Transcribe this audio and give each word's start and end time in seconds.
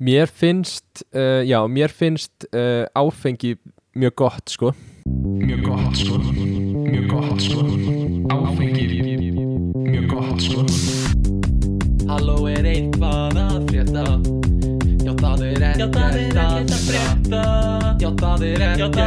Mér 0.00 0.26
finnst, 0.32 1.04
uh, 1.12 1.44
já, 1.44 1.66
mér 1.66 1.90
finnst 1.90 2.32
uh, 2.56 2.84
áfengi 2.92 3.58
mjög 3.92 4.14
gott, 4.14 4.48
sko. 4.48 4.72
Mjög 5.04 5.60
gott 5.60 5.96
sko. 5.96 6.18
Mjög 6.72 7.06
gott 7.06 7.40
sko. 7.40 7.60
Áfengi. 8.26 9.32
Mjög 9.74 10.06
gott 10.06 10.40
sko. 10.40 10.64
Halló 12.06 12.46
er 12.46 12.64
eitthvað 12.64 13.36
að 13.44 13.68
frétta? 13.68 14.06
Já 15.04 15.12
það 15.20 15.44
er 15.50 15.68
ekkert 15.68 16.00
að 16.00 16.74
frétta. 16.88 17.44
Já 18.00 18.10
það 18.24 18.48
er 18.48 18.66
ekkert 18.72 19.00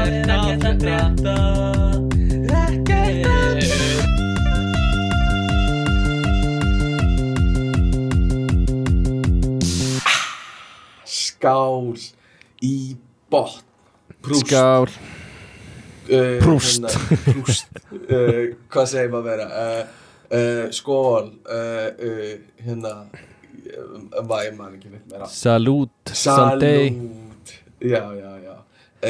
að 0.70 0.82
frétta 0.86 2.03
Skál 11.44 11.98
í 12.64 12.96
botn. 13.32 13.64
Prúst. 14.24 14.48
Skál. 14.48 14.88
uh, 16.08 16.40
Prúst. 16.40 16.80
hérna, 16.80 17.18
Prúst. 17.26 17.68
Uh, 17.92 18.56
Hvað 18.72 18.88
segir 18.94 19.12
maður 19.12 19.26
vera 19.28 19.48
uh, 19.52 19.82
uh, 20.32 20.62
Skól 20.72 21.28
Hérna 22.64 22.94
uh, 23.12 24.24
Væ 24.24 24.54
man 24.56 24.78
ekki 24.78 24.94
neitt 24.94 25.12
meira. 25.12 25.28
Salút. 25.28 25.92
Salút 26.16 27.52
Já, 27.84 28.06
já, 28.16 28.32
já. 28.40 28.56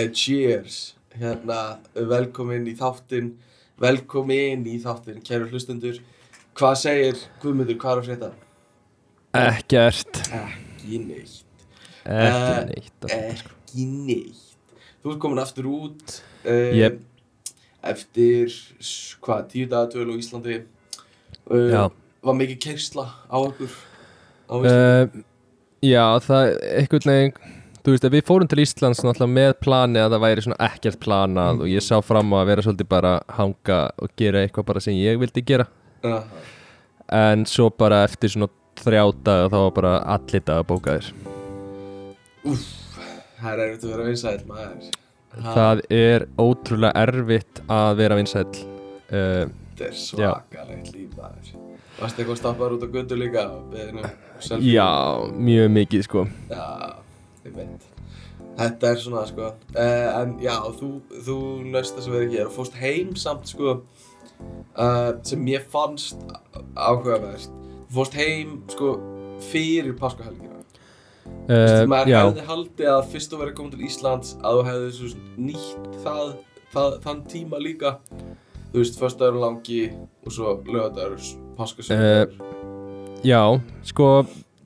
Cheers. 0.09 0.95
Hérna, 1.13 1.77
velkomin 1.93 2.65
í 2.65 2.73
þáttinn. 2.79 3.35
Velkomin 3.77 4.65
í 4.65 4.79
þáttinn, 4.81 5.21
kæru 5.21 5.51
hlustendur. 5.51 6.01
Hvað 6.57 6.75
segir 6.81 7.21
Guðmundur, 7.43 7.77
hvað 7.77 7.93
er 7.93 8.01
að 8.01 8.09
frétta? 8.09 8.33
Ekkert. 9.45 10.23
Ekki 10.33 11.03
neitt 11.05 11.42
Ekki 12.03 12.51
Eh, 12.51 12.65
neitt. 12.69 12.93
sko. 12.99 13.17
Ekki 13.17 13.85
neitt 13.87 14.49
Þú 15.03 15.11
ert 15.13 15.19
komin 15.23 15.39
aftur 15.43 15.67
út 15.71 16.15
uh, 16.45 16.71
Jep. 16.75 16.99
Eftir, 17.83 18.47
s- 18.79 19.15
hvað, 19.23 19.47
tíu 19.51 19.67
daga 19.71 19.89
dvöl 19.91 20.13
á 20.13 20.15
Íslandi 20.19 20.61
uh, 21.51 21.71
Já. 21.71 21.83
Var 22.23 22.37
mikið 22.39 22.59
kersla 22.63 23.07
á 23.27 23.35
okkur 23.39 23.71
á 24.47 24.53
Íslandi 24.61 25.23
já, 25.83 26.05
það 26.23 26.53
einhvern 26.79 27.09
veginn 27.11 27.33
þú 27.83 27.91
veist, 27.91 28.05
við 28.13 28.23
fórum 28.29 28.47
til 28.47 28.61
Íslands 28.63 29.01
náttúrulega 29.03 29.33
með 29.35 29.53
plani 29.59 29.99
að 29.99 30.13
það 30.15 30.21
væri 30.23 30.45
svona 30.45 30.59
ekkert 30.69 30.99
planað 31.03 31.63
og 31.65 31.67
ég 31.73 31.83
sá 31.83 31.97
fram 31.99 32.31
á 32.31 32.37
að 32.39 32.47
vera 32.53 32.63
svolítið 32.63 32.87
bara 32.93 33.11
að 33.19 33.35
hanga 33.41 33.79
og 33.99 34.13
gera 34.15 34.45
eitthvað 34.45 34.69
bara 34.71 34.83
sem 34.85 34.95
ég 34.95 35.19
vildi 35.19 35.43
gera 35.43 35.67
uh, 36.07 36.23
en 37.11 37.43
svo 37.51 37.67
bara 37.75 38.05
eftir 38.07 38.31
svona 38.31 38.47
þrjá 38.79 39.03
daga 39.27 39.51
þá 39.51 39.59
var 39.65 39.75
bara 39.81 39.93
allir 40.15 40.47
daga 40.47 41.42
bókaðir 42.43 42.83
Það 43.43 43.53
er 43.53 43.61
erfitt 43.65 43.83
að 43.83 43.91
vera 43.91 44.03
vinsæll 44.07 44.43
maður. 44.47 44.91
Það 45.43 45.81
er 45.97 46.25
ótrúlega 46.39 47.01
erfitt 47.03 47.61
að 47.73 47.89
vera 47.99 48.17
vinsæll. 48.19 48.59
Uh, 49.09 49.49
Þetta 49.73 49.87
er 49.89 49.97
svakalegt 49.99 50.91
líf 50.93 51.17
maður. 51.17 51.49
Varst 51.97 52.21
eitthvað 52.21 52.39
stoppaður 52.39 52.77
út 52.77 52.85
á 52.87 52.89
götu 52.93 53.17
líka 53.19 53.43
já, 54.63 54.87
mjög 55.35 55.73
mikið 55.75 56.05
sko. 56.07 56.23
Já, 56.53 56.63
ég 57.43 57.57
veit. 57.57 57.89
Þetta 58.53 58.89
er 58.93 58.99
svona 59.01 59.25
sko 59.25 59.47
uh, 59.49 60.09
En 60.21 60.35
já, 60.41 60.55
þú, 60.77 60.89
þú 61.25 61.37
nöst 61.73 61.97
þess 61.97 62.09
að 62.09 62.17
vera 62.19 62.31
hér 62.35 62.47
og 62.47 62.55
fórst 62.55 62.79
heim 62.79 63.13
samt 63.17 63.49
sko 63.49 63.75
uh, 63.81 65.11
sem 65.25 65.51
ég 65.51 65.67
fannst 65.73 66.21
áhugavert. 66.77 67.49
Þú 67.89 67.99
fórst 67.99 68.17
heim 68.21 68.57
sko 68.71 68.95
fyrir 69.51 69.97
páskahelgina 69.99 70.52
uh, 71.25 71.83
Maður 71.89 72.11
já, 72.13 72.19
hefði 72.23 72.45
haldið 72.49 72.89
að 72.93 73.09
fyrst 73.13 73.33
þú 73.33 73.41
verið 73.43 73.55
komin 73.59 73.73
til 73.75 73.87
Íslands 73.89 74.35
að 74.41 74.59
þú 74.59 74.63
hefði 74.69 74.89
svo 74.97 75.11
nýtt 75.49 75.99
það, 76.05 76.31
það, 76.75 76.97
þann 77.05 77.21
tíma 77.33 77.59
líka. 77.63 77.95
Þú 78.73 78.81
veist, 78.81 78.95
föstudagur 78.97 79.37
langi 79.43 79.81
og 80.25 80.33
svo 80.33 80.55
lögadagur, 80.65 81.21
páskasöndagur 81.59 82.33
já, 83.23 83.41
sko 83.85 84.07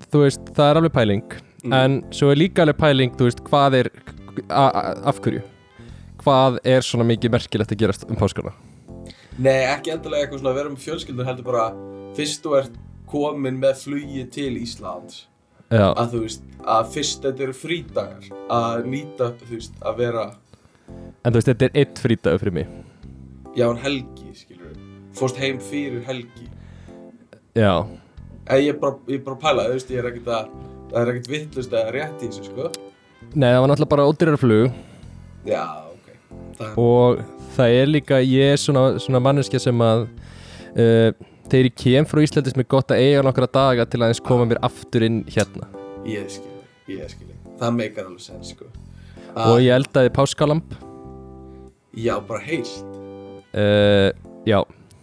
þú 0.08 0.22
veist, 0.24 0.48
það 0.56 0.70
er 0.72 0.80
alveg 0.82 0.94
pæling. 0.96 1.26
Mm. 1.68 1.74
en 1.74 1.94
svo 2.14 2.30
er 2.32 2.38
líka 2.40 2.62
alveg 2.64 2.78
pæling, 2.80 3.12
þú 3.18 3.28
veist, 3.28 3.40
hvað 3.50 3.76
er 3.82 3.90
a- 4.50 4.70
a- 4.70 4.96
af 5.10 5.20
hverju? 5.22 5.42
Hvað 6.22 6.60
er 6.64 6.82
svona 6.86 7.04
mikið 7.08 7.32
merkilegt 7.34 7.72
að 7.74 7.80
gerast 7.82 8.06
um 8.08 8.16
páskana? 8.16 8.54
Nei, 9.38 9.66
ekki 9.66 9.92
endilega 9.94 10.26
eitthvað 10.26 10.40
svona 10.42 10.52
að 10.54 10.60
vera 10.60 10.70
með 10.70 10.84
fjölskyldur 10.86 11.26
heldur 11.28 11.46
bara 11.46 11.66
fyrst 12.18 12.44
þú 12.46 12.56
ert 12.62 12.78
komin 13.08 13.60
með 13.60 13.76
flugi 13.84 14.24
til 14.32 14.56
Íslands 14.62 15.26
já, 15.72 15.88
að 15.92 16.14
þú 16.14 16.24
veist, 16.26 16.44
að 16.64 16.92
fyrst 16.96 17.28
þetta 17.28 17.48
eru 17.48 17.56
frídagar 17.58 18.28
að 18.58 18.90
nýta, 18.94 19.32
þú 19.42 19.54
veist, 19.54 19.80
að 19.84 20.02
vera 20.04 20.26
en 20.88 21.32
þú 21.32 21.36
veist, 21.40 21.52
þetta 21.52 21.70
er 21.70 21.80
eitt 21.82 22.02
frítagur 22.04 22.44
fyrir 22.44 22.58
mig. 22.60 22.76
Já, 23.58 23.66
en 23.70 23.80
helgi, 23.82 24.34
skilur 24.38 24.74
við 24.74 24.84
fórst 25.18 25.40
heim 25.42 25.62
fyrir 25.64 26.04
helgi. 26.06 26.50
Já, 27.58 27.74
en 28.48 28.62
ég 28.62 28.76
er 28.76 28.82
bara, 28.82 29.00
ég 29.10 29.20
er 29.20 29.24
bara 29.26 29.40
að 29.40 29.46
pæla, 29.48 29.70
þú 29.70 29.80
veist, 29.80 29.96
ég 29.96 30.04
er 30.04 30.12
ekkert 30.12 30.30
að 30.36 30.52
það 30.92 31.00
er 31.02 31.14
ekkert 31.14 31.32
vittlust 31.34 31.74
að 31.76 31.90
rétt 31.96 32.22
í 32.22 32.30
þessu, 32.30 32.52
sko. 32.52 32.70
Nei, 33.34 33.50
það 33.50 33.60
var 33.64 33.72
náttúrulega 33.72 33.94
bara 33.96 34.08
ódýrar 34.08 34.40
flug 34.40 34.70
já, 35.48 35.64
ok. 35.92 36.08
Það 36.60 36.80
og 36.84 37.24
það 37.58 37.80
er 37.82 37.92
líka, 37.92 38.20
ég 38.24 38.54
er 38.54 38.62
svona, 38.62 38.86
svona 39.02 39.22
manneskja 39.24 39.62
sem 39.64 39.84
að 39.84 40.06
uh, 40.06 41.10
þegar 41.52 41.70
ég 41.70 41.78
kem 41.80 42.08
frá 42.08 42.22
Íslandis 42.24 42.58
með 42.58 42.70
gott 42.74 42.94
að 42.94 43.04
eiga 43.04 43.24
nokkra 43.26 43.48
daga 43.50 43.88
til 43.90 44.02
að 44.02 44.14
eins 44.14 44.24
koma 44.24 44.48
mér 44.50 44.62
aftur 44.66 45.06
inn 45.08 45.24
hérna. 45.32 45.70
Ég 46.08 46.30
skil, 46.32 46.54
ég 46.92 47.10
skil 47.12 47.28
það 47.58 47.78
meikar 47.78 48.08
alveg 48.08 48.24
sens, 48.24 48.54
sko. 48.54 48.70
Og 49.38 49.60
ég 49.62 49.76
eldaði 49.76 50.12
páskalamp 50.16 50.76
já, 51.98 52.16
bara 52.28 52.42
heilt. 52.46 52.74
Uh, 53.58 54.10
já, 54.48 54.60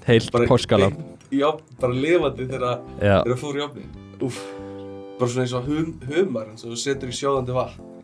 heilt 0.09 0.31
bara 0.35 0.49
páskalamp 0.51 1.01
í 1.35 1.41
ofn, 1.43 1.65
bara 1.81 1.97
lifandi 1.99 2.47
þegar 2.47 2.83
já, 3.01 3.17
þegar 3.25 3.41
fór 3.41 3.59
í 3.59 3.63
ofnin 3.65 3.89
Úff, 4.23 4.39
bara 5.19 5.31
svona 5.31 5.47
eins 5.47 5.55
og 5.59 5.67
hum, 5.67 5.95
humar 6.07 6.53
eins 6.53 6.63
og 6.63 6.75
þú 6.75 6.81
setur 6.85 7.11
í 7.11 7.17
sjóðandi 7.17 7.57
vatn. 7.57 7.81
Já, 7.81 7.91
já, 7.91 7.97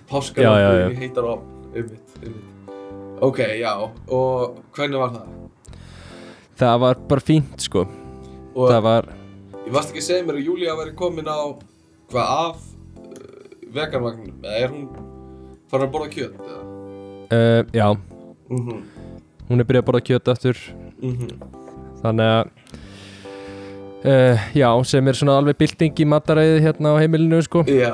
já. 0.00 0.06
Páskalampi 0.10 0.94
í 0.96 1.02
heitar 1.02 1.28
ofn 1.34 1.56
Einmitt, 1.70 2.16
einmitt. 2.18 2.72
Ok, 3.22 3.44
já, 3.60 3.74
og 4.10 4.56
hvernig 4.74 4.98
var 4.98 5.12
það? 5.14 5.39
Það 6.60 6.80
var 6.84 7.00
bara 7.10 7.24
fínt 7.24 7.66
sko. 7.66 7.86
Og 8.54 8.66
það 8.70 8.82
var, 8.86 9.08
ég 9.64 9.72
varst 9.74 9.92
ekki 9.92 10.02
að 10.02 10.08
segja 10.08 10.26
mér 10.26 10.40
að 10.40 10.48
Júlía 10.48 10.76
væri 10.78 10.96
komin 10.98 11.30
á 11.30 11.40
hvað 12.10 12.34
af 12.34 12.64
uh, 13.04 13.54
veganvagnum 13.74 14.44
eða 14.44 14.58
er 14.64 14.74
hún 14.74 14.88
farin 15.70 15.86
að 15.86 15.94
borða 15.94 16.10
kjöt 16.16 16.40
eða? 16.42 16.60
uh, 17.30 17.62
já. 17.72 17.88
Mm 18.50 18.66
-hmm. 18.66 18.82
hún 19.48 19.60
er 19.60 19.64
byrjað 19.64 19.82
að 19.82 19.88
borða 19.88 20.06
kjöt 20.10 20.28
aftur. 20.28 20.56
Mm 21.00 21.58
þannig 22.00 22.24
að 22.24 22.50
uh, 24.08 24.48
já, 24.56 24.68
sem 24.88 25.08
er 25.08 25.18
svona 25.18 25.36
alveg 25.40 25.58
bylting 25.60 26.00
í 26.00 26.08
mataræði 26.08 26.62
hérna 26.64 26.94
á 26.96 27.00
heimilinu 27.00 27.40
sko. 27.44 27.64
Já, 27.68 27.92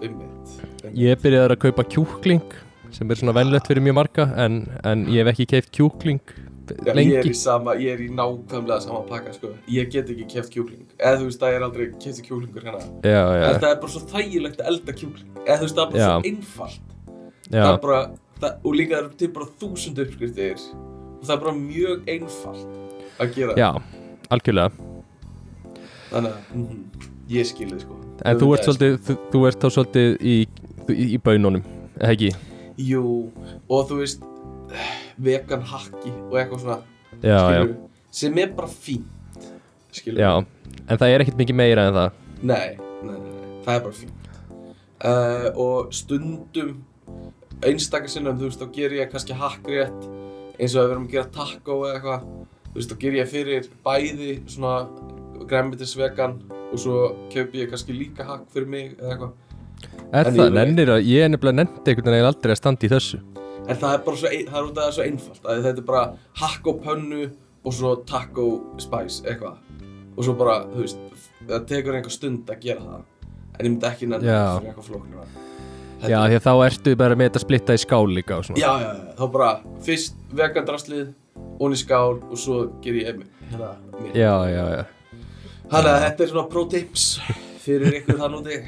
einmitt, 0.00 0.54
einmitt. 0.82 0.96
ég 0.98 1.20
byrjaði 1.22 1.56
að 1.56 1.62
kaupa 1.66 1.86
kjúkling 1.94 2.58
sem 2.94 3.10
er 3.10 3.20
svona 3.20 3.34
venlegt 3.34 3.66
fyrir 3.70 3.82
mjög 3.82 3.98
marga 3.98 4.28
en, 4.38 4.64
en 4.86 5.06
ég 5.10 5.24
hef 5.24 5.34
ekki 5.34 5.48
keift 5.54 5.72
kjúkling 5.74 6.22
Já, 6.72 6.94
lengi. 6.96 7.12
ég 7.12 7.20
er 7.20 7.28
í 7.28 7.34
sama, 7.36 7.74
ég 7.80 7.92
er 7.94 8.02
í 8.04 8.08
nákvæmlega 8.14 8.80
sama 8.84 9.02
pakka 9.08 9.34
sko. 9.36 9.52
Ég 9.68 9.90
get 9.92 10.10
ekki 10.12 10.26
keft 10.32 10.52
kjúkling. 10.54 10.86
Eða 10.98 11.20
þú 11.20 11.28
veist, 11.28 11.40
það 11.42 11.56
er 11.58 11.66
aldrei 11.68 11.86
kefti 11.92 12.26
kjúklingur 12.28 12.66
hérna. 12.68 12.82
Já, 13.04 13.22
já, 13.38 13.46
En 13.48 13.60
það 13.60 13.70
er 13.70 13.80
bara 13.84 13.94
svo 13.94 14.02
þægilegt 14.14 14.60
að 14.60 14.70
elda 14.72 14.96
kjúkling. 15.00 15.30
Eða 15.44 15.58
þú 15.60 15.68
veist, 15.68 15.78
það 15.78 15.84
er 15.84 15.90
bara 15.92 16.02
Já. 16.04 16.10
svo 16.10 16.30
einfalt. 16.30 16.92
Það 17.44 17.58
já, 17.60 17.66
er 17.72 17.80
bara, 17.86 18.02
það, 18.40 18.60
Og 18.64 18.74
líka 18.74 18.96
það 18.96 19.02
eru 19.04 19.16
til 19.22 19.32
bara 19.38 19.50
þúsund 19.60 20.04
uppskriftir. 20.04 20.68
Og 21.20 21.24
það 21.24 21.34
er 21.36 21.42
bara 21.44 21.56
mjög 21.58 22.12
einfalt 22.14 23.20
að 23.20 23.34
gera. 23.34 23.58
Já, 23.60 23.70
algjörlega. 24.30 24.70
Þannig 26.10 26.30
að, 26.30 26.54
mm 26.54 27.10
ég 27.30 27.48
skil 27.48 27.70
þið 27.72 27.84
sko. 27.84 27.96
En 28.24 28.38
þú 28.40 28.50
ert 28.54 28.66
Auðvitað, 28.66 28.66
svolítið, 28.66 28.98
þú, 29.06 29.16
þú 29.32 29.42
ert 29.48 29.62
þá 29.64 29.68
svolítið 29.76 30.14
í, 30.20 30.36
í, 30.94 31.06
í 31.16 31.18
bönunum, 31.24 31.64
eða 31.98 32.12
ekki? 32.14 32.30
Jú, 32.84 33.02
og 33.70 33.84
þú 33.88 34.00
veist 34.02 34.24
Vegan 35.28 35.64
hakki 35.70 36.12
og 36.30 36.38
eitthvað 36.40 36.64
svona 36.64 36.78
já, 37.22 37.36
já, 37.36 37.42
skilurðu, 37.44 37.76
Sem 38.14 38.38
er 38.42 38.52
bara 38.56 38.70
fínt 38.70 39.48
Skilur 39.94 40.20
já 40.24 40.32
en 40.84 41.00
það 41.00 41.12
er 41.14 41.24
ekkert 41.24 41.38
mikið 41.40 41.56
meira 41.58 41.86
en 41.88 41.96
það. 41.96 42.16
Nei, 42.44 42.74
nei, 42.76 43.14
nei, 43.14 43.30
nei, 43.30 43.60
það 43.64 43.76
er 43.78 43.84
bara 43.86 43.96
fínt. 43.96 44.26
Uh, 45.04 45.46
Og 45.60 45.94
stundum 45.96 46.74
einstakar 47.64 48.12
sinnum, 48.12 48.36
þú 48.40 48.50
veist, 48.50 48.60
þá 48.60 48.74
ger 48.74 48.96
ég 48.98 49.12
kannski 49.12 49.36
hakkrétt 49.38 50.08
eins 50.58 50.74
og 50.74 50.84
við 50.84 50.94
erum 50.94 51.06
að 51.06 51.14
gera 51.14 51.30
taco 51.34 51.78
eða 51.86 51.94
eitthvað 51.94 52.26
þú 52.26 52.76
veist, 52.78 52.92
þá 52.92 52.98
ger 53.04 53.18
ég 53.20 53.30
fyrir 53.30 53.70
bæði 53.86 54.32
svona 54.50 54.74
græmitisvegan 55.48 56.36
og 56.64 56.76
svo 56.80 56.98
kaupi 57.32 57.62
ég 57.64 57.72
kannski 57.72 57.96
líka 57.96 58.26
hakk 58.28 58.44
fyrir 58.52 58.70
mig 58.70 58.92
eða 58.98 59.14
eitthvað. 59.14 59.32
Er 60.14 60.28
En 60.28 60.36
það, 60.36 60.52
nennir 60.58 60.92
að, 60.94 61.06
ég 61.08 61.24
er 61.24 61.32
nefnilega 61.32 61.60
nefndi 61.62 61.92
einhvern 61.92 62.14
veginn 62.14 62.28
aldrei 62.30 62.54
að 62.54 62.60
standa 62.60 62.86
í 62.86 62.92
þessu 62.92 63.22
en 63.68 63.76
það 63.80 63.94
er 63.94 64.02
bara 64.06 64.16
svo, 64.20 64.28
ein- 64.28 64.46
það 64.50 64.58
er 64.60 64.68
út 64.70 64.78
af 64.78 64.82
það 64.84 64.88
er 64.88 64.96
svo 64.98 65.04
einfalt 65.08 65.44
að 65.50 65.62
þetta 65.68 65.78
er 65.82 65.88
bara 65.88 66.04
hakk 66.42 66.66
og 66.72 66.82
pönnu 66.84 67.22
og 67.64 67.72
svo 67.72 67.94
taco 68.06 68.46
spice 68.78 69.22
eitthvað. 69.24 69.56
Og 70.16 70.24
svo 70.24 70.34
bara, 70.38 70.58
þú 70.70 70.82
veist, 70.84 70.98
það 71.48 71.64
tekur 71.70 71.94
einhver 71.98 72.12
stund 72.14 72.46
að 72.52 72.60
gera 72.60 72.80
það. 72.80 73.02
En 73.58 73.66
ég 73.66 73.70
myndi 73.70 73.86
ekki 73.88 74.08
nenni 74.10 74.26
Já. 74.28 74.58
fyrir 74.58 74.70
eitthvað 74.72 74.88
flóknara. 74.90 75.26
Já, 76.04 76.18
því 76.28 76.36
að 76.36 76.44
þá 76.44 76.52
ertu 76.66 76.96
bara 77.00 77.14
með 77.16 77.30
þetta 77.30 77.40
splitta 77.40 77.72
í 77.74 77.80
skál 77.80 78.06
líka 78.12 78.36
og 78.36 78.44
svona. 78.44 78.58
Já, 78.60 78.72
já, 78.82 78.90
já, 78.92 79.14
þá 79.16 79.24
bara 79.32 79.50
fyrst 79.86 80.14
vegandraslið, 80.36 81.14
onni 81.64 81.76
skál 81.80 82.18
og 82.30 82.36
svo 82.36 82.58
ger 82.84 82.98
ég 82.98 83.06
hérna 83.08 83.24
mér. 84.02 84.12
Já, 84.14 84.34
já, 84.52 84.64
já. 84.76 84.84
Þannig 85.70 85.90
að 85.94 86.02
þetta 86.04 86.24
er 86.26 86.28
svona 86.34 86.48
pro 86.52 86.64
tips 86.68 87.06
fyrir 87.64 87.96
ykkur 88.02 88.18
þann 88.20 88.36
úti. 88.42 88.58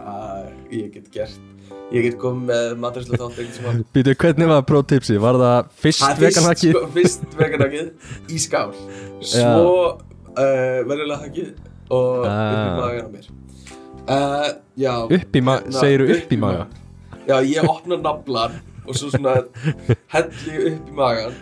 Að 0.00 0.48
ég 0.72 0.92
get 0.94 1.10
gert 1.12 1.38
ég 1.94 2.02
get 2.08 2.16
komið 2.18 2.48
með 2.50 2.72
maturislu 2.82 3.18
þátt 3.20 3.38
einhvern 3.38 3.54
sem 3.56 3.66
að 3.70 3.80
Býtu, 3.94 4.14
hvernig 4.22 4.48
var 4.50 4.62
prótipsi? 4.66 5.16
Var 5.22 5.38
það 5.42 5.68
fyrst 5.84 6.02
Það 6.02 6.10
er 6.10 6.18
fyrst, 6.20 6.36
veganhakið? 6.36 6.72
sko, 6.72 6.86
í 8.34 8.38
skál 8.42 8.72
svo 9.32 9.74
uh, 9.94 10.78
verðilega 10.88 11.20
hakið 11.22 11.52
og 11.94 12.24
upp 12.24 12.26
í 12.26 12.30
Ah. 12.30 12.78
magan 12.80 13.06
á 13.06 13.10
mér 13.14 13.26
uh, 14.10 14.48
Já 14.76 14.94
Upp 15.06 15.36
í 15.38 15.42
ma- 15.46 15.60
hérna, 15.60 15.78
segirðu 15.80 16.16
upp 16.18 16.32
í 16.34 16.40
maga? 16.42 16.66
Já, 17.26 17.36
ég 17.46 17.68
opna 17.70 17.96
naflan 18.02 18.58
og 18.86 18.94
svo 18.98 19.08
svona 19.14 19.36
helli 20.14 20.58
upp 20.72 20.90
í 20.90 20.96
magan 21.02 21.38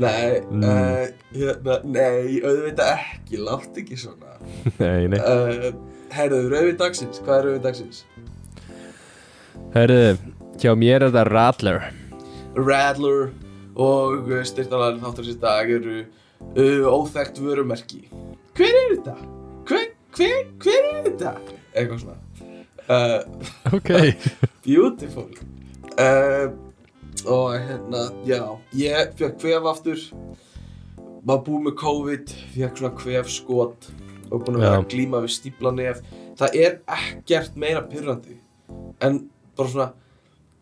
Nei, 0.00 0.38
Mm. 0.50 0.62
uh, 0.64 1.06
hérna, 1.34 1.74
nei, 1.84 2.38
auðvitað 2.46 2.90
ekki, 2.94 3.40
látt 3.42 3.78
ekki 3.82 3.96
svona 3.98 4.36
Nei, 4.82 5.08
nei 5.10 5.18
Herðu, 6.10 6.38
rauðvin 6.50 6.78
dagsins, 6.78 7.18
hvað 7.22 7.36
er 7.40 7.44
rauðvin 7.48 7.64
dagsins? 7.66 7.98
Herðu, 9.70 10.16
hjá 10.58 10.72
mér 10.74 11.04
er 11.06 11.12
það 11.14 11.28
Radler. 11.30 11.84
Radler 12.58 13.28
og 13.78 14.32
styrtalæðin 14.48 15.04
þáttur 15.04 15.28
sér 15.28 15.38
dag 15.44 15.70
eru 15.76 15.98
uh, 16.02 16.88
óþekkt 16.90 17.38
vörumerki. 17.38 18.00
Hver 18.58 18.74
er 18.80 18.88
þetta? 18.96 19.14
Hver, 19.70 19.86
hver, 20.18 20.42
hver 20.64 20.88
er 20.90 21.06
þetta? 21.06 21.34
Eitthvað 21.70 22.02
svona. 22.02 22.18
Uh, 22.90 23.22
Ok. 23.78 23.92
Beautiful. 24.66 25.30
Uh, 25.94 26.50
Og 27.28 27.52
hérna, 27.60 28.06
já 28.24 28.40
Ég 28.74 29.10
fekk 29.18 29.38
kvef 29.42 29.66
aftur. 29.70 30.02
Var 31.28 31.42
búið 31.44 31.66
með 31.66 31.74
COVID 31.82 32.30
Fekk 32.54 32.78
svona 32.80 32.96
kvef 32.96 33.28
skot 33.28 33.90
Og 34.30 34.40
búin 34.40 34.56
að 34.56 34.62
vera 34.64 34.78
að 34.80 34.86
glíma 34.94 35.20
við 35.22 35.34
stípla 35.34 35.72
nef. 35.76 36.00
Það 36.40 36.56
er 36.64 36.78
ekkert 36.96 37.58
meira 37.60 37.82
pyrrandi 37.90 38.38
En 39.04 39.20
bara 39.60 39.74
svona 39.74 39.90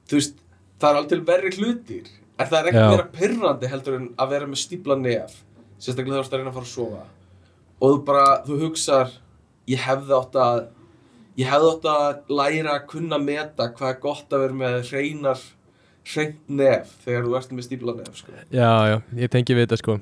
Þú 0.09 0.17
veist, 0.17 0.39
það 0.81 0.99
er 0.99 1.07
til 1.11 1.21
verri 1.29 1.51
hlutir. 1.59 2.07
En 2.39 2.47
það 2.49 2.59
er 2.59 2.69
ekkert 2.71 2.93
meira 2.95 3.09
pyrrandi 3.13 3.69
heldur 3.69 3.97
en 3.99 4.11
að 4.17 4.31
vera 4.33 4.47
með 4.49 4.61
stípla 4.63 4.97
nef? 4.97 5.35
Sérstaklega 5.77 6.17
þú 6.17 6.23
ert 6.23 6.37
að 6.37 6.41
reyna 6.41 6.53
að 6.53 6.57
fara 6.57 6.69
að 6.69 6.71
sofa. 6.71 7.03
Og 7.79 7.93
þú 7.93 7.99
bara, 8.09 8.23
þú 8.47 8.61
hugsar 8.63 9.11
Ég 9.69 9.85
hefði 9.85 10.15
átt 10.17 10.37
að 10.41 10.59
ég 11.39 11.49
hefði 11.51 11.73
átt 11.75 11.89
að 11.93 12.31
læra 12.33 12.77
að 12.79 12.87
kunna 12.89 13.19
meta 13.21 13.69
hvað 13.77 13.91
er 13.91 13.99
gott 14.03 14.33
að 14.33 14.45
vera 14.47 14.57
með 14.63 14.79
hreinar 14.89 15.43
hreint 16.09 16.39
nef 16.49 16.95
þegar 17.05 17.27
þú 17.27 17.35
ert 17.39 17.53
með 17.53 17.67
stípla 17.67 17.95
nef 17.99 18.17
sko. 18.17 18.33
Já, 18.49 18.71
já, 18.89 18.97
ég 19.21 19.33
tengi 19.35 19.57
við 19.59 19.67
þetta 19.67 19.81
sko. 19.83 19.99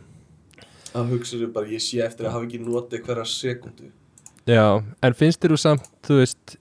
Þá 0.93 1.01
hugsaðu 1.11 1.49
bara 1.53 1.73
ég 1.75 1.83
sé 1.83 1.99
eftir 2.07 2.29
að 2.29 2.37
hafa 2.37 2.47
ekki 2.47 2.63
notið 2.63 3.03
hverja 3.09 3.27
sekundu 3.29 3.91
Já, 4.47 4.79
en 5.03 5.17
finnst 5.19 5.43
þér 5.43 5.57
þú 5.57 5.59
samt, 5.59 5.89
þú 6.07 6.21
veist 6.21 6.55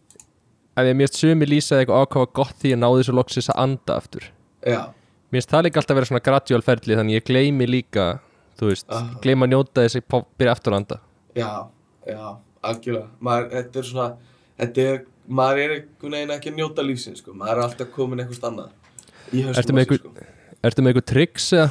að 0.76 0.90
ég 0.92 0.98
mérst 1.00 1.18
sumi 1.20 1.48
lýsaði 1.50 1.86
eitthvað 1.86 2.04
ákvaða 2.06 2.32
gott 2.40 2.56
því 2.62 2.74
að 2.76 2.82
náði 2.84 3.06
svo 3.08 3.16
loksis 3.20 3.50
að 3.54 3.60
anda 3.66 3.98
aftur 4.02 4.28
já, 4.66 4.82
Mér 5.32 5.42
finnst 5.42 5.52
það 5.52 5.64
líka 5.66 5.80
alltaf 5.82 5.92
að 5.96 6.00
vera 6.00 6.10
svona 6.12 6.24
gradual 6.28 6.62
ferli 6.64 6.96
þannig 7.00 7.16
ég 7.18 7.26
gleymi 7.28 7.66
líka, 7.68 8.06
þú 8.60 8.70
veist 8.72 8.86
Ah. 8.94 9.08
gleyma 9.24 9.48
að 9.48 9.54
njóta 9.56 9.84
þess 9.86 10.00
að 10.00 10.26
byrja 10.38 10.52
aftur 10.56 10.74
að 10.76 10.78
anda 10.82 11.00
já, 11.36 11.50
já, 12.08 12.38
algjörlega 12.64 13.08
maður, 13.20 13.50
þetta 13.56 13.80
er 13.82 13.90
svona 13.90 14.08
þetta 14.60 14.86
er, 14.92 15.02
maður 15.28 15.64
er 15.66 15.74
einhvern 15.80 16.12
veginn 16.20 16.36
ekki 16.38 16.52
að 16.54 16.60
njóta 16.60 16.86
lífsins 16.86 17.20
sko. 17.24 17.34
maður 17.34 17.58
er 17.58 17.64
alltaf 17.66 17.92
komin 17.96 18.20
eitthvað 18.24 18.50
annað 18.52 18.70
í 19.34 19.42
höstum 19.48 19.80
Ertu 20.66 20.82
með 20.82 20.94
eitthvað 20.96 21.06
tricks 21.12 21.50
eða? 21.54 21.70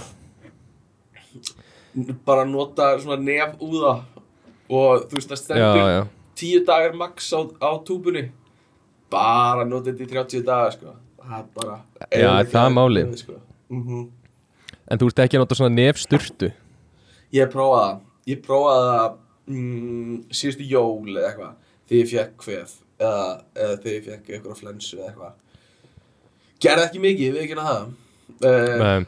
sko. 1.43 1.65
bara 2.27 2.45
nota 2.45 2.93
svona 3.03 3.21
nef 3.23 3.55
úða 3.63 3.95
og 4.71 5.07
þú 5.11 5.19
veist 5.19 5.31
Já, 5.31 5.37
stendur 5.37 6.09
tíu 6.35 6.65
dagar 6.67 6.95
max 6.99 7.31
á, 7.33 7.41
á 7.63 7.71
túbunni 7.87 8.31
bara 9.15 9.65
nota 9.71 9.91
þetta 9.93 10.05
í 10.05 10.13
30 10.13 10.45
dagar 10.51 10.77
sko. 10.77 10.99
það 11.25 11.41
er 11.41 11.49
bara 11.57 11.81
Já, 12.11 12.29
er 12.35 12.53
það 12.53 12.77
málið? 12.77 13.17
sko. 13.23 13.41
mm 13.73 14.05
en 14.91 15.01
þú 15.01 15.11
ert 15.11 15.23
ekki 15.25 15.39
að 15.39 15.45
nota 15.45 15.59
svona 15.59 15.75
nefsturtu? 15.75 16.51
Ég 17.35 17.51
prófaði 17.53 17.85
það. 17.85 18.01
Ég 18.31 18.41
prófaði 18.45 18.87
það 18.91 19.07
mm, 19.55 20.15
síðustu 20.39 20.69
jól 20.69 21.17
eða 21.17 21.31
eitthvað 21.31 21.53
þegar 21.85 22.01
ég 22.01 22.11
fekk 22.13 22.37
kvef 22.45 22.75
eða, 23.01 23.27
eða 23.57 23.77
þegar 23.85 23.97
ég 23.97 24.07
fekk 24.09 24.33
eitthvað 24.37 24.63
flensu 24.63 24.99
eða 24.99 25.11
eitthvað. 25.11 25.37
Gerði 26.65 26.87
ekki 26.89 27.05
mikið, 27.05 27.37
veit 27.37 27.45
ekki 27.45 27.61
það. 27.61 27.93
Uh, 28.45 29.07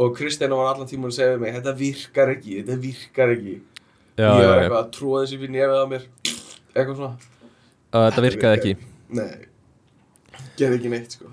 og 0.00 0.14
Kristjana 0.16 0.58
var 0.58 0.74
allan 0.74 0.88
tímann 0.90 1.12
að 1.12 1.16
segja 1.16 1.34
við 1.34 1.44
mig 1.44 1.56
þetta 1.56 1.76
virkar 1.78 2.34
ekki, 2.34 2.60
þetta 2.60 2.78
virkar 2.84 3.34
ekki. 3.36 3.56
Já, 4.20 4.28
ég 4.28 4.50
var 4.50 4.62
eitthvað 4.64 4.80
að 4.82 4.92
tróða 4.96 5.24
þessi 5.24 5.40
fyrir 5.40 5.54
nefið 5.56 5.80
á 5.80 5.86
mér. 5.90 6.06
Eitthvað 6.74 6.96
svona. 6.98 7.28
Þetta 7.90 8.24
virkaði 8.26 8.58
ekki 8.60 8.89
nei, 9.16 9.46
gerði 10.58 10.78
ekki 10.80 10.92
neitt 10.92 11.16
sko. 11.16 11.30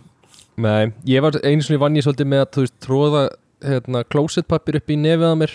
Nei, 0.57 0.89
ég 1.05 1.21
var 1.21 1.37
einu 1.45 1.61
svona 1.65 1.81
vann 1.83 1.97
ég 1.99 2.05
svolítið 2.05 2.29
með 2.31 2.43
að 2.45 2.51
þú 2.55 2.63
veist, 2.65 2.77
tróða 2.83 3.23
hérna, 3.67 4.01
klósettpappir 4.09 4.79
upp 4.79 4.89
í 4.93 4.97
nefið 4.97 5.29
á 5.29 5.35
mér 5.37 5.53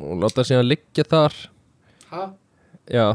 og 0.00 0.20
láta 0.24 0.44
síðan 0.48 0.68
liggja 0.68 1.04
þar. 1.08 1.36
Ha, 2.10 2.26
Já, 2.90 3.06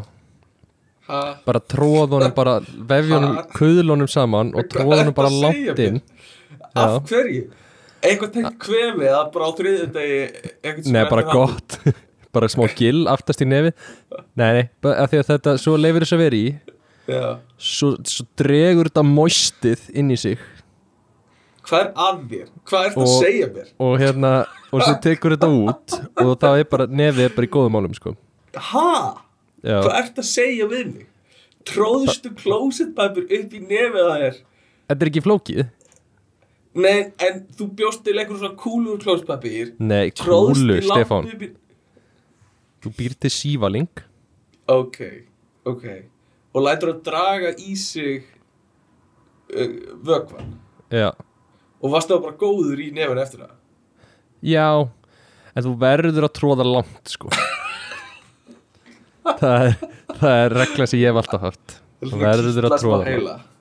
ha? 1.10 1.20
Bara 1.46 1.60
tróða 1.62 2.16
honum 2.18 2.34
bara 2.38 2.60
vefjónum, 2.64 3.36
Ha? 3.38 3.46
kuðlunum 3.58 4.08
saman 4.10 4.54
og 4.56 4.64
ertu 4.66 5.14
bara 5.18 5.30
að 5.30 5.40
langt 5.44 5.80
inn. 5.84 6.02
af 6.76 7.02
hverju? 7.10 7.50
eitthvað 8.06 8.32
tengt 8.36 8.58
kvefið 8.62 9.10
að 9.12 9.30
bara 9.34 9.46
á 9.46 9.52
þriðið 9.58 9.94
degi 9.96 10.92
Nei, 10.94 11.04
bara 11.10 11.24
gott. 11.30 11.80
Bara 12.36 12.50
smá 12.52 12.66
gill 12.76 13.06
aftast 13.08 13.40
í 13.40 13.46
nefið. 13.48 13.72
Nei, 14.36 14.50
nei, 14.58 14.64
af 14.92 15.08
því 15.08 15.20
að 15.22 15.30
þetta 15.30 15.52
svo 15.62 15.78
leifir 15.80 16.04
þess 16.04 16.16
að 16.18 16.24
vera 16.26 16.36
í 16.36 16.50
Já. 17.06 17.38
svo, 17.62 17.92
svo 18.02 18.26
dregur 18.40 18.90
þetta 18.90 19.04
moistið 19.06 19.90
inn 19.94 20.14
í 20.14 20.18
sig 20.18 20.40
hvað 21.66 21.82
er 21.84 21.92
að 22.06 22.22
þér? 22.32 22.48
hvað 22.66 22.88
er 22.88 22.96
það 22.96 23.04
að 23.04 23.12
segja 23.20 23.50
mér? 23.54 23.68
og 23.86 23.94
hérna, 24.02 24.32
og 24.72 24.82
svo 24.82 24.94
tekur 25.04 25.36
þetta 25.36 25.50
út 25.54 25.98
og 26.24 26.32
það 26.42 26.62
er 26.62 26.70
bara, 26.72 26.88
nefið 26.90 27.28
er 27.28 27.36
bara 27.36 27.50
í 27.50 27.52
góðum 27.56 27.78
málum 27.78 27.94
sko 27.98 28.16
ha? 28.72 28.94
Já, 29.66 29.78
hvað 29.84 30.00
ert 30.00 30.22
að 30.24 30.30
segja 30.32 30.70
við 30.72 30.88
mig? 30.94 31.08
tróðstu 31.66 32.34
klósettpapir 32.42 33.30
upp 33.38 33.54
í 33.54 33.62
nefið 33.62 34.02
að 34.10 34.24
þér 34.24 34.40
þetta 34.90 35.00
er 35.00 35.12
ekki 35.14 35.26
flókið 35.26 35.66
Nei, 36.76 37.14
en 37.24 37.38
þú 37.56 37.70
bjóst 37.78 38.02
til 38.04 38.18
einhver 38.20 38.36
svona 38.42 38.58
kúlur 38.60 38.98
klósettpapir 39.00 39.70
Nei, 39.80 40.10
tróðstu 40.12 40.66
kúlu, 40.66 40.82
langt 40.82 41.06
Stefán 41.06 41.30
upp 41.32 41.46
í 41.46 41.54
Þú 42.84 42.92
býr 42.98 43.16
til 43.22 43.32
sívaling 43.32 44.04
ok, 44.70 45.00
ok 45.70 45.86
og 46.56 46.64
lætur 46.64 46.96
að 46.96 47.02
draga 47.06 47.54
í 47.60 47.76
sig 47.80 48.24
uh, 49.52 49.80
vökvan 50.08 50.56
Já, 50.94 51.10
og 51.82 51.92
varst 51.92 52.12
það 52.12 52.24
bara 52.30 52.40
góður 52.40 52.80
í 52.80 52.92
nefn 52.96 53.20
eftir 53.20 53.44
það? 53.44 53.58
Já 54.46 54.70
En 55.56 55.64
þú 55.64 55.74
verður 55.80 56.28
að 56.28 56.34
tróða 56.36 56.68
langt 56.68 57.12
sko. 57.16 57.32
Það, 59.26 59.54
er, 59.56 59.76
það 60.20 60.40
er 60.42 60.54
regla 60.54 60.86
sem 60.92 61.00
ég 61.00 61.10
hef 61.10 61.20
alltaf 61.22 61.46
haft. 61.48 61.78
Þú 62.04 62.20
verður 62.22 62.68
að 62.68 62.76
tróða 62.82 63.14
langt. 63.24 63.54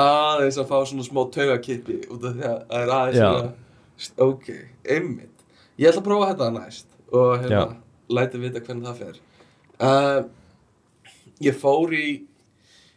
Aðeins 0.00 0.58
að 0.60 0.70
fá 0.70 0.76
svona 0.88 1.06
smá 1.06 1.20
taugakippi 1.34 1.98
út 2.12 2.24
af 2.28 2.38
því 2.38 2.46
að 2.48 2.56
það 2.70 2.78
er 2.78 2.92
aðeins 2.98 3.18
svona 3.18 4.24
ok, 4.28 4.48
einmitt. 4.94 5.44
Ég 5.80 5.90
ætla 5.90 6.02
að 6.04 6.06
prófa 6.06 6.30
þetta 6.30 6.48
næst 6.54 6.88
og 7.14 7.34
hérna, 7.42 7.66
læti 8.14 8.40
vita 8.42 8.62
hvernig 8.64 8.88
það 8.88 9.02
fer. 9.02 9.20
Uh, 9.74 10.18
ég 11.42 11.58
fór 11.58 11.92
í 11.96 12.06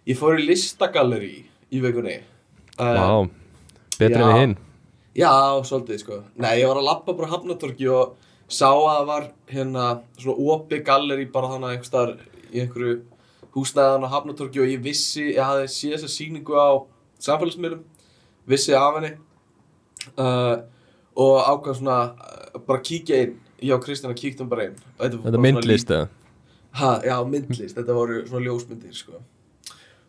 ég 0.08 0.17
fór 0.20 0.39
í 0.39 0.46
listagalleri 0.48 1.36
í 1.74 1.82
vikunni. 1.84 2.22
Uh, 2.77 2.94
vá 2.94 3.29
Betri 3.98 4.13
en 4.13 4.22
já. 4.22 4.27
við 4.29 4.39
hinn. 4.41 4.56
Já, 5.17 5.34
svolítið 5.65 6.01
sko. 6.03 6.22
Nei, 6.38 6.60
ég 6.62 6.70
var 6.70 6.77
að 6.77 6.88
labba 6.91 7.15
bara 7.17 7.32
hafnatorki 7.32 7.88
og 7.89 8.13
sá 8.48 8.70
að 8.70 8.91
það 8.91 9.08
var 9.10 9.24
hérna 9.50 9.86
svona 10.20 10.51
opi 10.53 10.82
galleri 10.86 11.25
bara 11.34 11.50
þannig 11.56 11.74
einhvers 11.74 11.89
staðar 11.89 12.12
í 12.53 12.62
einhverju 12.62 13.00
húsnæðan 13.58 14.06
á 14.06 14.13
hafnatorki 14.13 14.62
og 14.62 14.70
ég 14.70 14.84
vissi, 14.86 15.32
ég 15.34 15.41
hafði 15.41 15.72
séð 15.74 15.96
þessa 15.96 16.12
sýningu 16.13 16.53
á 16.53 16.70
samfélagsmiðlum 17.25 17.82
vissi 18.48 18.77
af 18.77 19.00
henni. 19.00 19.15
Uh, 20.13 20.62
og 21.17 21.41
ákvað 21.41 21.79
svona 21.82 21.98
uh, 22.13 22.62
bara 22.70 22.86
kíkja 22.86 23.24
inn. 23.25 23.36
Ég 23.58 23.74
og 23.74 23.82
Kristjana 23.82 24.13
kíktum 24.13 24.50
bara 24.51 24.70
inn. 24.70 24.77
Þetta, 25.01 25.24
er 25.34 25.41
myndlist 25.41 25.89
eða 25.89 26.06
ha, 26.78 26.92
já, 27.06 27.16
myndlist, 27.28 27.76
þetta 27.78 27.96
voru 27.96 28.24
svona 28.28 28.46
ljósmyndir 28.46 28.96
sko. 28.96 29.22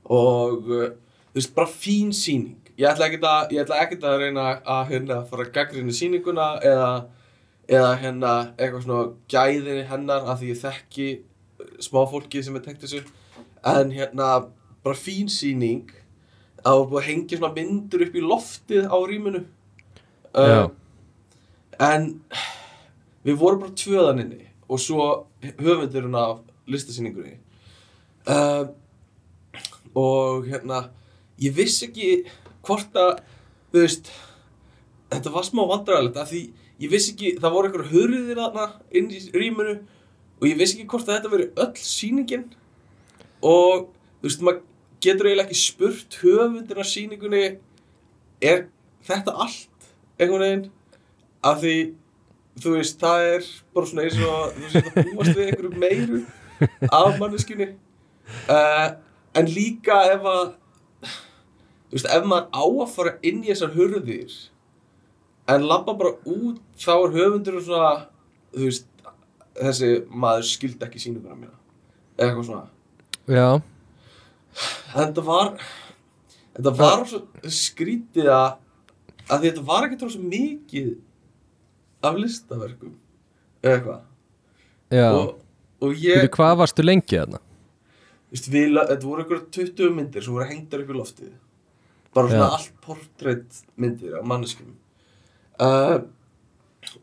og 0.09 0.71
uh, 0.73 0.89
þú 1.33 1.39
veist, 1.39 1.55
bara 1.57 1.69
fín 1.69 2.13
sýning. 2.17 2.59
Ég 2.79 2.89
ætla 2.93 3.09
ekkert 3.09 4.05
að, 4.05 4.05
að 4.07 4.21
reyna 4.23 4.49
að 4.63 4.93
hérna 4.93 5.23
fara 5.29 5.47
að 5.47 5.55
gaggrina 5.57 5.95
sýninguna 5.95 6.49
eða, 6.65 6.91
eða 7.69 7.93
hérna 8.03 8.35
eitthvað 8.57 8.85
svona 8.87 9.07
gæðinni 9.33 9.87
hennar 9.91 10.31
af 10.31 10.41
því 10.41 10.53
ég 10.53 10.63
þekki 10.63 11.09
uh, 11.19 11.73
smá 11.85 12.03
fólki 12.11 12.45
sem 12.45 12.57
er 12.57 12.65
tengt 12.65 12.85
þessu. 12.85 13.05
En 13.67 13.93
hérna 13.93 14.33
bara 14.85 14.97
fín 14.97 15.29
sýning. 15.33 15.89
Að 16.65 16.85
það 16.89 16.99
að 17.01 17.07
hengja 17.07 17.39
svona 17.39 17.55
myndur 17.55 18.05
upp 18.07 18.17
í 18.19 18.25
loftið 18.25 18.89
á 18.91 18.99
rýminu. 19.09 19.45
Já. 20.39 20.71
en 21.81 22.21
við 23.25 23.39
vorum 23.41 23.63
bara 23.63 23.77
tvöðaninni 23.79 24.49
og 24.69 24.81
svo 24.83 25.07
höfundurinn 25.43 26.17
af 26.19 26.43
listasýningunni. 26.69 27.39
Uh, 28.29 28.69
og 29.97 30.47
hérna 30.49 30.89
ég 31.41 31.55
vissi 31.57 31.87
ekki 31.89 32.09
hvort 32.67 32.97
að 32.99 33.21
þú 33.73 33.83
veist 33.83 34.11
þetta 35.13 35.33
var 35.33 35.47
smá 35.47 35.63
vandræðilegt 35.71 36.19
af 36.21 36.31
því 36.31 36.43
ég 36.83 36.93
vissi 36.93 37.15
ekki, 37.15 37.37
það 37.41 37.55
voru 37.55 37.71
einhverju 37.71 37.93
hurðir 37.93 38.41
þarna 38.41 38.67
inn 38.99 39.11
í 39.11 39.21
rýminu 39.35 39.77
og 40.39 40.47
ég 40.47 40.59
vissi 40.59 40.79
ekki 40.79 40.91
hvort 40.93 41.09
að 41.09 41.19
þetta 41.19 41.33
veri 41.33 41.49
öll 41.65 41.73
sýningin. 41.83 42.45
Og 43.43 43.89
þú 44.21 44.29
veist, 44.29 44.43
maður 44.45 44.61
getur 45.03 45.29
eiginlega 45.29 45.47
ekki 45.49 45.61
spurt 45.61 46.19
höfundina 46.23 46.85
sýningunni 46.87 47.45
er 48.43 48.67
þetta 49.07 49.35
allt 49.35 49.89
einhvern 50.19 50.45
veginn? 50.45 50.67
Af 51.47 51.63
því 51.63 51.77
þú 52.59 52.75
veist, 52.77 52.99
það 53.01 53.27
er 53.33 53.49
bara 53.75 53.91
svona 53.91 54.07
eins 54.07 54.19
og 54.23 54.55
þú 54.55 54.65
veist, 54.65 54.93
það 54.95 55.11
búast 55.13 55.39
við 55.39 55.45
einhverju 55.47 55.83
meiru 55.85 56.23
af 57.01 57.19
manneskunni 57.19 57.71
uh, 58.51 58.89
en 59.39 59.51
líka 59.51 60.01
ef 60.13 60.29
að 60.29 60.45
veist, 61.93 62.07
ef 62.09 62.29
maður 62.29 62.49
á 62.53 62.65
að 62.65 62.95
fara 62.95 63.17
inn 63.23 63.43
í 63.45 63.53
þessar 63.53 63.75
hurðir 63.77 64.37
en 65.49 65.67
labba 65.69 65.97
bara 65.97 66.17
út 66.29 66.61
þá 66.79 66.95
er 66.97 67.17
höfundur 67.17 67.61
svona 67.65 67.93
veist, 68.57 68.89
þessi 69.59 69.91
maður 70.09 70.47
skildi 70.49 70.87
ekki 70.87 71.13
mína. 71.13 71.53
Eða 72.19 72.31
eitthvað 72.31 72.47
svona. 72.49 72.67
Já, 73.29 73.61
þetta 74.95 75.25
var 75.27 75.51
þetta 76.57 76.73
var 76.79 77.05
svo 77.09 77.21
skrítið 77.59 78.31
að 78.35 78.49
að 79.29 79.45
þetta 79.45 79.65
var 79.69 79.87
ekki 79.87 79.99
tróð 80.01 80.15
svo 80.17 80.25
mikið 80.25 80.95
af 82.09 82.17
listaverkum. 82.17 82.95
Eða 83.63 83.75
eitthvað. 83.75 84.01
Og 85.09 85.35
ég 85.95 86.23
Veitu, 86.25 86.35
hvað 86.37 86.57
varstu 86.63 86.83
lengi 86.85 87.19
þarna? 87.21 87.39
Þetta 88.35 88.99
voru 89.07 89.23
einhverja 89.25 89.47
20 89.55 89.95
myndir 89.97 90.25
sem 90.25 90.35
voru 90.35 90.49
hengdar 90.51 90.83
upp 90.85 90.91
í 90.93 90.97
loftið 90.99 91.31
bara 92.15 92.29
svona 92.29 92.45
Já. 92.49 92.53
allt 92.59 92.73
portrait 92.85 93.59
myndir 93.77 94.17
af 94.19 94.25
manneskjum 94.29 94.73
uh, 95.61 95.99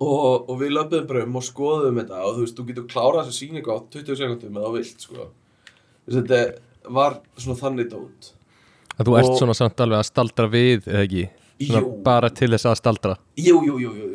og, 0.02 0.50
og 0.50 0.56
við 0.60 0.74
löpum 0.76 1.08
bara 1.10 1.24
um 1.26 1.38
og 1.40 1.46
skoðum 1.46 2.00
þetta 2.02 2.22
og 2.26 2.38
þú 2.38 2.46
veist, 2.46 2.58
þú 2.60 2.68
getur 2.70 2.88
klárað 2.92 3.28
þessa 3.30 3.38
sýningu 3.40 3.70
á 3.74 3.78
20 3.96 4.20
sekundum 4.22 4.60
eða 4.60 4.72
vilt 4.76 5.06
sko. 5.06 5.28
Þetta 6.10 6.40
var 6.96 7.20
svona 7.38 7.60
þannig 7.62 7.90
dót 7.94 8.32
Að 8.96 9.10
þú 9.10 9.18
ert 9.20 9.30
Og- 9.30 9.40
svona 9.40 9.56
samt 9.58 9.82
alveg 9.84 10.00
að 10.00 10.08
staldra 10.08 10.48
við, 10.48 10.86
eða 10.88 11.04
ekki? 11.04 11.26
Svona 11.66 11.82
Jú. 11.82 11.90
bara 12.04 12.30
til 12.30 12.50
þess 12.52 12.66
að 12.70 12.78
staldra 12.82 13.18
jú, 13.40 13.58
jú, 13.66 13.80
jú, 13.80 13.92
jú, 13.92 13.92
jú, 13.96 14.06
jú, 14.06 14.10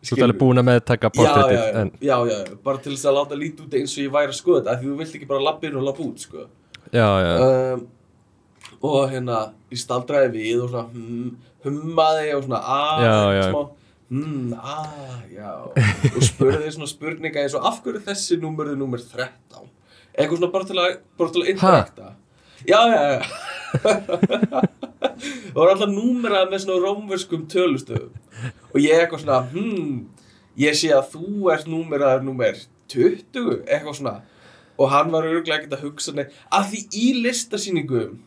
Þú 0.00 0.16
ert 0.16 0.24
alveg 0.24 0.38
búin 0.40 0.60
að 0.62 0.66
meðtaka 0.70 1.10
portréttið 1.12 1.56
já, 1.58 1.64
já, 1.64 1.80
en, 1.80 1.90
já, 2.00 2.14
já, 2.30 2.36
já, 2.40 2.54
bara 2.64 2.80
til 2.80 2.92
þess 2.94 3.08
að 3.10 3.16
láta 3.18 3.36
lítið 3.36 3.64
út 3.66 3.74
eins 3.76 3.96
og 3.96 4.04
ég 4.04 4.12
væri 4.14 4.32
að 4.32 4.38
skoða 4.38 4.60
þetta 4.60 4.72
af 4.72 4.78
því 4.80 4.88
þú 4.88 4.94
vilt 5.00 5.16
ekki 5.18 5.28
bara 5.28 5.44
lappa 5.44 5.68
inn 5.68 5.76
og 5.76 5.84
lappa 5.88 6.06
út 6.06 6.22
sko. 6.24 6.44
já, 6.94 7.08
já, 7.20 7.32
um, 7.44 7.82
og 8.80 9.02
hérna 9.12 9.40
ég 9.68 9.82
staldraði 9.82 10.30
við 10.38 10.62
og 10.64 10.70
svona 10.72 10.86
hum, 10.94 11.34
hummaði 11.66 12.32
og 12.38 12.46
svona 12.46 12.62
að 12.76 13.04
Já, 13.04 13.18
já. 13.36 13.42
smá 13.50 13.60
hmm, 14.10 14.54
að, 14.56 14.88
já. 15.36 15.50
Og 16.14 16.24
spurði 16.30 16.72
svona 16.74 16.90
spurninga 16.94 17.44
eins 17.44 17.58
og 17.58 17.68
af 17.68 17.82
hverju 17.84 18.00
þessi 18.08 18.40
númer 18.40 18.72
er 18.72 18.80
númer 18.80 19.04
13 19.04 19.68
eitthvað 20.16 20.40
svona 20.40 20.52
bara 20.56 20.70
til 20.70 20.80
að, 20.80 20.96
bara 21.20 21.34
til 21.36 21.44
að 21.44 21.52
interakta 21.52 22.14
já, 22.64 22.80
já, 22.88 23.02
já. 23.12 23.20
Og 25.50 25.58
var 25.60 25.70
alltaf 25.74 25.90
númerað 25.92 26.48
með 26.50 26.62
svona 26.64 26.80
rómverskum 26.86 27.44
tölustöfum 27.52 28.16
og 28.72 28.78
ég 28.80 28.96
eitthvað 28.96 29.24
svona 29.24 29.40
hmm, 29.52 30.00
ég 30.60 30.76
sé 30.78 30.92
að 30.94 31.14
þú 31.14 31.50
ert 31.54 31.70
númeraður 31.70 32.26
númer 32.26 32.58
20 32.90 33.64
eitthvað 33.66 33.96
svona. 34.00 34.16
Og 34.80 34.88
hann 34.90 35.10
var 35.12 35.28
örgulega 35.28 35.60
ekkert 35.60 35.76
að 35.76 35.84
hugsa 35.84 36.14
neitt. 36.16 36.32
Að 36.48 36.70
því 36.72 36.84
í 36.96 37.06
listasýningum 37.26 38.18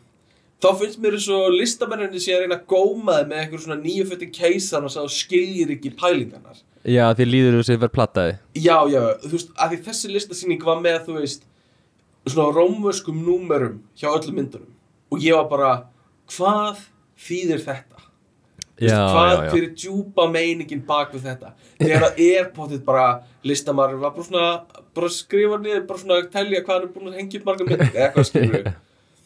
þá 0.64 0.68
finnst 0.80 1.00
mér 1.02 1.16
eins 1.18 1.26
og 1.32 1.48
listamenninni 1.52 2.22
sé 2.22 2.34
að 2.34 2.44
reyna 2.44 2.60
að 2.60 2.68
góma 2.70 3.18
þið 3.18 3.26
með 3.30 3.40
eitthvað 3.40 3.64
svona 3.64 3.80
nýjufötti 3.82 4.28
keisan 4.32 4.86
og 4.88 5.10
skiljir 5.12 5.74
ekki 5.74 5.92
pælingarnar. 5.98 6.62
Já, 6.84 7.04
því 7.16 7.26
líður 7.28 7.58
þú 7.58 7.64
sér 7.66 7.80
verið 7.80 7.96
plattaði. 7.96 8.36
Já, 8.60 8.76
já, 8.92 9.00
þú 9.24 9.32
veist, 9.34 9.52
að 9.56 9.72
því 9.72 9.80
þessi 9.88 10.12
listasýning 10.12 10.64
var 10.64 10.80
með, 10.84 10.98
þú 11.06 11.18
veist 11.18 11.46
svona 12.28 12.54
rómverskum 12.56 13.20
númerum 13.24 13.78
hjá 13.98 14.08
öllum 14.12 14.38
myndunum. 14.40 14.70
Og 15.12 15.24
ég 15.24 15.36
var 15.36 15.48
bara, 15.50 15.72
hvað 16.32 16.84
þýðir 17.26 17.64
þetta? 17.64 18.03
Já, 18.82 18.96
hvað 19.06 19.28
já, 19.28 19.36
já. 19.44 19.50
fyrir 19.52 19.68
djúpa 19.78 20.24
meiningin 20.30 20.80
bak 20.86 21.12
við 21.14 21.28
þetta? 21.28 21.52
Þegar 21.78 22.00
það 22.04 22.22
er 22.24 22.48
potið 22.56 22.80
bara 22.86 23.04
listamæður 23.46 24.00
var 24.02 24.14
bara 24.16 24.26
svona 24.26 24.80
bara 24.96 25.10
skrifa 25.14 25.58
niður, 25.62 25.84
bara 25.86 26.00
svona 26.00 26.16
að 26.18 26.32
telja 26.32 26.62
hvað 26.64 26.74
hann 26.74 26.88
er 26.88 26.94
búin 26.94 27.12
að 27.12 27.20
hengja 27.20 27.38
upp 27.40 27.46
marga 27.50 27.68
myndir 27.68 27.84
eða 27.92 28.08
eitthvað 28.08 28.26
skilur 28.30 28.56
við 28.56 28.72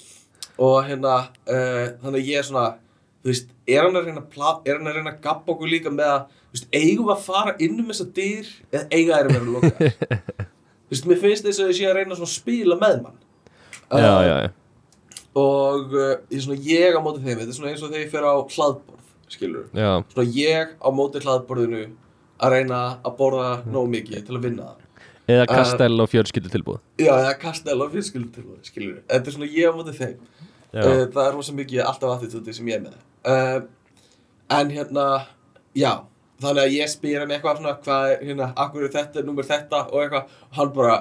og 0.69 0.77
hérna 0.89 1.15
uh, 1.49 1.87
þannig 2.03 2.19
að 2.19 2.29
ég 2.29 2.43
er 2.43 2.49
svona 2.49 2.67
þú 3.23 3.33
veist, 3.33 3.55
er 3.69 3.87
hann 3.87 3.97
að 3.99 4.11
reyna 4.11 4.25
að, 4.25 4.61
er 4.69 4.79
hann 4.79 4.91
að, 4.91 4.99
reyna 4.99 5.15
að 5.15 5.25
gappa 5.25 5.55
okkur 5.55 5.73
líka 5.73 5.95
með 5.95 6.13
að 6.13 6.21
þú 6.35 6.59
veist, 6.59 6.69
eigum 6.83 7.11
að 7.15 7.25
fara 7.25 7.57
inn 7.65 7.81
um 7.81 7.89
þessa 7.93 8.09
dyr 8.19 8.53
eða 8.69 8.85
eiga 8.93 9.23
þeir 9.23 9.31
að 9.31 9.35
vera 9.35 9.51
lokaðar? 9.55 9.97
Þú 10.89 10.95
veist, 10.95 11.09
mér 11.09 11.19
finnst 11.21 11.45
þess 11.45 11.61
að 11.61 11.73
ég 11.73 11.77
sé 11.77 11.89
að 11.89 11.99
reyna 11.99 12.17
að 12.17 12.31
spila 12.33 12.77
með 12.81 13.01
mann. 13.05 13.17
Já, 13.93 14.13
já, 14.25 14.37
já, 14.41 14.53
og 15.37 15.93
uh, 15.93 16.15
ég 16.33 16.39
er 16.39 16.45
svona 16.47 16.63
ég 16.65 16.97
á 16.97 17.01
móti 17.05 17.21
þeim. 17.21 17.43
Þetta 17.43 17.53
er 17.53 17.59
svona 17.59 17.73
eins 17.75 17.83
og 17.83 17.91
þegar 17.91 18.05
ég 18.07 18.15
fer 18.15 18.25
á 18.25 18.35
hlaðborð 18.41 18.98
skilur 19.33 19.71
já, 19.73 19.91
svona 20.13 20.29
ég 20.35 20.75
á 20.79 20.89
móti 20.95 21.23
hlaðborðinu 21.25 21.87
að 22.39 22.55
reyna 22.55 22.83
að 23.03 23.17
borða 23.19 23.49
nóg 23.67 23.89
mikið 23.95 24.27
til 24.27 24.37
að 24.37 24.45
vinna 24.49 24.75
eða 25.29 25.47
kastell 25.51 26.01
og 26.01 26.11
fjölskyldu 26.13 26.53
tilbúð 26.53 26.81
já, 27.01 27.13
eða 27.13 27.35
kastell 27.41 27.81
á 27.81 27.87
fjölskyldu 27.93 28.45
skilur 28.63 29.01
þetta 29.09 29.25
er 29.25 29.37
svona 29.39 29.51
ég 29.53 29.69
á 29.69 29.73
móti 29.77 29.97
þeim. 29.97 30.19
Já, 30.69 30.85
uh, 30.85 31.05
það 31.13 31.25
er 31.25 31.35
rosa 31.37 31.55
mikið 31.57 31.85
alltaf 31.85 32.15
attitúti 32.15 32.55
sem 32.57 32.69
ég 32.69 32.81
er 32.81 32.83
með. 32.85 32.97
Uh, 33.25 33.61
en 34.59 34.73
hérna 34.73 35.05
já, 35.77 35.93
þannig 36.43 36.65
að 36.65 36.75
ég 36.77 36.91
spyr 36.93 37.23
hann 37.23 37.33
eitthvað 37.33 37.63
svona 37.63 37.77
hvað 37.85 38.09
er 38.13 38.27
hérna, 38.29 38.49
akkur 38.65 38.85
er 38.85 38.93
þetta, 38.93 39.25
númer 39.25 39.49
þetta 39.49 39.85
og 39.89 40.03
eitthvað, 40.03 40.35
og 40.49 40.59
hann 40.59 40.75
bara 40.77 40.99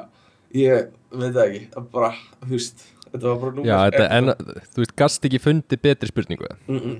ég 0.55 0.87
veit 1.11 1.33
það 1.35 1.43
ekki, 1.43 1.83
bara 1.91 2.13
þú 2.45 2.53
veist, 2.53 2.85
þetta 3.09 3.25
var 3.25 3.41
bara 3.43 3.57
númer 3.57 3.69
já 3.69 3.77
þetta, 3.81 4.07
eitthvað. 4.07 4.47
en 4.55 4.63
þú 4.71 4.83
veist, 4.83 4.95
gast 5.03 5.29
ekki 5.29 5.43
fundið 5.43 5.83
betri 5.83 6.11
spurningu. 6.13 6.51
Mm 6.67 6.79
-mm. 6.79 6.97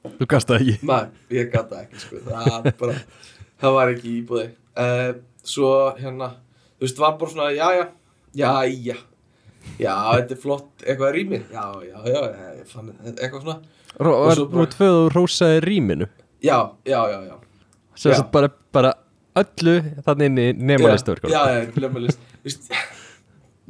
Þú 0.00 0.26
gast 0.32 0.48
það 0.48 0.62
ekki. 0.62 0.86
Nei, 0.88 1.00
ég 1.36 1.50
gata 1.52 1.82
ekki 1.84 1.98
sko. 2.00 2.20
Það, 2.24 2.68
bara, 2.80 2.94
það 3.60 3.74
var 3.76 3.90
ekki 3.92 4.12
í 4.14 4.20
búði 4.28 4.46
uh, 4.80 5.10
Svo 5.44 5.72
hérna 5.98 6.30
Þú 6.80 6.86
veist, 6.86 7.00
var 7.02 7.18
bara 7.20 7.32
svona, 7.34 7.50
já, 7.52 7.66
já 7.76 7.84
Já, 8.40 8.52
já. 8.70 8.96
Já, 9.80 9.92
þetta 10.16 10.36
er 10.36 10.40
flott, 10.40 10.70
eitthvað 10.86 11.12
rými 11.18 11.42
Já, 11.52 11.64
já, 11.84 11.98
já, 12.08 12.22
ég 12.56 12.70
fann 12.70 12.88
eitthvað 13.12 13.42
svona. 13.44 13.58
Ró, 14.00 14.14
Og 14.22 14.32
svo 14.38 14.46
Nú 14.56 14.66
tvöðu 14.72 15.02
þú 15.02 15.12
rósaði 15.18 15.60
rýminu? 15.66 16.08
Já, 16.40 16.56
já, 16.88 17.00
já, 17.12 17.18
já. 17.28 17.36
Sem 18.00 18.14
Já. 18.14 18.16
sagt 18.22 18.32
bara, 18.32 18.48
bara 18.72 18.94
öllu 19.40 19.76
þannig 20.06 20.30
inn 20.30 20.40
í 20.40 20.48
nema 20.72 20.94
listaverk 20.94 21.28
Já, 21.28 21.42
já, 21.52 21.60
já, 21.66 21.84
nema 21.84 22.06
list 22.06 22.24
Þú 22.40 22.48
veist, 22.48 22.70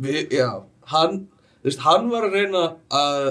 við, 0.07 0.21
já 0.39 0.49
Hann, 0.95 1.25
þú 1.59 1.71
veist, 1.73 1.83
hann 1.89 2.07
var 2.15 2.29
að 2.31 2.37
reyna 2.39 2.63
að 2.95 3.27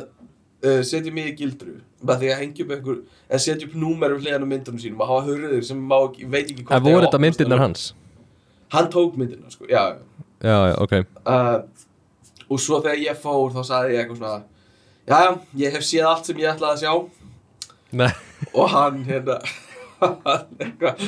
uh, 0.65 0.81
setja 0.85 1.13
mig 1.13 1.31
í 1.31 1.35
gildru. 1.39 1.77
Með 2.05 2.23
því 2.23 2.31
að 2.33 2.41
hengja 2.43 2.65
upp 2.65 2.75
einhver 2.75 2.99
eða 3.27 3.41
setja 3.45 3.67
upp 3.67 3.75
númer 3.79 4.15
um 4.15 4.21
hliðan 4.23 4.45
á 4.45 4.49
myndunum 4.53 4.81
sínum 4.81 5.03
og 5.03 5.11
hafa 5.11 5.27
hurðir 5.27 5.65
sem 5.67 5.81
má 5.81 5.97
veit 6.05 6.45
ekki 6.45 6.63
hvort 6.63 6.75
En 6.77 6.85
eiga 6.85 6.95
voru 6.95 7.07
þetta 7.07 7.21
myndirnar 7.25 7.63
hans? 7.63 7.89
Hann 8.73 8.89
tók 8.93 9.17
myndirna, 9.17 9.49
sko, 9.51 9.65
já, 9.69 9.81
já. 9.95 10.25
Já, 10.39 10.57
já, 10.71 10.75
ok. 10.79 10.93
Uh, 11.25 11.57
og 12.49 12.61
svo 12.63 12.79
þegar 12.83 13.01
ég 13.03 13.19
fór 13.19 13.51
þá 13.53 13.61
sagði 13.67 13.95
ég 13.97 14.03
eitthvað 14.03 14.21
svona 14.21 14.37
já, 15.09 15.19
ég 15.59 15.75
hef 15.75 15.85
séð 15.85 16.07
allt 16.09 16.29
sem 16.29 16.39
ég 16.39 16.53
ætlaði 16.53 16.77
að 16.77 16.83
sjá. 16.83 16.93
Nei, 17.99 18.11
og 18.53 18.69
hann 18.71 19.03
hérna 19.07 19.39
hann 19.99 20.61
eitthvað 20.61 21.03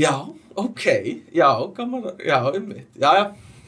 já, 0.00 0.12
ok, 0.56 0.84
já, 1.36 1.48
gaman 1.76 2.10
já, 2.18 2.38
ummitt, 2.50 2.88
já, 2.96 3.10
já 3.20 3.24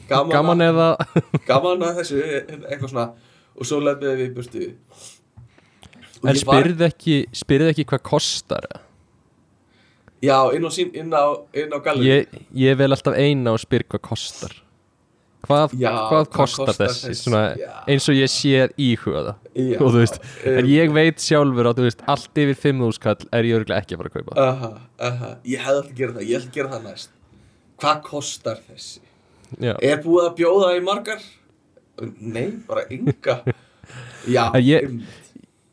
gaman, 0.09 0.33
gaman 0.33 0.63
að, 0.65 0.71
eða 0.71 1.43
gaman 1.47 1.85
að 1.85 2.01
þessu 2.01 2.21
eitthvað 2.25 2.91
svona 2.91 3.07
og 3.59 3.65
svo 3.69 3.79
lefðið 3.83 4.17
við 4.19 4.25
í 4.25 4.33
burtu. 4.35 4.65
Og 6.23 6.29
En 6.29 6.35
ég 6.35 6.45
var- 6.47 6.63
spyrðu 6.63 6.85
ekki, 6.89 7.15
spyrðu 7.35 7.69
ekki 7.73 7.85
hvað 7.91 8.03
kostar? 8.03 8.67
Eða? 8.71 8.81
já, 10.25 10.37
inn 10.55 11.13
á, 11.13 11.21
á, 11.21 11.25
á 11.53 11.79
gallerí 11.85 12.07
ég, 12.09 12.27
ég 12.55 12.77
vel 12.79 12.91
alltaf 12.95 13.13
eina 13.19 13.51
og 13.53 13.59
spyr 13.61 13.83
hvað 13.85 14.01
kostar. 14.01 14.55
Hvað, 15.45 15.75
Já, 15.77 15.91
hvað 16.09 16.23
kostar 16.33 16.65
kostar 16.65 16.87
þessi? 16.87 17.09
þessi? 17.11 17.21
Svona, 17.21 17.41
eins 17.87 18.07
og 18.09 18.15
ég 18.17 18.31
sé 18.33 18.63
íhuga 18.81 19.19
það? 19.27 19.35
Já, 19.53 19.75
og 19.77 19.91
þú 19.93 19.99
veist, 20.01 20.15
en 20.49 20.57
um, 20.63 20.69
ég 20.71 20.93
veit 20.95 21.21
sjálfur 21.21 21.69
að 21.69 21.75
þú 21.77 21.83
veist, 21.85 22.01
allt 22.09 22.41
yfir 22.41 22.57
5.000 22.63 22.99
kall 23.03 23.27
er 23.31 23.43
ég 23.45 23.59
örgulega 23.59 23.83
ekki 23.83 23.93
að 23.93 24.01
fara 24.01 24.09
að 24.09 24.15
kaupa. 24.15 24.37
Aha, 24.41 24.71
aha, 25.11 25.29
ég 25.45 25.61
hefði 25.61 25.77
alltaf 25.77 25.91
að 25.91 25.99
gera 26.01 26.15
það, 26.15 26.25
ég 26.31 26.39
ætla 26.39 26.49
að 26.49 26.57
gera 26.57 26.71
það 26.73 26.83
næst. 26.89 27.09
Hvað 27.83 28.01
kostar 28.09 28.57
þessi? 28.65 28.99
Já, 29.61 29.75
Er 29.85 30.01
búið 30.01 30.25
að 30.31 30.35
bjóða 30.41 30.71
í 30.73 30.81
margar? 30.89 31.21
Nei, 32.19 32.49
bara 32.67 32.85
enga 32.91 33.39
Já, 34.27 34.49
ég-. 34.59 34.89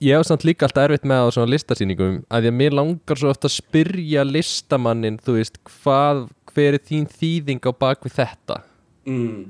Ég 0.02 0.18
hef 0.18 0.26
samt 0.26 0.42
líka 0.42 0.66
alltaf 0.66 0.88
erfitt 0.88 1.04
með 1.06 1.24
á 1.24 1.28
svona 1.30 1.52
listasýningum 1.52 2.14
að 2.26 2.48
að 2.50 2.56
mér 2.58 2.74
langar 2.74 3.20
svo 3.20 3.30
ofta 3.30 3.46
að 3.46 3.54
spyrja 3.60 4.24
listamannin, 4.26 5.20
þú 5.22 5.36
veist, 5.36 5.60
hvað, 5.68 6.24
hver 6.50 6.78
er 6.78 6.82
þín 6.88 7.06
þýðing 7.06 7.62
á 7.62 7.70
bak 7.70 8.02
við 8.06 8.16
þetta? 8.18 8.62
mm. 9.06 9.42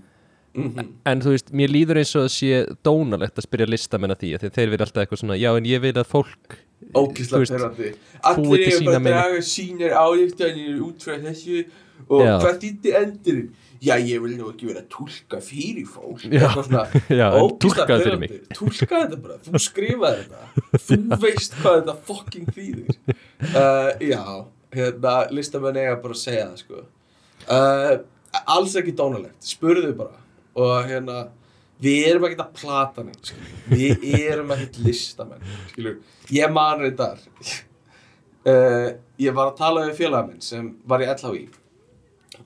Mm 0.53 0.91
En 1.09 1.23
þú 1.25 1.33
veist, 1.33 1.49
mér 1.57 1.73
líður 1.73 2.03
eins 2.03 2.13
og 2.13 2.27
það 2.27 2.35
sé 2.35 2.59
dónalegt 2.85 3.39
að 3.41 3.47
spyrja 3.47 3.71
listamenn 3.73 4.13
að 4.13 4.21
því 4.21 4.33
að 4.37 4.43
þeir 4.53 4.73
verið 4.75 4.85
alltaf 4.85 5.03
eitthvað 5.03 5.21
svona, 5.23 5.39
já 5.41 5.49
en 5.57 5.69
ég 5.71 5.81
vil 5.81 5.95
að 5.97 6.11
fólk 6.13 6.59
perrandi 6.93 7.93
búið 8.37 8.67
Allir 8.67 8.67
eru 8.67 8.85
bara 8.85 8.99
að 8.99 9.09
draga 9.09 9.43
sínir 9.47 9.95
álíktanir 9.97 10.81
út 10.85 11.05
frá 11.07 11.17
þessu 11.23 11.63
og 12.09 12.25
Já. 12.27 12.35
hvað 12.43 12.59
þýtti 12.65 12.95
endurinn? 12.99 13.51
Já, 13.83 13.97
ég 13.99 14.21
vil 14.23 14.37
nú 14.39 14.47
ekki 14.53 14.69
vera 14.69 14.83
að 14.85 14.91
túlka 14.95 15.41
fyrir 15.43 15.87
fólk 15.91 16.23
Já. 16.31 16.47
Svona 16.55 16.85
Já, 17.21 17.27
ógeðslega 17.35 17.59
túlkaðu 17.65 18.05
fyrir 18.07 18.21
pirrandi. 18.23 18.57
Túlkaðu 18.59 19.03
þetta 19.03 19.21
bara, 19.25 19.39
þú 19.47 19.61
skrifaði 19.65 20.21
þetta 20.23 20.83
Þú 20.87 20.99
veist 21.25 21.57
hvað 21.59 21.79
þetta 21.81 21.95
fucking 22.11 22.53
þýðir 22.55 22.93
uh, 23.51 23.89
Já, 24.07 24.23
hérna, 24.77 25.15
listamenn 25.35 25.81
eiga 25.83 25.97
bara 26.05 26.15
að 26.15 26.21
segja 26.23 26.45
það 26.47 26.61
sko 26.63 26.83
uh, 27.59 27.95
Alls 28.55 28.77
ekki 28.79 28.95
dónalegt, 29.03 29.39
spurðu 29.51 29.91
bara 29.99 30.21
Og 30.63 30.87
hérna, 30.87 31.17
við 31.83 32.07
erum 32.11 32.27
ekkert 32.29 32.43
að 32.45 32.57
plata 32.61 33.03
skilur. 33.25 33.53
Við 33.73 34.03
erum 34.21 34.51
ekkert 34.53 34.79
listamenn 34.85 35.47
skilur. 35.73 35.97
Ég 36.31 36.53
man 36.53 36.85
reyndar 36.85 37.19
uh, 38.53 38.93
Ég 39.19 39.35
var 39.35 39.51
að 39.51 39.59
tala 39.59 39.89
við 39.89 39.99
félaga 40.05 40.29
minn 40.29 40.45
sem 40.45 40.71
var 40.87 41.03
í 41.03 41.09
LHI 41.09 41.43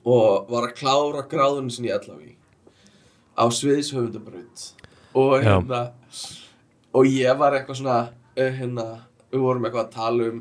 og 0.07 0.51
var 0.51 0.69
að 0.69 0.77
klára 0.77 1.23
gráðunum 1.27 1.71
sinni 1.73 1.91
í 1.91 1.95
LHI 1.97 2.35
á 3.37 3.45
sviðishöfundabraut. 3.53 4.69
Og 5.17 5.41
hérna 5.43 5.81
og 6.97 7.09
ég 7.09 7.37
var 7.37 7.57
eitthvað 7.57 7.81
svona 7.81 7.97
uh, 8.07 8.53
hérna, 8.59 8.87
við 9.31 9.43
vorum 9.43 9.67
eitthvað 9.67 9.83
að 9.83 9.97
tala 9.97 10.29
um 10.31 10.39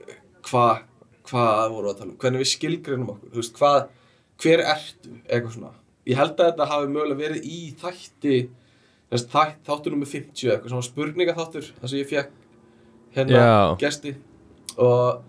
uh, 0.00 0.16
hvað 0.48 0.88
hvað 1.28 1.60
vorum 1.72 1.86
við 1.86 1.92
að 1.92 2.00
tala 2.00 2.10
um, 2.10 2.16
hvernig 2.24 2.42
við 2.42 2.50
skilgreinum 2.52 3.12
okkur? 3.14 3.36
Veist, 3.36 3.54
hvað, 3.58 3.78
hver 4.42 4.64
ertu? 4.74 5.14
Eitthvað 5.28 5.56
svona, 5.56 5.72
ég 6.08 6.18
held 6.18 6.34
að 6.36 6.50
þetta 6.50 6.68
hafi 6.72 6.92
mögulega 6.92 7.22
verið 7.22 7.48
í 7.48 7.60
þætti 7.82 8.36
þætt, 9.12 9.58
þáttur 9.66 9.92
nummer 9.92 10.08
50 10.08 10.54
eitthvað 10.54 10.72
svona 10.72 10.86
spurninga 10.86 11.36
þáttur, 11.36 11.68
þar 11.78 11.92
sem 11.92 12.00
ég 12.00 12.08
fekk 12.08 12.32
hérna 13.16 13.42
Já. 13.42 13.76
gesti. 13.82 14.14
Og 14.80 15.20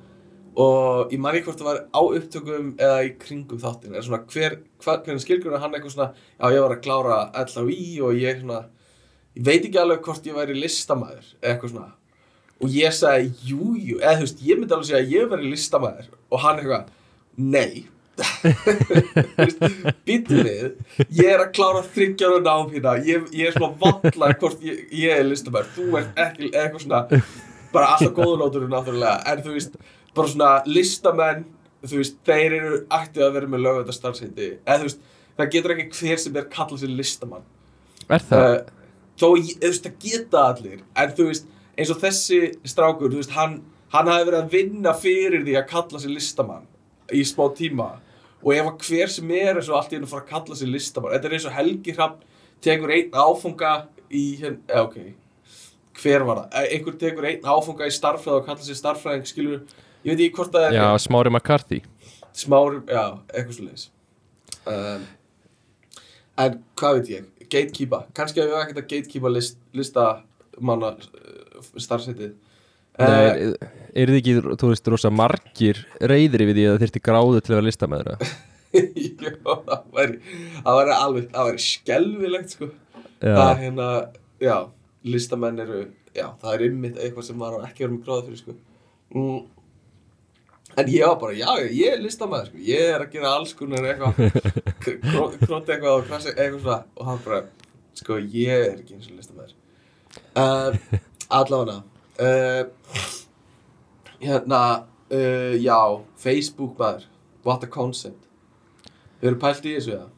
og 0.60 1.14
ég 1.14 1.18
ekki 1.18 1.48
hvort 1.48 1.60
það 1.62 1.70
var 1.70 1.82
á 1.90 2.02
upptökum 2.04 2.70
eða 2.78 3.02
í 3.08 3.12
kringum 3.22 3.62
þáttin 3.62 3.96
eða 3.96 4.06
svona 4.06 4.22
hver, 4.30 4.60
hver, 4.84 5.00
hvernig 5.06 5.24
skilgrunna 5.24 5.62
hann 5.64 5.74
eitthvað 5.74 5.96
svona 5.96 6.10
já 6.14 6.54
ég 6.54 6.66
var 6.66 6.76
að 6.76 6.84
klára 6.86 7.18
LHI 7.44 7.88
og 8.06 8.20
ég 8.22 8.42
svona 8.44 8.60
ég 9.34 9.46
veit 9.48 9.64
ekki 9.66 9.80
alveg 9.82 10.04
hvort 10.06 10.28
ég 10.30 10.38
væri 10.38 10.58
listamæður 10.58 11.32
eitthvað 11.42 11.74
svona. 11.74 11.90
Og 12.64 12.70
ég 12.72 12.94
sagði 12.96 13.32
jú 13.50 13.74
jú 13.76 13.98
eða 14.02 14.20
þú 14.20 14.28
veist 14.28 14.44
ég 14.46 14.60
myndi 14.60 14.76
alveg 14.76 14.90
segja 14.90 15.02
að 15.02 15.16
ég 15.16 15.32
væri 15.32 15.50
listamæður 15.50 16.12
og 16.30 16.44
hann 16.44 16.62
eitthvað 16.62 16.86
nei. 17.54 17.88
Býttu 20.06 20.44
við 20.46 20.68
ég 21.18 21.32
er 21.32 21.42
að 21.42 21.54
klára 21.58 21.82
þryggjára 21.96 22.44
nám 22.46 22.70
hérna. 22.70 22.94
Ég, 23.08 23.26
ég 23.34 23.50
er 23.50 23.58
svona 23.58 23.74
vallar 23.82 24.38
hvort 24.38 24.62
ég, 24.62 24.86
ég 24.94 25.18
er 25.18 25.26
listamæður 25.26 25.74
þú 25.80 25.90
ert 25.98 26.24
ekki 26.28 26.52
eitthvað 26.54 26.86
svona. 26.86 27.02
Bara 27.74 27.96
alltaf 27.96 28.14
góðunótur 28.14 28.70
náttúrulega. 28.70 29.18
En 29.32 29.42
þú 29.42 29.58
veist 29.58 29.82
bara 30.16 30.32
svona 30.32 30.52
listamenn 30.70 31.44
þú 31.84 32.00
veist, 32.00 32.20
þeir 32.28 32.56
eru 32.60 32.78
ættið 32.94 33.26
að 33.26 33.34
vera 33.38 33.52
með 33.52 33.66
lögvæta 33.66 33.96
starfsheiti 33.98 34.50
eða 34.64 34.80
þú 34.80 34.88
veist, 34.88 35.04
það 35.38 35.52
getur 35.56 35.76
ekki 35.76 35.90
hver 36.00 36.22
sem 36.24 36.40
er 36.40 36.48
kallað 36.54 36.84
sér 36.84 36.96
listamann. 36.96 37.46
Er 38.08 38.24
það? 38.30 38.46
uh, 38.48 38.88
þó, 39.20 39.28
þú 39.28 39.68
veist, 39.68 39.88
það 39.88 39.98
geta 40.06 40.46
allir 40.54 40.80
en 40.96 41.16
þú 41.18 41.28
veist, 41.32 41.50
eins 41.78 41.92
og 41.92 42.02
þessi 42.04 42.42
strákur, 42.70 43.12
þú 43.12 43.22
veist, 43.24 43.36
hann 43.36 43.62
hann 43.94 44.10
hafi 44.10 44.26
verið 44.30 44.40
að 44.40 44.54
vinna 44.56 44.94
fyrir 44.98 45.44
því 45.46 45.58
að 45.60 45.68
kalla 45.70 46.00
sér 46.02 46.16
listamann 46.16 46.70
í 47.14 47.22
smá 47.28 47.44
tíma. 47.58 47.90
Og 48.44 48.56
ef 48.56 48.70
að 48.72 48.88
hver 48.88 49.12
sem 49.14 49.34
er 49.38 49.58
er 49.58 49.64
svo 49.64 49.76
allt 49.78 49.94
í 49.94 50.00
að 50.00 50.08
fara 50.10 50.24
að 50.26 50.32
kalla 50.32 50.58
sér 50.58 50.72
listamann. 50.74 51.14
Þetta 51.14 51.30
er 51.30 51.36
eins 51.38 51.46
og 51.48 51.54
Helgi 51.58 51.94
Hrafn 51.96 52.24
tekur 52.64 52.94
einn 52.96 53.14
áfunga 53.14 53.74
í 54.10 54.24
hérna, 54.40 54.64
eða 54.68 54.88
ok. 54.88 54.98
Hver 56.02 56.26
var 56.26 56.42
það, 56.42 56.58
Eh, 56.58 56.74
einhver 56.78 56.98
tekur 56.98 57.28
einn 57.30 57.46
áfunga 57.46 57.88
í 57.88 57.94
starffræð 57.94 58.40
og 58.40 58.46
kalla 58.48 58.66
sér 58.66 58.80
starffræðing 58.82 59.30
skilur, 59.30 59.62
ég 60.04 60.14
veit 60.14 60.24
ekki 60.28 60.38
hvort 60.38 60.54
það 60.54 60.70
er 60.70 60.78
Já, 60.78 60.86
Smári 61.04 61.34
McCarthy. 61.34 61.82
Smári, 62.34 62.80
já, 62.90 63.04
eitthvað 63.34 63.58
svo 63.58 63.68
leiðis 63.68 63.90
um, 64.70 65.04
en 66.44 66.58
hvað 66.80 66.98
veit 67.00 67.12
ég, 67.14 67.28
gatekeeper. 67.46 68.08
Kannski 68.18 68.42
að 68.42 68.48
við 68.48 68.56
erum 68.56 68.64
ekkert 68.66 68.82
að 68.82 68.90
gatekeeper 68.96 69.36
list, 69.36 69.60
lista 69.78 70.08
manna 70.62 70.96
uh, 70.96 71.70
starfsetið 71.76 72.34
Nei, 72.94 73.08
uh, 73.10 73.70
er, 73.98 74.10
þið 74.10 74.20
ekki, 74.20 74.34
þú 74.62 74.70
veist, 74.70 74.90
rosa 74.94 75.10
margir 75.14 75.80
reyðri 76.02 76.50
við 76.50 76.60
því 76.60 76.66
að 76.68 76.76
það 76.76 76.84
þyrfti 76.86 77.04
gráðu 77.08 77.40
til 77.40 77.54
að 77.54 77.58
vera 77.58 77.68
listamæður 77.68 78.12
já, 78.74 79.32
það 79.44 79.82
væri 79.94 80.20
það 80.66 80.78
væri 80.80 80.94
alveg, 80.98 81.26
það 81.34 81.50
væri 81.50 81.64
skelfilegt 81.68 82.56
sko. 82.56 82.70
Það 83.24 83.38
Já, 83.40 83.58
hérna, 83.62 83.90
já 84.44 84.56
listamenn 85.04 85.60
eru, 85.64 85.82
já, 86.16 86.28
það 86.42 86.56
er 86.56 86.66
ymmit 86.68 86.98
eitthvað 87.00 87.28
sem 87.28 87.44
á 87.44 87.48
ekki 87.68 87.86
verið 87.86 87.94
með 87.96 88.06
gráða 88.08 88.26
fyrir 88.28 88.42
sko. 88.42 88.56
Mm. 89.14 89.42
En 90.78 90.90
ég 90.90 91.06
var 91.06 91.18
bara, 91.22 91.36
já, 91.38 91.50
ég 91.70 91.96
er 91.96 92.02
listamæður 92.02 92.52
sko, 92.52 92.62
ég 92.68 92.94
er 92.94 93.04
að 93.06 93.12
gera 93.16 93.34
alls 93.38 93.54
konar 93.58 93.90
eitthvað. 93.90 94.14
Króti 94.84 95.76
eitthvað 95.76 95.92
og 95.98 96.08
krasi 96.08 96.32
eitthvað 96.34 96.62
svona. 96.62 96.80
Og 96.98 97.10
hann 97.10 97.22
bara, 97.26 97.42
sko, 98.00 98.18
ég 98.18 98.54
er 98.70 98.80
ekki 98.80 98.98
eins 98.98 99.12
og 99.12 99.20
listamæður 99.20 99.60
uh, 100.36 100.78
allavega 101.30 101.78
uh, 102.20 103.06
hérna 104.24 104.64
uh, 105.12 105.54
já, 105.60 105.80
Facebook 106.18 106.78
maður. 106.80 107.08
What 107.44 107.64
a 107.64 107.68
concept. 107.68 108.30
Þau 109.20 109.30
eru 109.34 109.40
pælt 109.40 109.66
í 109.68 109.76
þessu, 109.76 109.98
eða? 109.98 110.10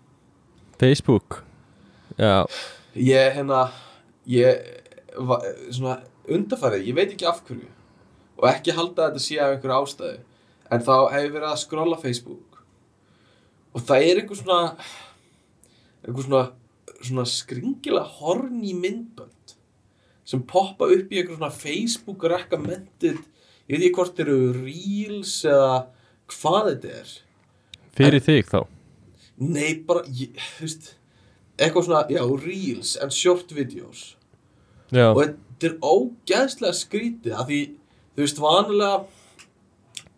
Facebook? 0.81 1.39
Já, 2.19 2.45
Ég, 2.95 3.33
hérna, 3.35 3.65
ég, 4.31 4.61
va, 5.27 5.41
svona, 5.67 5.97
undarfærið, 6.31 6.85
ég 6.87 6.95
veit 6.95 7.09
ekki 7.11 7.25
af 7.27 7.41
hverju. 7.43 7.67
Og 8.39 8.47
ekki 8.47 8.75
halda 8.75 9.09
þetta 9.09 9.23
sé 9.23 9.39
af 9.39 9.55
einhverju 9.55 9.75
ástæðu 9.81 10.13
en 10.71 10.85
þá 10.85 10.95
hef 11.13 11.25
ég 11.27 11.33
verið 11.33 11.49
að 11.51 11.61
skrolla 11.61 11.99
Facebook. 12.01 12.61
Og 13.75 13.83
það 13.85 14.07
er 14.07 14.21
einhver 14.21 14.39
svona 14.39 14.59
einhver 16.05 16.25
svona, 16.27 16.43
svona 17.01 17.25
skringilega 17.29 18.05
horny 18.19 18.73
myndbönd 18.77 19.55
sem 20.25 20.41
poppa 20.47 20.87
upp 20.89 21.11
í 21.11 21.21
einhver 21.21 21.37
svona 21.37 21.53
Facebook 21.53 22.23
recommended 22.29 23.21
ég 23.65 23.79
veit 23.79 23.87
ekki 23.87 23.95
hvort 23.97 24.21
eru 24.21 24.39
reels 24.55 25.39
eða 25.47 25.85
hvað 26.31 26.69
þetta 26.71 26.93
er. 27.01 27.15
Fyrir 27.95 28.23
þig 28.25 28.51
þá? 28.51 28.59
Nei, 29.45 29.71
bara, 29.87 30.05
ég, 30.15 30.37
þú 30.57 30.67
veist 30.67 30.91
eitthvað 31.55 31.87
svona, 31.87 32.03
já, 32.11 32.21
reels 32.45 32.93
and 33.01 33.15
short 33.15 33.51
videos. 33.55 34.03
Já, 34.93 35.09
og 35.09 35.21
þetta 35.23 35.69
er 35.69 35.75
ógeðslega 35.81 36.77
skrítið 36.77 37.35
af 37.35 37.49
því, 37.49 37.61
þú 38.15 38.25
veist, 38.25 38.41
vanilega 38.43 39.14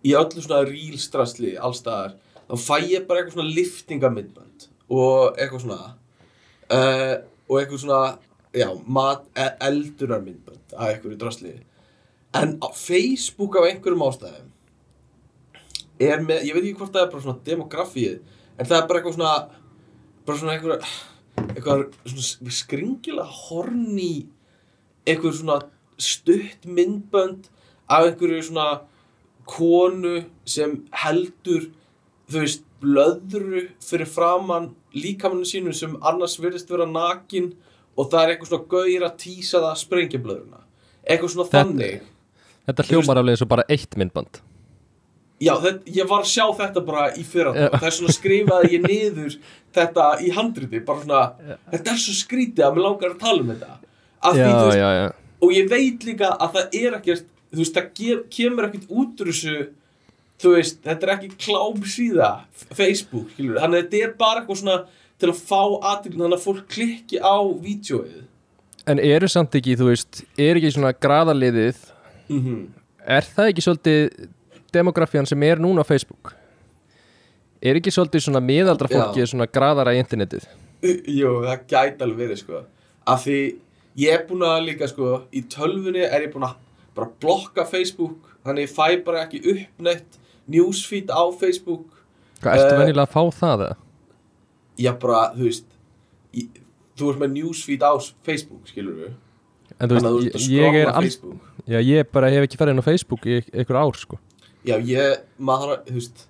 í 0.07 0.13
öllu 0.17 0.43
svona 0.43 0.63
reels-drasli 0.67 1.55
allstaðar, 1.59 2.15
þá 2.47 2.55
fæ 2.63 2.75
ég 2.87 3.07
bara 3.07 3.21
eitthvað 3.21 3.37
svona 3.37 3.55
liftingamindband 3.57 4.67
og 4.87 5.35
eitthvað 5.35 5.65
svona 5.65 5.81
uh, 6.71 7.15
og 7.47 7.59
eitthvað 7.59 7.83
svona, 7.83 8.01
já, 8.55 8.69
e- 8.71 9.55
eldunarmyndband 9.69 10.75
af 10.77 10.91
eitthvað 10.91 11.17
drasli. 11.21 11.53
En 12.35 12.57
Facebook 12.75 13.55
af 13.55 13.67
einhverjum 13.69 14.03
ástæðum 14.07 14.49
er 15.99 16.21
með, 16.21 16.43
ég 16.45 16.55
veit 16.55 16.63
ekki 16.63 16.79
hvort 16.81 16.93
það 16.93 17.05
er 17.05 17.13
bara 17.13 17.23
svona 17.25 17.45
demografíið, 17.47 18.17
en 18.57 18.67
það 18.67 18.79
er 18.79 18.89
bara 18.89 18.99
eitthvað 18.99 19.15
svona 19.17 19.35
bara 20.27 20.41
svona 20.41 20.57
eitthvað 20.57 20.89
eitthvað 21.55 21.83
svona 22.11 22.53
skringilega 22.59 23.37
horny 23.47 24.27
eitthvað 25.07 25.39
svona 25.39 25.57
stutt 25.97 26.67
myndbönd 26.67 27.47
af 27.87 28.09
einhverju 28.09 28.43
svona 28.49 28.67
konu 29.49 30.15
sem 30.45 30.77
heldur 31.03 31.69
þú 32.27 32.41
veist 32.43 32.63
blöðru 32.83 33.63
fyrir 33.81 34.09
framann 34.11 34.71
líkamannu 34.97 35.47
sínu 35.49 35.73
sem 35.73 35.95
annars 36.05 36.35
virðist 36.41 36.69
vera 36.69 36.85
nakin 36.89 37.53
og 37.97 38.11
það 38.11 38.23
er 38.23 38.33
eitthvað 38.35 38.51
svona 38.51 38.69
gauðir 38.73 39.05
að 39.07 39.15
tísa 39.23 39.61
það 39.63 39.79
sprengjablöðruna 39.85 40.59
eitthvað 41.07 41.31
svona 41.33 41.47
Þetta- 41.47 41.63
þannig. 41.71 42.01
þetta 42.67 42.85
hljómar 42.91 43.21
eins 43.23 43.41
og 43.41 43.47
bara 43.53 43.63
eitt 43.71 43.95
myndband. 43.97 44.41
Já, 45.39 45.53
þetta, 45.61 45.83
ég 45.93 46.07
var 46.09 46.23
að 46.25 46.29
sjá 46.33 46.45
þetta 46.57 46.81
bara 46.85 47.03
í 47.13 47.23
fyrra. 47.23 47.51
Það 47.77 47.83
er 47.87 47.93
svona 47.93 48.13
skrifaði 48.15 48.71
ég 48.73 48.81
niður 48.87 49.35
þetta 49.77 50.05
í 50.25 50.31
handriti, 50.33 50.79
bara 50.85 51.03
svona 51.03 51.21
þetta 51.71 51.91
er 51.93 51.99
svo 52.01 52.15
skrítið 52.17 52.65
að 52.65 52.73
mér 52.75 52.85
langar 52.87 53.13
að 53.13 53.19
tala 53.21 53.43
um 53.45 53.51
þetta. 53.53 53.77
Því, 54.27 54.37
Já, 54.41 54.47
þú 54.49 54.65
veist, 54.67 54.79
já, 54.81 54.89
já. 54.97 55.07
og 55.45 55.51
ég 55.53 55.69
veit 55.69 56.07
líka 56.09 56.31
að 56.41 56.53
það 56.57 56.77
er 56.81 56.97
ekkert 56.97 57.27
þú 57.51 57.63
veist, 57.63 57.77
það 57.77 58.23
kemur 58.37 58.69
ekkert 58.69 58.87
út 58.89 59.23
úr 59.23 59.31
þessu 59.31 59.57
þú 60.41 60.53
veist, 60.53 60.79
þetta 60.85 61.07
er 61.07 61.13
ekki 61.15 61.33
klám 61.41 61.83
síða 61.87 62.31
Facebook, 62.77 63.29
skilur, 63.35 63.61
þannig 63.63 63.77
að 63.77 63.85
þetta 63.85 64.01
er 64.05 64.15
bara 64.19 64.41
eitthvað 64.41 64.61
svona 64.61 64.79
til 65.17 65.29
að 65.31 65.39
fá 65.41 65.61
aðeins, 65.65 66.17
þannig 66.17 66.37
að 66.37 66.43
fólk 66.45 66.65
klikki 66.73 67.21
á 67.21 67.37
vídjóið 67.63 68.25
En 68.87 69.01
eru 69.03 69.27
samt 69.27 69.55
ekki, 69.59 69.73
þú 69.75 69.89
veist, 69.89 70.21
er 70.39 70.55
ekki 70.55 70.69
svona 70.71 70.93
graðaliðið, 70.95 71.79
mm 72.31 72.67
er 73.07 73.23
það 73.23 73.53
ekki 73.53 73.63
svolítið 73.63 74.27
demografían 74.75 75.27
sem 75.29 75.43
er 75.47 75.61
núna 75.63 75.85
á 75.85 75.87
Facebook? 75.87 76.33
Er 77.63 77.79
ekki 77.79 77.93
svolítið 77.93 78.27
svona 78.27 78.41
miðaldra 78.43 78.89
fólki 78.91 79.25
svona 79.25 79.47
graðara 79.49 79.95
í 79.95 80.01
internetið? 80.01 80.45
Jú, 80.83 81.39
það 81.47 81.63
gæti 81.71 82.05
alveg 82.05 82.19
verið 82.19 82.41
sko. 82.43 82.61
Af 83.07 83.23
því 83.23 83.39
ég 83.97 84.13
er 84.13 84.25
búin 84.27 84.43
að 84.45 84.65
líka 84.67 84.89
sko 84.91 85.23
Í 85.33 85.41
tölvunni 85.49 86.03
er 86.05 86.27
ég 86.27 86.33
búin 86.33 86.45
að 86.45 86.57
bara 86.97 87.09
blokka 87.23 87.65
Facebook 87.69 88.31
Þannig 88.47 88.67
ég 88.67 88.73
fæ 88.73 88.87
bara 89.07 89.23
ekki 89.25 89.41
upp 89.53 89.83
neitt 89.87 90.17
Newsfeed 90.47 91.11
á 91.11 91.23
Facebook 91.39 91.87
Hvað, 92.41 92.53
ertu 92.61 92.73
Eh, 92.73 92.81
venjulega 92.83 93.07
að 93.07 93.13
fá 93.15 93.23
það 93.41 93.63
eða? 93.67 93.77
Já 94.77 94.91
bara, 95.01 95.21
þú 95.37 95.47
veist 95.49 95.65
ég, 96.37 96.61
Þú 96.97 97.09
ert 97.13 97.21
með 97.21 97.33
newsfeed 97.37 97.83
á 97.85 97.93
Facebook, 98.25 98.63
skilur 98.69 98.95
við 99.01 99.15
En 99.77 99.89
þú 99.91 99.97
að 99.99 100.07
þú 100.07 100.21
veist, 100.21 100.29
ert 100.29 100.41
að 100.41 100.53
ég, 100.55 100.77
er 100.81 100.87
já, 101.67 101.79
ég 101.83 102.07
bara 102.13 102.29
hef 102.33 102.45
ekki 102.47 102.57
farið 102.57 102.73
inn 102.73 102.81
á 102.81 102.87
Facebook 102.87 103.25
í 103.27 103.35
einhver 103.51 103.77
ár, 103.77 103.97
sko. 103.99 104.17
Já, 104.65 104.77
ég, 104.81 105.19
maður 105.37 105.73
að, 105.75 105.81
þú 105.89 105.97
veist 105.99 106.23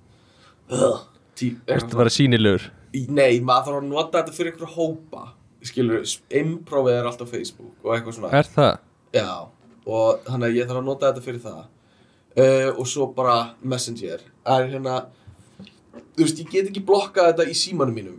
uh, 0.74 0.98
tí, 1.38 1.52
Þetta 1.70 2.00
var 2.02 2.10
sínilegur. 2.12 2.66
Nei, 3.08 3.38
maður 3.46 3.70
þarf 3.70 3.80
að 3.80 3.88
nota 3.92 4.22
þetta 4.22 4.36
fyrir 4.36 4.52
einhverja 4.56 4.74
hópa 4.76 5.24
Skilur 5.68 6.02
við, 6.02 6.16
improvið 6.42 6.98
er 6.98 7.08
alltaf 7.10 7.32
Facebook 7.34 7.86
Og 7.86 7.94
eitthvað 7.96 8.18
svona 8.18 8.34
Er 8.38 8.50
það? 8.54 8.74
Já, 9.16 9.30
og 9.88 10.24
þannig 10.28 10.50
að 10.50 10.60
ég 10.60 10.70
þarf 10.70 10.82
að 10.82 10.88
nota 10.90 11.12
þetta 11.12 11.26
fyrir 11.26 11.44
það. 11.44 11.66
Uh, 12.38 12.70
og 12.76 12.86
svo 12.90 13.08
bara 13.18 13.38
Messenger. 13.66 14.22
En 14.46 14.68
hérna 14.70 14.98
þú 16.18 16.26
veist, 16.26 16.42
ég 16.44 16.52
get 16.52 16.70
ekki 16.70 16.84
blokkað 16.86 17.32
þetta 17.32 17.48
í 17.50 17.56
símanum 17.58 17.98
mínum. 17.98 18.18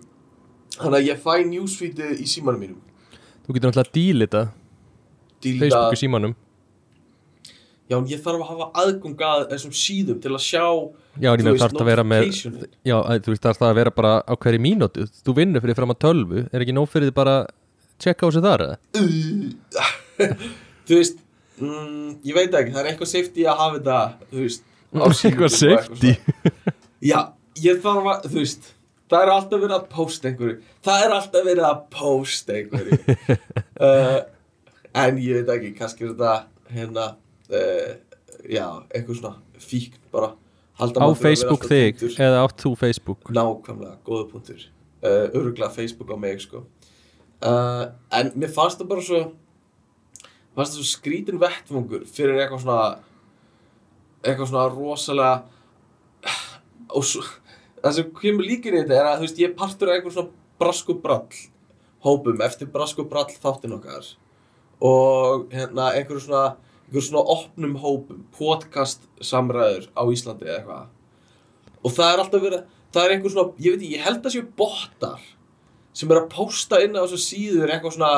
Þannig 0.78 0.98
að 1.00 1.08
ég 1.08 1.22
fæ 1.22 1.32
newsfeedið 1.48 2.22
í 2.22 2.28
símanum 2.30 2.62
mínum. 2.62 2.82
Þú 3.46 3.56
getur 3.56 3.70
náttúrulega 3.70 3.88
að 3.88 3.96
dílita 3.96 4.42
Dílda, 5.42 5.64
Facebook 5.64 5.96
í 5.96 6.00
símanum. 6.02 6.34
já, 7.88 7.96
en 7.96 8.08
ég 8.10 8.20
þarf 8.20 8.42
að 8.42 8.50
hafa 8.50 8.66
aðgang 8.82 9.22
að 9.28 9.44
þessum 9.52 9.72
síðum 9.72 10.18
til 10.20 10.32
að 10.34 10.42
sjá 10.44 10.64
Já, 11.18 11.30
en 11.32 11.44
veist, 11.46 11.62
þarf 11.62 11.80
að 11.80 11.88
vera 11.88 12.04
með, 12.06 12.26
já, 12.86 12.96
þú 13.24 13.32
veist, 13.32 13.42
þarf 13.46 13.62
það 13.62 13.70
að 13.70 13.78
vera 13.80 13.92
bara 13.94 14.12
á 14.22 14.34
hverju 14.38 14.60
mínútu. 14.62 15.06
Þú 15.24 15.34
vinnur 15.38 15.64
fyrir 15.64 15.78
fram 15.78 15.94
að 15.94 16.02
tölvu, 16.04 16.44
er 16.52 16.62
ekki 16.62 16.74
nóg 16.76 16.90
fyrir 16.92 17.10
þið 17.10 17.16
bara 17.16 17.38
checka 17.98 18.28
á 18.28 18.30
sig 18.34 18.44
þar, 18.44 18.66
eða? 18.66 18.76
þú 20.86 21.00
veist 21.00 21.18
mm, 21.60 22.08
ég 22.24 22.34
veit 22.36 22.54
ekki, 22.54 22.72
það 22.74 22.80
er 22.82 22.90
eitthvað 22.92 23.12
safety 23.12 23.46
að 23.48 23.62
hafa 23.62 23.78
þetta 23.78 24.00
þú 24.32 24.42
veist 24.46 24.66
Eitthvað 24.88 25.52
safety? 25.52 26.12
svona. 26.16 26.74
Já, 27.04 27.18
ég 27.60 27.80
þarf 27.84 28.10
að, 28.14 28.28
þú 28.32 28.40
veist 28.42 28.74
Það 29.08 29.22
er 29.24 29.30
alltaf 29.32 29.62
verið 29.62 29.74
að 29.76 29.86
posta 29.92 30.28
einhverju 30.28 30.56
Það 30.84 31.04
er 31.04 31.14
alltaf 31.16 31.46
verið 31.46 31.66
að 31.68 31.78
posta 31.94 32.56
einhverju 32.58 32.98
uh, 33.88 34.18
En 35.04 35.20
ég 35.22 35.38
veit 35.38 35.52
ekki, 35.54 35.72
kannski 35.78 36.06
er 36.06 36.14
þetta 36.14 36.34
hérna 36.74 37.06
uh, 37.52 37.92
Já, 38.48 38.66
eitthvað 38.92 39.20
svona 39.20 39.62
fíkn 39.68 40.00
bara 40.14 40.34
Á 40.78 41.10
Facebook 41.18 41.64
þig, 41.66 42.04
eða 42.22 42.44
átt 42.44 42.60
þú 42.62 42.70
Facebook? 42.78 43.30
Nákvæmlega, 43.34 43.96
góða 44.06 44.28
punktur 44.30 44.60
uh, 44.62 45.26
Öruglega 45.34 45.72
Facebook 45.74 46.12
á 46.14 46.16
mig, 46.20 46.44
sko 46.44 46.62
En 47.42 48.32
mér 48.38 48.52
fannst 48.54 48.80
það 48.80 48.90
bara 48.92 49.04
svo 49.06 49.22
fannst 50.58 50.74
það 50.74 50.80
svo 50.80 50.88
skrítin 50.90 51.40
vettfungur 51.42 52.06
fyrir 52.10 52.40
eitthvað 52.42 52.64
svona 52.64 52.80
eitthvað 54.24 54.50
svona 54.50 54.66
rosalega 54.72 55.32
og 56.96 57.04
svo, 57.06 57.22
það 57.82 57.96
sem 57.98 58.10
kemur 58.18 58.46
líka 58.46 58.70
í 58.70 58.76
þetta 58.80 58.96
er 58.96 59.08
að 59.10 59.20
þú 59.20 59.26
veist, 59.26 59.42
ég 59.42 59.56
partur 59.58 59.92
einhver 59.92 60.14
svona 60.14 60.32
brask 60.58 60.90
og 60.92 61.02
brall 61.04 61.42
hópum 62.06 62.42
eftir 62.46 62.70
brask 62.72 62.98
og 63.02 63.10
brall 63.10 63.30
þáttin 63.30 63.76
okkar. 63.76 64.06
Og 64.84 65.48
hérna 65.52 65.92
einhver 65.94 66.22
svona 66.22 66.56
einhver 66.88 67.04
svona 67.04 67.24
opnum 67.34 67.76
hópum 67.82 68.24
podcast 68.34 69.04
samræður 69.20 69.90
á 69.92 70.02
Íslandi 70.08 70.48
eða 70.48 70.58
eitthvað. 70.58 70.86
Og 71.84 71.94
það 71.94 72.12
er 72.12 72.22
alltaf 72.24 72.44
verið 72.44 72.62
það 72.94 73.04
er 73.04 73.14
einhver 73.14 73.34
svona, 73.34 73.54
ég 73.58 73.74
veit 73.74 73.82
ekki, 73.82 73.94
ég 73.96 74.06
held 74.06 74.24
að 74.24 74.34
séu 74.34 74.46
bottar 74.58 75.26
sem 75.98 76.10
er 76.12 76.20
að 76.22 76.30
posta 76.32 76.80
inn 76.82 76.96
á 76.96 77.02
þessu 77.02 77.20
síður 77.20 77.72
eitthvað 77.74 77.96
svona 77.98 78.12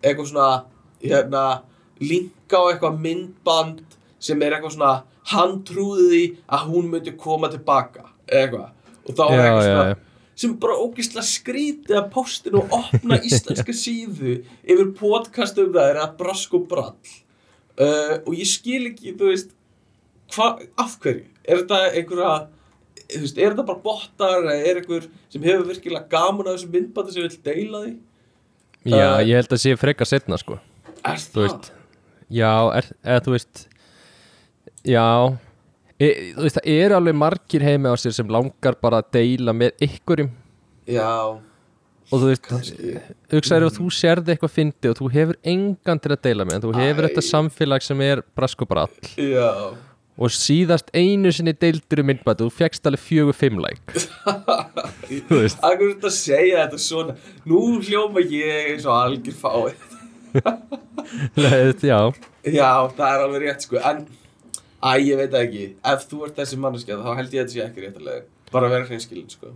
eitthvað 0.00 0.30
svona, 0.32 0.48
hérna 1.04 1.44
linka 2.00 2.60
á 2.60 2.64
eitthvað 2.72 3.00
myndband 3.06 3.82
sem 4.20 4.42
er 4.44 4.56
eitthvað 4.56 4.76
svona 4.76 4.92
hann 5.30 5.58
trúði 5.68 6.06
því 6.10 6.22
að 6.56 6.68
hún 6.72 6.90
myndi 6.92 7.16
koma 7.20 7.50
tilbaka 7.52 8.06
eitthvað 8.26 8.70
og 9.06 9.16
þá 9.16 9.24
er 9.26 9.34
Já, 9.36 9.42
eitthvað 9.44 9.64
já, 9.64 9.70
svona 9.70 9.88
já. 9.90 9.96
sem 10.42 10.54
bara 10.62 10.76
ógeðslega 10.80 11.26
skrítið 11.30 11.98
að 12.00 12.10
postin 12.14 12.58
og 12.60 12.76
opna 12.80 13.18
íslenska 13.30 13.74
síðu 13.76 14.36
yfir 14.64 14.92
podcast 14.98 15.60
um 15.60 15.72
það 15.74 15.92
er 15.94 16.00
að 16.04 16.14
brask 16.20 16.54
og 16.56 16.68
brall 16.70 16.94
uh, 17.80 18.14
og 18.24 18.32
ég 18.36 18.48
skil 18.48 18.86
ekki, 18.92 19.16
þú 19.20 19.32
veist 19.32 19.52
hvað, 20.34 20.64
af 20.80 20.96
hverju? 21.02 21.26
Er 21.44 21.62
þetta 21.62 21.78
einhverja 21.90 22.32
þú 23.10 23.20
veist, 23.24 23.38
er 23.40 23.50
þetta 23.54 23.66
bara 23.66 23.82
bottar 23.84 24.44
eða 24.44 24.70
er 24.70 24.80
einhver 24.80 25.08
sem 25.32 25.42
hefur 25.42 25.66
virkilega 25.68 26.06
gaman 26.12 26.46
að 26.48 26.58
þessu 26.58 26.72
myndbandi 26.76 27.16
sem 27.16 27.26
vil 27.26 27.40
deila 27.50 27.84
því? 27.84 27.92
Já, 28.88 28.96
Uh, 29.10 29.18
ég 29.28 29.36
held 29.36 29.50
að 29.52 29.60
sé 29.60 29.72
frekar 29.76 30.08
setna, 30.08 30.38
sko. 30.40 30.54
Er 31.04 31.18
það? 31.20 31.34
veist, 31.42 31.66
já, 32.30 32.52
er, 32.78 32.88
eða 33.04 33.24
þú 33.26 33.34
veist, 33.34 33.62
já, 34.86 35.04
e, 35.98 36.08
þú 36.36 36.46
veist, 36.46 36.58
það 36.58 36.72
eru 36.76 36.98
alveg 37.00 37.20
margir 37.20 37.66
heimi 37.66 37.92
á 37.92 37.96
sér 38.00 38.16
sem 38.16 38.32
langar 38.32 38.78
bara 38.82 39.02
að 39.02 39.12
deila 39.18 39.56
með 39.56 39.86
ykkurum 39.88 40.32
Já, 40.90 41.10
og 42.10 42.16
þú 42.16 42.30
veist, 42.32 42.50
hugsaður 43.30 43.68
ef 43.68 43.76
þú 43.76 43.92
sérði 43.94 44.34
eitthvað 44.34 44.56
fyndi 44.56 44.90
og 44.90 44.98
þú 44.98 45.12
hefur 45.14 45.38
engan 45.52 46.02
til 46.02 46.14
að 46.14 46.24
deila 46.26 46.48
með 46.48 46.58
en 46.58 46.66
þú 46.66 46.74
hefur 46.80 47.06
Æ. 47.06 47.08
þetta 47.10 47.26
samfélag 47.28 47.86
sem 47.86 48.02
er 48.08 48.24
brask 48.34 48.66
og 48.66 48.74
og 50.20 50.32
síðast 50.34 50.90
einu 50.92 51.30
sinni 51.32 51.54
deildur 51.56 52.02
um 52.02 52.10
myndbæti 52.10 52.44
og 52.44 52.50
þú 52.50 52.58
fegst 52.58 52.88
alveg 52.88 53.00
fjögur 53.00 53.36
fimm 53.36 53.62
like. 53.62 54.02
Þú 55.30 55.38
veist. 55.38 55.62
Akkur 55.64 55.94
þetta 55.94 56.10
að 56.10 56.16
segja 56.18 56.58
þetta 56.66 56.80
svona? 56.84 57.14
Nú 57.48 57.62
hljóma 57.80 58.20
ég 58.20 58.74
eins 58.74 58.84
og 58.84 58.98
algjör 58.98 59.38
fáið 59.40 59.86
Nei, 61.42 61.72
já, 61.82 61.98
Já, 62.46 62.70
það 62.96 63.08
er 63.08 63.24
alveg 63.24 63.42
rétt 63.46 63.66
sko. 63.66 63.80
En, 63.82 64.04
æ, 64.80 64.90
ég 65.02 65.18
veit 65.20 65.34
ekki. 65.40 65.64
Ef 65.92 66.06
þú 66.10 66.22
ert 66.28 66.38
þessi 66.38 66.60
manneskja 66.60 67.00
þá 67.00 67.10
held 67.18 67.34
ég 67.34 67.42
að 67.42 67.48
þetta 67.48 67.56
sé 67.56 67.64
ekki 67.66 67.84
réttilega. 67.86 68.22
Bara 68.50 68.68
að 68.70 68.76
vera 68.76 68.88
hreinskilin 68.88 69.28
sko. 69.32 69.52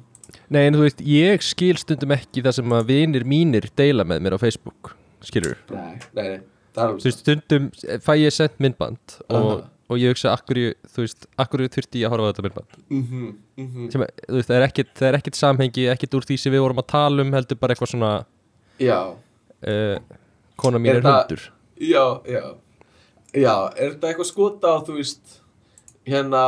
Nei 0.53 0.65
en 0.69 0.77
þú 0.77 0.85
veist 0.85 1.03
ég 1.07 1.45
skil 1.45 1.77
stundum 1.81 2.15
ekki 2.17 2.43
það 2.45 2.59
sem 2.59 2.75
að 2.77 2.91
vinir 2.91 3.27
mínir 3.29 3.69
deila 3.77 4.07
með 4.09 4.25
mér 4.25 4.37
á 4.37 4.43
Facebook 4.43 4.95
skilur 5.25 5.57
Nei, 5.73 5.95
nei, 6.17 6.27
nei, 6.27 6.41
það 6.75 6.83
er 6.83 6.89
alveg 6.89 7.05
þú 7.05 7.09
veist 7.11 7.23
stundum 7.23 7.69
fæ 8.05 8.13
ég 8.21 8.35
sendt 8.35 8.59
myndband 8.63 9.17
og, 9.29 9.37
Aha. 9.39 9.57
og 9.93 10.01
ég 10.01 10.15
hugsa 10.15 10.35
akkur 10.35 10.61
þú 10.95 11.05
veist, 11.05 11.29
akkur 11.41 11.65
þurfti 11.67 12.03
ég 12.03 12.09
að 12.09 12.17
horfa 12.17 12.29
á 12.29 12.31
þetta 12.33 12.47
myndband? 12.49 12.77
Mhm, 12.89 13.31
mhm. 13.61 13.87
sem, 13.95 14.05
að, 14.07 14.25
þú 14.27 14.41
veist, 14.41 14.51
það 14.51 14.59
er 14.59 14.67
ekkit, 14.69 14.93
það 15.01 15.11
er 15.11 15.21
ekkit 15.21 15.41
samhengi 15.41 15.87
ekkit 15.95 16.19
úr 16.19 16.29
því 16.29 16.41
sem 16.43 16.57
við 16.57 16.65
vorum 16.67 16.83
að 16.83 16.91
tala 16.95 17.25
um 17.27 17.35
heldur 17.39 17.61
bara 17.61 17.77
eitthvað 17.77 17.95
svona 17.95 18.13
Já, 18.83 18.99
uh, 19.15 19.97
kona 20.57 20.79
mín 20.79 20.91
Er 20.95 20.97
er 20.97 21.03
það- 21.03 21.21
hundur. 21.23 21.45
Já, 21.81 22.05
já. 22.29 22.43
Já, 23.35 23.55
er 23.77 23.95
þetta 23.97 24.09
eitthvað 24.13 24.29
skota 24.31 24.69
á, 24.71 24.77
þú 24.87 24.99
veist 25.01 25.41
Hérna 26.07 26.43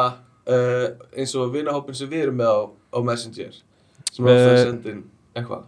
uh, 0.47 0.89
eins 1.17 1.33
og 1.35 1.51
vinahópin 1.55 1.97
sem 1.99 2.09
við 2.11 2.27
erum 2.29 2.37
með 2.39 2.47
á, 2.53 2.59
á 2.95 2.99
Messenger 3.03 3.57
Sem 4.13 4.27
er 4.29 4.37
ofta 4.37 4.53
að 4.53 4.63
senda 4.67 4.91
inn 4.93 5.03
eitthvað? 5.35 5.65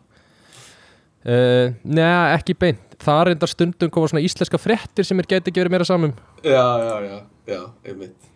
Uh, 1.28 1.74
Nei, 1.84 2.36
ekki 2.38 2.54
beint. 2.56 2.84
Það 3.02 3.20
er 3.24 3.30
endar 3.34 3.50
stundum 3.50 3.90
koma 3.92 4.08
svona 4.08 4.22
íslenska 4.24 4.58
fréttir 4.60 5.04
sem 5.04 5.18
er 5.20 5.26
gæti 5.28 5.50
ekki 5.50 5.60
verið 5.60 5.74
meira 5.74 5.84
samum. 5.86 6.14
Já, 6.46 6.62
já, 6.80 6.94
já, 7.04 7.16
já, 7.50 7.60
einmitt. 7.84 8.28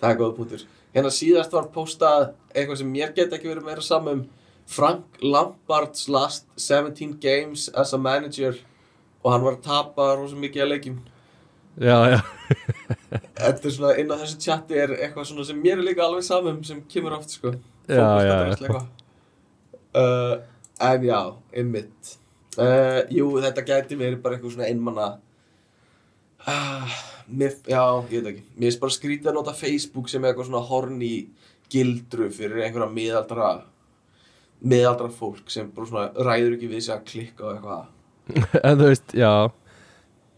Það 0.00 0.10
er 0.12 0.18
góða 0.20 0.36
punktur. 0.36 0.62
Hérna 0.94 1.10
síðast 1.14 1.54
var 1.56 1.70
postað 1.74 2.28
eitthvað 2.52 2.78
sem 2.82 2.92
mér 2.92 3.14
get 3.16 3.32
ekki 3.32 3.48
verið 3.50 3.66
meira 3.66 3.82
saman 3.84 4.20
um 4.20 4.22
Frank 4.68 5.18
Lampard's 5.24 6.04
last 6.12 6.46
17 6.60 7.16
games 7.20 7.68
as 7.74 7.92
a 7.92 7.98
manager 7.98 8.54
og 9.22 9.32
hann 9.32 9.44
var 9.46 9.56
að 9.58 9.66
tapa 9.66 10.08
rosa 10.18 10.38
mikið 10.38 10.64
að 10.64 10.70
leikjum. 10.74 10.96
Já, 11.80 11.96
já. 12.12 12.18
Þetta 13.38 13.68
er 13.68 13.74
svona 13.74 13.92
inn 14.00 14.10
á 14.12 14.16
þessu 14.20 14.38
chati 14.44 14.76
er 14.82 14.90
eitthvað 14.98 15.28
svona 15.30 15.46
sem 15.48 15.60
mér 15.62 15.78
er 15.80 15.86
líka 15.86 16.04
alveg 16.04 16.24
samum 16.26 16.58
sem 16.66 16.82
kemur 16.90 17.14
oft 17.16 17.32
sko. 17.32 17.54
Eitthvað. 17.88 18.88
uh, 19.96 20.34
En 20.82 21.04
já, 21.06 21.20
einmitt. 21.54 22.16
Uh, 22.58 23.00
Jú, 23.14 23.28
þetta 23.40 23.64
gæti 23.64 23.96
verið 23.96 24.18
bara 24.24 24.36
eitthvað 24.36 24.56
svona 24.56 24.68
einmanna 24.68 25.06
uh, 26.44 26.96
mér, 27.30 27.54
Já, 27.70 27.80
ég 28.10 28.18
veit 28.20 28.30
ekki. 28.34 28.44
Mér 28.56 28.66
finnst 28.68 28.82
bara 28.82 28.96
skrítið 28.98 29.30
að 29.32 29.38
nota 29.38 29.54
Facebook 29.56 30.10
sem 30.12 30.24
eitthvað 30.28 30.50
svona 30.50 30.64
horni 30.68 31.12
gildru 31.72 32.28
fyrir 32.34 32.66
einhverja 32.66 32.90
miðaldra 32.92 33.52
miðaldra 34.68 35.08
fólk 35.14 35.48
sem 35.50 35.70
bara 35.74 35.88
svona 35.88 36.26
ræður 36.28 36.58
ekki 36.58 36.68
við 36.70 36.84
sig 36.84 36.94
að 36.94 37.06
klikka 37.08 37.46
og 37.48 37.54
eitthvað 37.56 37.86
En 38.66 38.78
þú 38.80 38.88
veist, 38.90 39.14
já. 39.16 39.32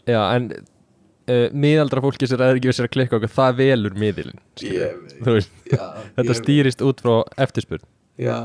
Já, 0.05 0.19
en 0.37 0.49
uh, 0.53 1.47
miðaldra 1.57 2.03
fólki 2.03 2.27
sem 2.29 2.37
ræður 2.41 2.59
ekki 2.59 2.69
við 2.69 2.77
sér 2.77 2.87
að 2.89 2.93
klikka 2.97 3.17
okkur 3.19 3.33
það 3.33 3.57
velur 3.63 3.95
miðilinn 4.03 4.39
veit. 4.61 5.17
Þú 5.25 5.35
veist, 5.39 5.55
já, 5.71 5.83
Þetta 6.19 6.29
ég- 6.31 6.39
stýrist 6.41 6.83
út 6.85 7.01
frá 7.05 7.15
eftirspurn. 7.47 7.85
Já, 8.21 8.37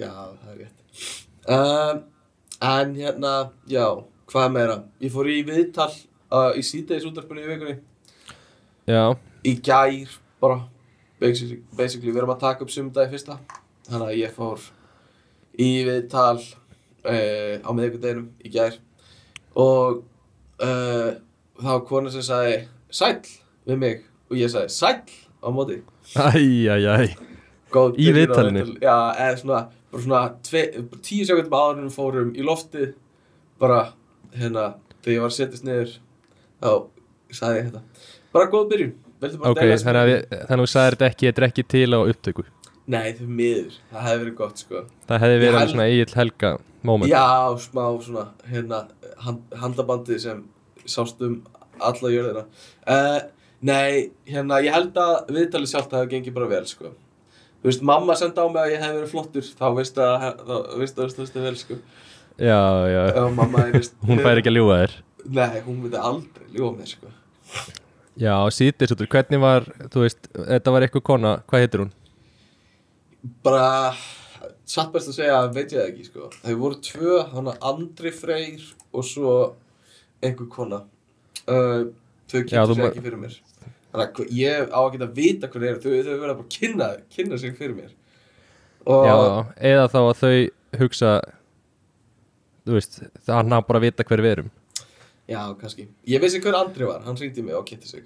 já, 0.00 0.10
það 0.10 0.50
er 0.54 0.58
rétt. 0.64 1.06
Um, 1.48 2.02
En 2.64 2.94
hérna, 2.96 3.30
já 3.68 3.84
hvað 4.30 4.52
meira? 4.54 4.76
Ég 5.02 5.10
fór 5.12 5.28
í 5.28 5.40
viðtal 5.44 5.90
uh, 6.32 6.54
í 6.56 6.62
síðdeis 6.64 7.04
útarpunni 7.04 7.42
í 7.44 7.48
vikunni. 7.50 7.74
Já, 8.88 9.02
í 9.44 9.52
gær 9.64 10.14
bara 10.40 10.62
basically, 11.20 11.58
basically 11.76 12.12
við 12.14 12.22
erum 12.22 12.32
að 12.32 12.40
taka 12.46 12.64
upp 12.64 12.72
sumdagi 12.72 13.12
fyrsta. 13.12 13.36
Þannig 13.90 14.06
að 14.08 14.16
ég 14.22 14.32
fór 14.38 14.64
í 15.60 15.68
viðtal 15.90 16.40
uh, 17.04 17.54
á 17.62 17.70
miðvikudeginum 17.76 18.26
í 18.44 18.52
gær. 18.54 18.78
Og 19.54 20.02
uh, 20.60 21.10
það 21.60 21.70
var 21.70 21.84
kona 21.88 22.12
sem 22.14 22.24
sagði 22.26 22.56
sæll 22.94 23.20
við 23.68 23.78
mig. 23.84 24.02
Og 24.30 24.40
ég 24.40 24.50
sagði 24.52 24.74
sæll? 24.74 25.20
á 25.44 25.48
móti. 25.52 25.80
Æj, 26.16 26.68
æj, 26.72 26.84
æj 26.88 27.14
Góð 27.74 27.96
Í 27.98 28.10
viðtal- 28.14 28.78
Já, 28.80 28.96
eða 29.18 29.36
svona, 29.40 29.60
svona 29.92 30.20
tve, 30.46 30.62
tíu 31.04 31.24
sekundum 31.26 31.56
áður 31.58 31.80
en 31.82 31.88
við 31.88 31.96
fórum 31.96 32.30
í 32.38 32.44
loftið. 32.46 32.92
Bara, 33.60 33.80
hérna, 34.34 34.74
þegar 35.02 35.14
ég 35.16 35.24
var 35.24 35.32
að 35.32 35.36
setjast 35.38 35.66
niður 35.66 35.96
þá 36.62 36.70
sagði 37.34 37.58
ég 37.58 37.66
þetta. 37.68 37.82
Bara 38.34 38.50
góð 38.52 38.68
byrjun. 38.72 38.94
Ok, 39.24 39.60
þannig 39.80 40.00
að, 40.00 40.12
þú 40.50 40.66
sagðir 40.70 40.96
þetta 40.96 41.08
ekki, 41.10 41.26
þetta 41.28 41.42
er 41.42 41.48
ekki 41.48 41.64
til 41.74 41.88
á 41.96 41.98
upptöku? 42.04 42.44
Nei, 42.90 43.14
þau 43.16 43.28
miður, 43.28 43.76
það 43.90 44.06
hefði 44.08 44.22
verið 44.24 44.34
gott 44.40 44.60
sko. 44.60 44.82
Það 45.08 45.22
hefði 45.24 45.38
verið 45.40 45.58
alveg 45.60 45.70
svona 45.72 45.86
Egil 45.92 46.16
Helga 46.18 46.50
moment. 46.84 47.10
Já, 47.10 47.28
smá 47.64 47.84
svona, 48.04 48.24
hérna, 48.50 48.80
hand, 49.24 49.54
handabandið 49.62 50.20
sem 50.26 50.42
sást 50.84 51.22
um 51.24 51.38
alla 51.80 52.10
jörðina. 52.12 52.44
Uh, 52.84 53.22
Nei, 53.64 54.10
hérna, 54.28 54.58
ég 54.60 54.74
held 54.74 54.98
að 55.00 55.30
viðtalið 55.32 55.70
sjálft 55.70 55.94
hefði 55.96 56.10
gengið 56.10 56.34
bara 56.36 56.48
vel 56.50 56.64
sko. 56.68 56.90
Þú 57.62 57.70
veist, 57.70 57.84
mamma 57.88 58.16
sendi 58.20 58.42
á 58.44 58.46
mig 58.52 58.60
að 58.60 58.74
ég 58.74 58.82
hef 58.84 58.92
verið 58.98 59.12
flottur 59.14 59.46
þá 59.56 59.64
veistu 59.78 60.04
að, 60.04 60.26
veistu 60.82 61.00
það 61.00 61.12
stóðstu 61.14 61.44
vel 61.46 61.54
sko. 61.56 61.78
Já, 62.36 62.60
já, 62.90 63.00
og 63.22 63.30
mamma 63.38 63.64
veist 63.72 63.96
hún 64.04 64.20
fær 64.20 64.42
ekki 64.42 64.52
að 64.52 64.58
ljúga 64.58 64.76
þér. 64.82 64.96
Nei, 65.38 65.56
hún 65.64 65.80
myndi 65.80 66.02
aldrei 66.10 66.50
ljúa 66.52 66.74
mér 66.76 66.90
sko. 66.92 67.14
Já, 68.20 68.34
svo, 68.52 69.08
hvernig 69.16 69.42
var, 69.46 69.70
þú 69.94 70.04
veist, 70.04 70.28
þetta 70.36 70.74
var 70.74 70.84
eitthvað 70.84 71.06
kona, 71.08 71.32
hvað 71.48 71.64
heitir 71.64 71.84
hún? 71.86 71.94
Bara, 73.44 73.94
satt 74.68 74.90
best 74.92 75.08
að 75.08 75.16
segja, 75.18 75.38
veit 75.54 75.72
ég 75.72 75.78
það 75.80 75.90
ekki 75.92 76.06
sko. 76.10 76.30
Þau 76.44 76.54
voru 76.60 76.80
tvö, 76.84 77.18
hana 77.32 77.54
Andri 77.64 78.10
Freyr 78.12 78.64
og 78.92 79.04
svo 79.08 79.34
einhver 80.24 80.48
kona. 80.52 80.82
Uh, 81.48 81.86
Þau 82.28 82.40
kynntu 82.48 82.76
ma- 82.80 82.88
ekki 82.90 83.04
fyrir 83.04 83.20
mér. 83.20 83.38
Þannig 83.94 84.18
að 84.24 84.32
ég 84.34 84.72
á 84.74 84.80
að 84.82 84.90
geta 84.96 85.06
að 85.06 85.14
vita 85.20 85.48
hver 85.52 85.64
eru 85.70 85.80
Þau, 85.80 85.90
þau 86.02 86.18
verða 86.18 86.34
bara 86.34 86.44
að 86.44 86.52
kynna, 86.56 86.88
kynna 87.14 87.38
sig 87.38 87.54
fyrir 87.56 87.76
mér. 87.78 87.92
Og 88.84 89.06
Já, 89.08 89.16
eða 89.70 89.84
þá 89.92 89.98
að 90.02 90.18
þau 90.20 90.80
hugsa, 90.82 91.12
þú 92.66 92.74
veist, 92.76 92.98
það 93.24 93.38
hann 93.38 93.54
hafa 93.56 93.68
bara 93.68 93.80
að 93.80 93.86
vita 93.86 94.04
hver 94.08 94.22
við 94.24 94.32
erum. 94.36 94.50
Já, 95.30 95.40
kannski. 95.60 95.86
Ég 96.10 96.20
vissi 96.20 96.40
hver 96.44 96.58
Andri 96.58 96.84
var, 96.88 97.00
hann 97.06 97.16
hringdi 97.16 97.44
mig 97.46 97.56
og 97.56 97.64
kynnti 97.68 97.88
sig. 97.88 98.02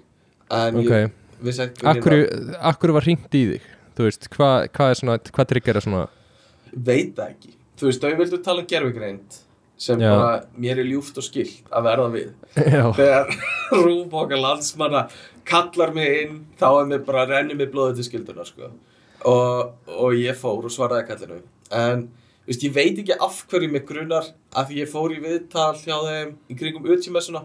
En 0.55 0.77
Ok, 0.79 0.93
ég 0.93 1.11
vissi 1.43 1.65
ekki 1.65 1.83
hver 1.83 1.97
akkur, 1.97 2.15
hinn 2.15 2.47
var. 2.53 2.61
akkur 2.71 2.93
var 2.95 3.07
hringt 3.07 3.35
í 3.35 3.41
þig, 3.53 3.67
þú 3.99 4.07
veist, 4.07 4.29
hvað 4.31 4.57
hva 4.77 4.89
er 4.89 4.97
svona, 5.01 5.19
hvað 5.35 5.51
tryggjara 5.51 5.83
svona? 5.83 6.07
Veit 6.71 7.15
það 7.17 7.33
ekki. 7.33 7.53
Þú 7.79 7.89
veist, 7.89 8.03
þau 8.03 8.19
vildu 8.19 8.41
tala 8.45 8.63
um 8.63 8.69
gerfigreind 8.69 9.39
sem 9.79 10.01
Já. 10.03 10.09
bara 10.11 10.31
mér 10.59 10.81
er 10.81 10.87
ljúft 10.87 11.17
og 11.19 11.23
skilt 11.23 11.67
að 11.71 11.85
verða 11.87 12.07
við. 12.15 12.31
Já, 12.59 12.83
þegar 12.95 13.35
rúf 13.85 14.15
okkar 14.21 14.41
landsmanna 14.43 15.03
kallar 15.47 15.93
mig 15.95 16.15
inn 16.23 16.39
þá 16.59 16.67
er 16.69 16.89
mér 16.91 17.05
bara 17.07 17.27
rennið 17.29 17.61
mig 17.61 17.71
blóðið 17.73 17.99
til 17.99 18.07
skilduna 18.09 18.47
sko. 18.47 18.71
og, 19.27 19.71
og 19.87 20.15
ég 20.15 20.35
fór 20.39 20.67
og 20.67 20.73
svaraði 20.73 21.07
kallinu. 21.07 21.39
En 21.75 22.05
veist, 22.47 22.63
ég 22.63 22.75
veit 22.75 22.99
ekki 22.99 23.15
af 23.19 23.43
hverju 23.51 23.71
mig 23.71 23.87
grunar 23.87 24.27
af 24.55 24.69
því 24.69 24.83
ég 24.83 24.91
fór 24.91 25.15
í 25.15 25.19
viðtal 25.23 25.73
hjá 25.79 25.97
þeim 26.05 26.35
í 26.47 26.59
kringum 26.59 26.87
utjumessuna 26.91 27.43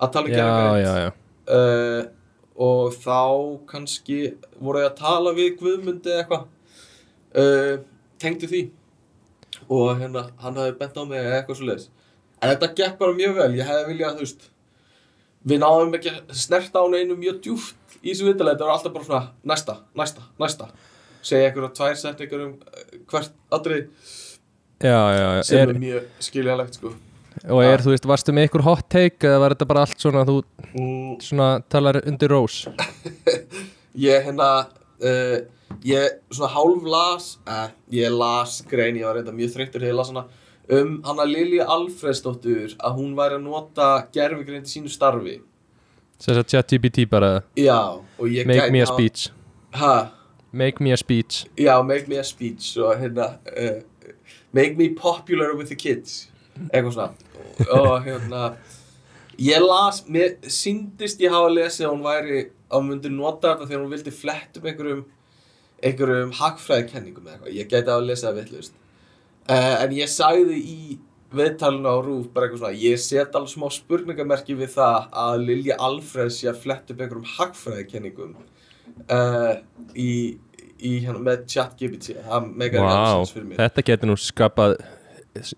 að 0.00 0.14
tala 0.14 0.28
um 0.28 0.32
já, 0.32 0.38
gerðugreind 0.40 0.86
já, 0.86 0.94
já. 1.04 1.10
Uh, 1.50 2.19
og 2.60 2.92
þá 3.00 3.20
kannski 3.70 4.20
voru 4.58 4.82
ég 4.82 4.90
að 4.90 5.00
tala 5.00 5.32
við 5.36 5.54
Guðmundi 5.60 6.12
eða 6.12 6.24
eitthvað. 6.24 6.44
Uh, 7.30 7.74
tengdu 8.20 8.50
því. 8.50 8.66
Og 9.70 9.94
hérna, 10.00 10.28
hann 10.42 10.58
hafði 10.58 10.76
bent 10.80 10.98
á 10.98 11.02
mig 11.06 11.20
eða 11.22 11.40
eitthvað 11.40 11.60
svo 11.60 11.70
leiðis 11.70 11.90
en 12.40 12.54
þetta 12.54 12.70
gekk 12.76 12.96
bara 13.00 13.16
mjög 13.16 13.36
vel, 13.36 13.50
ég 13.58 13.68
hefði 13.68 13.90
viljað 13.90 14.16
þú 14.16 14.24
veist 14.24 14.46
við 15.50 15.62
náðum 15.62 15.98
ekki 15.98 16.12
að 16.12 16.32
snerta 16.42 16.84
á 16.84 16.86
neinu 16.92 17.16
mjög 17.18 17.42
djúft 17.44 17.98
í 18.00 18.12
þessu 18.12 18.28
viðtalið, 18.28 18.54
þetta 18.54 18.66
var 18.66 18.74
alltaf 18.76 18.94
bara 18.94 19.08
svona 19.08 19.22
næsta, 19.52 19.76
næsta, 19.98 20.24
næsta. 20.40 20.70
Segja 21.20 21.50
einhverja 21.50 21.72
tvær 21.76 21.98
setningar 22.00 22.44
um 22.46 22.52
eh, 22.64 22.98
hvert 23.10 23.34
atrið 23.52 23.82
Já, 24.80 24.96
já, 25.12 25.26
já, 25.36 25.42
sem 25.44 25.58
er, 25.60 25.72
er, 25.74 25.80
mjög 25.82 26.06
skiljanlegt 26.24 26.78
sko 26.78 26.94
og 27.48 27.62
er, 27.64 27.82
þú 27.82 27.94
veist, 27.94 28.08
varstu 28.08 28.34
með 28.36 28.48
ykkur 28.48 28.64
hot 28.66 28.88
take 28.92 29.26
eða 29.28 29.40
var 29.42 29.54
þetta 29.54 29.68
bara 29.70 29.84
allt 29.86 30.02
svona, 30.02 30.26
þú 30.28 30.36
mm, 30.74 31.14
svona 31.24 31.48
talar 31.72 32.00
undir 32.04 32.32
rós? 32.32 32.64
Ég 34.08 34.22
hérna 34.26 34.50
uh, 35.02 35.38
ég 35.86 36.20
svona 36.30 36.50
hálf 36.54 36.84
las 36.86 37.30
eh, 37.48 37.72
ég 38.02 38.12
las 38.14 38.60
grein, 38.70 38.98
ég 39.00 39.06
var 39.06 39.18
reynda 39.18 39.34
mjög 39.34 39.56
þreyttur 39.56 39.82
þegar 39.82 39.90
ég 39.90 39.98
las 39.98 40.12
hana 40.12 40.24
um 40.70 40.92
hana 41.06 41.26
Lilja 41.26 41.66
Alfredsdóttur 41.74 42.76
að 42.78 43.00
hún 43.00 43.16
væri 43.18 43.40
að 43.40 43.44
nota 43.48 43.88
gerfigreind 44.14 44.68
í 44.68 44.70
sínu 44.70 44.92
starfi. 44.92 45.40
Þess 46.20 46.42
að 46.42 46.48
chat 46.52 46.70
GPT 46.70 47.08
bara. 47.10 47.40
Já, 47.58 47.98
Make 48.20 48.70
me 48.70 48.82
a 48.84 48.86
speech. 48.86 49.30
Ha, 49.74 50.12
Make 50.52 50.80
me 50.82 50.92
a 50.92 50.96
speech. 50.96 51.46
Já, 51.56 51.82
make 51.82 52.08
me 52.08 52.18
a 52.18 52.24
speech 52.24 52.76
og 52.78 52.98
hérna 52.98 53.38
uh, 53.56 53.82
make 54.52 54.76
me 54.76 54.88
popular 54.88 55.56
with 55.56 55.68
the 55.68 55.76
kids 55.76 56.29
eitthvað 56.68 56.92
svona. 56.96 57.12
Og 57.76 57.94
hérna 58.04 58.44
ég 59.40 59.62
las, 59.64 60.02
mér 60.08 60.36
síndist 60.52 61.20
ég 61.22 61.32
hafa 61.32 61.52
lesið 61.52 61.86
að 61.86 61.94
hún 61.94 62.04
væri 62.04 62.40
að 62.70 62.76
hún 62.76 62.90
myndi 62.90 63.12
nota 63.14 63.54
þetta 63.54 63.68
þegar 63.70 63.82
hún 63.84 63.94
vildi 63.94 64.14
flett 64.14 64.58
um 64.60 64.68
einhverjum 64.68 65.04
einhverjum 65.80 66.34
hagfræðikenningum 66.36 67.28
eða 67.28 67.36
eitthvað, 67.36 67.54
ég 67.56 67.70
gæti 67.70 67.94
að 67.94 68.08
lesa 68.10 68.28
það 68.28 68.40
villust 68.42 68.74
uh, 69.48 69.76
en 69.80 69.94
ég 69.96 70.12
sagði 70.12 70.58
í 70.60 70.80
viðtalinu 71.30 71.94
á 71.94 71.96
Rúf 72.04 72.28
bara 72.34 72.48
eitthvað 72.48 72.64
svona 72.64 72.82
ég 72.82 73.00
set 73.00 73.38
alveg 73.38 73.54
smá 73.54 73.66
spurningamerki 73.72 74.58
við 74.58 74.74
það 74.74 75.08
að 75.24 75.44
Lilja 75.46 75.80
Alfred 75.88 76.34
sé 76.36 76.50
að 76.50 76.62
flett 76.66 76.92
upp 76.92 77.00
einhverjum 77.00 77.32
hagfræðikenningum 77.38 78.36
uh, 78.36 79.52
í, 79.94 80.12
í 80.76 80.94
hérna 81.06 81.22
með 81.30 81.46
ChatGPT 81.54 82.18
það 82.18 82.50
megar 82.60 82.84
wow, 82.84 83.28
þetta 83.56 83.86
getur 83.88 84.12
nú 84.12 84.18
skapað 84.20 84.76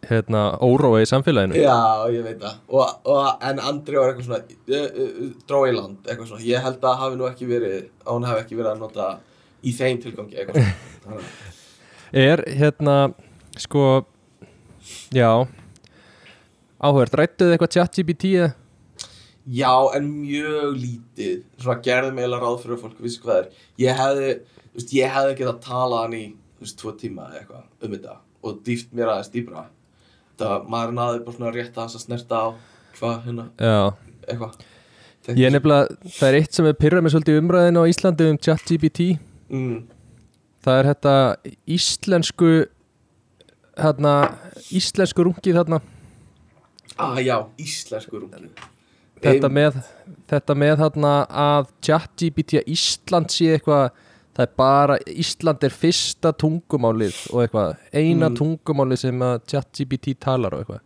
hérna 0.05 0.43
óróa 0.61 1.01
í 1.01 1.09
samfélaginu. 1.09 1.57
Já, 1.57 2.05
ég 2.13 2.25
veit 2.27 2.41
það. 2.43 2.57
Og, 2.69 2.97
og, 3.09 3.29
En 3.49 3.61
Andri 3.63 3.97
var 3.97 4.13
eitthvað 4.13 4.27
svona 4.27 4.41
uh, 4.45 5.05
uh, 5.05 5.31
Dró 5.49 5.63
í 5.65 5.73
land, 5.73 6.01
eitthvað 6.05 6.29
svona. 6.29 6.45
Ég 6.45 6.65
held 6.67 6.85
að 6.85 6.99
hafi 7.01 7.19
nú 7.19 7.29
ekki 7.29 7.49
verið 7.49 7.77
hún 8.05 8.27
hafi 8.29 8.45
ekki 8.45 8.59
verið 8.59 8.73
að 8.75 8.83
nota 8.83 9.09
í 9.63 9.73
þeim 9.77 10.01
tilgangi 10.03 10.41
eitthvað 10.43 10.69
svona. 11.05 11.29
Er 12.23 12.43
hérna 12.45 12.97
sko 13.57 14.03
já 15.15 15.47
áhverð, 16.83 17.15
rættuðu 17.17 17.55
eitthvað 17.55 18.27
eða? 18.29 18.51
Já, 19.43 19.73
en 19.97 20.11
mjög 20.21 20.77
lítið. 20.77 21.39
Svona 21.59 21.81
gerði 21.83 22.13
mig 22.13 22.27
eiginlega 22.27 22.45
ráð 22.45 22.61
fyrir 22.63 22.79
fólk 22.79 23.01
vissi 23.03 23.23
hvað 23.25 23.41
er. 23.41 23.49
Ég 23.81 23.97
hefði, 23.99 24.29
ég 25.01 25.17
hefði 25.17 25.39
getað 25.41 25.59
talað 25.65 26.05
hann 26.05 26.15
í, 26.15 26.23
þú 26.59 26.67
veist, 26.67 26.77
tvo 26.79 26.93
tíma 27.01 27.31
eða 27.31 27.41
eitthvað 27.41 27.89
um 27.89 27.97
þetta 27.97 28.19
og 28.43 28.61
dýft 28.67 28.93
mér 28.97 29.15
aðeins 29.15 29.33
dýbra 29.33 29.69
Það, 30.43 30.63
maður 30.73 30.95
náði 30.97 31.19
bara 31.23 31.37
svona 31.37 31.51
rétt 31.55 31.77
að 31.79 31.97
að 31.99 32.03
snerta 32.03 32.39
á 32.41 32.47
hvað, 32.97 33.19
hérna, 33.27 33.45
eitthvað. 34.27 34.55
Ég 35.37 35.45
er 35.47 35.53
nefnilega 35.55 36.11
það 36.17 36.29
er 36.29 36.39
eitt 36.41 36.57
sem 36.57 36.67
er 36.67 36.79
pyrrað 36.81 37.05
með 37.05 37.15
svolítið 37.15 37.39
umræðin 37.43 37.79
á 37.79 37.83
Íslandi 37.93 38.29
um 38.33 38.41
chat 38.43 38.65
GPT 38.67 39.07
mm, 39.53 39.77
það 40.65 40.81
er 40.81 40.91
þetta 40.91 41.15
íslensku 41.77 42.51
hérna 43.79 44.17
íslensku 44.75 45.29
rungið 45.29 45.61
þarna. 45.61 45.83
Ah, 46.97 47.21
já, 47.23 47.37
íslensku 47.61 48.25
rungi 48.25 48.51
þetta 49.23 49.51
með, 49.53 49.79
þetta 50.31 50.57
með 50.59 50.75
þarna 50.83 51.13
að 51.43 51.69
ChatGPT 51.87 52.61
að 52.61 52.73
Ísland 52.75 53.35
sé 53.35 53.53
eitthvað 53.57 53.91
það 54.37 54.47
er 54.47 54.53
bara, 54.57 54.97
Ísland 55.07 55.65
er 55.67 55.75
fyrsta 55.77 56.33
tungumálið 56.41 57.19
og 57.33 57.43
eitthvað 57.45 57.75
eina 57.93 58.29
Mm. 58.31 58.37
tungumálið 58.39 58.99
sem 59.05 59.19
að 59.27 59.35
ChatGPT 59.53 60.15
talar 60.21 60.55
og 60.57 60.63
eitthvað 60.65 60.81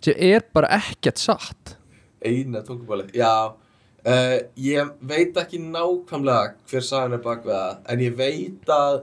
sem 0.00 0.14
er 0.18 0.44
bara 0.54 0.68
ekkert 0.78 1.18
satt 1.20 1.76
Eina 2.26 2.62
tungumálið, 2.64 3.12
já 3.14 3.52
uh, 3.52 4.38
Ég 4.56 4.88
veit 5.00 5.36
ekki 5.36 5.58
nákvæmlega 5.60 6.54
hver 6.70 6.82
sagan 6.82 7.12
er 7.18 7.22
bak 7.22 7.44
við 7.44 7.52
það 7.52 7.92
En 7.92 8.00
ég 8.00 8.16
veit 8.16 8.72
að 8.72 9.02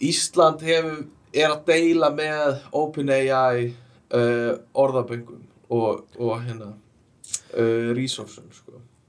Ísland 0.00 0.62
hefur, 0.64 1.04
er 1.34 1.50
að 1.50 1.64
deila 1.66 2.08
með 2.14 2.62
OpenAI 2.72 3.74
uh, 4.14 4.54
orðaböngum 4.72 5.42
og, 5.74 6.04
og 6.16 6.38
hérna 6.46 6.70
uh, 7.58 7.90
resursum 7.96 8.46
sko. 8.54 8.63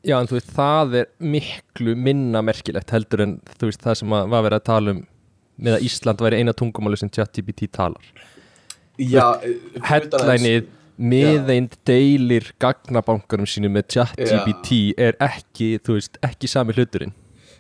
Já, 0.06 0.20
en 0.20 0.30
þú 0.30 0.38
veist, 0.38 0.54
það 0.54 0.96
er 1.00 1.12
miklu 1.34 1.96
minna 1.98 2.44
merkilegt 2.46 2.94
heldur 2.94 3.26
en 3.26 3.36
þú 3.56 3.72
veist 3.72 3.82
það 3.82 4.00
sem 4.02 4.16
að 4.16 4.32
var 4.36 4.46
verið 4.46 4.60
að 4.60 4.68
tala 4.70 4.94
um 4.94 5.04
með 5.56 5.78
að 5.78 5.86
Ísland 5.88 6.22
væri 6.22 6.40
eina 6.42 6.54
tungumálið 6.58 7.02
sem 7.02 7.12
ChatGPT 7.16 7.70
talar. 7.74 8.10
Já, 9.02 9.40
utan 9.42 9.86
Headlineið 9.90 10.68
miðeind 10.96 11.76
deilir 11.88 12.52
gagnabankarum 12.62 13.48
sínu 13.50 13.72
með 13.72 13.88
ChatGPT 13.96 14.80
er 15.02 15.18
ekki, 15.24 15.76
þú 15.84 15.98
veist, 15.98 16.20
ekki 16.24 16.50
sami 16.52 16.76
hluturinn. 16.76 17.16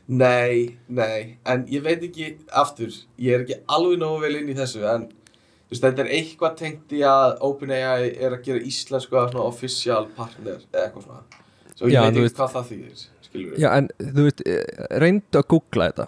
Nei, 0.05 0.77
nei, 0.87 1.37
en 1.49 1.63
ég 1.71 1.81
veit 1.83 2.03
ekki, 2.05 2.35
aftur, 2.53 2.93
ég 3.17 3.39
er 3.39 3.45
ekki 3.45 3.57
alveg 3.73 3.97
nógu 4.03 4.21
vel 4.21 4.35
inn 4.37 4.51
í 4.53 4.57
þessu, 4.57 4.83
en 4.85 5.07
þú 5.09 5.73
veist, 5.73 5.87
þetta 5.87 6.05
er 6.05 6.11
eitthvað 6.19 6.59
tengt 6.59 6.93
í 6.93 7.01
að 7.09 7.39
OpenAI 7.47 8.11
er 8.13 8.37
að 8.37 8.45
gera 8.45 8.61
íslensku 8.69 9.17
að 9.17 9.33
svona 9.33 9.47
official 9.49 10.05
partner 10.19 10.61
eða 10.69 10.85
eitthvað 10.85 11.07
svona. 11.07 11.44
Svo 11.75 11.87
ég 11.87 11.93
Já, 11.93 12.01
veit 12.05 12.13
ekki 12.13 12.21
veist- 12.25 12.37
hvað 12.39 12.51
það 12.55 12.67
þýðir, 12.71 13.07
skilur 13.21 13.49
við. 13.51 13.59
Já, 13.59 13.69
en 13.77 13.89
þú 13.99 14.23
veist, 14.29 14.41
eh, 14.47 14.99
reyndu 15.03 15.39
að 15.41 15.47
googla 15.51 15.89
þetta 15.91 16.07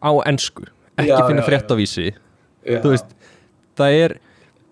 á 0.00 0.10
ensku, 0.26 0.64
ekki 0.96 1.08
Já, 1.08 1.26
finna 1.28 1.42
já, 1.42 1.48
frétt 1.48 1.68
á 1.68 1.74
vísi 1.76 2.06
Já. 2.64 2.80
þú 2.80 2.88
veist, 2.94 3.06
það 3.76 3.90
er 4.04 4.18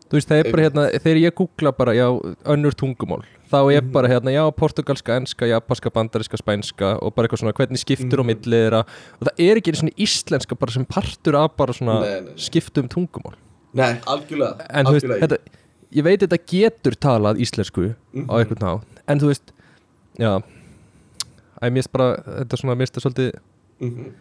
þú 0.09 0.17
veist, 0.19 0.29
það 0.29 0.39
er 0.45 0.51
bara 0.53 0.63
hérna, 0.63 0.83
þegar 1.01 1.21
ég 1.23 1.35
googla 1.35 1.73
bara, 1.77 1.93
já, 1.93 2.07
önnur 2.45 2.73
tungumál 2.77 3.23
þá 3.53 3.59
er 3.77 3.83
Mhm. 3.83 3.93
bara 3.93 4.09
hérna, 4.09 4.31
já, 4.33 4.51
portugalska, 4.57 5.17
enska, 5.21 5.45
japanska, 5.47 5.91
bandariska, 5.93 6.37
spænska 6.41 6.99
og 7.03 7.15
bara 7.15 7.29
eitthvað 7.29 7.41
svona, 7.45 7.53
hvernig 7.53 7.79
skiptur 7.79 8.21
á 8.21 8.25
Mhm. 8.25 8.27
milli 8.27 8.57
þeirra 8.57 8.81
og 9.21 9.29
það 9.29 9.37
er 9.39 9.57
ekki 9.57 9.69
einu 9.73 9.81
svona 9.83 9.97
íslenska 9.99 10.59
bara 10.59 10.71
sem 10.73 10.85
partur 10.87 11.35
af 11.37 11.57
bara 11.57 11.73
svona 11.73 12.01
Nei, 12.01 12.09
nei, 12.09 12.21
nei. 12.21 12.33
skiptum 12.37 12.89
tungumál 12.89 13.35
Nei, 13.75 13.95
algjörlega, 14.07 14.67
en 14.71 14.87
þú 14.87 14.93
veist, 14.93 15.05
algjörlega. 15.05 15.21
þetta, 15.29 15.39
ég 15.93 16.03
veit 16.05 16.21
þetta 16.21 16.39
getur 16.47 16.93
talað 16.97 17.37
íslensku 17.39 17.95
Mhm. 18.15 18.27
á 18.29 18.35
einhvern 18.41 18.61
ná 18.61 18.83
en 19.09 19.19
þú 19.21 19.27
veist, 19.29 19.53
já 20.19 20.33
æ, 21.63 21.71
mér 21.71 21.79
finnst 21.83 21.93
bara, 21.93 22.09
þetta 22.43 22.53
er 22.57 22.61
svona, 22.63 22.75
mér 22.77 22.87
finnst 22.87 22.99
það 22.99 23.07
svolítið 23.07 23.33
Mhm. 23.83 24.13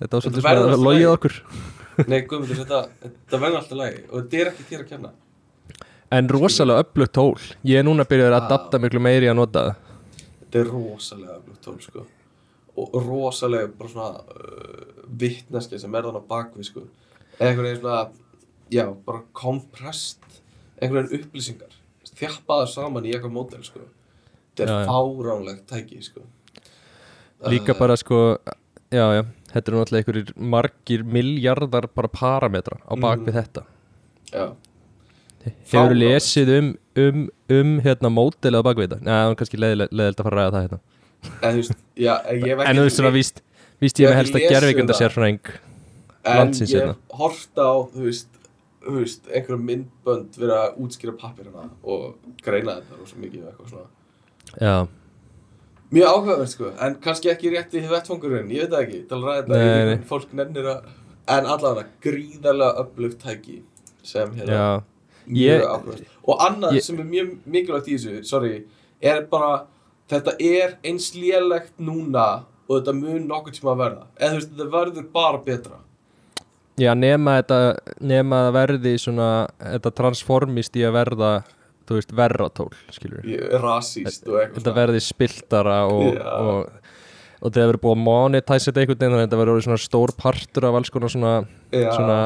þetta 0.00 0.12
var 0.12 0.20
Þetta 0.22 0.22
svolítið 0.22 0.42
svona 0.42 0.62
alltaf 0.62 0.84
logið 0.86 1.02
lagi. 1.02 1.16
okkur 1.16 1.34
Nei, 2.08 2.20
guðmundur, 2.26 2.56
þetta, 2.62 2.78
þetta 3.02 3.38
verður 3.42 3.58
alltaf 3.60 3.78
lægi 3.78 4.02
og 4.10 4.16
þetta 4.22 4.40
er 4.40 4.50
ekki 4.52 4.64
þér 4.70 4.80
að 4.84 4.88
kenna. 4.88 5.10
en 6.12 6.28
rosalega 6.28 6.84
öflugt 6.84 7.12
tól 7.12 7.34
ég 7.64 7.78
er 7.78 7.84
núna 7.84 8.04
að 8.04 8.32
Ah. 8.32 8.46
adapta 8.46 8.78
miklu 8.78 9.00
meiri 9.00 9.26
að 9.28 9.36
nota 9.36 9.60
það 9.64 9.76
Þetta 10.52 10.60
er 10.60 10.70
rosalega 10.72 11.36
öflugt 11.38 11.60
tól, 11.64 11.78
sko. 11.80 12.06
Og 12.76 12.92
rosalega 13.06 13.68
bara 13.78 13.88
svona 13.88 14.20
uh, 14.20 15.06
vittneski 15.08 15.78
sem 15.80 15.94
er 15.94 16.02
þannig 16.02 16.26
bakvið, 16.28 16.64
sko. 16.64 16.82
Einhvern 17.40 17.64
veginn 17.64 17.80
svona, 17.80 18.10
já, 18.70 18.84
bara 19.06 19.22
komprest, 19.32 20.18
einhvern 20.80 21.08
veginn 21.08 21.24
upplýsingar. 21.24 21.72
Þjappaðar 22.16 22.68
saman 22.68 23.04
í 23.08 23.12
eitthvað 23.14 23.32
mótel, 23.32 23.62
sko. 23.64 23.80
Þetta 24.56 24.80
er 24.82 24.86
fáránlegt 24.88 25.66
tæki, 25.70 26.02
sko. 26.04 26.20
líka 27.48 27.72
Uh, 27.74 27.78
bara 27.78 27.96
sko 27.96 28.38
já 28.92 29.04
já, 29.16 29.22
þetta 29.52 29.68
eru 29.72 29.78
náttúrulega 29.80 30.02
einhverjir 30.02 30.32
margir 30.36 31.02
miljardar 31.04 31.86
bara 31.94 32.08
parametra 32.08 32.76
á 32.86 32.92
bak 33.00 33.18
við 33.24 33.32
Mhm. 33.32 33.38
þetta 33.40 33.62
Já, 34.32 34.44
hefur 35.42 35.54
Fáránlegt. 35.72 36.02
lesið 36.12 36.48
um 36.58 36.68
um, 36.96 37.28
um 37.50 37.80
hérna 37.80 38.10
mótilið 38.12 38.60
á 38.60 38.62
bak 38.62 38.76
við 38.76 38.88
þetta 38.88 39.00
neða, 39.02 39.22
það 39.24 39.30
er 39.32 39.38
kannski 39.40 39.58
leðild 39.62 40.20
að 40.20 40.24
fara 40.28 40.36
að 40.36 40.38
ræða 40.38 40.52
það 40.52 40.62
hérna 40.62 40.80
en 41.42 41.54
þú 41.54 41.56
veist, 41.62 41.74
já, 41.96 42.14
ég 42.30 42.52
ekki... 42.58 42.68
en 42.70 42.76
þú 42.76 42.82
veist 42.86 42.96
svona 43.00 43.12
víst, 43.16 43.42
víst 43.80 43.98
ég 44.02 44.08
með 44.10 44.16
helst 44.20 44.34
að 44.34 44.40
lesið 44.42 44.52
gerfikunda 44.54 44.92
það. 44.92 45.00
sérfræðing 45.02 45.50
En 46.24 46.36
landsins 46.38 46.70
ég 46.70 46.78
hérna. 46.82 46.94
hef 46.94 47.18
hort 47.18 47.56
á, 47.58 47.70
þú 47.90 48.04
veist, 48.06 48.28
veist, 48.86 49.26
einhverjum 49.32 49.64
myndbönd 49.66 50.36
verið 50.38 50.54
að 50.60 50.78
útskýra 50.84 51.16
pappirina 51.18 51.64
og 51.82 52.14
greina 52.44 52.76
þetta 52.78 53.00
og 53.00 53.08
svo 53.08 53.18
mikið 53.24 53.48
eitthvað 53.50 53.70
svona. 53.72 53.88
Já, 54.60 54.86
Mjög 55.92 56.06
áhugavert 56.08 56.48
sko, 56.48 56.70
en 56.80 56.94
kannski 57.04 57.28
ekki 57.28 57.50
rétt 57.52 57.74
í 57.76 57.82
vettfangurinn, 57.84 58.48
ég 58.50 58.62
veit 58.64 58.70
það 58.72 58.82
ekki, 58.86 59.00
til 59.08 59.16
að 59.18 59.24
ræða 59.26 59.42
þetta, 59.42 59.58
Nei, 59.60 59.84
nei. 59.90 60.04
fólk 60.08 60.30
nennir 60.38 60.68
að, 60.72 60.86
en 61.34 61.48
allavega 61.52 61.88
gríðarlega 62.06 62.80
öflugt 62.84 63.18
tæki 63.20 63.58
sem 64.02 64.32
hérna, 64.38 64.82
mjög 65.26 65.60
Ég- 65.60 65.66
áhugavert. 65.68 66.06
Og 66.24 66.38
annað 66.46 66.72
ég- 66.78 66.82
sem 66.86 66.98
er 66.98 67.04
mjög 67.04 67.34
mikilvægt 67.44 67.88
í 67.92 67.98
þessu, 67.98 68.24
sorry, 68.24 68.64
er 69.02 69.20
bara, 69.28 69.66
þetta 70.08 70.32
er 70.40 70.78
eins 70.82 71.12
lélegt 71.14 71.76
núna 71.78 72.44
og 72.68 72.80
þetta 72.80 72.94
mun 72.96 73.28
nokkuð 73.28 73.52
tíma 73.60 73.74
að 73.76 73.80
verða. 73.84 74.06
Eða 74.16 74.30
þú 74.30 74.34
veist, 74.40 74.50
þetta 74.56 74.70
verður 74.72 75.12
bara 75.12 75.38
betra. 75.44 75.76
já, 76.78 76.94
nema 76.96 77.42
þetta 77.42 77.76
nema 78.00 78.48
að 78.48 78.52
verði 78.56 78.94
svona 78.98 79.46
þetta 79.60 79.90
transformist 79.94 80.72
í 80.74 80.80
að 80.88 80.92
verða 80.96 81.44
þú 81.92 82.00
veist, 82.00 82.14
verra 82.22 82.48
tól, 82.56 82.70
skilur 82.94 83.26
rasíst 83.62 84.28
og 84.28 84.38
eitthvað 84.40 84.58
þetta 84.60 84.74
verði 84.78 85.02
spiltara 85.04 85.78
og, 85.88 86.06
Já. 86.16 86.30
og, 86.32 86.94
og 87.40 87.52
það 87.52 87.66
verður 87.66 87.82
búið 87.84 87.96
að 87.96 88.04
monetize 88.06 88.68
þetta 88.68 88.84
einhvern 88.84 88.98
veginn 88.98 89.12
þannig 89.12 89.20
að 89.20 89.26
þetta 89.26 89.40
verður 89.42 89.54
orðið 89.56 89.68
svona 89.68 89.84
stór 89.86 90.14
partur 90.18 90.68
af 90.68 90.78
alls 90.80 90.92
konar 90.94 91.14
svona, 91.14 91.34
Já. 91.74 91.88
svona 91.92 92.18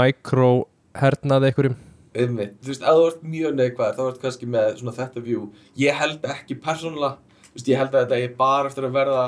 micro 0.00 0.50
hernaði 0.96 1.52
einhverjum 1.52 1.82
Einmitt. 2.16 2.54
Þú 2.64 2.70
veist, 2.72 2.84
ef 2.84 2.96
þú 2.96 3.06
ert 3.10 3.24
mjög 3.28 3.56
neikvæður 3.58 3.96
þá 3.96 4.04
ert 4.06 4.20
kannski 4.22 4.46
með 4.48 4.68
svona 4.80 4.94
þetta 4.96 5.22
view 5.26 5.48
Ég 5.76 5.98
held 6.00 6.22
ekki 6.32 6.56
persónulega 6.64 7.18
Þú 7.50 7.58
veist, 7.58 7.68
ég 7.68 7.80
held 7.82 7.92
að 7.92 8.06
þetta 8.06 8.20
er 8.24 8.36
bara 8.38 8.70
eftir 8.70 8.86
að 8.88 8.94
verða 8.96 9.24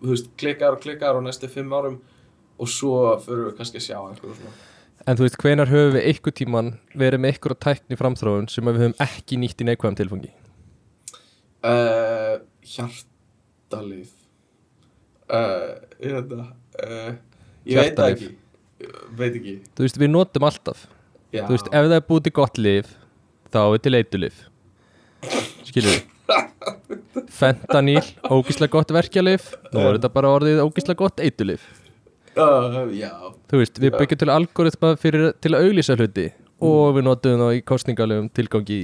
Þú 0.00 0.10
veist, 0.10 0.32
klikkar 0.42 0.74
og 0.74 0.82
klikkar 0.82 1.18
á 1.18 1.20
næstu 1.22 1.50
fimm 1.52 1.70
árum 1.76 2.00
Og 2.58 2.72
svo 2.72 2.96
fyrir 3.22 3.44
við 3.46 3.60
kannski 3.60 3.78
að 3.78 3.86
sjá 3.86 3.98
eitthvað 4.00 4.40
svona 4.40 4.56
en 5.06 5.18
þú 5.18 5.26
veist, 5.26 5.38
hvenar 5.42 5.70
höfum 5.70 5.94
við 5.96 6.08
einhver 6.10 6.36
tíman 6.40 6.72
verið 6.98 7.22
með 7.22 7.34
einhverja 7.34 7.60
tækni 7.66 8.00
framþróun 8.00 8.50
sem 8.52 8.66
við 8.68 8.82
höfum 8.82 8.98
ekki 9.06 9.40
nýtt 9.42 9.62
í 9.62 9.68
neikvæðum 9.70 10.00
tilfangi? 10.00 10.32
Uh, 11.66 12.42
Hjartalíf 12.66 14.12
uh, 15.30 15.78
uh, 16.02 17.14
Ég 17.66 17.80
veit 17.80 17.96
það. 17.96 18.10
Ekki 18.10 18.34
Ég 18.76 18.92
Veit 19.16 19.32
ekki. 19.38 19.54
Þú 19.72 19.86
veist, 19.86 19.96
við 19.98 20.10
notum 20.12 20.44
alltaf. 20.46 20.82
Já, 21.32 21.46
þú 21.46 21.54
veist, 21.54 21.70
ef 21.72 21.86
það 21.86 21.96
er 21.96 22.04
búið 22.06 22.26
til 22.26 22.32
gott 22.36 22.60
lif 22.60 22.92
þá 23.52 23.62
er 23.64 23.80
til 23.82 23.96
eitulif 23.98 24.44
skilur 25.66 25.90
við? 25.90 26.04
Fentanyl, 27.38 28.02
ógíslega 28.30 28.72
gott 28.72 28.92
verkjalif 28.94 29.50
nú 29.72 29.82
er 29.82 29.98
þetta 29.98 30.10
bara 30.14 30.32
orðið 30.36 30.62
ógíslega 30.64 31.00
gott 31.02 31.22
eitulif 31.22 31.66
uh, 32.40 33.30
þú 33.50 33.60
veist, 33.62 33.80
við 33.82 33.96
byggjum 33.96 34.22
til 34.22 34.32
algoritma 34.34 34.96
fyrir, 35.00 35.30
til 35.42 35.54
að 35.54 35.68
auglýsa 35.68 35.96
hluti 35.98 36.26
og 36.66 36.96
við 36.96 37.06
notum 37.08 37.40
það 37.44 37.56
í 37.58 37.62
kostningalegum 37.68 38.28
tilgangi 38.36 38.80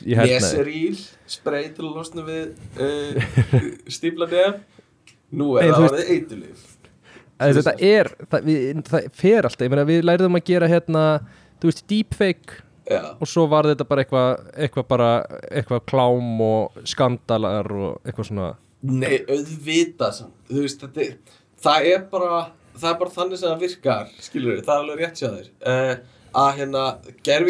í 0.00 0.16
hernaði 0.16 0.40
Neseríl 0.40 0.98
Spray 1.28 1.70
til 1.76 1.86
að 1.86 1.96
losna 1.98 2.24
við 2.24 2.54
uh, 2.80 3.32
Stífla 3.94 4.28
nef. 4.30 4.62
Nú 5.36 5.54
er 5.60 5.68
Nei, 5.68 5.74
það 5.74 5.86
orðið 5.90 6.12
eitulíf 6.16 6.66
En 7.40 7.54
þetta 7.56 7.72
er, 7.80 8.10
það, 8.28 8.42
við, 8.44 8.64
það 8.84 9.04
fer 9.16 9.46
alltaf. 9.48 9.62
Ég 9.64 9.70
meina, 9.72 9.84
við 9.88 10.02
læriðum 10.04 10.36
að 10.36 10.42
gera 10.50 10.66
hérna 10.68 11.04
þú 11.60 11.70
veist, 11.70 11.86
deepfake 11.88 12.58
Já, 12.90 13.14
og 13.16 13.28
svo 13.30 13.46
var 13.48 13.68
þetta 13.70 13.86
bara 13.86 14.02
eitthvað 14.04 14.30
eitthvað 14.66 14.86
bara, 14.90 15.08
eitthvað 15.46 15.84
klám 15.88 16.42
og 16.42 16.80
skandalar 16.90 17.68
og 17.70 18.00
eitthvað 18.02 18.28
svona. 18.28 18.48
Nei, 18.82 19.20
auðvitað. 19.30 20.24
Þú 20.50 20.64
veist, 20.64 20.82
þetta 20.82 21.06
Það 21.64 21.90
er 21.92 22.02
bara 22.12 22.40
Það 22.80 22.90
er 22.90 22.98
bara 23.00 23.12
þannig 23.14 23.40
sem 23.40 23.50
það 23.50 23.64
virkar 23.66 24.10
Skilur 24.24 24.60
það 24.64 24.74
er 24.74 24.84
alveg 24.84 25.00
rétt 25.04 25.20
þér. 25.20 25.48
Uh, 25.60 25.94
Að 26.40 26.50
hérna 26.60 26.82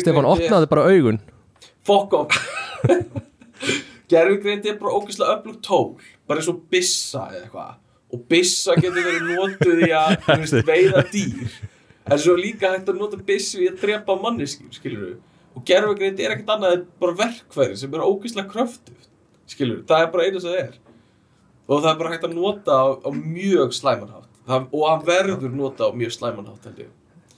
Stefán 0.01 0.25
opnaði 0.25 0.69
bara 0.71 0.87
augun. 0.89 1.19
Fuck 1.85 2.15
off. 2.17 2.39
Gerfigreind 4.11 4.65
er 4.67 4.79
bara 4.81 4.95
ógeðslega 4.97 5.35
öflugt 5.37 5.61
tól 5.67 5.91
Bara 6.27 6.41
eins 6.41 6.49
og 6.51 6.63
byssa 6.73 7.27
eða 7.35 7.43
eitthvað. 7.45 7.75
Og 8.11 8.23
byssa 8.33 8.75
getur 8.81 9.05
verið 9.07 9.29
notuð 9.37 9.85
í 9.87 9.91
að 9.95 10.17
veist, 10.33 10.57
veiða 10.71 11.05
dýr. 11.13 11.59
En 12.11 12.19
svo 12.19 12.35
líka 12.39 12.73
hægt 12.73 12.89
að 12.91 12.99
nota 12.99 13.21
byssu 13.23 13.61
í 13.63 13.69
að 13.71 13.83
drepa 13.85 14.17
manneskjum, 14.19 14.73
skilur 14.75 15.19
Og 15.55 15.63
gerfugreind 15.67 16.21
er 16.23 16.35
ekkert 16.35 16.55
annað 16.57 16.77
en 16.79 16.87
bara 17.03 17.19
verkfæri 17.21 17.77
sem 17.79 17.95
er 17.95 18.07
ógeðslega 18.07 18.51
kröftugt 18.51 19.11
Skilur 19.51 19.85
það 19.87 20.07
er 20.07 20.13
bara 20.15 20.27
einu 20.27 20.41
sem 20.43 20.51
það 20.55 20.63
er 20.65 20.79
Og 21.71 21.85
það 21.85 21.91
er 21.93 22.01
bara 22.01 22.13
hægt 22.15 22.27
að 22.27 22.35
nota 22.35 22.79
á, 22.83 22.87
á 23.07 23.11
mjög 23.15 23.77
slæmanhátt 23.77 24.27
það, 24.49 24.67
Og 24.75 24.87
hann 24.89 25.07
verður 25.07 25.55
nota 25.55 25.87
á 25.87 25.91
mjög 25.95 26.17
slæmanhátt 26.17 26.67
held 26.67 26.83
ég. 26.83 26.91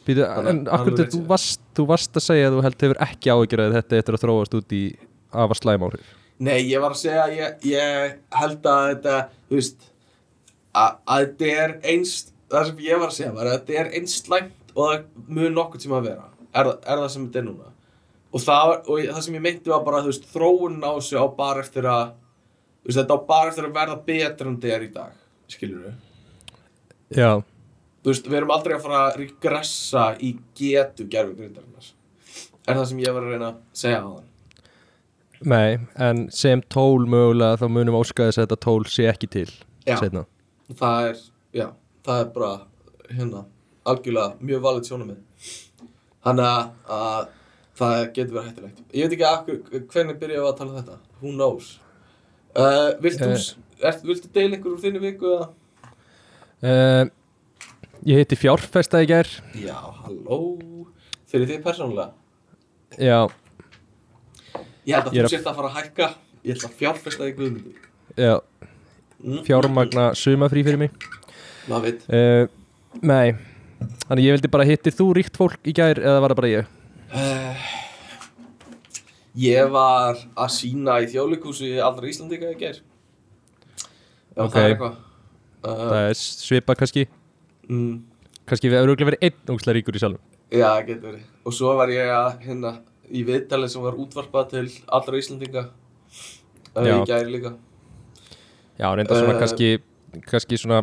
Býtu, 0.03 0.25
en 0.25 0.65
akkur 0.73 0.97
rétt 0.99 1.15
þú 1.15 1.23
varst, 1.29 1.61
þú 1.77 1.87
varst 1.93 2.17
að 2.19 2.25
segja 2.27 2.49
að 2.49 2.57
þú 2.57 2.65
held 2.67 2.85
hefur 2.87 3.01
ekki 3.07 3.33
að 3.37 3.77
þetta 3.77 4.01
eftir 4.01 4.17
að 4.17 4.25
þróast 4.25 4.57
út 4.59 4.75
í 4.75 4.83
afa 5.45 5.59
slæm 5.59 5.85
áhrif? 5.87 6.09
Nei, 6.43 6.59
ég 6.67 6.83
var 6.83 6.97
að 6.97 7.03
segja 7.05 7.27
að 7.29 7.37
ég, 7.39 7.67
ég 7.71 8.17
held 8.35 8.67
að 8.67 8.87
þetta, 8.89 9.19
þú 9.47 9.59
veist 9.61 9.85
að, 10.73 10.97
að 11.07 11.27
þetta 11.27 11.53
er 11.63 11.77
eins 11.93 12.15
það 12.53 12.67
sem 12.69 12.83
ég 12.87 13.03
var 13.03 13.13
að 13.13 13.19
segja 13.19 13.35
var 13.37 13.51
að 13.51 13.55
þetta 13.59 13.79
er 13.83 13.93
eins 13.99 14.17
slæmt 14.25 14.73
og 14.73 14.89
það 14.89 15.05
mun 15.37 15.55
nokkuð 15.59 15.85
tíma 15.85 16.01
að 16.01 16.09
vera. 16.09 16.27
Er, 16.53 16.73
er 16.73 17.03
það 17.05 17.13
sem 17.15 17.29
þetta 17.29 17.41
er 17.43 17.47
núna. 17.47 17.71
Og 18.33 18.43
það, 18.43 18.73
og 18.89 19.07
það 19.13 19.23
sem 19.27 19.37
ég 19.37 19.45
meinti 19.45 19.73
var 19.73 19.85
bara 19.87 20.03
þú 20.03 20.13
veist, 20.13 20.29
þróunin 20.33 20.85
á 20.89 20.91
þessu 20.97 21.21
á 21.21 21.27
bara 21.37 21.65
eftir 21.65 21.89
að 21.93 22.13
veist, 22.87 22.99
þetta 22.99 23.17
á 23.17 23.27
bara 23.29 23.53
eftir 23.53 23.69
að 23.69 23.77
verða 23.79 23.99
betra 24.07 24.49
en 24.49 24.59
þetta 24.59 24.77
er 24.77 24.87
í 24.87 24.93
dag, 24.95 25.17
skilur 25.51 25.87
við 25.87 27.19
Já, 27.19 27.33
þú 28.03 28.13
veist, 28.13 28.29
við 28.29 28.39
erum 28.41 28.55
aldrei 28.55 28.77
að 28.77 28.85
fara 28.87 29.01
að 29.07 29.19
regressa 29.23 30.07
í 30.21 30.35
getu 30.59 31.07
gerfugrindarinnar 31.13 31.91
er 32.63 32.79
það 32.79 32.87
sem 32.93 33.03
ég 33.03 33.17
var 33.17 33.27
að 33.27 33.35
reyna 33.35 33.51
að 33.53 33.61
segja 33.83 34.03
á 34.03 34.09
þann? 34.11 34.29
Nei, 35.43 35.71
en 35.99 36.27
sem 36.31 36.63
tól 36.71 37.09
mögulega 37.11 37.59
þá 37.59 37.67
munum 37.75 37.99
óska 37.99 38.29
þess 38.29 38.39
að 38.39 38.47
þetta 38.47 38.61
tól 38.63 38.85
sé 38.87 39.09
ekki 39.11 39.29
til 39.33 39.49
Já. 39.87 39.97
seinna. 39.99 40.27
það 40.79 41.09
er, 41.09 41.23
já, 41.59 41.67
það 42.07 42.21
er 42.23 42.29
bara 42.37 42.53
hérna, 43.11 43.45
algjörlega 43.83 44.39
mjög 44.39 44.63
valið 44.67 44.91
sjónumið 44.91 45.49
þannig 46.23 46.47
að, 46.47 46.69
að 46.87 47.33
það 47.83 47.97
getur 48.15 48.37
verið 48.37 48.49
hættulegt. 48.49 48.83
Ég 48.95 49.09
veit 49.11 49.17
ekki 49.19 49.83
hvernig 49.91 50.21
byrjaðu 50.21 50.49
að 50.53 50.59
tala 50.61 50.71
um 50.71 50.79
þetta. 50.79 50.99
Who 51.23 51.33
knows 51.35 51.73
uh, 52.57 52.93
viltu, 53.03 53.29
Eh. 53.31 53.89
uh, 53.89 53.99
viltu 54.07 54.29
deila 54.35 54.57
ykkur 54.59 54.75
úr 54.77 54.81
þinni 54.83 55.01
viku 55.03 55.33
eða? 55.37 55.49
uh, 56.63 57.05
Ég 58.03 58.19
heiti 58.19 58.35
fjárfesta 58.35 58.99
í 58.99 59.07
gær. 59.07 59.29
Já, 59.55 59.77
halló. 60.03 60.39
Fyrir 61.31 61.47
þið 61.47 61.61
persónulega? 61.63 62.09
Já, 62.99 63.21
ég 64.85 64.97
held 64.97 65.07
að 65.07 65.15
þú 65.23 65.29
sért 65.31 65.47
að 65.47 65.55
fara 65.61 65.69
að 65.71 65.77
hækka. 65.79 66.09
Ég 66.43 66.57
ætla 66.57 66.69
að 66.69 66.75
fjárfesta 66.81 67.29
í 67.31 67.35
guðmundu 67.39 67.73
já. 68.19 68.35
Mm. 69.23 69.45
fjármagna 69.47 70.09
sumafrí 70.19 70.65
fyrir 70.67 70.81
mig. 70.83 70.91
Veit. 71.71 72.03
Uh, 72.11 72.49
Nei. 73.07 73.37
Þannig 74.09 74.25
ég 74.27 74.35
vildi 74.37 74.51
bara 74.51 74.67
hitti 74.67 74.91
þú 74.91 75.07
ríkt 75.21 75.39
fólk 75.39 75.63
í 75.65 75.73
gær 75.79 75.99
eða 76.03 76.19
var 76.25 76.35
það 76.35 76.41
bara 76.43 76.51
ég? 76.51 76.67
Uh, 79.35 79.41
ég 79.41 79.71
var 79.73 80.17
að 80.37 80.51
sína 80.53 81.01
í 81.03 81.07
þjóðleikúsi 81.13 81.73
allra 81.83 82.09
Íslandika 82.11 82.51
í 82.53 82.59
ger 82.61 82.79
já, 84.37 84.43
Ok. 84.45 84.53
það 84.55 84.63
er 84.63 84.71
eitthvað 84.75 84.93
uh, 84.93 85.89
Það 85.89 86.09
er 86.11 86.15
svipa 86.21 86.75
kannski 86.79 87.07
mm, 87.69 87.95
Kannski 88.49 88.69
við 88.73 88.81
hefur 88.81 89.05
verið 89.13 89.23
einn 89.29 89.53
ógstlega 89.55 89.77
ríkur 89.79 89.97
í 89.97 90.03
salum 90.03 90.21
Já, 90.53 90.69
getur 90.85 91.07
verið. 91.15 91.23
Og 91.49 91.55
svo 91.57 91.71
var 91.79 91.89
ég 91.89 92.11
að 92.13 92.43
hérna 92.45 92.75
í 93.09 93.23
viðtali 93.25 93.69
sem 93.73 93.81
var 93.85 93.95
útvarpað 93.97 94.51
til 94.51 94.67
allra 94.93 95.17
Íslandinga 95.21 95.63
uh, 95.69 96.85
Já. 96.85 96.97
í 96.99 97.07
gæri 97.09 97.33
líka. 97.33 97.55
Já, 98.77 98.89
reynda 98.97 99.17
svona 99.17 99.33
Eh. 99.33 99.41
kannski 99.41 99.71
kannski 100.29 100.59
svona 100.61 100.83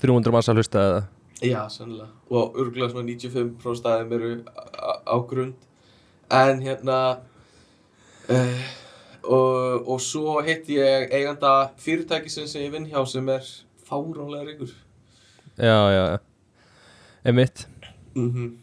300 0.00 0.32
manns 0.32 0.48
að 0.48 0.56
hlusta 0.62 0.78
eða 0.88 1.02
Já, 1.44 1.60
sannlega. 1.72 2.08
Og 2.32 2.56
örgulega 2.60 2.90
svona 2.92 3.04
95% 3.08 3.86
aðeim 3.92 4.10
eru 4.12 4.30
á- 4.48 5.00
á 5.08 5.16
grund. 5.28 5.54
En 6.30 6.60
hérna 6.60 6.96
uh, 8.30 8.62
og, 9.24 9.88
og 9.94 10.00
svo 10.02 10.38
hitti 10.46 10.78
ég 10.78 11.12
eiganda 11.18 11.52
fyrirtækisins 11.82 12.54
sem 12.54 12.64
ég 12.66 12.72
vinn 12.74 12.88
hjá 12.90 13.02
sem 13.08 13.28
er 13.32 13.44
fáránlega 13.90 14.46
ríkur. 14.48 14.72
Já, 15.60 15.76
já, 15.92 16.04
Emitt 17.24 17.66
Mm 18.14 18.56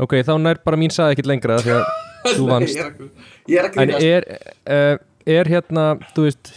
Ok, 0.00 0.14
þá 0.24 0.32
nær 0.40 0.60
bara 0.64 0.78
mín 0.80 0.92
sagði 0.94 1.12
ekkert 1.18 1.28
lengra 1.28 1.58
því 1.60 1.72
að 1.76 1.88
þú 2.38 2.46
vannst. 2.48 2.76
ég 2.78 2.86
er 2.86 2.88
að, 2.88 3.10
ég 3.50 3.58
er 3.60 3.66
að 3.66 3.74
En 3.82 3.90
grínast. 3.90 4.06
er, 4.06 4.28
uh, 4.64 4.96
er 5.36 5.50
hérna, 5.52 5.84
þú 6.16 6.24
veist 6.28 6.52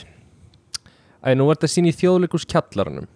Æ, 1.24 1.34
nú 1.40 1.48
var 1.50 1.58
þetta 1.58 1.72
sín 1.74 1.90
í 1.90 1.94
þjóðleikus 1.96 2.46
kjallaranum 2.54 3.10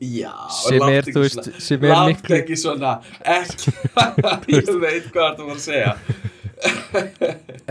Já, 0.00 0.32
sem 0.56 0.80
er, 0.86 1.02
ekki 1.04 1.12
þú 1.12 1.22
veist, 1.26 1.48
sem 1.60 1.82
er 1.84 1.96
miklu 2.08 2.36
ekki 2.40 2.56
svona 2.56 2.96
Ekki 3.20 3.74
Ég 4.56 4.70
veit 4.80 5.10
hvað 5.12 5.38
þú 5.38 5.48
var 5.50 5.58
að 5.58 5.64
segja. 5.66 5.90
Eh, 5.92 6.29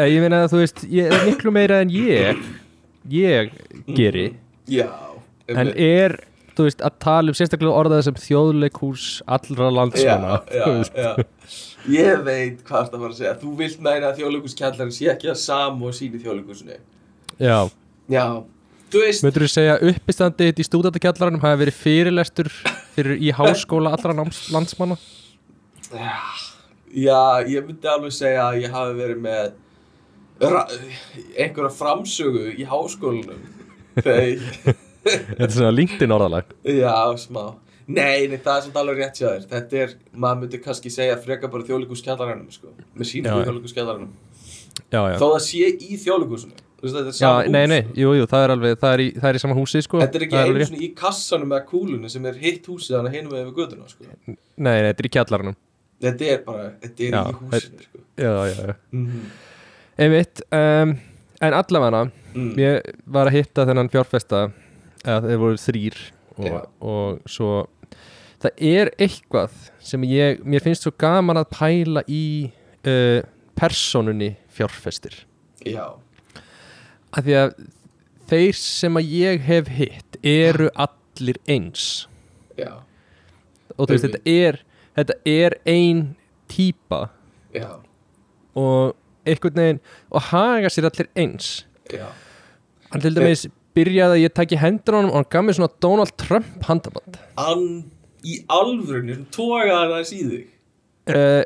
Ég 0.10 0.20
meina 0.24 0.46
að 0.46 0.54
þú 0.54 0.64
veist, 0.64 0.84
ég 0.90 1.12
er 1.12 1.28
miklu 1.28 1.54
meira 1.54 1.82
en 1.84 1.94
ég 1.94 2.40
ég 3.10 3.54
geri. 3.96 4.32
Já 4.70 4.90
en 5.58 5.72
er, 5.74 6.16
þú 6.58 6.68
veist, 6.68 6.84
að 6.86 6.98
tala 7.04 7.32
um 7.32 7.38
sérstaklega 7.38 7.82
orðað 7.82 8.06
sem 8.08 8.20
þjóðleikus 8.26 9.08
allra 9.30 9.70
landsmanna 9.74 10.40
já, 10.54 10.68
já. 10.94 11.12
Ég 11.90 12.24
veit 12.26 12.62
hvað 12.68 12.92
það 12.92 13.04
var 13.04 13.14
að 13.14 13.20
segja. 13.22 13.36
Þú 13.40 13.52
vilt 13.62 13.84
meina 13.84 14.10
að 14.10 14.20
þjóðleikurskjallarinn 14.20 14.96
sé 14.96 15.10
ekki 15.14 15.32
að 15.32 15.40
sam 15.42 15.84
og 15.86 15.96
síni 15.98 16.22
þjóðleikursinni 16.22 16.80
já. 17.40 17.60
Já. 18.12 18.26
Möndur 18.90 19.46
þú 19.46 19.52
segja 19.54 19.78
að 19.78 19.92
uppistandi 19.94 20.50
í 20.50 20.66
stúdendakjallaranum 20.66 21.44
hafi 21.44 21.62
verið 21.64 21.78
fyrirlestur 21.78 22.50
fyrir 22.96 23.22
í 23.22 23.30
háskóla 23.38 23.94
allra 23.94 24.16
landsmanna? 24.18 24.98
Já, 25.90 26.18
ég 27.54 27.66
myndi 27.68 27.90
alveg 27.90 28.14
segja 28.16 28.50
að 28.50 28.62
ég 28.64 28.74
hafi 28.74 28.96
verið 28.98 29.24
með 29.26 29.50
einhverja 30.40 31.72
framsögu 31.76 32.46
í 32.56 32.68
háskólanum. 32.68 33.42
Þegar 34.00 34.78
Þetta 35.10 35.46
er 35.46 35.54
svona 35.54 35.74
LinkedIn 35.74 36.14
orðalag. 36.14 36.54
Já, 36.68 36.94
smá. 37.20 37.44
Nei, 37.90 38.28
nei, 38.30 38.38
það 38.38 38.56
er 38.56 38.64
samt 38.68 38.80
alveg 38.80 39.00
rétt 39.02 39.20
þér. 39.20 39.46
Þetta 39.50 39.78
er, 39.84 39.94
maður 40.14 40.42
myndi 40.44 40.62
kannski 40.62 40.92
segja 40.94 41.18
frekar 41.22 41.50
bara 41.54 41.66
þjóðleikurskjallarannum 41.66 42.50
sko, 42.54 42.74
með 42.94 43.14
Já, 43.26 43.38
já. 43.40 43.46
Já, 44.90 45.00
já. 45.00 45.16
Þó 45.22 45.26
það 45.26 45.46
sé 45.46 45.72
í 45.74 45.98
er 47.00 47.18
Já, 47.20 47.32
nei, 47.52 47.64
nei, 47.68 47.80
jú, 47.98 48.12
jú, 48.16 48.28
það 48.30 48.44
er 48.46 48.54
alveg, 48.54 48.76
það 48.80 48.94
er 48.94 49.04
í, 49.04 49.08
það 49.18 49.30
er 49.30 49.40
í 49.40 49.42
sama 49.44 49.58
húsi, 49.58 49.82
sko. 49.84 50.04
Þetta 50.04 50.20
er 50.20 50.28
ekki 50.28 50.38
einu 50.40 50.68
svona 50.70 50.86
í 50.86 50.92
kassanum 51.02 51.56
eða 51.56 51.66
kúlunni 51.72 52.12
sem 52.14 52.30
er 52.30 52.38
hitt 52.40 52.70
húsið 52.70 53.00
þannig 53.00 53.18
hinum 53.18 53.34
við 53.36 53.50
við 53.50 53.58
göduna 53.58 53.90
sko. 53.90 54.06
Nei, 54.30 54.38
nei, 54.56 54.78
þetta 54.92 55.04
er 55.04 55.10
í 55.10 55.14
kjallaranum 55.18 55.58
Þetta 56.00 56.28
er 56.32 56.42
bara, 56.46 56.66
þetta 56.84 57.04
er 57.06 57.16
Já, 57.16 57.22
í 57.22 57.38
húsinu 57.40 57.86
sko. 57.86 58.04
Já, 58.20 58.34
já, 58.50 58.58
já 58.70 58.76
mm 58.96 59.30
Einmitt, 60.00 60.40
um, 60.56 60.94
en 61.44 61.54
allavega 61.58 62.06
mm. 62.08 62.52
Ég 62.62 62.86
var 63.12 63.28
að 63.28 63.36
hitta 63.36 63.66
þennan 63.68 63.90
fjárfesta 63.92 64.46
eða 65.04 65.20
þeir 65.26 65.42
voru 65.42 65.60
þrýr 65.60 65.98
og, 66.38 66.46
Já. 66.48 66.60
og 66.80 67.18
svo 67.28 67.50
það 68.40 68.64
er 68.70 68.92
eitthvað 68.96 69.58
sem 69.84 70.06
ég 70.08 70.40
mér 70.48 70.64
finnst 70.64 70.88
svo 70.88 70.94
gaman 70.96 71.42
að 71.42 71.50
pæla 71.58 72.06
í 72.08 72.24
uh, 72.88 73.20
personunni 73.60 74.32
fjárfestir 74.56 75.26
Já, 75.68 75.92
af 77.12 77.26
því 77.26 77.36
að 77.42 77.54
þeir 78.32 78.60
sem 78.62 79.00
að 79.02 79.12
ég 79.20 79.44
hef 79.50 79.72
hitt 79.76 80.20
eru 80.24 80.70
allir 80.80 81.40
eins 81.52 82.06
já, 82.56 82.80
og 83.76 83.84
þú 83.84 83.92
veist, 83.92 84.08
þetta 84.08 84.38
er 84.48 84.62
þetta 84.98 85.20
er 85.26 85.58
ein 85.70 86.16
típa. 86.50 87.10
Já, 87.54 87.78
og 88.58 88.96
einhvern 89.28 89.62
veginn 89.62 89.80
og 90.10 90.28
haga 90.32 90.72
sér 90.74 90.90
allir 90.90 91.10
eins. 91.20 91.66
Hann 92.90 93.04
til 93.04 93.16
dæmis 93.16 93.48
byrjaði 93.78 94.18
að 94.18 94.24
ég 94.24 94.36
taki 94.36 94.60
hendur 94.60 94.98
á 94.98 95.00
honum 95.00 95.14
og 95.14 95.20
hann 95.22 95.30
gaf 95.34 95.46
mér 95.46 95.58
svona 95.60 95.74
Donald 95.84 96.16
Trump 96.22 96.68
handaband. 96.68 97.20
Hann 97.38 97.66
í 98.26 98.40
alvörunni 98.52 99.16
sem 99.16 99.28
tógaði 99.34 99.92
það 99.94 100.10
þig. 100.14 100.48
Uh, 101.10 101.44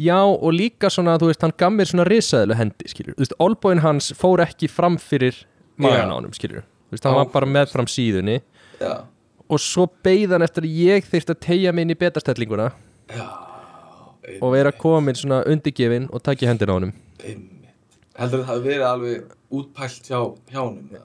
já 0.00 0.18
og 0.22 0.52
líka 0.56 0.90
svona 0.92 1.18
þú 1.20 1.30
veist 1.32 1.42
hann 1.44 1.56
gaf 1.58 1.72
mér 1.74 1.90
svona 1.90 2.06
risaðilu 2.08 2.58
hendi 2.58 2.92
skilur, 2.92 3.16
þú 3.16 3.24
veist 3.26 3.38
olbóin 3.42 3.82
hans 3.84 4.12
fór 4.16 4.44
ekki 4.44 4.70
fram 4.72 4.96
fyrir 5.00 5.42
magan 5.76 6.12
á 6.12 6.16
honum 6.16 6.32
skilur 6.36 6.62
þú 6.64 6.96
veist 6.96 7.08
hann 7.08 7.18
var 7.18 7.32
bara 7.34 7.48
með 7.48 7.74
fram 7.74 7.88
síðunni. 7.90 8.38
Já, 8.80 9.04
og 9.52 9.60
svo 9.60 9.86
beigð 10.04 10.32
hann 10.36 10.44
eftir 10.46 10.64
að 10.64 10.76
ég 10.88 11.08
þyrst 11.12 11.32
að 11.34 11.42
tegja 11.44 11.72
mig 11.74 11.86
inn 11.86 11.94
í 11.94 11.98
betastellinguna. 12.00 12.70
Já 13.12 13.26
og 14.40 14.54
vera 14.54 14.72
komin 14.74 15.18
svona 15.18 15.42
undirgefin 15.50 16.08
og 16.12 16.22
taki 16.22 16.46
hendur 16.46 16.70
á 16.70 16.76
Einmitt. 16.78 17.98
Heldur 18.18 18.42
það 18.42 18.48
hafi 18.50 18.64
verið 18.66 18.86
alveg 18.86 19.32
útpælt 19.52 20.10
hjá, 20.10 20.20
hjá 20.50 20.60
honum 20.60 20.90
ja. 20.92 21.04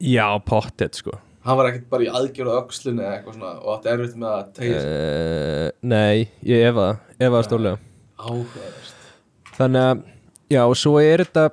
já 0.00 0.26
pottet 0.44 0.98
sko. 0.98 1.14
Hann 1.42 1.58
var 1.58 1.70
ekkert 1.70 1.88
bara 1.90 2.06
í 2.06 2.10
aðgjörðu 2.10 2.56
öxlunni 2.60 3.02
eða 3.02 3.14
eitthvað 3.16 3.36
svona 3.36 3.52
og 3.58 3.70
átti 3.76 3.92
erfitt 3.92 4.18
með 4.18 4.32
að 4.32 4.50
tegja 4.58 4.82
uh, 4.82 5.68
nei, 5.92 6.28
ég 6.46 6.66
efa 6.68 6.84
það 6.86 7.24
efa 7.26 7.34
það 7.34 7.46
stórlega. 7.48 7.80
Áhugaðist 8.22 9.08
þannig 9.56 9.88
að, 9.88 10.04
já 10.54 10.62
og 10.62 10.76
svo 10.78 10.94
er 11.02 11.24
þetta 11.24 11.46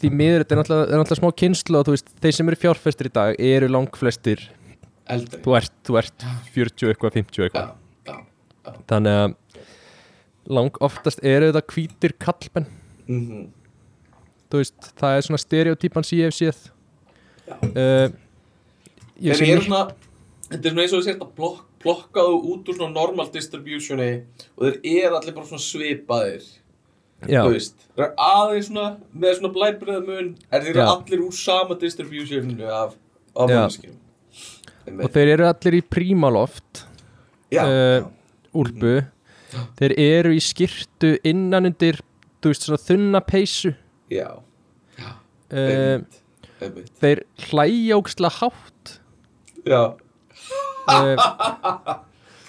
því 0.00 0.12
miður 0.16 0.42
þetta 0.44 0.54
er 0.54 0.60
náttúrulega, 0.60 1.02
er 1.04 1.20
smá 1.20 1.30
kynslu 1.42 1.80
og 1.80 1.86
þú 1.86 1.96
veist, 1.96 2.14
þeir 2.22 2.36
sem 2.36 2.50
eru 2.50 2.60
fjárfestir 2.64 3.10
í 3.10 3.14
dag 3.20 3.42
eru 3.50 3.70
langflestir, 3.70 4.46
Eldri. 5.10 5.40
Þú 5.44 5.56
ert, 5.58 5.76
þú 5.86 6.00
ert 6.00 6.26
40 6.54 6.92
eitthvað, 6.92 7.16
50 7.20 7.46
eitthvað. 7.46 7.70
Já, 8.06 8.18
já 8.66 8.74
þannig 8.90 9.16
að 9.22 9.38
lang 10.50 10.76
oftast 10.82 11.24
eru 11.26 11.50
þetta 11.50 11.74
hvítir 11.74 12.14
kallmenn. 12.22 12.68
Mm 13.10 13.48
þú 14.50 14.60
veist, 14.60 14.92
það 14.98 15.16
er 15.16 15.26
svona 15.26 15.40
stereotypan 15.40 16.06
hef 16.10 16.36
séð. 16.36 16.62
Já. 17.46 17.56
uh, 17.70 18.06
ég 19.20 19.34
Þeir 19.34 19.40
sé 19.40 19.50
eru 19.54 19.66
svona 19.66 19.84
Þetta 20.50 20.66
er 20.66 20.72
svona 20.72 20.82
eins 20.82 20.94
og 20.94 21.02
þess 21.04 21.22
að 21.22 21.32
blok, 21.38 21.58
plokkaðu 21.82 22.38
út 22.50 22.70
úr 22.70 22.76
svona 22.76 22.94
normal 22.94 23.28
distributioni 23.30 24.08
og 24.56 24.64
þeir 24.64 25.04
eru 25.04 25.18
allir 25.18 25.36
bara 25.36 25.46
svona 25.46 25.62
svipaðir. 25.62 26.48
Já, 27.28 27.42
Þú 27.44 27.52
veist 27.54 27.84
Þeir 27.84 28.04
eru 28.06 28.26
aðeins 28.26 28.70
svona 28.70 28.86
með 29.12 29.36
svona 29.38 29.52
blæbriða 29.54 30.04
mun 30.06 30.30
en 30.50 30.64
þeir 30.66 30.80
Já. 30.80 30.86
allir 30.88 31.24
úr 31.26 31.36
sama 31.38 31.78
distributioninu 31.78 32.70
af, 32.74 32.96
af 33.36 33.54
Já. 33.54 33.60
Og 34.98 35.10
þeir 35.14 35.34
eru 35.36 35.48
allir 35.48 35.78
í 35.78 35.82
prímaloft 35.86 36.84
Já, 37.50 37.64
eh, 37.66 38.04
úlpu. 38.54 39.00
Þeir 39.78 39.94
eru 39.98 40.34
í 40.36 40.42
skirtu 40.42 41.16
innan 41.26 41.66
undir 41.70 41.98
veist, 42.44 42.68
þunna 42.86 43.20
peysu. 43.26 43.74
Já, 44.10 44.28
uh, 45.00 45.08
einmitt, 45.50 46.20
einmitt. 46.62 46.92
þeir 47.02 47.24
hlæja 47.48 47.98
ógstlega 47.98 48.32
hátt. 48.38 48.94
Já, 49.66 49.82
uh, 50.88 51.26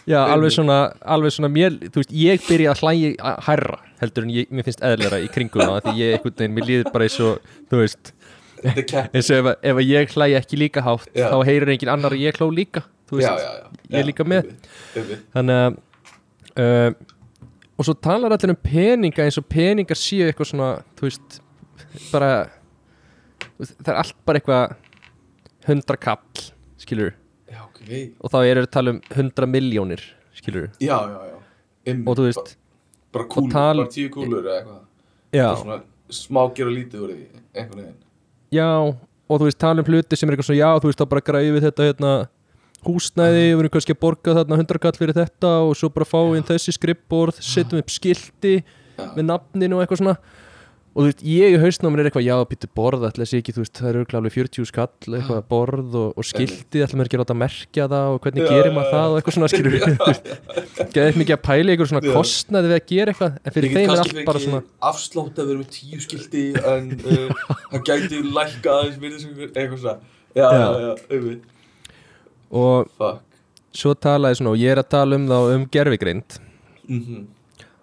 já, 0.08 0.20
alveg 0.22 0.54
svona 0.56 0.80
alveg 1.02 1.36
svona 1.36 1.52
mér, 1.52 1.78
veist, 1.98 2.14
ég 2.14 2.46
byrja 2.48 2.76
að 2.76 2.86
hlæja 2.86 3.36
hærra, 3.50 3.82
heldur 4.02 4.28
en 4.28 4.34
ég, 4.38 4.50
mér 4.54 4.70
finnst 4.70 4.86
eðlera 4.86 5.22
í 5.22 5.30
kringum 5.34 5.66
það, 5.66 5.82
því 5.90 5.96
ég 6.00 6.18
einhvern 6.18 6.38
veginn, 6.38 6.56
mér 6.58 6.70
líður 6.70 6.94
bara 6.94 7.10
eins 7.10 7.20
og, 7.26 7.54
þú 7.70 7.84
veist, 7.84 8.14
eins 8.64 9.30
og 9.32 9.38
ef, 9.38 9.50
ef 9.72 9.80
ég 9.86 10.14
hlæja 10.16 10.42
ekki 10.42 10.60
líka 10.60 10.84
hátt, 10.86 11.08
Já. 11.18 11.30
þá 11.34 11.38
heyrir 11.48 11.72
engin 11.76 11.92
annar 11.94 12.14
ég 12.18 12.38
hló 12.40 12.50
líka, 12.54 12.84
þú 13.10 13.20
veist, 13.20 13.30
Já, 13.32 13.98
ég 13.98 14.06
líka 14.10 14.26
með. 14.28 14.52
þannig 15.34 15.62
að 15.62 15.80
uh, 16.62 16.92
og 17.82 17.88
svo 17.88 17.96
talar 17.98 18.36
allir 18.36 18.54
um 18.54 18.60
peninga 18.62 19.24
eins 19.26 19.40
og 19.42 19.48
peningar 19.50 19.98
séu 19.98 20.28
eitthvað 20.30 20.52
svona 20.52 20.72
þú 21.00 21.08
veist, 21.10 21.40
bara 22.12 22.32
það 23.62 23.92
er 23.94 24.00
allt 24.04 24.16
bara 24.28 24.42
eitthvað 24.42 24.76
hundra 25.70 25.98
kall, 26.02 26.46
skilur 26.82 27.14
Já, 27.52 27.60
ok. 27.66 27.82
Og 28.24 28.32
þá 28.32 28.38
eru 28.48 28.62
að 28.64 28.72
tala 28.74 28.94
um 28.96 29.02
hundra 29.16 29.48
miljónir, 29.50 30.04
skilur 30.38 30.70
Já, 30.82 30.98
já, 31.10 31.20
já. 31.32 31.38
Einmitt. 31.90 32.08
og 32.08 32.20
þú 32.20 32.28
veist, 32.30 32.58
Bara 33.12 33.26
kúlur, 33.28 33.52
tal- 33.52 33.82
bara 33.82 33.92
tíu 33.92 34.08
kúlur 34.14 34.46
eða 34.46 34.54
eitthvað. 34.62 34.84
Já, 35.36 35.48
Bara 35.50 35.58
svona 35.60 35.80
smá 36.16 36.42
gera 36.56 36.72
lítið 36.72 37.02
úr 37.04 37.10
því 37.12 37.26
einhvern 37.60 37.82
veginn 37.82 37.98
já 38.52 38.68
og 39.32 39.40
þú 39.40 39.48
veist, 39.48 39.60
tala 39.62 39.82
um 39.84 39.88
hluti 39.88 40.20
sem 40.20 40.28
er 40.28 40.36
eitthvað 40.36 40.50
svona 40.50 40.62
já, 40.62 40.70
þú 40.82 40.92
veist, 40.92 41.02
þá 41.02 41.12
bara 41.14 41.26
græði 41.30 41.56
við 41.56 41.66
þetta 41.70 41.88
hérna 41.88 42.14
húsnæði, 42.82 43.42
við 43.46 43.60
erum 43.62 43.74
kannski 43.76 43.96
að 43.96 44.02
borga 44.02 44.36
þarna 44.40 44.60
hundra 44.60 44.82
kall 44.82 44.98
fyrir 44.98 45.18
þetta 45.18 45.52
og 45.68 45.74
svo 45.78 45.92
bara 45.94 46.08
fá 46.10 46.20
inn 46.36 46.48
þessi 46.48 46.74
skrippborð, 46.76 47.42
setjum 47.46 47.82
upp 47.84 47.94
skilti 47.94 48.56
Já. 48.62 49.06
með 49.16 49.28
nafninu 49.30 49.78
og 49.78 49.84
eitthvað 49.84 50.02
svona 50.02 50.16
og 50.92 51.00
þú 51.00 51.06
veist, 51.08 51.22
ég 51.24 51.54
í 51.56 51.60
hausnáminn 51.62 52.02
er 52.02 52.08
eitthvað 52.10 52.26
já, 52.26 52.34
býttu 52.50 52.68
borð, 52.76 53.06
ætla 53.08 53.26
sé 53.28 53.40
ekki, 53.40 53.54
þú 53.56 53.62
veist, 53.64 53.78
það 53.80 53.90
eru 53.92 54.18
alveg 54.20 54.34
40 54.36 54.68
skall, 54.68 55.14
eitthvað 55.16 55.40
borð 55.54 55.96
og, 55.96 56.10
og 56.20 56.28
skilti 56.28 56.84
ætla 56.84 57.00
mér 57.00 57.08
ekki 57.08 57.18
að 57.18 57.24
láta 57.24 57.38
merkja 57.40 57.88
það 57.94 58.16
og 58.16 58.20
hvernig 58.26 58.44
Já, 58.44 58.50
gerir 58.52 58.76
maður 58.76 58.90
já. 58.90 58.96
það 58.98 59.08
og 59.14 59.20
eitthvað 59.22 59.38
svona 59.38 59.52
skilur 59.54 59.78
geðið 60.98 61.20
mikið 61.22 61.36
að 61.38 61.44
pæla 61.48 61.74
eitthvað 61.76 61.92
svona 61.94 62.04
Já. 62.04 62.14
kostnaði 62.18 62.72
við 62.72 62.78
að 62.78 62.86
gera 62.92 63.16
eitthvað 63.16 63.40
en 63.40 63.56
fyrir 63.58 63.76
þeim 63.78 63.96
er 63.96 64.04
allt 64.04 64.22
bara 64.28 64.44
svona 64.46 64.62
afslátt 64.92 65.42
að 65.42 65.52
vera 65.54 65.64
með 65.64 65.74
tíu 65.78 66.04
skilti 66.04 66.46
en 66.60 66.94
uh, 67.00 67.44
það 67.72 67.86
gæti 67.88 68.24
lækka 68.28 68.78
aðeins 68.78 69.28
eitthvað 69.56 69.84
svona. 69.86 69.98
Já, 70.36 70.48
Já. 70.48 70.96
já, 71.12 71.36
og 72.52 72.88
Fuck. 73.00 73.24
svo 73.76 73.94
talaði 73.96 74.42
svona 74.42 74.56
og 74.58 74.60
ég 74.60 74.76
er 74.76 74.82
að 74.84 74.92
tala 74.92 75.20
um 75.20 75.30
þá 75.32 75.38
um 75.56 75.70
gerfigreind 75.72 76.42
mm 76.88 77.22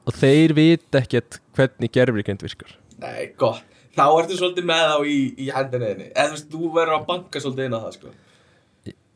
og 0.09 0.16
þeir 0.16 0.54
vita 0.56 1.02
ekkert 1.02 1.36
hvernig 1.56 1.92
gerfigreind 1.92 2.44
virkar 2.44 2.76
Nei, 3.03 3.28
gott. 3.40 3.62
Þá 3.99 4.05
ertu 4.07 4.38
svolítið 4.38 4.66
með 4.68 4.84
þá 4.92 4.96
í, 5.11 5.18
í 5.42 5.49
hendinni 5.55 5.88
þinni. 5.92 6.09
Eða 6.12 6.28
þú 6.28 6.36
veist, 6.36 6.51
þú 6.53 6.72
verður 6.76 6.96
að 6.99 7.07
banka 7.09 7.42
svolítið 7.42 7.68
inn 7.68 7.78
á 7.78 7.80
það, 7.84 7.94
sko. 7.99 8.12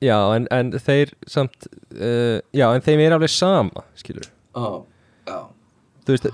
Já, 0.03 0.16
en, 0.35 0.49
en 0.51 0.72
þeir 0.83 1.12
samt 1.30 1.68
uh, 1.95 2.39
já, 2.51 2.64
en 2.74 2.83
þeim 2.83 3.05
er 3.05 3.14
alveg 3.14 3.30
sama 3.30 3.85
skilur, 3.95 4.26
Á, 4.59 4.83
já. 5.30 5.37
Þú 6.03 6.16
veist 6.16 6.26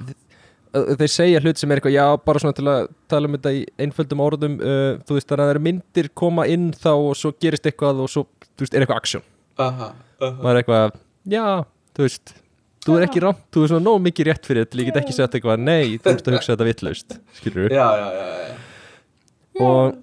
þeir 0.72 1.10
segja 1.12 1.40
hlut 1.42 1.60
sem 1.60 1.70
er 1.72 1.80
eitthvað, 1.80 1.94
já, 1.96 2.04
bara 2.24 2.40
svona 2.42 2.56
til 2.56 2.66
að 2.70 2.88
tala 3.10 3.28
um 3.28 3.36
þetta 3.36 3.52
í 3.56 3.60
einföldum 3.84 4.22
orðum 4.24 4.56
uh, 4.60 4.96
þú 5.08 5.18
veist, 5.18 5.28
þannig 5.28 5.42
að 5.44 5.48
það 5.50 5.54
eru 5.54 5.64
myndir 5.68 6.10
koma 6.22 6.46
inn 6.50 6.68
þá 6.76 6.90
og 6.94 7.12
svo 7.18 7.32
gerist 7.40 7.68
eitthvað 7.68 8.02
og 8.04 8.10
svo, 8.12 8.24
þú 8.56 8.64
veist, 8.64 8.76
er 8.76 8.84
eitthvað 8.84 9.00
aksjón 9.02 9.24
Aha, 9.58 9.88
aha. 10.20 10.32
Maður 10.38 10.50
er 10.52 10.60
eitthvað, 10.62 10.98
já, 11.34 11.44
þú 11.96 12.04
veist 12.06 12.34
þú 12.86 12.96
er 12.98 13.06
ekki 13.08 13.22
rámt, 13.24 13.40
þú 13.54 13.62
er 13.64 13.70
svona 13.72 13.84
nóg 13.88 14.02
mikið 14.06 14.28
rétt 14.30 14.48
fyrir 14.48 14.64
þetta 14.66 14.80
ég 14.82 14.88
get 14.90 14.98
ekki 15.02 15.14
sagt 15.16 15.34
eitthvað, 15.38 15.62
nei, 15.66 15.96
þú 15.98 16.12
veist 16.14 16.28
að 16.30 16.36
hugsa 16.38 16.52
þetta 16.54 16.66
vittlaust 16.68 17.16
skilur 17.40 17.72
Já, 17.74 17.86
já, 17.98 18.08
já, 18.18 18.26
já 18.42 19.64
og, 19.68 19.96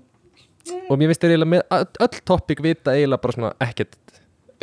og 0.89 0.97
mér 0.99 1.11
finnst 1.11 1.23
þeir 1.23 1.35
eiginlega 1.35 1.51
með 1.55 2.01
öll, 2.05 2.17
topic 2.31 2.63
vita 2.65 2.95
eiginlega 2.97 3.23
bara 3.25 3.37
svona 3.37 3.53
ekkert 3.63 3.95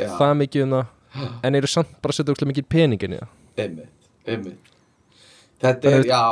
Já, 0.00 0.08
það 0.18 0.34
mikið 0.42 0.66
um 0.66 0.74
það 0.76 0.98
en 1.48 1.58
eru 1.60 1.68
samt 1.68 1.94
bara 2.02 2.14
að 2.14 2.18
setja 2.20 2.32
úrslega 2.34 2.48
mikið 2.54 2.66
peningin 2.72 3.14
í 3.14 3.20
það. 3.20 3.32
Einmitt, 3.62 4.06
einmitt. 4.32 4.70
Þetta 5.60 5.90
Það 5.90 5.96
er, 5.96 5.98
er- 5.98 6.06
já 6.08 6.22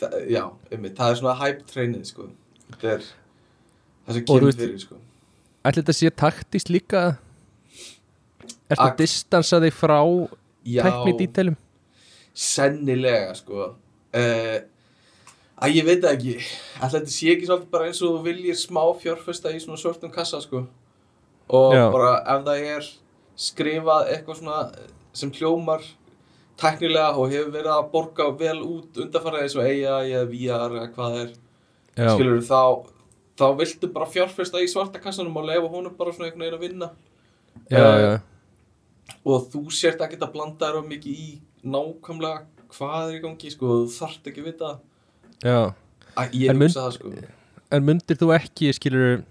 það, 0.00 0.16
Já, 0.34 0.40
einmitt, 0.74 0.96
það 0.98 1.12
er 1.12 1.18
svona 1.20 1.34
hype 1.38 1.68
trainið, 1.70 2.00
sko. 2.10 2.26
Þetta 2.72 2.88
er 2.96 3.04
það 3.04 4.16
sem 4.16 4.24
þú 4.26 4.38
kemur 4.40 4.56
fyrir, 4.58 4.80
sko. 4.82 4.98
Ætli 5.64 5.84
þetta 5.84 5.94
sé 6.00 6.10
taktist 6.24 6.72
líka? 6.74 7.04
Ertu 8.66 8.80
Ak- 8.82 8.82
að 8.88 8.98
distansa 9.04 9.60
þig 9.62 9.76
frá 9.78 9.96
Já, 10.64 10.82
tekni 10.86 11.16
dítelum 11.18 11.56
sennilega, 12.34 13.34
sko. 13.38 13.74
Uh, 14.14 14.56
Að 15.64 15.76
ég 15.78 15.86
veit 15.86 16.04
ekki. 16.10 16.32
Ætli 16.82 16.98
þetta 16.98 17.12
sé 17.14 17.28
ekki 17.30 17.46
svolítið 17.46 17.68
bara 17.70 17.86
eins 17.88 18.00
og 18.02 18.16
þú 18.16 18.22
viljir 18.26 18.56
smá 18.58 18.80
fjárfesta 18.98 19.52
í 19.54 19.60
svona 19.62 19.78
svörtum 19.78 20.10
kassa, 20.12 20.40
sko. 20.42 20.64
Og 21.54 21.76
Já. 21.76 21.84
bara 21.94 22.16
ef 22.34 22.42
það 22.48 22.64
er 22.72 22.88
skrifað 23.38 24.10
eitthvað 24.10 24.40
svona 24.40 24.58
sem 25.14 25.30
hljómar 25.34 25.84
tæknilega 26.58 27.14
og 27.18 27.30
hefur 27.30 27.54
verið 27.54 27.70
að 27.74 27.88
borga 27.92 28.26
vel 28.38 28.58
út 28.64 28.98
undanfarið 29.04 29.44
eins 29.44 29.56
og 29.58 29.64
AI 29.68 30.10
eða 30.14 30.26
VR 30.30 30.76
eða 30.78 30.90
hvað 30.94 31.16
er 31.20 31.30
já, 31.30 32.08
skilur 32.14 32.42
þá 32.46 32.60
þá 33.38 33.46
viltu 33.58 33.90
bara 33.94 34.10
fjárfesta 34.10 34.62
í 34.62 34.68
svarta 34.70 35.02
kassanum 35.02 35.38
og 35.38 35.48
lefa 35.50 35.70
honum 35.70 35.96
bara 35.98 36.14
svona 36.14 36.30
einhvern 36.30 36.46
veginn 36.46 36.58
að 36.58 36.66
vinna. 36.66 36.90
Já, 37.70 37.78
eh, 37.78 38.02
já, 38.02 38.12
og 39.24 39.46
þú 39.52 39.62
sért 39.72 40.00
ekki 40.04 40.18
að 40.20 40.32
blanda 40.34 40.68
þér 40.70 40.78
of 40.82 40.88
mikið 40.90 41.20
í 41.24 41.28
nákvæmlega 41.64 42.42
hvað 42.74 43.10
er 43.10 43.18
í 43.18 43.22
gangi 43.22 43.50
sko, 43.54 43.66
þú 43.84 43.92
þarft 43.94 44.26
ekki 44.30 44.42
að 44.42 44.48
vita. 44.50 44.70
Já. 45.44 45.58
Ég 46.34 46.50
En 46.50 46.60
hugsa 46.62 46.82
það 46.88 46.96
sko. 46.98 47.12
En 47.74 47.84
myndir 47.86 48.18
þú 48.20 48.28
ekki, 48.34 48.72
skilur 48.76 49.22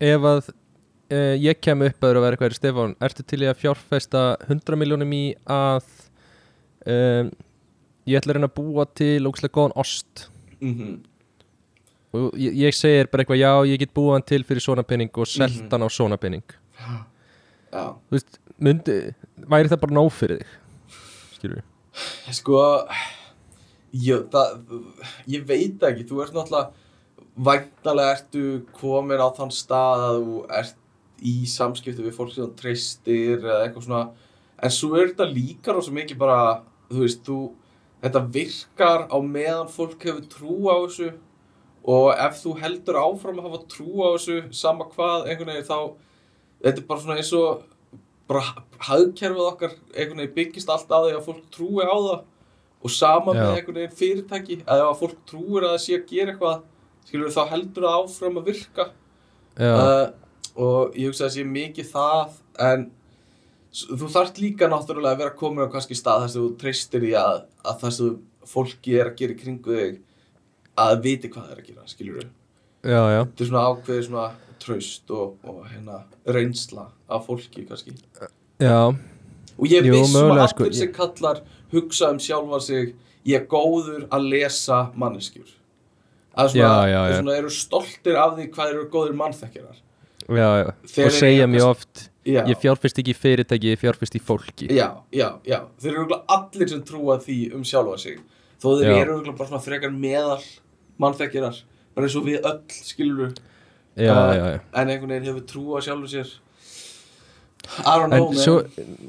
ef 0.00 0.26
að 0.30 0.48
uh, 0.50 1.34
ég 1.40 1.60
kem 1.60 1.82
upp 1.86 2.04
að 2.08 2.16
vera 2.20 2.32
eitthvað 2.34 2.54
í 2.56 2.58
Stefán, 2.58 2.96
ertu 3.04 3.22
til 3.28 3.42
í 3.44 3.48
að 3.50 3.60
fjárfesta 3.62 4.24
100 4.48 4.76
miljónum 4.80 5.12
í 5.16 5.22
að 5.46 5.84
um, 6.86 7.30
ég 8.08 8.18
ætla 8.20 8.32
að 8.34 8.38
reyna 8.40 8.50
að 8.50 8.56
búa 8.58 8.86
til 8.96 9.28
ógæslega 9.28 9.54
góðan 9.60 9.76
ost? 9.84 10.26
Mm 10.64 10.98
og 12.10 12.32
ég, 12.34 12.56
ég 12.58 12.74
segir 12.74 13.06
bara 13.06 13.22
eitthvað, 13.22 13.38
já, 13.38 13.50
ég 13.70 13.78
get 13.84 13.92
búa 13.94 14.16
hann 14.16 14.24
til 14.26 14.42
fyrir 14.42 14.58
svona 14.64 14.82
penning 14.82 15.12
og 15.14 15.28
selt 15.30 15.60
Mhm. 15.60 15.68
hann 15.70 15.84
á 15.86 15.88
svona 15.94 16.16
penning 16.18 16.42
já, 17.70 17.84
þú 18.10 18.16
veist, 18.16 18.38
myndi, 18.60 18.98
væri 19.50 19.70
það 19.72 19.82
bara 19.84 19.96
nóg 19.96 20.12
fyrir 20.14 20.42
þig? 20.42 20.56
Skilur 21.38 21.66
sko 22.34 22.60
ég, 23.92 24.26
það, 24.30 24.60
ég 25.30 25.46
veit 25.48 25.82
ekki 25.88 26.06
þú 26.08 26.22
ert 26.24 26.36
náttúrulega 26.36 26.70
væntalega 27.40 28.16
ertu 28.16 28.44
komin 28.76 29.22
á 29.22 29.28
þann 29.36 29.52
stað 29.54 30.04
að 30.06 30.18
þú 30.20 30.36
ert 30.60 30.76
í 31.20 31.34
samskipti 31.50 32.04
við 32.04 32.16
fólk 32.16 32.34
sem 32.34 32.52
treystir 32.58 33.40
eða 33.40 33.64
eitthvað 33.64 33.86
svona 33.86 34.04
en 34.60 34.74
svo 34.74 34.94
er 34.96 35.10
þetta 35.10 35.28
líka 35.32 35.74
rosa 35.74 35.92
mikið 35.94 36.20
bara 36.20 36.38
þú 36.90 37.02
veist, 37.04 37.24
þú 37.26 37.40
þetta 38.04 38.22
virkar 38.36 39.06
á 39.12 39.16
meðan 39.20 39.72
fólk 39.72 40.06
hefur 40.06 40.30
trú 40.32 40.56
á 40.68 40.76
þessu 40.84 41.10
og 41.90 42.10
ef 42.14 42.40
þú 42.42 42.54
heldur 42.60 43.00
áfram 43.00 43.40
að 43.40 43.48
hafa 43.48 43.62
trú 43.72 44.04
á 44.04 44.08
þessu 44.14 44.38
sama 44.56 44.88
hvað 44.92 45.28
einhvern 45.28 45.52
veginn 45.52 45.68
þá 45.68 45.78
þetta 46.60 46.76
er 46.76 46.88
bara 46.88 47.04
svona 47.04 47.20
eins 47.20 47.32
og 47.36 47.66
bara 48.30 48.44
hagkerfið 48.86 49.46
okkar 49.46 49.74
einhvern 49.90 50.22
veginn 50.22 50.36
byggist 50.36 50.70
allt 50.70 50.92
að 50.94 51.08
því 51.08 51.16
að 51.16 51.26
fólk 51.26 51.42
trúi 51.54 51.82
á 51.82 51.96
það 51.96 52.20
og 52.80 52.94
sama 52.94 53.34
með 53.34 53.42
Já. 53.42 53.52
einhvern 53.56 53.80
veginn 53.80 53.98
fyrirtæki. 54.00 54.60
Að 54.64 54.84
ef 54.84 54.90
að 54.92 55.00
fólk 55.02 55.18
trúir 55.28 55.66
að 55.66 55.74
það 55.74 55.82
sé 55.84 55.98
að 55.98 56.06
gera 56.14 56.34
eitthvað 56.34 56.62
skilur 57.10 57.34
þá 57.34 57.42
heldur 57.50 57.86
það 57.88 57.98
áfram 57.98 58.40
að 58.40 58.50
virka. 58.52 58.88
Uh, 59.60 60.06
og 60.56 60.96
ég 60.96 61.10
hugsa 61.10 61.26
að 61.26 61.28
það 61.28 61.36
sé 61.36 61.46
mikið 61.50 61.90
það 61.90 62.38
en 62.70 62.86
þú 63.70 64.10
þarft 64.10 64.40
líka 64.42 64.68
náttúrulega 64.70 65.14
að 65.14 65.22
vera 65.22 65.36
komin 65.38 65.66
á 65.66 65.72
kannski 65.72 65.96
stað 65.98 66.24
þar 66.24 66.32
sem 66.32 66.44
þú 66.44 66.52
treystir 66.60 67.06
í 67.06 67.12
að, 67.18 67.42
að 67.62 67.82
það 67.82 67.96
sem 67.96 68.16
fólki 68.50 68.96
er 68.98 69.10
að 69.10 69.18
gera 69.20 69.36
í 69.36 69.40
kringu 69.40 69.76
þig 69.76 69.98
að 70.80 71.02
viti 71.04 71.30
hvað 71.30 71.46
það 71.46 71.54
er 71.54 71.60
að 71.60 71.68
gera 71.68 71.90
skilur 71.90 72.24
já, 72.26 73.00
þetta 73.20 73.44
er 73.44 73.50
svona 73.50 73.66
ákveðið 73.68 74.06
svona 74.08 74.26
traust 74.60 75.10
og, 75.14 75.36
og 75.44 75.64
hérna 75.70 76.02
reynsla 76.28 76.88
af 77.10 77.26
fólki 77.26 77.66
kannski. 77.68 77.94
Já. 78.60 78.90
Og 79.60 79.68
ég 79.68 79.86
vissum 79.88 80.30
að 80.30 80.42
allir 80.44 80.52
sko, 80.54 80.68
sem 80.76 80.92
kallar 80.96 81.42
hugsa 81.72 82.10
um 82.14 82.20
sjálfa 82.22 82.60
sig 82.64 82.94
ég 83.26 83.42
er 83.42 83.48
góður 83.50 84.06
að 84.12 84.28
lesa 84.32 84.86
manneskjur. 84.96 85.48
Að 86.38 86.52
svona, 86.54 86.68
Já, 86.86 86.90
já, 86.92 87.00
já. 87.10 87.16
svona 87.20 87.36
eru 87.40 87.50
stoltir 87.52 88.16
af 88.20 88.36
því 88.36 88.46
hvað 88.54 88.72
eru 88.74 88.84
góður 88.92 89.16
mannþekkirar 89.18 89.80
já, 90.30 90.48
já. 90.62 90.68
Og 91.04 91.12
segja 91.16 91.46
mjög 91.50 91.72
oft 91.72 92.04
ég 92.30 92.58
fjárfest 92.62 93.00
ekki 93.02 93.10
í 93.10 93.18
fyrirtæki, 93.18 93.72
ég 93.72 93.80
fjárfest 93.80 94.14
í 94.14 94.20
fólki. 94.22 94.68
Já, 94.70 95.02
já, 95.10 95.32
já. 95.48 95.58
Þeir 95.82 95.96
eru 95.96 96.20
allir 96.30 96.70
sem 96.70 96.82
trúa 96.86 97.16
því 97.18 97.38
um 97.56 97.64
sjálfa 97.66 97.98
sig. 97.98 98.20
Þó 98.62 98.68
þeir 98.78 98.94
eru 99.00 99.20
bara 99.32 99.48
svona 99.48 99.62
frekar 99.64 99.90
meðal 99.90 100.38
mannþekkirar 101.00 101.62
bara 101.96 102.06
eins 102.06 102.16
og 102.20 102.28
við 102.28 102.44
öll 102.46 102.60
skilur 102.70 103.32
Uh, 103.32 103.49
já, 103.96 104.14
já. 104.34 104.60
en 104.74 104.88
einhvern 104.88 105.08
veginn 105.14 105.28
hefur 105.30 105.46
trú 105.46 105.64
á 105.76 105.80
sjálfu 105.82 106.08
sér 106.12 106.28
I 107.86 107.94
don't 107.98 108.08
know 108.10 108.30
en 108.30 108.36
svo, 108.40 108.54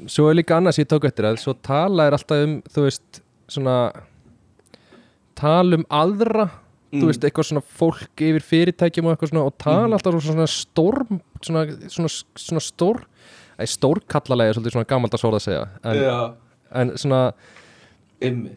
svo 0.06 0.28
er 0.30 0.34
líka 0.38 0.56
annars 0.58 0.78
ég 0.78 0.86
tók 0.90 1.04
eftir 1.08 1.24
að 1.26 1.38
svo 1.42 1.54
tala 1.62 2.06
er 2.06 2.12
alltaf 2.16 2.42
um 2.46 2.58
þú 2.70 2.84
veist, 2.86 3.22
svona 3.48 3.76
tala 5.38 5.76
um 5.80 5.86
aðra 5.90 6.50
Mm. 6.92 7.00
þú 7.00 7.06
veist, 7.08 7.22
eitthvað 7.24 7.46
svona 7.48 7.62
fólk 7.64 8.20
yfir 8.20 8.42
fyrirtækjum 8.44 9.06
og 9.08 9.14
eitthvað 9.14 9.30
svona 9.30 9.46
og 9.48 9.54
tala 9.56 9.86
Mhm. 9.88 9.92
alltaf 9.96 10.12
um 10.14 10.20
svona 10.20 10.46
storm 10.46 11.20
svona, 11.40 11.62
svona, 11.88 12.08
svona 12.36 12.60
stór 12.60 12.98
Æ, 13.58 13.64
stórkallalega 13.64 14.48
er 14.50 14.54
svolítið 14.54 14.72
svona 14.76 14.86
gamaldags 14.86 15.24
orð 15.24 15.36
að 15.38 15.44
segja 15.46 15.68
en, 15.84 15.96
já, 15.96 16.34
en 16.72 16.90
svona 16.96 17.32
ymmið 18.20 18.52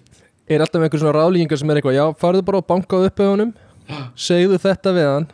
er 0.50 0.60
alltaf 0.60 0.82
einhver 0.84 1.00
svona 1.00 1.16
ráðlíkingar 1.16 1.58
sem 1.58 1.70
er 1.70 1.76
eitthvað 1.80 1.96
já, 1.96 2.06
farðu 2.20 2.42
bara 2.44 2.58
og 2.58 2.68
bankaðu 2.68 3.06
upp 3.08 3.20
á 3.20 3.24
honum 3.32 3.54
segðu 4.16 4.60
þetta 4.60 4.92
við 4.92 5.08
hann. 5.14 5.28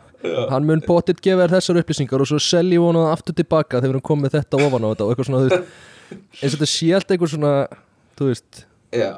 Hann 0.52 0.66
mun 0.68 0.82
potið 0.86 1.20
gefa 1.24 1.44
þér 1.46 1.54
þessar 1.56 1.80
upplýsingar 1.82 2.22
og 2.24 2.30
svo 2.30 2.40
seljum 2.42 2.98
það 2.98 3.12
aftur 3.12 3.36
tilbaka 3.40 3.80
þegar 3.82 3.98
hún 3.98 4.06
komið 4.10 4.36
þetta 4.38 4.60
ofan 4.66 4.86
á 4.86 4.88
þetta 4.92 5.06
og 5.06 5.12
eitthvað 5.12 5.28
svona, 5.30 5.42
þú 5.42 5.48
veist 5.52 6.42
eins 6.42 6.52
og 6.52 6.58
þetta 6.58 6.70
sé 6.72 6.90
allt 6.96 7.14
eitthvað 7.14 7.32
svona 7.34 7.52
þú 8.18 8.28
veist, 8.30 8.64
já 8.92 9.12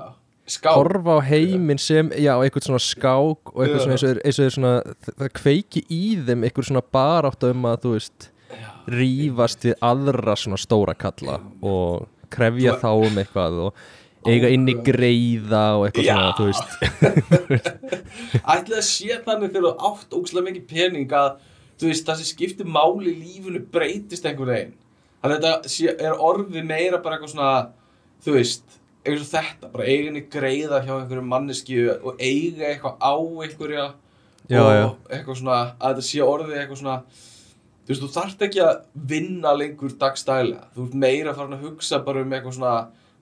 skák. 0.46 0.76
horfa 0.76 1.16
á 1.16 1.20
heiminn 1.24 1.80
sem, 1.80 2.10
já, 2.20 2.32
eitthvað 2.36 2.68
svona 2.68 2.82
skák 2.84 3.52
og 3.54 3.64
eitthvað 3.64 3.82
svona 3.84 3.98
eins 4.24 4.38
og 4.38 4.44
er 4.46 4.54
svona 4.58 4.74
það- 5.08 5.34
kveiki 5.40 5.84
í 5.88 6.02
þeim 6.26 6.44
eitthvað 6.44 6.68
svona 6.70 6.84
barátt 6.94 7.46
um 7.50 7.68
að, 7.70 7.78
þú 7.84 7.94
veist 7.96 8.30
rífast 8.90 9.64
við 9.64 9.78
aðra 9.82 10.36
svona 10.38 10.60
stóra 10.60 10.94
kalla 10.96 11.38
og 11.64 12.06
krefja 12.34 12.76
þá 12.82 12.88
um 12.92 13.18
eitthvað 13.22 13.60
og 13.68 13.84
eiga 14.30 14.50
inni 14.54 14.74
greiða 14.86 15.64
og 15.78 15.86
eitthvað 15.88 16.06
Já. 16.06 16.14
svona, 16.14 16.34
þú 16.38 16.46
veist. 16.48 17.74
Ætli 18.44 18.74
það 18.76 18.86
sé 18.88 19.18
þannig 19.26 19.52
þegar 19.54 19.66
þú 19.66 19.72
átt 19.90 20.16
ógslag 20.18 20.46
mikið 20.48 20.64
pening 20.70 21.12
að 21.18 21.34
þú 21.80 21.90
veist, 21.90 22.06
það 22.06 22.20
sem 22.20 22.30
skiptir 22.30 22.70
máli 22.70 23.12
í 23.12 23.18
lífinu 23.18 23.64
breytist 23.74 24.26
einhvern 24.28 24.52
veginn. 24.54 24.72
Þannig 25.24 25.36
að 25.50 25.68
þetta 25.68 26.08
er 26.08 26.24
orðið 26.30 26.66
meira 26.68 27.00
bara 27.04 27.18
eitthvað 27.18 27.34
svona 27.34 27.52
þú 28.24 28.38
veist, 28.38 28.80
eins 29.04 29.20
og 29.20 29.28
þetta 29.34 29.70
bara 29.74 29.86
eiginni 29.90 30.24
greiða 30.32 30.80
hjá 30.84 30.94
einhverju 30.96 31.26
manneski 31.28 31.78
og 31.94 32.20
eiga 32.22 32.70
eitthvað 32.70 32.98
á 33.04 33.14
einhverja 33.44 33.86
Já, 34.48 34.60
og 34.60 34.72
já. 34.76 34.86
eitthvað 35.16 35.38
svona 35.40 35.58
að 35.78 35.94
þetta 35.94 36.06
sé 36.08 36.24
orðið 36.24 36.58
eitthvað 36.60 36.80
svona 36.82 36.96
þú 37.84 37.92
veist, 37.92 38.02
þú 38.02 38.08
þarft 38.14 38.44
ekki 38.44 38.60
að 38.64 38.82
vinna 39.12 39.52
lengur 39.56 39.94
dagstælega, 40.00 40.66
þú 40.74 40.86
ert 40.86 40.98
meira 41.04 41.34
farin 41.36 41.56
að 41.56 41.64
hugsa 41.68 42.00
bara 42.04 42.24
um 42.24 42.32
eitthvað 42.36 42.56
svona 42.58 42.74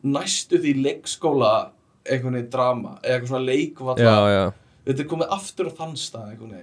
næstu 0.03 0.61
því 0.63 0.75
leikskóla 0.83 1.55
einhvern 2.03 2.39
veginn 2.39 2.53
drama 2.53 2.97
eða 3.03 3.15
eitthvað 3.15 3.33
svona 3.33 3.47
leikvalla 3.47 4.07
já, 4.07 4.17
já, 4.35 4.45
þetta 4.89 5.05
er 5.05 5.11
komið 5.13 5.35
aftur 5.39 5.71
á 5.71 5.73
þann 5.79 5.99
stað 6.01 6.33
já, 6.35 6.63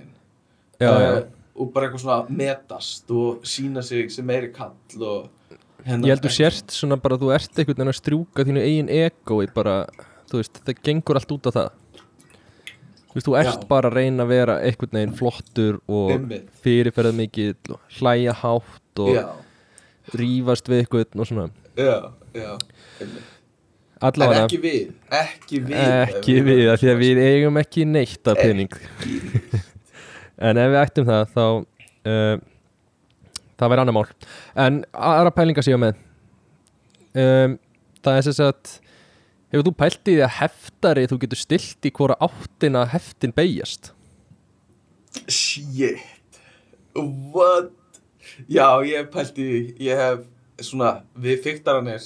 já. 0.79 1.11
Eh, 1.17 1.27
og 1.59 1.73
bara 1.75 1.87
eitthvað 1.87 2.03
svona 2.05 2.39
metast 2.41 3.11
og 3.11 3.43
sína 3.47 3.83
sig 3.83 4.11
sem 4.11 4.27
meiri 4.27 4.51
kall 4.55 5.03
og 5.03 5.29
hérna 5.85 6.07
ég 6.07 6.15
held 6.15 6.25
þú 6.25 6.31
sért 6.35 6.73
svona 6.75 6.97
bara 6.99 7.17
þú 7.19 7.33
ert 7.35 7.51
einhvern 7.51 7.77
veginn 7.77 7.93
að 7.93 7.99
strjúka 7.99 8.45
þínu 8.47 8.63
eigin 8.63 8.91
egoi 8.93 9.45
bara, 9.55 9.81
þú 10.31 10.41
veist, 10.41 10.61
það 10.65 10.81
gengur 10.89 11.19
allt 11.19 11.35
út 11.35 11.49
á 11.49 11.51
það. 11.57 11.69
Þú 13.09 13.17
veist, 13.17 13.27
þú 13.27 13.35
ert 13.39 13.63
Já. 13.63 13.67
bara 13.69 13.89
að 13.89 13.97
reyna 13.97 14.25
að 14.25 14.33
vera 14.33 14.57
einhvern 14.61 14.97
veginn 14.99 15.15
flottur 15.17 15.79
og 15.89 16.35
fyrirferðað 16.63 17.17
mikill 17.17 17.75
og 17.75 17.95
hlæja 17.97 18.35
hátt 18.43 19.03
og 19.05 19.15
já, 19.15 19.23
rífast 20.19 20.69
við 20.69 20.83
eitthvað 20.83 21.17
og 21.17 21.31
svona. 21.31 21.47
Já, 21.79 22.11
já 22.35 22.51
einmitt. 23.03 23.31
en 23.99 24.07
allavega. 24.09 24.45
ekki 24.45 24.59
við 24.63 24.91
ekki 25.19 25.61
við 25.67 25.81
ekki 25.89 26.37
við, 26.47 26.61
af 26.73 26.79
því 26.81 26.91
að 26.93 27.01
við 27.03 27.21
eigum 27.25 27.59
ekki 27.63 27.87
neitt 27.89 28.31
af 28.31 28.39
pening. 28.43 28.77
En 30.39 30.55
ef 30.55 30.69
við 30.71 30.79
ættum 30.79 31.03
það 31.03 31.31
þá 31.33 31.41
uh, 32.07 32.35
það 33.59 33.71
væri 33.73 33.81
annar 33.83 33.95
mál. 33.97 34.05
En 34.55 34.77
aðra 34.95 35.33
pælingar 35.35 35.65
séu 35.67 35.75
með. 35.75 35.97
Um, 37.11 37.57
það 37.99 38.19
er 38.21 38.23
sem 38.29 38.37
sagt 38.37 38.77
hefur 39.51 39.67
þú 39.67 39.73
pælt 39.81 39.99
í 40.07 40.13
því 40.13 40.23
að 40.23 40.35
heftari 40.37 41.03
þú 41.11 41.17
getur 41.25 41.41
stilt 41.41 41.89
í 41.89 41.91
hvora 41.91 42.15
áttina 42.23 42.85
heftin 42.87 43.35
beigjast 43.35 43.91
shit. 45.27 45.99
What? 46.95 47.71
Já, 48.47 48.81
ég 48.85 48.97
hef 48.97 49.11
pælt 49.13 49.37
í 49.39 49.45
því. 49.45 49.61
ég 49.85 49.99
hef 49.99 50.25
svona, 50.65 51.03
við 51.15 51.43
fyktaranir 51.45 52.01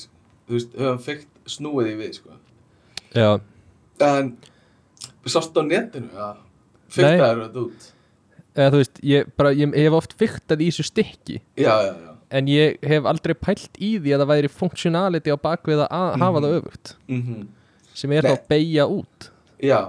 þú 0.47 0.57
veist, 0.57 0.73
höfum 0.79 1.01
fykt 1.05 1.27
snúið 1.53 1.91
í 1.93 1.95
við 1.99 2.13
sko. 2.19 2.37
já, 3.15 3.29
en 4.03 4.31
sást 5.25 5.55
á 5.55 5.61
netinu? 5.63 6.09
Að 6.17 6.37
fyktaður 6.93 7.43
þetta 7.45 7.61
út? 7.63 7.89
Eða 8.53 8.71
þú 8.73 8.81
veist 8.83 8.99
ég, 9.09 9.29
bara, 9.39 9.53
ég 9.57 9.75
hef 9.81 9.95
oft 9.97 10.13
fyktað 10.19 10.61
í 10.61 10.67
þessu 10.69 10.85
stykki. 10.91 11.39
Já, 11.57 11.73
já, 11.87 11.93
já. 11.93 12.09
En 12.33 12.47
ég 12.49 12.77
hef 12.89 13.05
aldrei 13.09 13.33
pælt 13.37 13.77
í 13.77 13.95
því 14.01 14.13
að 14.13 14.23
það 14.23 14.31
væri 14.33 14.49
functionality 14.49 15.33
á 15.33 15.37
bakvið 15.41 15.83
að 15.85 16.15
hafa 16.21 16.41
það 16.43 16.55
öfugt. 16.59 16.95
Mhm. 17.07 17.47
Sem 17.93 18.11
er 18.11 18.23
Nei. 18.25 18.29
þá 18.31 18.33
að 18.37 18.47
beigja 18.49 18.85
út. 18.89 19.27
Já, 19.61 19.79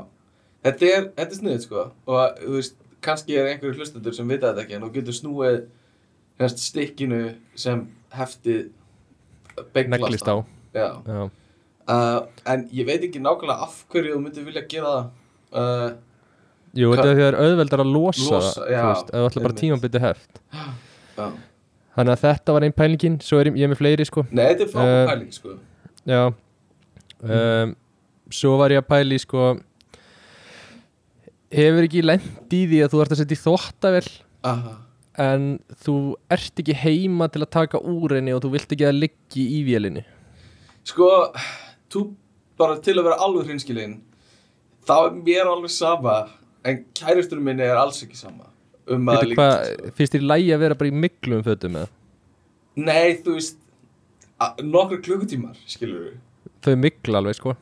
þetta 0.64 0.88
er, 0.92 1.06
þetta 1.16 1.30
er 1.30 1.38
sniðið 1.40 1.62
sko. 1.64 1.84
Og 2.06 2.40
þú 2.42 2.56
veist, 2.58 2.74
kannski 3.04 3.36
er 3.36 3.48
einhverju 3.52 3.78
hlustendur 3.80 4.14
sem 4.16 4.28
vita 4.28 4.52
þetta 4.52 4.64
ekki 4.64 4.76
en 4.76 4.84
þú 4.84 4.90
getur 4.92 5.16
snúið 5.16 5.58
hérst 6.40 6.60
stikkinu 6.64 7.20
sem 7.54 7.86
heftið 8.12 8.70
neglist 9.94 10.28
á. 10.28 10.36
Já, 10.74 10.88
já. 11.06 11.22
uh, 11.88 12.20
en 12.50 12.64
ég 12.74 12.86
veit 12.88 13.04
ekki 13.06 13.20
nákvæmlega 13.22 13.66
af 13.68 13.80
hverju 13.92 14.14
þú 14.16 14.20
myndir 14.24 14.46
vilja 14.48 14.64
gera 14.70 14.92
það. 14.94 15.08
Uh, 15.54 15.90
Jú, 16.74 16.88
þetta 16.90 17.06
er 17.06 17.14
því 17.14 17.22
að 17.22 17.24
það 17.24 17.32
er 17.32 17.36
auðveldar 17.44 17.82
að 17.84 17.90
losa, 17.94 18.30
Losa, 18.34 18.64
það, 18.66 19.02
ef 19.04 19.14
þú 19.14 19.26
ætla 19.28 19.42
bara 19.44 19.58
tímabindi 19.60 20.00
heft 20.02 20.40
já. 21.20 21.26
Þannig 21.94 22.10
að 22.16 22.22
þetta 22.24 22.54
var 22.56 22.64
einn 22.66 22.74
pælingin, 22.74 23.18
svo 23.22 23.38
er 23.38 23.46
ég, 23.52 23.58
ég 23.60 23.68
er 23.68 23.70
með 23.70 23.78
fleiri 23.78 24.06
sko. 24.08 24.24
Nei, 24.34 24.48
þetta 24.50 24.64
er 24.66 24.70
frábæð 24.72 24.96
Eh, 24.98 25.06
pæling 25.12 25.36
sko. 25.36 25.52
Já. 26.10 26.22
Um, 27.24 27.76
Svo 28.34 28.56
var 28.58 28.72
ég 28.74 28.80
að 28.82 28.88
pæli 28.90 29.16
sko 29.22 29.44
Hefur 31.54 31.86
ekki 31.86 32.02
lent 32.02 32.52
í 32.56 32.64
því 32.66 32.80
að 32.84 32.90
þú 32.92 33.02
ert 33.04 33.14
að 33.14 33.20
setja 33.22 33.36
í 33.36 33.40
þvottavel 33.44 34.08
Aha. 34.50 34.72
En 35.20 35.58
þú 35.84 35.96
ert 36.34 36.62
ekki 36.62 36.76
heima 36.78 37.28
til 37.32 37.44
að 37.44 37.52
taka 37.54 37.80
úr 37.80 38.16
henni 38.16 38.34
og 38.34 38.42
þú 38.44 38.54
vilt 38.56 38.74
ekki 38.74 38.88
að 38.88 39.00
liggi 39.02 39.44
í 39.58 39.60
vélinni? 39.66 40.04
Sko, 40.84 41.08
þú 41.92 42.08
bara 42.58 42.78
til 42.82 42.96
að 42.98 43.06
vera 43.08 43.20
alveg 43.24 43.50
hreinskilinn 43.50 43.98
þá 44.86 44.96
er 44.98 45.18
mér 45.18 45.50
alveg 45.50 45.72
sama 45.74 46.16
en 46.66 46.82
kærusturinn 46.96 47.46
minni 47.46 47.66
er 47.66 47.78
alls 47.78 48.02
ekki 48.04 48.18
sama 48.18 48.50
um 48.90 49.08
að 49.08 49.30
líka 49.30 49.40
hvað, 49.40 49.92
finnst 49.96 50.16
þér 50.16 50.26
lægi 50.28 50.54
að 50.54 50.64
vera 50.64 50.78
bara 50.80 50.90
í 50.90 50.98
miklum 51.04 51.44
fötum 51.46 51.78
með 51.78 51.92
Nei, 52.74 53.14
þú 53.22 53.36
veist 53.36 53.60
nokkru 54.66 54.98
klukkutímar, 54.98 55.54
skilur 55.70 56.08
við. 56.08 56.14
Þau 56.66 56.74
mikla 56.82 57.20
alveg 57.20 57.36
sko. 57.38 57.52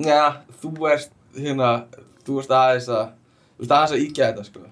Já, 0.00 0.40
þú 0.62 0.70
ert 0.88 1.12
hérna, 1.36 1.72
þú 2.24 2.38
ert 2.40 2.54
aðeins 2.56 2.88
að 2.88 3.10
þú 3.58 3.66
ert 3.66 3.74
aðeins 3.76 3.94
að 3.96 4.04
íkja 4.06 4.30
þetta, 4.30 4.46
sko 4.48 4.64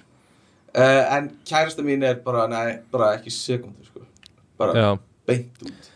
uh, 0.77 1.16
en 1.16 1.29
kærasta 1.49 1.85
mín 1.85 2.05
er 2.07 2.20
bara, 2.24 2.47
nei, 2.51 2.79
bara 2.93 3.14
ekki 3.16 3.33
sekundur, 3.35 3.89
sko. 3.89 4.05
Bara 4.61 4.77
Já, 4.77 4.89
beint 5.29 5.66
út. 5.66 5.91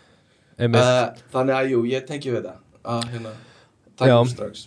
Uh, 0.61 1.07
þannig 1.33 1.57
að 1.57 1.73
jú, 1.73 1.83
ég 1.89 2.05
tengi 2.09 2.33
við 2.33 2.43
þetta 2.43 2.57
að 2.85 3.07
hérna, 3.15 3.33
Já. 3.33 3.91
taka 4.03 4.19
upp 4.19 4.33
strax. 4.35 4.67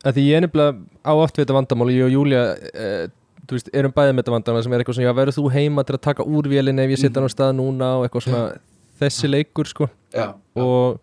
Að 0.00 0.16
því 0.16 0.26
ég 0.30 0.38
er 0.38 0.44
nefnilega 0.46 0.76
á 1.04 1.12
oft 1.12 1.36
við 1.36 1.44
þetta 1.44 1.56
vandamál 1.58 1.90
ég 1.92 2.06
og 2.06 2.14
Júlia 2.14 2.44
uh, 2.56 3.02
þú 3.44 3.58
veist, 3.58 3.70
erum 3.76 3.92
bæðið 3.96 4.14
með 4.14 4.22
þetta 4.22 4.36
vandamál 4.36 4.64
sem 4.64 4.74
er 4.74 4.82
eitthvað 4.82 4.98
svona, 5.00 5.16
verður 5.18 5.36
þú 5.36 5.52
heima 5.56 5.84
til 5.84 5.96
að 5.96 6.04
taka 6.06 6.24
úr 6.24 6.48
vélinni 6.48 6.86
ef 6.86 6.94
ég 6.94 7.02
setja 7.02 7.20
hann 7.20 7.28
á 7.28 7.34
stað 7.34 7.52
núna 7.58 7.90
og 7.98 8.06
eitthvað 8.06 8.26
svona 8.28 8.44
þessi 9.00 9.30
leikur, 9.32 9.68
sko. 9.68 9.90
Já, 10.14 10.30
og 10.56 11.00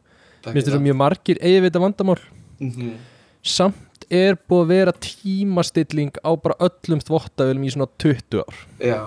mér 0.47 0.55
finnst 0.55 0.71
þetta 0.71 0.83
mjög 0.87 0.99
margir 1.03 1.41
eigi 1.41 1.59
við 1.59 1.69
þetta 1.69 1.83
vandamál. 1.83 2.19
Mm 2.57 2.71
-hmm. 2.73 2.93
samt 3.43 3.86
er 4.09 4.37
búið 4.49 4.63
að 4.63 4.71
vera 4.71 4.93
tímastilling 5.03 6.19
á 6.23 6.31
bara 6.39 6.57
öllum 6.67 7.01
þvottavélum 7.03 7.65
í 7.67 7.73
svona 7.73 7.89
20 8.03 8.41
ár. 8.43 8.61
Já, 8.83 9.01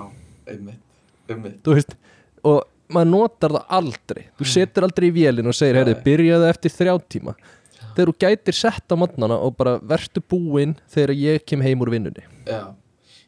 einmitt, 0.51 0.83
einmitt. 1.31 1.63
Veist, 1.67 1.97
og 2.47 2.63
maður 2.91 3.11
notar 3.13 3.55
það 3.57 3.73
aldrei. 3.79 4.23
Þú 4.39 4.49
setur 4.55 4.87
aldrei 4.89 5.09
í 5.09 5.15
vélinn 5.15 5.51
og 5.51 5.57
segir, 5.57 5.81
heyrðu, 5.81 5.97
Nei. 5.99 6.05
byrjaðu 6.07 6.51
eftir 6.51 6.75
þrjá 6.75 6.95
tíma. 7.15 7.35
Þegar 7.81 8.13
þú 8.13 8.17
gætir 8.25 8.57
sett 8.57 8.95
á 8.95 8.97
modnana 8.99 9.41
og 9.41 9.57
bara 9.59 9.79
vertu 9.83 10.23
búinn 10.23 10.77
þegar 10.93 11.15
ég 11.19 11.47
kem 11.49 11.65
heim 11.65 11.83
úr 11.83 11.91
vinnunni. 11.95 12.23
Já, 12.47 12.63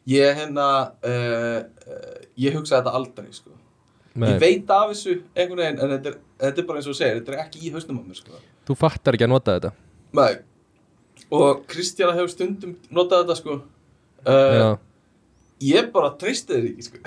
ég 0.09 0.39
hérna 0.39 0.69
uh, 1.03 1.59
uh, 1.63 2.15
ég 2.39 2.55
hugsa 2.55 2.79
þetta 2.79 2.95
aldrei, 2.99 3.29
sko. 3.35 3.55
Nei, 4.13 4.29
Ég 4.35 4.41
veit 4.43 4.69
af 4.69 4.91
þessu 4.91 5.19
einhvern 5.33 5.63
veginn 5.63 5.79
en 5.81 5.93
þetta 5.95 6.11
er, 6.11 6.17
þetta 6.43 6.61
er 6.61 6.65
bara 6.69 6.79
eins 6.79 6.89
og 6.91 6.97
segir, 6.99 7.21
þetta 7.21 7.33
er 7.33 7.45
ekki 7.47 7.63
í 7.65 7.71
hausnum 7.73 7.97
á 7.97 8.03
mér, 8.05 8.19
sko. 8.19 8.41
Þú 8.63 8.75
fattar 8.77 9.17
ekki 9.17 9.25
að 9.25 9.31
nota 9.33 9.55
þetta. 9.57 9.71
Nei 10.13 10.33
Og 11.33 11.63
Kristjana 11.69 12.13
hefur 12.17 12.31
stundum 12.31 12.75
notað 12.93 13.23
þetta 13.23 13.37
sko. 13.39 13.59
Uh, 14.23 14.75
Ég 15.63 15.89
bara 15.93 16.11
treysti 16.19 16.55
þér 16.55 16.69
ekki 16.69 16.85
sko. 16.87 17.01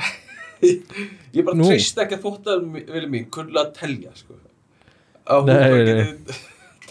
Ég 1.36 1.44
bara 1.44 1.56
treysti 1.60 2.02
ekki 2.04 2.16
að 2.18 2.26
þóttaður 2.26 2.84
vilja 2.94 3.10
mín 3.12 3.26
kunnulega 3.32 3.66
að 3.68 3.74
telja 3.80 4.14
sko. 4.16 4.38
Að 5.26 5.42
hún 5.42 5.50
bara 5.50 5.72
nei. 5.72 5.88
geti 5.90 6.38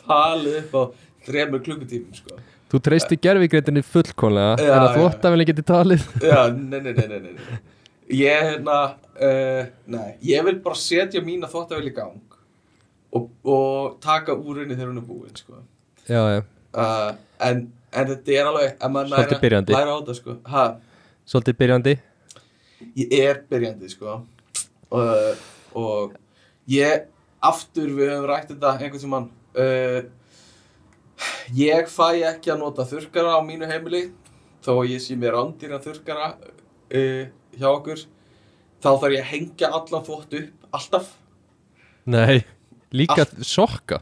talið 0.01 0.59
upp 0.61 0.75
á 0.75 0.83
þremur 1.25 1.63
klukkutímum 1.65 2.19
sko. 2.19 2.41
Þú 2.71 2.81
treysti 2.88 3.17
gerfigreitinni 3.21 3.83
fullkonlega 3.86 4.55
Já, 4.59 4.69
en 4.69 4.83
að 4.83 4.88
já. 4.88 4.95
þvottavelin 4.99 5.49
geti 5.49 5.65
talið. 5.65 6.05
Já, 6.21 6.39
nei, 6.53 6.79
nei, 6.81 6.93
nei, 6.93 7.07
nei, 7.11 7.19
nei. 7.25 7.59
Ég 8.15 8.47
hérna 8.51 8.79
uh, 8.93 9.61
Nei, 9.89 10.09
ég 10.25 10.45
vil 10.45 10.57
bara 10.61 10.77
setja 10.77 11.21
mína 11.25 11.49
þóttavel 11.49 11.88
í 11.89 11.93
gang 11.95 12.36
og, 13.15 13.29
og 13.47 13.95
taka 14.03 14.36
úr 14.36 14.61
henni 14.61 14.75
þegar 14.75 14.91
hún 14.91 15.01
er 15.01 15.07
búin 15.07 15.39
sko. 15.39 15.61
Já, 16.05 16.19
já, 16.36 16.41
uh, 16.77 17.15
en, 17.39 17.65
en 17.91 18.09
þetta 18.11 18.36
er 18.36 18.49
alveg 18.49 18.75
ef 18.75 18.91
maður 18.91 19.11
Svolítið 19.11 19.31
læra, 19.31 19.41
byrjandi. 19.45 19.75
læra 19.75 19.95
á 19.95 19.97
þetta 19.99 20.17
sko. 20.19 20.38
Ha, 20.51 20.65
svolítið 21.25 21.57
byrjandi? 21.61 21.95
Ég 23.01 23.15
er 23.19 23.41
byrjandi 23.49 23.91
sko. 23.91 24.19
Uh, 24.95 25.31
og 25.75 26.15
ég 26.71 27.07
aftur 27.45 27.89
við 27.95 28.13
höfum 28.13 28.29
rætt 28.29 28.51
þetta 28.53 28.75
einhvern 28.77 29.03
tímann. 29.05 29.29
Uh, 29.55 30.01
ég 31.55 31.89
fæ 31.91 32.09
ekki 32.31 32.53
að 32.53 32.61
nota 32.63 32.88
þurrkara 32.88 33.38
á 33.38 33.41
mínu 33.45 33.69
heimili. 33.69 34.07
Þó 34.65 34.79
að 34.79 34.91
ég 34.95 35.03
sé 35.03 35.17
mér 35.19 35.38
andýra 35.39 35.81
þurrkara 35.83 36.33
uh, 36.36 37.23
hjá 37.55 37.69
okkur 37.71 38.05
þá 38.86 38.89
þarf 39.01 39.13
ég 39.15 39.23
að 39.23 39.31
hengja 39.31 39.69
allan 39.73 40.05
þvott 40.05 40.36
upp 40.39 40.75
alltaf. 40.77 41.13
Nei, 42.05 42.43
líka 42.93 43.25
sokka. 43.41 44.01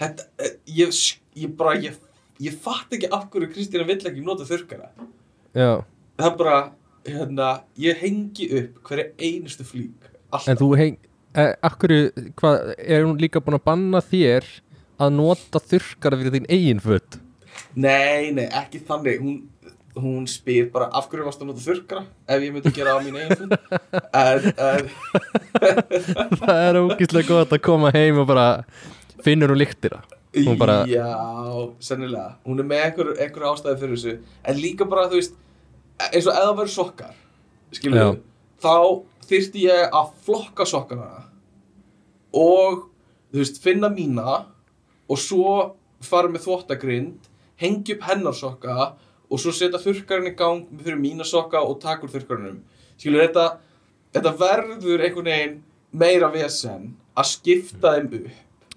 Þetta, 0.00 0.24
eh, 0.40 0.54
ég 0.78 0.94
ég 1.36 1.56
bara, 1.56 1.74
ég, 1.76 1.98
ég 2.40 2.56
fatt 2.64 2.92
ekki 2.96 3.08
af 3.12 3.28
hverju 3.32 3.48
Kristína 3.54 3.84
vill 3.88 4.00
ekki 4.00 4.24
nota 4.24 4.44
þurrkara 4.48 4.88
Já, 5.50 5.82
það 6.20 6.28
er 6.28 6.34
bara, 6.38 6.58
hérna 7.06 7.46
ég 7.80 7.96
hengi 7.98 8.46
upp 8.60 8.74
hverja 8.86 9.06
einustu 9.18 9.64
flík. 9.66 9.98
Alltaf, 10.30 10.48
en 10.52 10.58
þú 10.60 10.68
heng 10.78 10.96
eh, 11.34 11.56
Akkur, 11.66 11.90
hvað, 12.38 12.54
er 12.78 13.02
hún 13.02 13.18
líka 13.18 13.42
búin 13.42 13.58
að 13.58 13.66
banna 13.66 13.98
þér 14.04 14.46
að 15.00 15.10
nota 15.16 15.58
þurrkara 15.64 16.18
fyrir 16.20 16.34
þín 16.36 16.46
eigin 16.52 16.82
föt? 16.84 17.18
Nei, 17.74 18.30
nei, 18.36 18.46
ekki 18.46 18.78
þannig. 18.86 19.18
Hún, 19.24 19.36
hún 19.98 20.22
spyr 20.30 20.70
bara 20.70 20.86
af 20.94 21.08
hverju 21.10 21.26
varst 21.26 21.42
að 21.42 21.50
nota 21.50 21.62
þurrkara 21.64 22.02
ef 22.30 22.38
ég 22.46 22.54
myndi 22.54 22.70
gera 22.76 22.94
á 22.94 23.02
mín 23.02 23.18
eigin 23.18 23.40
fund 23.40 23.50
Það 26.44 26.58
er 26.68 26.74
ógíslega 26.84 27.26
gott 27.26 27.50
að 27.58 27.64
koma 27.66 27.90
heim 27.96 28.22
og 28.22 28.26
bara 28.30 28.46
finnur 29.26 29.50
hún 29.50 29.58
lyktina. 29.64 29.98
Hún 30.06 30.19
bara- 30.58 30.84
Já, 30.86 31.06
sennilega. 31.82 32.36
Hún 32.46 32.60
er 32.62 32.64
með 32.70 32.84
einhver, 32.84 33.08
einhver 33.18 33.46
ástæði 33.50 33.78
fyrir 33.80 33.96
þessu. 33.96 34.18
En 34.44 34.56
líka 34.62 34.88
bara, 34.88 35.08
þú 35.10 35.18
veist 35.18 35.34
eins 36.12 36.26
og 36.26 36.34
eða 36.34 36.52
verður 36.56 36.74
sokkar 36.74 37.14
skilur 37.72 37.98
þá 38.62 38.76
þyrfti 39.30 39.64
ég 39.66 39.90
að 39.92 40.12
flokka 40.24 40.64
sokkana 40.66 41.08
og 42.34 42.86
þú 43.32 43.38
veist, 43.42 43.60
finna 43.62 43.90
mína 43.92 44.46
og 45.10 45.18
svo 45.20 45.54
fara 46.02 46.28
með 46.32 46.46
þvóttagrind 46.46 47.28
hengja 47.60 47.96
upp 47.98 48.06
hennar 48.08 48.36
sokka 48.38 48.76
og 49.30 49.38
svo 49.42 49.52
setja 49.54 49.78
þurrkarinn 49.82 50.30
í 50.32 50.36
gang 50.38 50.64
fyrir 50.80 50.98
mína 50.98 51.26
sokka 51.28 51.60
og 51.62 51.80
taka 51.82 52.06
úr 52.06 52.14
þurrkarinnum 52.14 52.62
skilur, 52.96 53.26
þetta, 53.26 53.58
þetta 54.14 54.32
verður 54.40 55.04
einhvern 55.04 55.30
veginn 55.30 55.58
meira 55.92 56.30
vesen 56.32 56.94
að 57.18 57.28
skipta 57.34 57.96
þeim 57.98 58.08
upp 58.22 58.30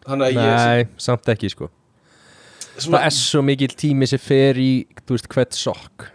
að 0.08 0.34
ég 0.34 0.39
Nei, 0.39 0.88
samt 1.01 1.30
ekki 1.34 1.51
sko. 1.54 1.70
Það 2.74 3.06
er 3.06 3.14
svo 3.16 3.43
mikil 3.45 3.70
tími 3.78 4.08
sem 4.10 4.22
fer 4.22 4.58
í, 4.58 4.72
þú 5.06 5.16
veist, 5.16 5.30
hvert 5.30 5.58
sokk. 5.58 6.08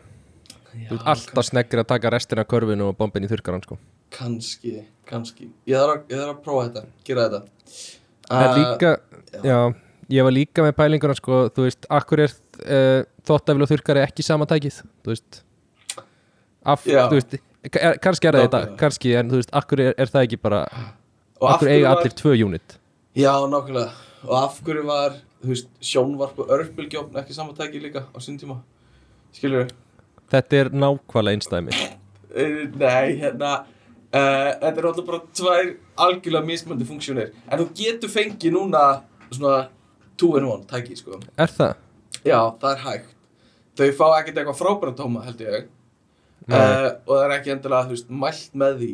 Þú 0.74 0.96
veist, 0.96 1.06
alltaf 1.12 1.46
sneggir 1.46 1.82
að 1.82 1.88
taka 1.92 2.10
restina 2.14 2.42
af 2.44 2.50
körfinu 2.50 2.90
og 2.90 2.96
bombin 2.98 3.26
í 3.26 3.30
þurrkaran 3.30 3.62
sko. 3.64 3.78
Kanski, 4.14 4.78
kannski. 5.08 5.50
Ég 5.68 5.78
þarf 5.78 6.08
að, 6.08 6.22
að 6.24 6.40
prófa 6.44 6.64
þetta, 6.68 6.84
gera 7.06 7.28
þetta. 7.28 7.42
En 8.28 8.42
Uh, 8.48 8.58
líka, 8.58 8.88
já, 9.40 9.58
ég 10.12 10.26
var 10.26 10.34
líka 10.36 10.60
með 10.60 10.74
pælinguna 10.76 11.14
sko, 11.16 11.46
þú 11.56 11.62
veist, 11.64 11.86
akkur 11.96 12.20
er 12.26 12.32
uh, 12.60 13.06
þóttafil 13.24 13.64
og 13.64 13.70
þurrkari 13.70 14.02
ekki 14.04 14.26
sama 14.26 14.44
tækið, 14.50 14.82
þú 15.00 15.14
veist? 15.14 15.38
Af, 16.68 16.84
Já. 16.84 17.06
þú 17.08 17.16
veist, 17.16 17.38
er, 17.70 17.96
kannski 18.04 18.28
er 18.28 18.36
það 18.36 18.44
þetta, 18.44 18.60
kannski, 18.82 19.14
en 19.16 19.32
þú 19.32 19.40
veist, 19.40 19.54
akkur 19.56 19.80
er, 19.80 19.94
er 19.96 20.12
það 20.12 20.26
ekki 20.26 20.40
bara, 20.44 20.60
Og 21.40 21.48
akkur 21.54 21.70
eiga 21.72 21.94
allir 21.94 22.12
tvö 22.18 22.34
unit 22.44 22.76
Já, 23.18 23.32
nákvæmlega. 23.50 23.90
Og 24.28 24.34
af 24.38 24.58
hverju 24.66 24.84
var, 24.86 25.16
þú 25.42 25.50
veist, 25.52 25.68
sjónvarp 25.82 26.38
og 26.42 26.50
örbylgjófn 26.54 27.18
ekki 27.20 27.34
samantæki 27.36 27.80
líka 27.82 28.04
á 28.10 28.18
sín 28.22 28.38
tíma? 28.40 28.56
Skilur 29.34 29.68
Þetta 30.32 30.56
er 30.62 30.70
nákvæmlega 30.74 31.36
einstæmi 31.38 31.74
Nei, 32.78 33.18
hérna 33.20 33.52
uh, 33.62 34.50
Þetta 34.62 34.74
er 34.74 34.88
alltaf 34.90 35.06
bara 35.08 35.20
tvær 35.34 35.70
algjörlega 36.06 36.46
mismöndi 36.46 36.86
funksjónir. 36.86 37.30
En 37.50 37.62
þú 37.62 37.68
getur 37.78 38.10
fengið 38.12 38.54
núna 38.54 38.82
svona 39.32 39.68
two 40.18 40.36
in 40.38 40.44
one 40.46 40.66
tæki, 40.70 40.96
sko. 40.98 41.18
Er 41.38 41.50
það? 41.50 41.74
Já, 42.26 42.38
það 42.60 42.70
er 42.74 42.82
hægt. 42.84 43.14
Þau 43.78 43.88
fá 43.98 44.06
ekkert 44.18 44.38
eitthvað 44.42 44.58
frábæra 44.58 44.94
tóma, 44.98 45.22
held 45.26 45.42
ég. 45.46 45.66
Uh, 46.48 46.90
Og 47.06 47.14
það 47.14 47.24
er 47.26 47.34
ekki 47.38 47.52
endilega, 47.54 47.86
þú 47.88 47.96
veist, 47.96 48.10
mælt 48.22 48.54
með 48.62 48.78
því 48.82 48.92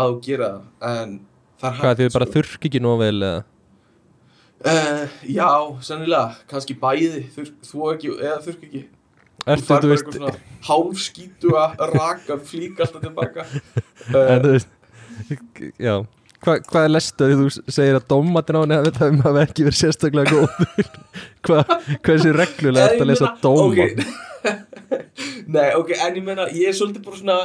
að 0.00 0.14
gera 0.24 0.46
það 0.52 0.94
En 1.02 1.18
það 1.60 1.68
er 1.68 1.74
hægt 1.74 1.84
Hvað, 1.84 1.98
þið 2.00 2.14
bara 2.14 2.28
sko. 2.28 2.34
þurrk 2.38 2.68
ekki 2.70 2.80
nóg 2.84 2.96
vel 3.02 3.18
eða? 3.18 3.42
Uh, 4.64 5.04
já, 5.28 5.48
sennilega, 5.84 6.38
kannski 6.48 6.76
bæði, 6.80 7.24
þú 7.68 7.88
ekki, 7.92 8.12
eða 8.16 8.38
þurrk 8.46 8.62
ekki. 8.68 8.84
Fær 9.44 9.60
þú 9.60 9.68
bara 9.74 9.90
veist, 9.90 10.06
eitthvað 10.06 10.20
svona 10.20 10.62
hálfskítu 10.70 11.50
að 11.60 11.82
raka 11.92 12.38
flík 12.48 12.78
alltaf 12.80 13.02
tilbaka. 13.04 13.44
En 14.14 14.16
uh, 14.16 14.44
þú 14.44 14.52
veist 14.54 14.70
Já, 15.80 15.94
Hva, 16.44 16.56
hvað 16.60 16.86
er 16.86 16.90
lestu 16.92 17.24
að 17.24 17.34
þú 17.38 17.44
segir 17.72 17.96
að 17.98 18.06
dómatin 18.10 18.56
á 18.56 18.60
henni 18.64 18.76
að 18.76 18.88
þetta 18.88 19.10
hafi 19.24 19.42
ekki 19.44 19.66
verið 19.68 19.78
sérstaklega 19.78 20.32
góður 20.32 20.88
Hvað, 21.46 21.74
hversu 22.04 22.32
reglulega 22.36 22.88
en 22.88 22.94
ertu 22.94 23.04
að 23.04 23.10
lesa 23.12 23.28
meina- 23.28 23.40
dóma? 23.44 23.64
ok. 23.68 24.32
Nei, 25.54 25.68
ok, 25.78 25.92
en 26.04 26.18
ég 26.18 26.24
meina, 26.26 26.48
ég 26.52 26.68
er 26.72 26.76
svolítið 26.76 27.04
bara 27.06 27.20
svona 27.20 27.38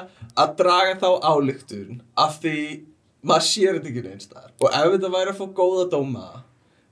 að 0.43 0.55
draga 0.63 0.97
þá 1.03 1.09
ályktun 1.33 2.01
af 2.19 2.39
því 2.43 2.55
maður 3.27 3.47
sér 3.51 3.77
þetta 3.77 3.91
ekki 3.93 4.03
neins 4.07 4.29
þar 4.31 4.49
og 4.63 4.69
ef 4.71 4.91
þetta 4.95 5.13
væri 5.15 5.33
að 5.33 5.39
fá 5.39 5.45
góða 5.61 5.85
dóma 5.93 6.25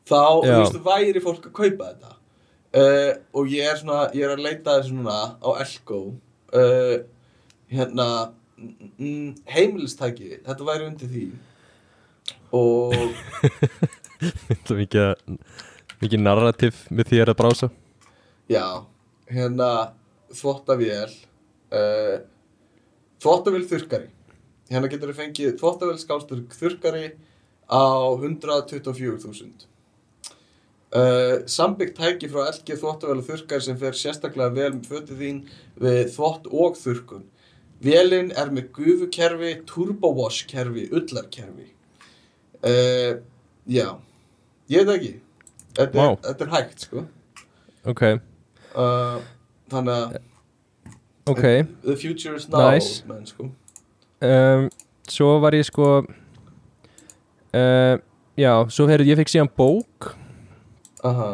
þá, 0.08 0.22
þú 0.46 0.54
veist, 0.54 0.80
væri 0.86 1.24
fólk 1.24 1.50
að 1.50 1.58
kaupa 1.60 1.92
þetta. 1.92 2.14
Uh, 2.78 3.12
og 3.40 3.52
ég 3.52 3.68
er 3.68 3.78
svona, 3.80 4.08
ég 4.16 4.26
er 4.28 4.36
að 4.36 4.44
leita 4.44 4.80
þessu 4.80 4.98
núna 4.98 5.20
á 5.40 5.50
Elko. 5.64 6.02
Uh, 6.52 6.98
hérna 7.72 8.08
mm, 8.58 9.38
heimilistæki, 9.52 10.42
þetta 10.46 10.68
væri 10.68 10.90
undir 10.90 11.12
því. 11.12 11.28
Og 12.56 12.96
Það 14.18 14.74
er 14.74 14.80
mikið, 14.82 15.32
mikið 16.02 16.22
narrativ 16.24 16.84
með 16.90 17.12
þér 17.14 17.32
að 17.32 17.40
brása. 17.42 17.70
Já, 18.50 18.66
hérna 19.30 19.70
þvottavél 20.34 21.12
uh, 21.72 22.18
þvottavél 23.24 23.66
þurrkari. 23.70 24.12
Hérna 24.72 24.92
getur 24.92 25.14
þú 25.14 25.18
fengið 25.22 25.58
þvottavél 25.62 25.98
skálstur 26.02 26.44
þurrkari 26.56 27.12
á 27.68 27.84
124.000 28.16 29.68
uh, 30.96 31.44
Sambyggt 31.50 31.98
tæki 31.98 32.30
frá 32.32 32.46
LG 32.52 32.78
þvottavél 32.80 33.22
og 33.22 33.26
þurrkari 33.28 33.66
sem 33.66 33.80
fer 33.82 33.98
sérstaklega 33.98 34.54
vel 34.56 34.74
með 34.78 34.88
fötið 34.92 35.24
þín 35.24 35.42
við 35.84 36.04
þvott 36.16 36.48
og 36.52 36.78
þurrkun. 36.80 37.26
Vélinn 37.84 38.32
er 38.34 38.50
með 38.50 38.72
gufukerfi, 38.74 39.52
turbowash 39.70 40.48
kerfi, 40.50 40.88
ullarkerfi. 40.92 41.68
Uh, 42.66 43.20
Já, 43.68 43.98
ég 44.72 44.86
veit 44.88 44.96
ekki. 44.96 45.14
Þetta, 45.78 45.94
Vá. 46.00 46.06
er, 46.08 46.22
þetta 46.30 46.46
er 46.46 46.54
hægt 46.56 46.86
sko. 46.88 47.04
Ok, 47.88 48.02
uh, 48.76 49.20
þannig 49.72 49.94
að 49.94 50.16
ok. 51.28 51.44
The 51.84 51.96
future 52.00 52.36
is 52.40 52.48
now 52.50 52.72
Nice. 52.72 53.04
menn, 53.08 53.28
sko. 53.28 53.52
um, 54.24 54.70
Svo 55.08 55.38
var 55.40 55.56
ég 55.56 55.64
sko 55.68 56.02
Já, 58.38 58.52
svo 58.70 58.86
heyrðu, 58.90 59.08
ég 59.08 59.18
fekk 59.22 59.32
síðan 59.32 59.50
bók 59.58 60.12
Aha. 61.08 61.30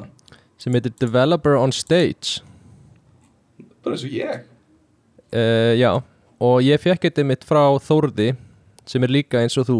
sem 0.57 0.73
heitir 0.77 0.93
Developer 1.01 1.57
on 1.59 1.71
Stage. 1.75 2.41
Bara 3.83 3.95
eins 3.97 4.05
og 4.07 4.13
ég? 4.15 4.45
Uh, 5.33 5.73
Já, 5.79 5.89
og 6.43 6.61
ég 6.63 6.79
fekk 6.79 7.07
þetta 7.09 7.25
mitt 7.27 7.43
frá 7.47 7.63
Þórði 7.83 8.29
sem 8.87 9.03
er 9.03 9.11
líka 9.11 9.41
eins 9.41 9.57
og 9.57 9.65
þú 9.67 9.77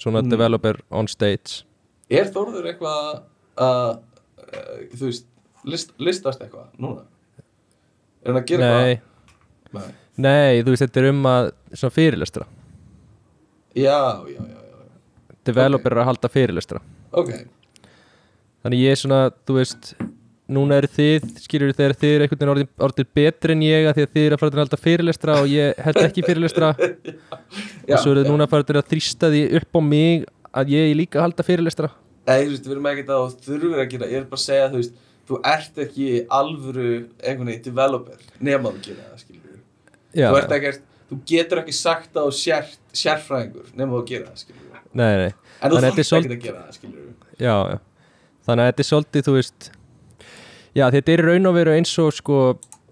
svona 0.00 0.22
Mm. 0.22 0.30
Developer 0.32 0.78
on 0.90 1.08
Stage. 1.08 1.64
Er 2.10 2.30
Þórður 2.32 2.68
eitthvað 2.70 3.22
að 3.56 3.90
uh, 3.96 4.86
þú 4.96 5.08
veist 5.10 5.26
list, 5.64 5.90
listast 6.00 6.40
eitthvað 6.42 6.70
núna? 6.80 7.02
Er 8.24 8.32
hann 8.32 8.40
að 8.42 8.46
gera 8.50 8.70
Nei, 8.70 8.94
eitthvað? 8.94 9.80
Nei. 9.80 9.94
nei, 10.16 10.62
þú 10.64 10.72
veist, 10.74 10.82
þetta 10.86 11.00
er 11.02 11.10
um 11.12 11.26
að 11.30 11.50
svona 11.72 11.94
fyrirlestra. 11.96 12.46
Já, 13.78 13.98
já, 14.26 14.40
já, 14.40 14.58
já 14.58 15.36
Developer 15.46 15.94
er 15.94 16.00
að 16.02 16.08
halda 16.10 16.28
fyrirlestra. 16.32 16.80
Ok, 17.16 17.30
Þannig 18.64 18.82
ég 18.84 18.94
er 18.96 19.00
svona, 19.00 19.20
þú 19.48 19.56
veist 19.60 19.92
Núna 20.50 20.80
eru 20.80 20.88
þið, 20.90 21.26
skilur 21.44 21.70
þegar 21.78 21.92
þið 21.94 22.12
eru 22.12 22.24
einhvern 22.24 22.38
veginn 22.40 22.50
orðin, 22.50 22.68
orðin 22.82 23.06
betri 23.14 23.54
en 23.54 23.60
ég 23.62 23.84
að 23.86 23.92
því 24.00 24.02
að 24.02 24.14
þið 24.16 24.24
eru 24.24 24.34
að 24.34 24.40
fara 24.40 24.50
til 24.50 24.58
að 24.58 24.62
halda 24.64 24.78
fyrirlestra 24.82 25.34
og 25.38 25.44
ég 25.52 25.82
held 25.86 25.98
ekki 26.08 26.24
fyrirlestra. 26.26 26.70
Já 27.86 27.94
og 27.94 28.00
svo 28.02 28.10
eru 28.10 28.24
þið 28.24 28.30
núna 28.32 28.46
að 28.48 28.54
fara 28.56 28.66
til 28.66 28.76
að 28.80 28.88
þrýsta 28.90 29.30
því 29.30 29.42
upp 29.60 29.78
á 29.78 29.80
mig 29.86 30.24
að 30.50 30.72
ég 30.74 30.88
er 30.88 30.98
líka 30.98 31.20
að 31.20 31.24
halda 31.28 31.46
fyrirlestra. 31.46 31.90
Nei, 32.26 32.40
þú 32.42 32.50
veist, 32.50 32.66
við 32.66 32.74
erum 32.74 32.88
ekkert 32.90 33.12
að 33.14 33.22
þú 33.22 33.46
þurfur 33.46 33.82
að 33.84 33.86
gera 33.94 34.08
ég 34.10 34.18
er 34.18 34.26
bara 34.32 34.40
að 34.40 34.42
segja, 34.42 34.64
þú 34.72 34.80
veist, 34.80 34.96
þú 35.30 35.38
ert 35.52 35.78
ekki 35.84 36.08
alvöru 36.40 36.88
einhvern 37.22 37.50
veginn 37.52 37.62
developer 37.68 38.24
nema 38.50 38.72
þú 38.74 38.82
gera 38.88 39.04
það, 39.06 39.20
skilur 39.22 39.60
Já, 40.18 40.26
þú 40.34 40.40
ert 40.40 40.56
ekkert, 40.58 40.82
þú 41.12 41.20
getur 41.30 41.62
ekki 41.62 41.76
sagt 41.78 42.18
að 42.18 42.26
þú 42.26 42.34
sért 42.40 42.98
sérfræðingur 43.04 43.70
nema 43.78 43.94
þú 43.94 44.02
gera 44.10 44.32
það, 44.32 44.42
skilur 44.42 44.82
nei, 44.98 45.12
nei, 45.22 45.30
en 45.62 45.70
þú 45.70 45.78
er 45.78 46.02
svolt- 46.02 46.26
ekkert 46.26 46.34
að 46.40 46.44
gera 46.48 46.64
það, 46.66 46.74
skilur 46.80 47.06
já, 47.38 47.54
já 47.70 47.78
Þannig 48.50 48.64
að 48.66 48.72
þetta 48.72 48.84
er 48.84 48.90
svolítið, 48.90 49.28
þú 49.28 49.36
veist 49.38 49.70
Já, 50.76 50.84
þetta 50.94 51.14
er 51.14 51.22
í 51.22 51.26
raun 51.26 51.50
og 51.50 51.56
veru 51.56 51.72
eins 51.74 51.92
og 51.98 52.12
sko 52.14 52.40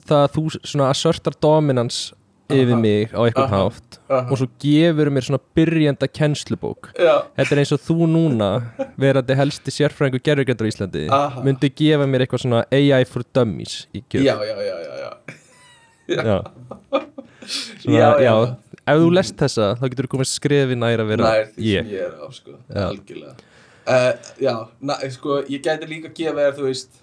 það 0.09 0.23
að 0.25 0.33
þú 0.35 0.43
svona 0.65 0.89
assertar 0.91 1.37
dominance 1.43 2.15
yfir 2.49 2.73
Aha. 2.73 2.81
mig 2.81 3.13
á 3.13 3.21
einhvern 3.21 3.45
Aha. 3.45 3.59
hátt 3.69 3.99
Aha. 4.09 4.21
og 4.33 4.39
svo 4.41 4.47
gefur 4.63 5.11
mér 5.13 5.27
svona 5.27 5.41
byrjanda 5.59 6.09
kennslubók 6.09 6.89
Þetta 6.97 7.51
er 7.53 7.61
eins 7.61 7.75
og 7.77 7.83
þú 7.85 8.09
núna 8.09 8.49
verandi 8.97 9.37
helsti 9.37 9.75
sérfræðingur 9.75 10.25
gerðurgöndur 10.25 10.65
á 10.65 10.71
Íslandi 10.73 11.05
myndi 11.45 11.71
gefa 11.77 12.09
mér 12.09 12.25
eitthvað 12.25 12.45
svona 12.47 12.63
AI 12.73 13.05
for 13.05 13.27
dummies 13.37 13.83
í 13.93 14.01
gjöf 14.09 14.25
já, 14.25 14.35
já, 14.49 14.57
já, 14.65 14.77
já, 14.89 14.95
já. 15.05 15.11
já. 16.25 16.39
Svona, 17.79 18.09
Já. 18.21 18.33
Ef 18.89 18.99
þú 19.01 19.13
lest 19.13 19.37
þessa 19.41 19.69
þá 19.77 19.85
getur 19.93 20.09
þú 20.09 20.11
komið 20.17 20.29
skrefi 20.33 20.77
nær 20.77 21.03
að 21.05 21.13
vera 21.13 21.29
Nær 21.29 21.47
því 21.53 21.71
sem 21.77 21.93
ég 21.93 22.03
er 22.09 22.17
á, 22.17 22.27
sko, 22.33 22.57
algjörlega 22.73 23.37
uh, 23.89 24.31
Já, 24.43 24.55
na, 24.85 24.97
sko, 25.15 25.41
ég 25.49 25.63
gæti 25.65 25.89
líka 25.91 26.11
að 26.13 26.17
gefa 26.21 26.45
þér, 26.45 26.57
þú 26.59 26.67
veist 26.69 26.99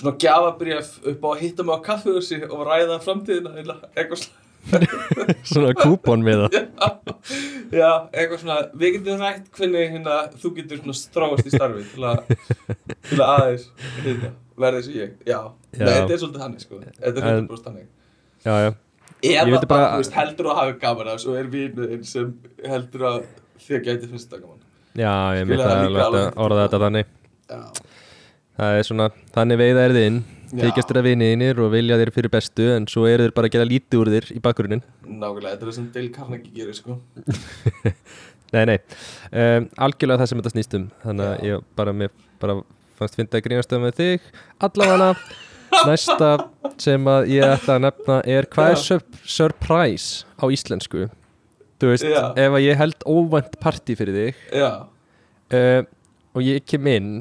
svona 0.00 0.16
gjafabrjöf 0.22 0.92
upp 1.12 1.24
á 1.24 1.28
að 1.34 1.40
hitta 1.44 1.66
mig 1.66 1.76
á 1.76 1.86
kaffehúsi 1.90 2.38
og 2.48 2.62
ræða 2.68 3.00
framtíðina 3.04 3.54
eitthvað 3.94 4.22
svona. 4.24 4.36
Svona 5.48 5.70
kúpon 5.72 6.20
með 6.24 6.42
það. 6.42 6.56
Já, 7.80 7.88
eitthvað 8.12 8.42
svona, 8.42 8.56
við 8.76 8.96
getum 8.98 9.22
rætt 9.24 9.46
hvernig 9.56 9.94
hérna, 9.94 10.18
þú 10.42 10.50
getur 10.58 10.82
svona 10.82 10.96
stráast 10.98 11.48
í 11.48 11.52
starfi 11.54 11.84
til 11.94 12.04
að, 12.10 12.34
til 13.08 13.16
að 13.16 13.24
aðeins 13.38 13.64
hérna, 14.04 14.30
verði 14.60 14.82
og 14.82 14.98
ég, 15.00 15.14
já, 15.24 15.38
Já. 15.70 15.80
Nei, 15.80 15.94
þetta 15.94 16.12
er 16.16 16.20
svolítið 16.20 16.44
þannig 16.44 16.64
sko, 16.66 16.80
þetta 16.98 17.22
er 17.24 17.28
100% 17.40 17.66
þannig. 17.70 17.88
Já, 18.44 18.54
já, 18.66 18.70
Ég 19.20 19.36
Eða 19.36 19.52
bara, 19.52 19.66
bara- 19.72 19.88
þú 19.92 20.00
veist, 20.04 20.14
heldur 20.16 20.46
að 20.52 20.58
hafa 20.60 20.76
gaman 20.84 21.08
af 21.12 21.18
svo 21.24 21.34
er 21.36 21.48
vinuðinn 21.52 22.04
sem 22.08 22.30
heldur 22.64 23.02
að 23.10 23.18
þér 23.64 23.82
gæti 23.88 24.08
finnst 24.12 24.30
það 24.32 24.44
gaman 24.46 24.59
já, 24.98 25.14
ég 25.38 25.46
myndi 25.46 25.62
það 25.62 26.18
að 26.18 26.18
orða 26.40 26.66
þetta 26.66 26.82
þannig. 26.86 27.14
Já, 27.50 27.62
Það 28.60 28.76
er 28.76 28.84
svona, 28.84 29.06
þannig 29.32 29.58
veiða 29.60 29.84
er 29.86 29.94
þið 29.96 30.06
inn. 30.10 30.20
Já. 30.50 30.64
Þykjast 30.64 30.90
þeirra 30.90 31.02
viniðinir 31.06 31.60
og 31.62 31.68
vilja 31.70 31.96
þeir 32.00 32.10
fyrir 32.10 32.32
bestu 32.32 32.64
En 32.74 32.86
svo 32.90 33.04
eru 33.06 33.22
þeir 33.22 33.34
bara 33.36 33.46
að 33.46 33.52
gera 33.54 33.66
lítið 33.70 34.00
úr 34.00 34.08
þér 34.10 34.24
í 34.34 34.40
bakgrunnin 34.42 34.80
nákvæmlega, 35.06 35.52
þetta 35.52 35.62
er 35.62 35.68
það 35.68 35.76
sem 35.76 35.86
Dale 35.94 36.10
Carnegie 36.14 36.54
gerir 36.56 36.74
sko. 36.74 36.96
Nei, 38.54 38.64
nei, 38.66 38.78
um, 39.30 39.68
algjörlega 39.86 40.24
það 40.24 40.30
sem 40.32 40.40
þetta 40.40 40.52
snýst 40.56 40.72
um. 40.74 40.88
Þannig 41.04 41.28
að 41.28 41.44
ég 41.46 41.68
bara, 41.78 41.92
mér, 41.94 42.10
bara 42.42 42.56
fannst 42.98 43.14
fyndi 43.20 43.38
að 43.38 43.44
grínast 43.44 43.74
um 43.76 43.84
með 43.86 44.00
þig. 44.00 44.26
Allavega 44.66 45.12
Næsta 45.86 46.30
sem 46.82 47.06
að 47.12 47.30
ég 47.30 47.46
ætla 47.46 47.76
að 47.76 47.84
nefna 47.86 48.16
er 48.26 48.48
Hvað 48.50 48.72
er 48.74 49.04
surprise 49.22 50.26
á 50.34 50.44
íslensku? 50.50 51.06
Þú 51.80 51.88
veist, 51.92 52.04
Já. 52.04 52.22
ef 52.36 52.56
að 52.58 52.64
ég 52.66 52.76
held 52.76 53.04
óvænt 53.08 53.54
partí 53.62 53.94
fyrir 53.96 54.16
þig 54.18 54.40
Já, 54.60 54.70
uh, 55.56 55.82
Og 56.36 56.44
ég 56.46 56.62
kem 56.68 56.86
inn 56.92 57.12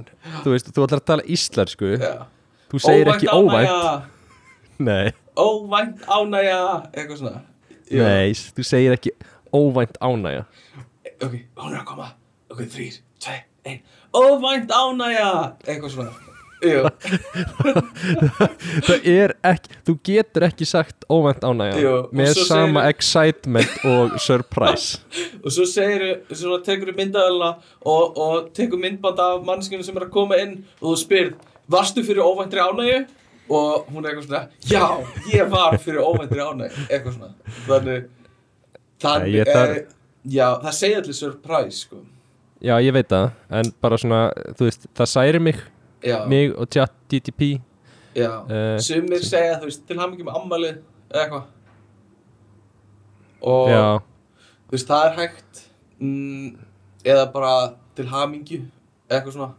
Þú 0.43 0.53
veist, 0.53 0.71
þú 0.75 0.83
ætlar 0.85 0.99
að 1.01 1.05
tala 1.09 1.23
íslensku. 1.25 1.93
Já. 1.97 2.27
Þú 2.69 2.81
segir 2.83 3.09
ekki 3.13 3.29
óvænt 3.31 3.69
ánægja, 3.71 3.93
Nei, 4.89 5.13
Óvænt 5.39 6.03
ánægja, 6.05 6.59
eitthvað 6.93 7.17
svona. 7.23 7.41
Já. 7.89 8.03
nei, 8.05 8.33
þú 8.55 8.65
segir 8.67 8.93
ekki 8.97 9.13
óvænt 9.55 9.97
ánægja. 10.03 10.43
Ok, 11.25 11.33
hún 11.57 11.73
er 11.73 11.79
að 11.81 11.85
koma. 11.89 12.11
Ok, 12.53 12.61
þrýr, 12.69 12.99
tvei, 13.23 13.39
ein 13.65 13.79
Óvænt 14.15 14.71
ánægja 14.73 15.29
Eitthvað 15.65 15.95
svona 15.95 16.28
Það 18.87 19.05
er 19.07 19.33
ekki, 19.47 19.77
þú 19.87 19.93
getur 20.09 20.45
ekki 20.49 20.67
sagt 20.67 21.05
óvænt 21.11 21.43
ánægja 21.45 21.93
með 22.15 22.33
sama 22.47 22.83
segirðu- 22.83 22.89
excitement 22.93 23.85
og 23.89 24.17
surprise. 24.23 24.99
Og 25.45 25.51
svo 25.55 25.65
segir 25.69 26.03
Svona 26.35 26.59
tekur 26.65 26.91
myndaðalina 26.97 27.51
og, 27.87 28.17
og 28.19 28.49
tekur 28.57 28.81
myndband 28.81 29.21
af 29.23 29.39
mannskjörnum 29.47 29.85
sem 29.87 29.97
er 29.99 30.07
að 30.07 30.11
koma 30.13 30.39
inn 30.41 30.57
Og 30.81 30.91
þú 30.91 30.97
spyrð 31.03 31.33
Varstu 31.69 32.03
fyrir 32.03 32.23
óvæntri 32.25 32.59
ánægju? 32.63 32.99
Og 33.49 33.87
hún 33.93 34.03
er 34.05 34.11
eitthvað 34.13 34.27
svona 34.27 34.43
Já, 34.69 34.83
ég 35.33 35.49
var 35.49 35.77
fyrir 35.81 36.03
óvæntri 36.05 36.41
ánægju. 36.43 36.85
Eitthvað 36.89 37.15
svona. 37.15 37.31
Þannig 37.69 38.07
Þannig 38.99 39.35
ég 39.39 39.49
þarf- 39.49 39.75
eh, 39.79 39.95
Já, 40.29 40.47
það 40.61 40.73
segir 40.75 40.97
allir 40.99 41.15
surprise 41.15 41.77
sko. 41.85 42.01
Já, 42.59 42.73
ég 42.83 42.91
veit 42.91 43.07
það, 43.07 43.29
en 43.55 43.69
bara 43.81 43.95
svona, 43.97 44.17
þú 44.59 44.65
veist, 44.67 44.83
það 44.99 45.07
særi 45.07 45.39
mig, 45.39 45.61
Já, 46.03 46.25
mig 46.31 46.53
og 46.55 46.69
chat 46.71 46.93
DTP 47.11 47.59
Eh, 48.19 48.79
Sumir 48.81 49.23
segja, 49.23 49.59
þú 49.59 49.69
veist, 49.69 49.85
til 49.87 49.99
hann 49.99 50.13
ekki 50.13 50.25
með 50.25 50.37
ammali 50.39 50.71
Eða 51.09 51.21
eitthvað. 51.23 51.45
Og 53.49 53.69
Já, 53.71 53.83
þú 54.67 54.75
veist, 54.75 54.89
það 54.89 55.05
er 55.05 55.15
hægt 55.17 55.61
mm, 55.99 56.49
eða 57.07 57.23
bara 57.33 57.53
til 57.97 58.05
hamingju 58.11 58.59
eða 58.59 59.17
eitthvað 59.17 59.37
svona. 59.37 59.53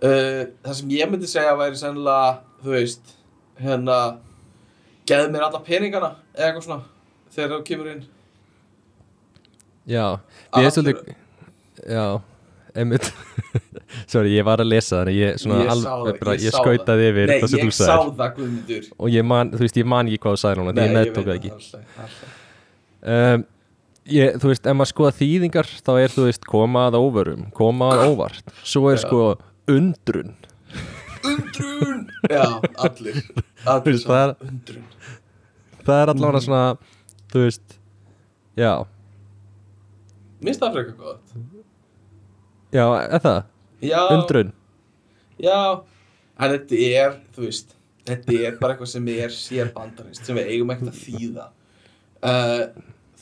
Uh, 0.00 0.42
það 0.64 0.76
sem 0.78 0.94
ég 0.96 1.10
myndi 1.12 1.28
segja 1.28 1.52
væri 1.58 1.76
sennilega, 1.76 2.40
þú 2.64 2.72
veist 2.72 3.12
hérna 3.60 3.98
geð 5.06 5.28
mér 5.30 5.44
alla 5.50 5.60
peningana 5.66 6.14
eða 6.32 6.48
eitthvað 6.48 6.66
svona 6.66 6.80
þegar 7.36 7.52
þú 7.52 7.60
kemur 7.68 7.92
inn. 7.92 8.02
Já, 9.90 10.06
við 10.56 10.64
erum 10.64 10.74
svolítið, 10.78 11.14
já, 11.84 12.04
einmitt, 12.78 13.08
sorry, 14.12 14.34
ég 14.36 14.44
var 14.46 14.62
að 14.62 14.70
lesa 14.72 15.00
þannig, 15.00 15.16
ég 15.20 15.46
Ég 16.10 16.18
bara, 16.20 16.34
ég 16.38 16.54
skautaði 16.54 17.08
yfir 17.10 17.30
Nei, 17.32 17.38
það 17.42 17.52
sem 17.54 17.64
ég 17.64 17.76
sá 17.76 17.94
það 17.94 18.34
Guðmundur. 18.36 18.90
Og 18.98 19.14
ég 19.14 19.26
man, 19.26 19.50
þú 19.54 19.64
veist, 19.64 19.80
ég 19.80 19.88
man 19.94 20.10
ekki 20.10 20.20
hvað 20.24 20.36
þú 20.36 20.42
sagðir 20.44 20.60
núna, 20.62 20.74
því 20.76 20.84
ég 20.86 20.94
meðtók 20.98 21.30
það 21.30 21.38
ekki. 21.38 21.54
ekki 22.04 22.36
Um, 23.00 23.42
ég, 24.12 24.34
þú 24.42 24.50
veist, 24.50 24.66
ef 24.68 24.76
maður 24.76 24.90
skoða 24.92 25.10
þýðingar 25.16 25.68
þá 25.86 25.90
er, 26.02 26.12
þú 26.12 26.24
veist, 26.26 26.42
koma 26.50 26.82
að 26.90 26.98
óvörum 27.00 27.46
koma 27.56 27.86
að 27.94 28.02
óvart, 28.10 28.50
svo 28.68 28.90
er 28.92 29.00
sko 29.00 29.22
undrun, 29.70 30.34
Undrun! 31.20 32.06
Já, 32.32 32.44
allir. 32.80 33.16
Allir 33.68 33.92
veist, 33.96 34.06
það 34.08 34.22
er- 34.22 34.46
Undrun. 34.50 34.84
það 35.84 35.98
er 36.02 36.12
allavega 36.14 36.40
svona, 36.44 36.62
þú 37.32 37.42
veist 37.46 37.76
já, 38.60 38.72
Minnst 40.40 40.62
það 40.62 40.76
frekar 40.78 40.94
gott 40.96 41.34
já, 42.74 42.84
það? 43.24 43.42
Já, 43.80 44.00
undrun, 44.12 44.52
Já, 45.40 45.56
en 46.36 46.52
þetta 46.54 46.80
er, 46.84 47.14
þú 47.34 47.46
veist, 47.46 47.74
þetta 48.08 48.36
er 48.36 48.56
bara 48.60 48.74
eitthvað 48.74 48.92
sem 48.92 49.06
er 49.14 49.34
sér 49.34 49.70
bandarist, 49.72 50.26
sem 50.26 50.36
við 50.36 50.50
eigum 50.52 50.72
ekkert 50.74 50.92
að 50.92 50.98
þýða. 51.00 51.46
Uh, 52.20 52.64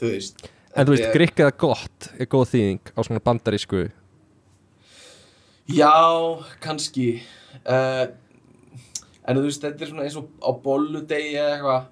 þú 0.01 0.11
veist. 0.15 0.49
en 0.75 0.89
þú 0.89 0.95
veist, 0.97 1.07
er- 1.07 1.15
grikkið 1.15 1.53
gott 1.63 2.09
er 2.19 2.31
góð 2.31 2.49
þýðing 2.55 2.91
á 2.91 3.01
svona 3.07 3.23
bandarísku. 3.23 3.85
Já, 5.69 5.93
kannski. 6.65 7.23
Uh, 7.63 8.09
en 9.29 9.39
þú 9.39 9.47
veist, 9.47 9.63
þetta 9.63 9.85
er 9.85 9.93
svona 9.93 10.09
eins 10.09 10.19
og 10.19 10.29
á 10.43 10.51
bolludegi 10.65 11.37
eða 11.37 11.55
eitthvað, 11.55 11.89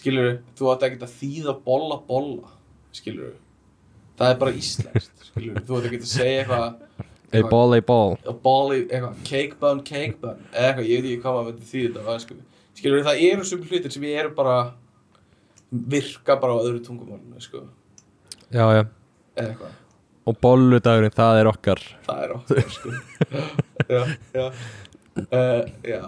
skilur 0.00 0.32
þú 0.56 0.72
átt 0.72 0.88
ekkert 0.88 1.06
að 1.08 1.16
þýða 1.20 1.56
bolla 1.66 2.00
bolla, 2.08 2.52
skilur 2.96 3.36
Það 4.20 4.30
er 4.34 4.38
bara 4.40 4.52
íslenskt, 4.52 5.19
skilur 5.30 5.64
þú 5.66 5.78
átt 5.78 5.88
ekkert 5.88 6.06
að 6.06 6.12
segja 6.12 6.44
eitthvað, 6.44 7.08
a 7.30 7.42
ball, 7.46 7.74
a 7.76 7.82
ball. 7.86 8.14
A 8.26 8.34
ball 8.46 8.72
eitthvað, 8.76 9.18
cake 9.26 9.58
bun, 9.60 9.82
cake 9.86 10.16
bun 10.22 10.38
eða 10.50 10.70
eitthvað, 10.70 10.88
ég 10.90 11.02
veit 11.02 11.10
ekki 11.10 11.24
hvað 11.24 11.36
maður 11.36 11.50
myndi 11.50 11.68
því 11.70 11.82
þetta 11.86 12.06
var, 12.06 12.22
sko. 12.24 12.38
skilur 12.80 13.04
það 13.06 13.22
eru 13.28 13.50
sem 13.50 13.66
hlutir 13.68 13.94
sem 13.94 14.06
eru 14.10 14.32
bara 14.38 14.56
virka 15.70 16.38
bara 16.42 16.56
á 16.58 16.62
öðru 16.64 16.82
tungumálinu 16.86 17.44
sko. 17.44 17.62
já, 18.50 18.64
já, 18.64 18.82
eða 19.36 19.46
eitthvað, 19.46 19.76
og 20.30 20.40
bolludagurinn, 20.44 21.14
það 21.16 21.40
er 21.40 21.50
okkar. 21.50 21.84
Það 22.06 22.24
er 22.24 22.34
okkur 22.38 22.74
sko. 22.76 22.96
já, 23.94 24.02
já. 24.34 24.46
Uh, 25.20 25.62
já, 25.84 26.02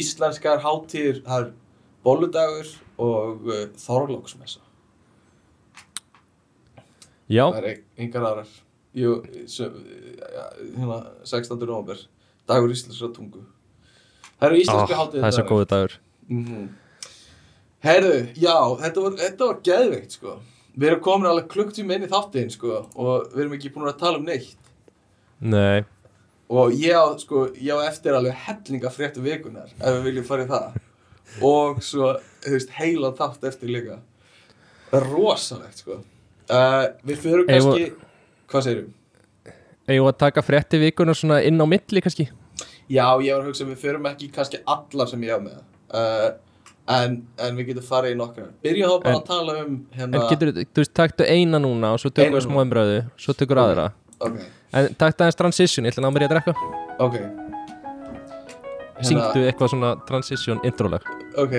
íslenskar 0.00 0.62
hátíðir, 0.64 1.22
það 1.26 1.46
er 1.46 1.52
bolludagur 2.06 2.74
og 3.00 3.48
uh, 3.48 3.64
þorlóksmessa 3.80 4.62
já, 7.30 7.44
það 7.46 7.70
er 7.70 7.80
engar 8.04 8.26
aðrar. 8.30 8.52
Jú, 9.00 9.16
hérna, 9.46 11.00
16. 11.22 11.56
november 11.62 12.00
dagur 12.50 12.72
íslenskra 12.74 13.10
tungu. 13.14 13.44
Það 14.40 14.46
eru 14.48 14.62
íslenskra 14.64 14.96
Ó, 14.96 15.00
hátíðir 15.04 15.22
það 15.22 15.30
er 15.30 15.36
svo 15.38 15.48
góðu 15.50 15.68
dagur. 15.74 15.98
Mm 16.30 16.68
Herðu, 17.80 18.16
já, 18.36 18.56
þetta 18.76 19.02
var, 19.06 19.14
þetta 19.16 19.46
var 19.48 19.60
geðveikt 19.64 20.16
sko. 20.18 20.34
Við 20.76 20.90
erum 20.90 20.98
komin 21.04 21.28
alveg 21.30 21.46
klukktíma 21.48 21.96
inn 21.96 22.04
í 22.04 22.10
þáttinn 22.10 22.52
sko 22.52 22.74
og 22.92 23.30
við 23.32 23.40
erum 23.46 23.54
ekki 23.56 23.70
búin 23.72 23.88
að 23.88 24.02
tala 24.02 24.20
um 24.20 24.26
neitt. 24.28 24.68
Nei, 25.40 25.86
og 26.52 26.74
ég 26.76 26.92
á, 26.92 27.08
sko, 27.22 27.46
ég 27.56 27.72
á 27.72 27.88
eftir 27.88 28.18
alveg 28.18 28.36
hellinga 28.44 28.92
fréttu 28.92 29.24
vikunar 29.24 29.72
ef 29.72 29.96
við 29.96 30.06
viljum 30.10 30.28
fara 30.28 30.44
í 30.44 30.50
það. 30.50 30.76
Og 31.46 31.80
svo, 31.86 32.12
þú 32.44 32.52
veist, 32.58 32.76
heilan 32.76 33.16
þátt 33.16 33.48
eftir 33.48 33.72
líka. 33.72 33.96
Rosalegt 35.08 35.80
sko 35.80 36.02
uh, 36.50 36.84
Við 37.06 37.16
fyrir 37.24 37.46
kannski 37.48 37.86
Hvað 38.50 38.66
segirðu? 38.66 38.92
eigum 39.90 40.04
við 40.06 40.12
að 40.12 40.18
taka 40.22 40.42
frétti 40.46 40.78
vikuna 40.78 41.14
svona 41.18 41.40
inn 41.46 41.58
á 41.58 41.66
milli 41.66 42.02
kannski? 42.04 42.28
Já, 42.90 43.06
ég 43.22 43.32
var 43.34 43.40
að 43.42 43.48
hugsa 43.50 43.64
við 43.66 43.78
förum 43.82 44.06
ekki 44.10 44.28
kannski 44.34 44.60
allar 44.66 45.08
sem 45.10 45.22
ég 45.26 45.34
á 45.34 45.38
með. 45.42 45.56
Uh, 45.90 46.28
en, 46.90 47.16
en 47.42 47.56
við 47.58 47.70
getum 47.72 47.86
farið 47.86 48.14
í 48.14 48.18
nokkra 48.18 48.44
Byrjum 48.62 48.90
þá 48.90 48.96
bara 49.04 49.14
En- 49.14 49.20
að 49.20 49.26
tala 49.30 49.54
um 49.64 49.72
en 49.74 49.80
hérna 49.98 50.22
getur, 50.30 50.52
þú 50.62 50.82
veist, 50.82 50.92
taktu 50.94 51.26
eina 51.26 51.58
núna 51.62 51.92
og 51.94 52.02
svo 52.02 52.10
tökum 52.14 52.36
við 52.38 52.44
smá 52.46 52.54
núna. 52.56 52.64
umbröðu 52.66 52.98
svo 53.18 53.34
tökur 53.38 53.60
aðra. 53.62 53.88
Ok, 54.20 54.38
en 54.74 54.88
taktu 55.00 55.24
aðeins 55.26 55.38
transition, 55.38 55.86
ég 55.86 55.94
ætla 55.94 56.02
að 56.02 56.06
ná 56.06 56.14
mér 56.16 56.26
í 56.26 56.28
að 56.28 56.34
drekka. 56.36 56.54
Ok. 57.06 57.16
Hérna- 59.00 59.08
syngdu 59.10 59.44
eitthvað 59.48 59.70
svona 59.74 59.90
transition 60.06 60.60
introlag 60.66 61.06
Ok. 61.38 61.54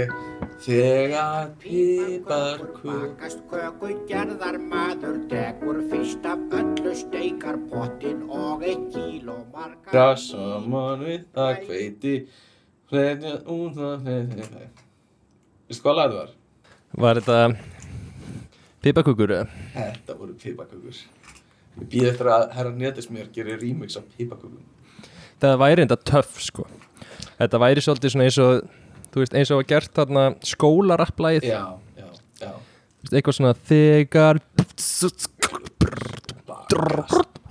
Þegar 0.62 1.52
pipar 1.62 2.60
kvöld 2.76 3.16
Bakast 3.16 3.40
köku 3.50 3.94
gerðar 4.10 4.58
maður 4.60 5.22
tekur 5.32 5.80
fyrst 5.90 6.26
af 6.28 6.42
öllu 6.58 6.92
steikar 6.98 7.58
pottin 7.72 8.26
og 8.30 8.66
eitt 8.68 8.84
kíló 8.94 9.38
margar 9.54 9.94
Dra 9.94 10.10
saman 10.20 11.06
við 11.06 11.24
það 11.38 11.64
hveiti 11.70 12.14
Hleðja 12.92 13.34
út 13.46 13.80
það 13.80 14.06
hleðja 14.06 14.50
Veistu 15.72 15.86
hvað 15.86 15.98
lag 16.02 16.12
það 16.12 16.20
var? 16.20 16.36
var 17.06 17.22
þetta 17.22 17.40
pipakukur 18.84 19.36
eða? 19.38 19.64
Þetta 19.78 20.20
voru 20.20 20.38
pipakökur 20.44 21.00
Ég 21.80 21.88
býð 21.88 22.12
eftir 22.12 22.32
að 22.36 22.46
herra 22.58 22.76
netismér 22.76 23.32
gerir 23.34 23.62
remix 23.64 23.96
af 23.98 24.06
pipakökum 24.18 24.60
það 25.42 25.58
væri 25.58 25.82
enda 25.86 25.98
töff 25.98 26.38
sko. 26.44 26.68
Þetta 27.40 27.60
væri 27.62 27.82
svolítið 27.82 28.14
svona 28.14 28.28
eins 28.28 28.40
og 28.44 28.81
Þú 29.12 29.20
veist, 29.24 29.34
eins 29.36 29.50
og 29.52 29.60
að 29.62 29.68
gert 29.74 29.92
þarna 29.98 30.22
skólarapplægið 30.48 31.48
Já, 31.50 31.64
já, 32.00 32.08
já. 32.40 32.52
Þú 32.56 33.04
veist, 33.04 33.16
Eitthvað 33.18 33.38
svona 33.38 33.54
þegar 33.68 34.40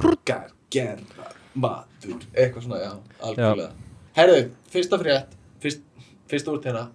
Bakar, 0.00 0.46
gerðar, 0.72 1.34
matur 1.60 2.22
Eitthvað 2.32 2.64
svona, 2.64 2.80
já, 2.80 2.92
algjörlega. 3.28 3.70
Herðu, 4.16 4.40
fyrsta 4.72 5.00
frétt 5.02 5.36
Fyrst, 5.60 5.82
fyrst 6.30 6.48
út 6.48 6.64
hérna. 6.64 6.86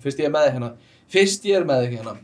Fyrst 0.00 0.22
ég 0.22 0.30
er 0.30 0.32
með 0.32 0.46
þig 0.46 0.54
hérna. 0.56 0.70
Fyrst 1.12 1.44
ég 1.50 1.58
er 1.60 1.66
með 1.68 1.84
þig 1.84 1.98
hérna. 1.98 2.14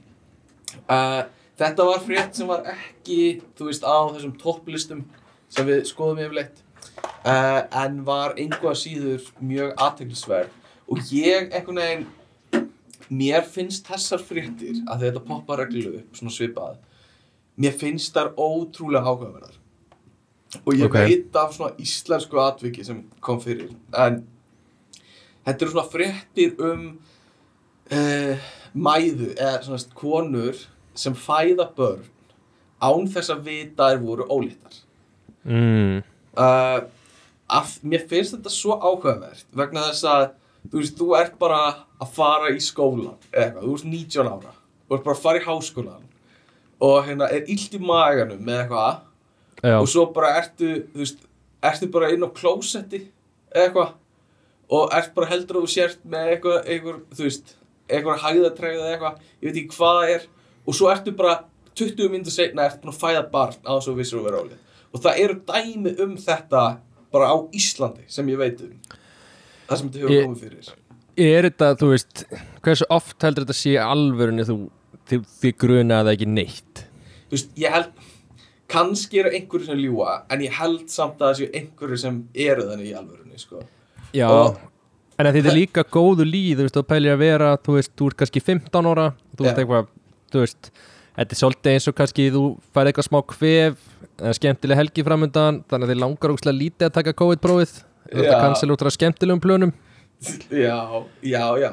Uh, 0.88 1.20
Þetta 1.60 1.84
var 1.84 2.00
frétt 2.06 2.38
sem 2.40 2.48
var 2.48 2.64
ekki 2.72 3.18
Þú 3.58 3.68
veist, 3.68 3.84
á 3.84 3.98
þessum 4.14 4.32
topplistum 4.40 5.04
Sem 5.52 5.68
við 5.68 5.84
skoðum 5.90 6.22
yfirleitt. 6.24 6.62
Uh, 7.26 7.60
En 7.84 8.00
var 8.08 8.32
einhvað 8.40 8.80
síður 8.80 9.28
Mjög 9.44 9.76
aðteglisverð 9.76 10.58
Og 10.92 11.12
ég, 11.14 11.48
einhvern 11.52 11.80
veginn 11.82 12.08
Mér 13.12 13.44
finnst 13.44 13.88
þessar 13.88 14.22
fréttir 14.24 14.78
Að 14.88 15.06
þetta 15.06 15.24
poppa 15.26 15.58
reglu 15.60 15.96
upp, 15.98 16.16
svona 16.16 16.32
svipað 16.34 16.78
Mér 17.60 17.74
finnst 17.76 18.14
þær 18.16 18.30
ótrúlega 18.40 19.04
áhugaverðar. 19.04 19.58
Og 20.64 20.72
ég 20.76 20.86
Ok. 20.88 20.94
veit 20.96 21.36
af 21.36 21.52
svona 21.52 21.74
íslensku 21.80 22.38
atviki 22.40 22.84
sem 22.84 23.02
kom 23.20 23.40
fyrir 23.40 23.70
en 23.96 24.22
þetta 25.46 25.64
eru 25.64 25.72
svona 25.72 25.90
fréttir 25.92 26.56
um 26.60 26.86
uh, 27.92 28.48
mæðu 28.74 29.30
eða 29.36 29.62
svona 29.64 29.94
konur 29.96 30.58
sem 30.94 31.16
fæða 31.16 31.68
börn 31.76 32.04
án 32.82 33.08
þess 33.08 33.32
að 33.32 33.44
vita 33.48 33.90
þær 33.92 34.02
voru 34.02 34.26
ólítar 34.28 34.76
mm, 35.44 36.02
uh, 36.36 36.80
að, 37.48 37.76
mér 37.82 38.06
finnst 38.08 38.36
þetta 38.36 38.52
svo 38.52 38.76
áhugavert 38.76 39.46
vegna 39.56 39.88
þess 39.90 40.04
að 40.08 40.28
þú 40.70 40.80
veist, 40.80 40.98
þú 40.98 41.08
ert 41.18 41.38
bara 41.40 41.60
að 42.02 42.12
fara 42.16 42.52
í 42.52 42.60
skólan 42.62 43.16
eða 43.32 43.46
eitthvað, 43.46 43.64
þú 43.64 43.74
ert 43.76 43.88
19 43.92 44.30
ára 44.32 44.52
þú 44.52 44.96
ert 44.96 45.06
bara 45.06 45.16
að 45.16 45.24
fara 45.24 45.40
í 45.40 45.46
háskólan 45.46 46.04
og 46.82 47.06
hérna 47.06 47.30
er 47.32 47.50
illt 47.54 47.74
í 47.78 47.80
maganum 47.82 48.44
með 48.44 48.62
eitthvað 48.64 49.00
Já, 49.62 49.76
og 49.78 49.88
svo 49.90 50.08
bara 50.14 50.32
ertu, 50.40 50.70
þú 50.90 51.02
veist, 51.04 51.26
ertu 51.62 51.88
bara 51.94 52.10
inn 52.10 52.24
á 52.26 52.30
klósetti 52.34 53.04
eða 53.52 53.66
eitthvað 53.66 53.92
og 54.72 54.94
ert 54.96 55.12
bara 55.14 55.30
heldur 55.30 55.60
þú 55.62 55.70
sért 55.70 56.00
með 56.08 56.32
eitthvað, 56.32 56.58
eitthvað, 56.66 57.00
þú 57.12 57.26
veist, 57.28 57.54
eitthvað 57.92 58.22
hæðatræð 58.24 58.78
eða 58.78 58.92
eitthvað, 58.94 59.18
ég 59.38 59.48
veit 59.48 59.60
ekki 59.60 59.76
hvað 59.76 59.98
það 60.00 60.14
er 60.16 60.26
og 60.62 60.78
svo 60.78 60.90
ertu 60.92 61.14
bara 61.18 61.36
20 61.78 62.10
minnur 62.12 62.34
seinna 62.34 62.66
ertu 62.66 62.82
búin 62.82 62.94
að 62.94 63.00
fæða 63.02 63.22
barn 63.32 63.60
á 63.64 63.70
þess 63.74 63.86
að 63.86 63.90
þú 63.90 63.96
vissir 64.00 64.18
að 64.20 64.26
vera 64.28 64.42
ólið 64.42 64.58
og 64.92 65.04
það 65.04 65.20
eru 65.22 65.38
dæmi 65.52 65.94
um 66.04 66.16
þetta 66.20 66.64
bara 67.12 67.30
á 67.32 67.36
Íslandi 67.56 68.04
sem 68.12 68.28
ég 68.32 68.40
veit 68.40 68.60
um 68.64 68.74
það 69.68 69.80
sem 69.80 69.90
þetta 69.90 70.02
hefur 70.02 70.24
komið 70.26 70.44
fyrir. 70.46 70.70
Er 71.22 71.48
þetta, 71.48 71.68
þú 71.76 71.90
veist 71.92 72.22
Hversu 72.64 72.86
oft 72.94 73.26
heldur 73.26 73.44
þetta 73.44 73.56
sé 73.58 73.74
alvörunni 73.82 74.46
þú 74.48 74.56
þið, 75.10 75.24
þið 75.42 75.54
gruna 75.64 76.00
það 76.06 76.12
ekki 76.14 76.28
neitt? 76.32 76.82
Þú 77.28 77.36
veist, 77.36 77.50
ég 77.60 77.74
held 77.76 77.90
kannski 78.72 79.20
eru 79.20 79.32
einhverju 79.36 79.68
sem 79.68 79.80
ljúa 79.82 80.14
en 80.32 80.44
ég 80.46 80.54
held 80.56 80.86
samt 80.92 81.20
að 81.20 81.26
það 81.32 81.40
séu 81.42 81.50
einhverju 81.60 81.98
sem 82.00 82.20
eru 82.46 82.64
þannig 82.70 82.88
í 82.88 82.94
alvörunni, 82.96 83.40
sko. 83.40 83.60
Já, 84.16 84.28
Og- 84.30 84.56
en 85.18 85.26
þetta 85.28 85.52
er 85.52 85.58
líka 85.58 85.84
góðu 85.84 86.24
líð 86.24 86.62
Þú 86.62 86.64
veist, 86.66 86.76
þú 86.78 86.86
pælir 86.88 87.12
að 87.14 87.20
vera, 87.26 87.50
þú 87.60 87.76
veist, 87.76 87.92
þú 87.96 88.08
ert 88.08 88.16
kannski 88.22 88.40
15 88.40 88.88
ára 88.88 89.06
Þú 89.36 89.44
veist 89.44 89.56
Já. 89.56 89.60
eitthvað, 89.64 89.86
þú 90.32 90.44
veist 90.46 90.70
Þetta 91.12 91.34
er 91.36 91.40
svolítið 91.42 91.72
eins 91.74 91.88
og 91.88 91.94
kannski 91.94 92.30
þú 92.32 92.42
færð 92.72 92.88
eitthvað 92.88 93.08
smá 93.10 93.18
kvef 93.28 93.88
skemmtileg 94.32 94.78
helgi 94.78 95.02
framöndan 95.04 95.58
þannig 95.68 95.84
að 95.88 95.90
þið 95.92 96.00
langar 96.00 96.32
ógslag 96.32 96.56
lítið 96.56 96.86
að 96.88 96.94
taka 96.96 97.12
COVID-prófið 97.20 97.72
Að 98.12 98.36
cancela 98.36 98.76
út 98.76 98.84
af 98.86 98.94
skemmtilegum 98.94 99.42
plönum. 99.42 99.72
Já, 100.52 100.78
já, 101.26 101.44
já. 101.58 101.72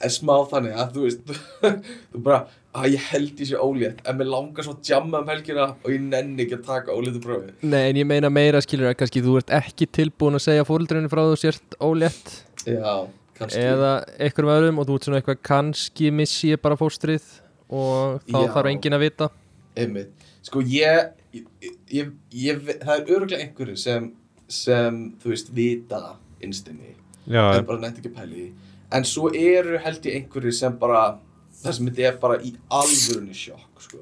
En 0.00 0.12
smá 0.14 0.32
þannig 0.48 0.76
að 0.80 0.94
þú 0.94 1.02
veist 1.04 1.32
Þú 2.14 2.20
bara, 2.24 2.38
að 2.72 2.94
ég 2.94 3.08
held 3.10 3.42
ég 3.42 3.50
sé 3.50 3.58
ólétt. 3.60 3.98
En 4.08 4.16
mér 4.16 4.30
langar 4.32 4.64
svo 4.64 4.72
að 4.78 4.88
jamma 4.88 5.20
um 5.20 5.28
helgina 5.28 5.66
Og 5.82 5.90
ég 5.92 6.06
nenni 6.06 6.46
ekki 6.46 6.56
að 6.56 6.62
taka 6.70 6.96
óléttu 6.96 7.20
prófi. 7.20 7.52
Nei, 7.60 7.82
en 7.90 8.00
ég 8.00 8.08
meina 8.08 8.30
meira 8.32 8.62
skilur 8.64 8.88
að 8.88 8.96
kannski 9.02 9.20
þú 9.26 9.36
ert 9.42 9.52
ekki 9.60 9.90
tilbúin 9.98 10.38
að 10.38 10.46
segja 10.46 10.64
fóreldrinu 10.68 11.10
frá 11.12 11.20
þú 11.26 11.36
sért 11.42 11.76
ólétt. 11.84 12.32
Já, 12.64 12.94
kannski. 13.36 13.60
Eða 13.60 13.92
einhverjum 14.16 14.54
öðrum 14.56 14.80
og 14.80 14.88
þú 14.88 14.96
ert 14.96 15.08
svona 15.08 15.20
eitthvað 15.20 15.42
kannski 15.50 16.10
missi 16.22 16.54
ég 16.54 16.64
bara 16.64 16.80
fóstrið 16.80 17.28
og 17.68 18.24
þá 18.24 18.38
Já. 18.40 18.52
þarf 18.56 18.72
enginn 18.72 18.96
að 18.96 19.04
vita. 19.04 19.30
Einmitt. 19.78 20.28
Sko 20.48 20.64
ég, 20.64 21.12
ég, 21.36 21.44
ég, 21.92 22.14
ég 22.32 22.64
Það 22.80 22.94
er 22.96 23.12
öruglega 23.12 23.44
einhverju 23.44 23.76
sem 23.78 24.08
Sem, 24.50 25.02
þú 25.22 25.32
veist, 25.32 25.52
vita 25.54 26.16
Innstinni. 26.42 26.96
Já, 27.30 27.44
En 27.54 27.66
bara 27.68 27.82
nefnt 27.84 28.00
ekki 28.00 28.12
því. 28.16 28.46
En 28.92 29.04
svo 29.06 29.30
eru 29.30 29.78
held 29.78 30.06
ég 30.08 30.16
einhverju 30.18 30.52
sem 30.52 30.78
bara 30.78 31.18
Það 31.60 31.74
sem 31.76 31.88
þetta 31.90 32.04
er 32.08 32.18
bara 32.20 32.36
í 32.40 32.54
alvörunni 32.72 33.36
sjokk 33.36 33.82
Sko. 33.84 33.98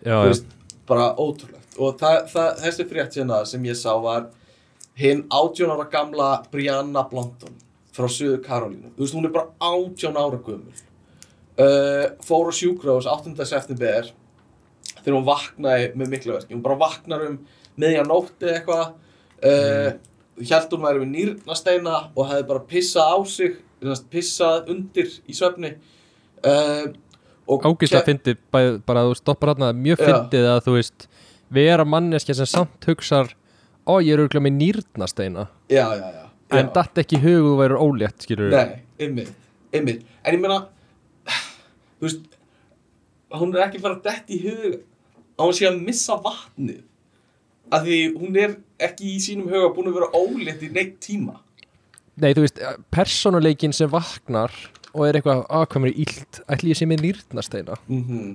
Já, 0.00 0.14
þú 0.16 0.20
já. 0.24 0.28
veist, 0.30 0.52
bara 0.88 1.10
ótrúlegt. 1.20 1.74
Og 1.80 1.96
það, 2.00 2.20
það, 2.32 2.48
þessi 2.64 2.86
frétt 2.88 3.18
hérna 3.20 3.40
sem 3.48 3.66
ég 3.68 3.76
sá 3.78 3.90
var 4.00 4.30
hinn 5.00 5.26
18 5.28 5.72
ára 5.72 5.86
gamla 5.92 6.28
Brianna 6.52 7.04
Blondon 7.08 7.56
frá 7.94 8.08
Suður 8.08 8.40
Karolínu 8.44 8.92
þú 8.94 9.04
veist, 9.04 9.16
hún 9.16 9.28
er 9.28 9.34
bara 9.34 9.52
18 9.60 10.16
ára 10.20 10.40
gömul. 10.46 10.82
Uh, 11.60 12.06
fór 12.24 12.48
á 12.48 12.52
sjúkrós 12.56 13.08
8. 13.10 13.34
september 13.44 14.08
þegar 15.00 15.16
hún 15.16 15.26
vaknaði 15.26 15.90
með 15.98 16.12
miklu 16.14 16.36
verki 16.36 16.54
hún 16.54 16.64
bara 16.64 16.78
vaknar 16.80 17.24
um 17.26 17.38
miðja 17.80 18.04
nótti 18.08 18.48
eitthvað 18.48 18.94
uh, 19.44 19.90
held 20.40 20.72
hún 20.74 20.84
væri 20.86 21.02
við 21.04 21.10
nýrnasteina 21.14 21.96
og 22.14 22.28
hefði 22.30 22.46
bara 22.48 22.64
pissað 22.70 23.12
á 23.12 23.18
sig 23.28 23.58
pissað 24.12 24.70
undir 24.74 25.08
í 25.28 25.36
svefni. 25.36 25.74
Uh, 26.44 26.92
ke- 28.00 28.06
fyndið 28.06 28.38
bæ- 28.52 28.80
bara 28.86 29.02
að 29.04 29.10
þú 29.12 29.18
stoppar 29.20 29.54
hann 29.54 29.82
mjög 29.82 30.02
fyndið 30.06 30.48
að 30.54 30.62
þú 30.68 30.74
veist 30.78 31.06
vera 31.50 31.84
manneskja 31.84 32.36
sem 32.38 32.46
samt 32.48 32.84
hugsar 32.88 33.32
ó 33.88 33.98
ég 34.04 34.12
er 34.14 34.22
auðvitað 34.22 34.44
með 34.46 34.56
nýrnasteina. 34.60 35.46
Já, 35.72 35.86
já, 35.98 36.06
já, 36.14 36.26
en 36.60 36.68
datt 36.74 36.98
ekki 37.02 37.18
í 37.18 37.22
hug 37.24 37.46
þú 37.48 37.54
værið 37.60 37.82
ólétt 37.86 38.24
skilur 38.26 38.52
Nei, 38.54 38.82
ymmið, 39.06 39.32
En 39.72 40.34
ég 40.34 40.40
meina 40.42 40.60
Þú 42.00 42.06
veist 42.08 42.38
Hún 43.30 43.52
er 43.54 43.62
ekki 43.68 43.78
fara 43.82 43.94
að 43.98 44.06
detti 44.08 44.38
í 44.38 44.40
hug 44.48 44.78
að 45.40 45.44
hún 45.46 45.54
sé 45.56 45.66
að 45.68 45.76
missa 45.86 46.16
vatnið 46.20 46.80
af 47.70 47.86
því 47.86 48.00
hún 48.18 48.36
er 48.36 48.58
ekki 48.82 49.14
í 49.14 49.20
sínum 49.22 49.48
huga 49.50 49.72
búin 49.74 49.90
að 49.90 50.00
vera 50.00 50.12
ólétt 50.16 50.62
í 50.66 50.70
neitt 50.74 50.98
tíma. 51.04 51.38
Nei, 52.20 52.32
þú 52.36 52.44
veist, 52.44 52.60
persónuleikin 52.92 53.72
sem 53.72 53.90
vaknar 53.90 54.52
og 54.94 55.06
er 55.06 55.18
eitthvað, 55.18 55.44
að 55.46 55.66
hvað 55.70 55.84
mér 55.84 55.92
er 55.92 56.00
illt 56.04 56.40
ætli 56.50 56.72
ég 56.72 56.78
sé 56.78 56.88
með 56.88 57.04
nýrnasteina 57.04 57.76
mm 57.86 58.02
-hmm. 58.08 58.32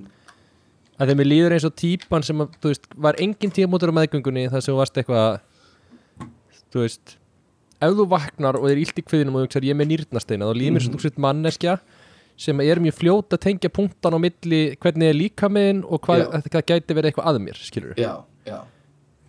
að 0.98 1.10
þeim 1.10 1.20
er 1.20 1.30
líður 1.30 1.54
eins 1.56 1.68
og 1.68 1.76
típan 1.76 2.22
sem 2.22 2.40
að, 2.40 2.56
þú 2.62 2.72
veist, 2.72 2.88
var 2.96 3.20
engin 3.20 3.52
tímótur 3.52 3.92
á 3.92 3.98
meðgöngunni 3.98 4.48
þar 4.50 4.62
sem 4.62 4.74
þú 4.74 4.78
varst 4.80 4.96
eitthvað 4.96 5.40
þú 6.72 6.80
veist 6.84 7.16
ef 7.80 7.92
þú 7.92 8.08
vaknar 8.08 8.56
og 8.56 8.70
er 8.70 8.80
illt 8.80 8.98
í 8.98 9.04
kviðinum 9.04 9.36
og 9.36 9.40
þú 9.40 9.46
hugsar 9.46 9.64
ég 9.64 9.76
er 9.76 9.80
með 9.80 9.90
nýrnasteina 9.92 10.48
þá 10.48 10.54
líður 10.56 10.72
mér 10.72 10.82
svo 10.82 10.92
þú 10.92 11.02
sett 11.02 11.18
manneskja 11.18 11.78
sem 12.36 12.60
er 12.60 12.80
mjög 12.80 12.94
fljót 12.94 13.32
að 13.32 13.44
tengja 13.44 13.70
punktan 13.72 14.16
á 14.16 14.18
milli 14.20 14.76
hvernig 14.76 15.08
er 15.08 15.16
líka 15.16 15.48
minn 15.48 15.84
og 15.84 16.00
hvað, 16.04 16.42
það 16.52 16.66
gæti 16.68 16.96
verið 16.96 17.10
eitthvað 17.10 17.28
að 17.28 17.42
mér 17.44 17.60
skilur 17.60 17.94
Já, 17.96 18.24
já, 18.44 18.58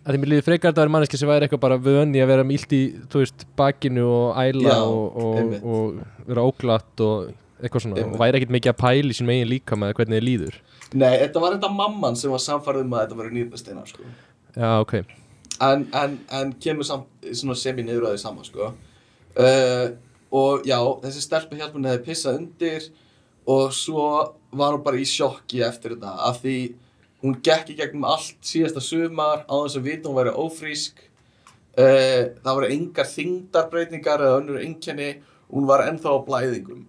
að 0.08 0.16
þeim 0.16 0.24
er 0.24 0.30
líður 0.32 0.46
frekar 0.46 0.72
að 0.72 0.78
það 0.78 0.86
er 0.86 0.92
manneskja 0.94 1.20
sem 1.20 1.28
væri 1.28 1.46
eitthvað 1.46 1.60
bara 1.66 1.76
í 1.76 2.22
að 2.22 2.30
vera 2.30 2.46
illt 2.56 2.72
í, 2.72 2.80
þú 3.12 3.20
veist, 3.22 3.44
bakinu 3.58 4.06
og 4.08 4.40
æla 4.40 4.72
Já, 4.72 4.78
og, 4.80 5.20
og, 5.20 5.36
einmitt. 5.42 5.68
og 5.68 6.26
vera 6.30 6.46
óglatt 6.48 7.04
og 7.04 7.28
eitthvað 7.58 7.84
svona 7.84 7.98
Einmitt. 7.98 8.14
og 8.14 8.22
væri 8.22 8.38
ekkert 8.40 8.54
mikið 8.56 8.72
að 8.72 8.80
pæla 8.80 9.12
í 9.12 9.18
sínum 9.18 9.32
eigin 9.34 9.50
líka 9.52 9.78
með 9.78 9.94
hvernig 9.98 10.18
þið 10.18 10.26
líður 10.28 10.58
Nei, 10.96 11.12
þetta 11.20 11.40
var 11.42 11.56
þetta 11.58 11.70
mamman 11.76 12.16
sem 12.16 12.32
var 12.32 12.40
samfærið 12.40 12.86
um 12.86 12.94
að 12.96 13.02
þetta 13.02 13.16
var 13.18 13.32
nýrnasteina 13.34 13.82
sko. 13.84 14.06
Já, 14.56 14.70
ok 14.80 14.94
en, 15.60 15.84
en, 15.92 16.18
en 16.32 16.52
kemur 16.62 16.86
samt 16.86 17.28
svona 17.34 17.56
semi 17.58 17.84
niður 17.84 18.08
að 18.08 18.16
því 18.16 18.22
sama 18.22 18.46
sko. 18.46 18.70
uh, 19.36 19.86
og 20.38 20.66
já, 20.68 20.78
þessi 21.04 21.24
stelpa 21.24 21.58
hjálpun 21.58 21.88
hefði 21.88 22.04
pissað 22.06 22.40
undir 22.40 22.88
og 23.48 23.72
svo 23.76 24.04
var 24.52 24.76
hún 24.76 24.84
bara 24.84 25.00
í 25.00 25.06
sjokki 25.08 25.62
eftir 25.64 25.96
þetta 25.96 26.14
af 26.28 26.40
því 26.42 26.56
hún 27.24 27.38
gekk 27.44 27.72
í 27.72 27.78
gegnum 27.78 28.06
allt 28.08 28.38
síðasta 28.46 28.82
sumar 28.84 29.44
á 29.46 29.54
þess 29.54 29.78
að 29.80 29.88
vita 29.88 30.10
hún 30.10 30.18
væri 30.18 30.34
ófrísk. 30.38 31.04
Uh, 31.78 32.34
það 32.42 32.58
voru 32.58 32.70
engar 32.74 33.10
þingdarbreytingar 33.12 34.24
eða 34.26 34.40
önnur 34.42 34.60
einkenni. 34.62 35.10
Hún 35.48 35.68
var 35.68 35.86
ennþá 35.86 36.14
á 36.14 36.18
blæðingum. 36.26 36.84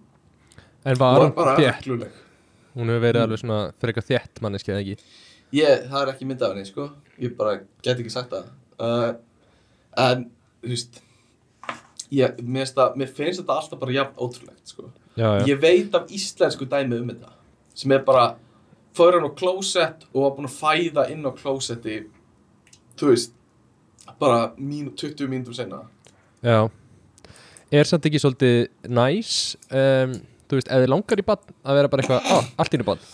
En 0.84 1.00
var 1.00 1.22
hún 1.22 1.34
bara 1.36 1.56
regluleg. 1.58 2.12
Hún 2.74 2.90
hefur 2.92 3.06
verið 3.06 3.24
alveg 3.24 3.42
svona 3.42 3.60
frekar 3.82 4.06
þétt 4.06 4.40
manneskja 4.44 4.76
eða 4.76 4.84
ekki? 4.84 5.10
Ég, 5.56 5.88
það 5.90 6.02
er 6.02 6.12
ekki 6.12 6.28
mynd 6.30 6.42
af 6.46 6.54
henni, 6.54 6.68
sko. 6.68 6.86
Ég 7.20 7.34
bara 7.38 7.56
get 7.82 7.96
ekki 7.98 8.12
sagt 8.12 8.34
það. 8.34 8.50
Uh, 8.80 9.10
En, 9.98 10.28
þú 10.62 10.70
veist 10.70 11.00
ég, 12.14 12.38
mér, 12.42 12.68
það, 12.70 12.96
mér 13.00 13.10
finnst 13.14 13.42
þetta 13.42 13.56
alltaf 13.58 13.80
bara 13.80 13.94
jafn 13.96 14.22
ótrúlegt, 14.22 14.62
sko. 14.70 14.90
Já, 15.16 15.26
já, 15.40 15.44
Ég 15.50 15.60
veit 15.62 15.94
af 15.98 16.12
íslensku 16.14 16.68
dæmi 16.70 17.00
um 17.00 17.10
þetta 17.10 17.32
sem 17.80 17.92
er 17.94 18.04
bara 18.06 18.24
fór 18.96 19.16
hann 19.16 19.28
á 19.28 19.32
klósett 19.36 20.06
og 20.12 20.24
var 20.24 20.34
búinn 20.36 20.50
að 20.50 20.58
fæða 20.58 21.06
inn 21.12 21.26
á 21.26 21.32
klósetti 21.36 22.02
þú 22.98 23.12
veist 23.12 23.36
bara 24.20 24.50
mínu, 24.58 24.92
20 24.96 25.30
mínútur 25.30 25.56
senna 25.56 25.84
já. 26.42 26.68
Er 27.70 27.86
samt 27.86 28.06
ekki 28.08 28.20
svolítið 28.20 28.68
næs 28.90 29.56
um, 29.70 30.16
þú 30.50 30.58
veist, 30.58 30.70
þið 30.70 30.90
langar 30.90 31.22
í 31.22 31.26
bann 31.26 31.52
að 31.62 31.78
vera 31.78 31.92
bara 31.92 32.04
eitthvað, 32.04 32.26
á, 32.26 32.36
allt 32.58 32.74
í 32.74 32.80
nú 32.80 32.88
bann 32.88 33.04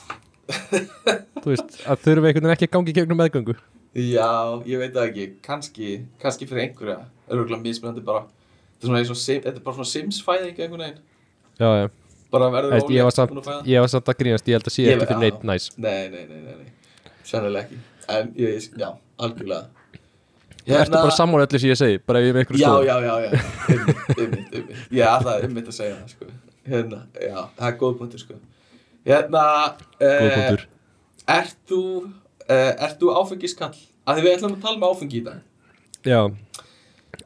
þú 1.43 1.53
veist, 1.53 1.81
að 1.85 2.05
þurfa 2.07 2.31
einhvern 2.31 2.47
veginn 2.47 2.55
ekki 2.55 2.70
að 2.70 2.74
gangi 2.79 2.95
í 2.95 2.97
gegnum 2.97 3.20
meðgöngu? 3.20 3.57
Já, 3.97 4.62
ég 4.68 4.81
veit 4.81 4.95
það 4.95 5.07
ekki, 5.11 5.27
kannski, 5.45 5.93
kannski 6.20 6.49
fyrir 6.49 6.66
einhverja, 6.66 6.99
örgulega 7.33 7.62
mismunandi 7.64 8.05
bara, 8.07 8.27
þetta 8.77 8.99
er 9.01 9.09
svona 9.09 9.22
þetta 9.47 9.55
er 9.55 9.64
bara 9.64 9.79
svona 9.79 9.93
Sims 9.93 10.20
fæðing 10.24 10.59
einhvern 10.61 10.85
veginn, 10.85 11.01
já, 11.61 11.70
já, 11.81 11.87
bara 12.33 12.49
verður 12.53 12.72
Veist, 12.77 12.91
ég, 12.91 13.03
var 13.07 13.14
samt, 13.14 13.49
ég 13.68 13.81
var 13.85 13.91
samt 13.93 14.09
að 14.12 14.18
grínast 14.20 14.49
ég 14.51 14.57
held 14.59 14.66
að 14.70 14.74
sé 14.77 14.87
ekki 14.93 15.07
fyrir 15.07 15.20
neitt 15.22 15.43
næs. 15.47 15.66
Nei, 15.79 16.09
nei, 16.12 16.24
nei, 16.27 16.41
nei, 16.43 16.55
nei, 16.62 17.12
sennilega 17.27 17.64
ekki, 17.66 17.79
en 18.16 18.33
ég, 18.37 18.57
ég- 18.57 18.79
já, 18.83 18.89
algjörlega. 19.18 19.68
þú 20.66 20.74
ertu 20.81 20.97
bara 20.99 21.14
sammála 21.14 21.47
öllu 21.47 21.61
sem 21.62 21.70
ég 21.70 21.79
segi 21.79 21.99
bara 22.07 22.20
ef 22.20 22.27
ég 22.27 22.35
er 22.35 22.39
með 22.41 22.59
Já, 22.59 22.68
skoðun. 22.68 22.87
já, 22.87 22.97
já, 23.07 23.14
já, 23.22 23.31
ymmit, 23.77 24.57
ymmit, 24.59 24.85
ég 24.99 25.11
ætlaði 25.12 25.49
ymmit 25.51 25.68
að 25.70 25.77
segja 25.79 25.97
það, 26.01 26.09
sko, 26.16 26.31
hérna, 26.72 27.01
já, 27.22 27.37
það 27.59 27.68
er 27.70 27.77
góð 27.83 27.99
punktur, 28.01 28.24
sko. 28.24 28.39
Hérna, 29.07 29.45
góð 30.01 30.11
uh, 30.11 30.35
punktur. 30.35 30.66
ert 31.37 31.57
þú, 31.70 31.81
uh, 32.49 32.72
ert 32.89 32.99
þú 33.03 33.12
áfengiskall? 33.20 33.77
Af 34.07 34.18
því 34.18 34.22
við 34.27 34.35
ætlum 34.37 34.57
að 34.57 34.64
tala 34.66 34.79
með 34.83 34.91
áfengi 34.95 35.20
í 35.20 35.24
dag. 35.27 35.41
já. 36.07 36.20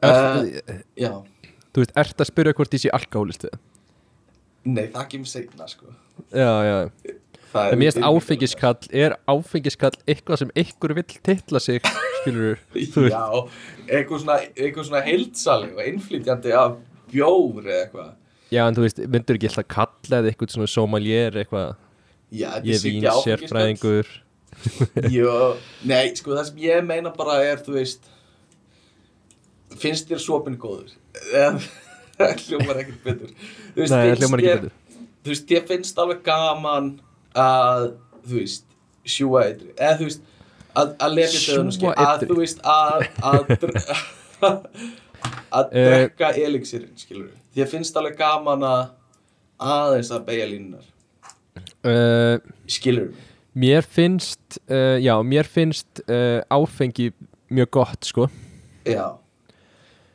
Uh, 0.01 0.45
er, 0.71 0.77
Já, 0.97 1.11
þú 1.75 1.81
veist, 1.83 1.91
ert 1.99 2.21
að 2.23 2.29
spyrja 2.29 2.53
hvort 2.57 2.73
ég 2.77 2.81
sé 2.85 2.89
alkohólist 2.95 3.43
við 3.45 3.57
nei, 4.65 4.85
það 4.93 5.07
kemur 5.15 5.29
seinna, 5.31 5.67
sko. 5.71 5.91
já, 6.31 6.51
já 6.67 6.77
Það 7.51 7.73
finnst 7.75 7.97
við- 7.97 8.05
áfengiskall, 8.07 8.77
er 8.95 9.13
áfengiskall 9.27 9.95
eitthvað 10.07 10.37
sem 10.39 10.51
ykkur 10.61 10.93
vill 10.95 11.03
titla 11.27 11.59
sig, 11.59 11.81
skilur 12.21 12.61
þú 12.93 13.01
Já, 13.11 13.25
eitthvað 13.91 14.21
svona, 14.23 14.37
eitthvað 14.55 14.87
svona 14.87 15.01
heildsali 15.03 15.71
og 15.75 15.81
innflytjandi 15.89 16.53
af 16.55 16.77
bjór 17.11 17.65
eða 17.65 17.81
eitthvað. 17.81 18.13
já 18.55 18.61
en 18.67 18.75
þú 18.77 18.85
veist, 18.85 19.01
myndur 19.11 19.35
ekki 19.39 19.49
alltaf 19.51 19.67
kalla 19.75 20.21
eða 20.21 20.31
eitthvað 20.31 20.55
svona 20.55 20.71
sommelier 20.71 21.41
eitthvað, 21.43 21.73
Já, 22.31 22.47
þetta 22.55 22.63
er 22.63 22.71
er 22.71 22.79
Siggi 22.85 23.11
áfengiskall. 23.11 24.07
Jó, 25.17 25.35
nei, 25.91 26.15
sko 26.15 26.35
það 26.37 26.47
sem 26.53 26.57
ég 26.63 26.83
meina 26.87 27.11
bara 27.15 27.35
er, 27.43 27.59
þú 27.65 27.75
veist, 27.75 28.07
finnst 29.81 30.07
þér 30.11 30.21
sopin 30.23 30.55
góður? 30.61 30.91
Eða, 31.33 31.59
hljómar 32.47 32.79
ekkert 32.83 33.03
betur. 33.05 33.31
Þú 33.75 33.81
veist, 33.83 33.93
nei, 33.95 34.03
finnst 34.11 34.31
betur 34.35 34.71
Þú 35.21 35.29
veist, 35.33 35.51
ég 35.53 35.67
finnst 35.69 35.99
alveg 36.01 36.21
gaman 36.25 36.87
að, 37.37 37.87
þú 38.25 38.39
veist, 38.39 38.63
sjúa 39.05 39.43
eitri. 39.49 39.69
Eða, 39.77 39.97
þú 39.99 40.07
veist, 40.09 40.23
að, 40.81 40.93
að 41.05 41.15
lepja 41.19 41.41
skil. 41.75 41.91
Að, 41.93 42.25
þú 42.29 42.37
veist, 42.39 42.63
að, 42.65 43.05
að, 43.21 43.51
dr 43.61 43.75
að 45.57 45.75
Eh. 45.77 45.85
drekka 45.91 46.31
elixirinn, 46.41 46.95
skilur 46.97 47.27
við. 47.27 47.37
Að 47.61 47.69
finnst 47.75 47.97
alveg 47.99 48.15
gaman 48.17 48.63
að 48.65 48.81
aðeins 49.61 50.09
að 50.15 50.23
beigja 50.29 50.47
línunar. 50.49 50.87
uh, 51.85 52.37
Skilur 52.71 53.11
við. 53.11 53.27
Mér 53.61 53.83
finnst, 53.83 54.59
uh, 54.71 54.95
já, 55.03 55.13
mér 55.27 55.43
finnst 55.51 56.01
uh, 56.07 56.39
áfengi 56.49 57.09
mjög 57.51 57.69
gott, 57.75 58.05
sko 58.07 58.29
Já 58.87 59.11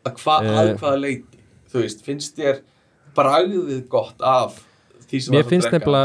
að 0.06 0.20
hva, 0.22 0.36
Eh. 0.40 0.56
að 0.56 0.70
hvaða 0.80 0.98
leiti 1.02 1.35
þú 1.76 1.84
veist, 1.84 2.02
finnst 2.06 2.38
þér 2.40 2.62
bragðið 3.16 3.82
gott 3.92 4.22
af 4.24 4.58
því 5.06 5.20
sem 5.22 5.36
þú 5.36 5.40
ert 5.40 5.52
að 5.52 5.78
drekka? 5.78 6.04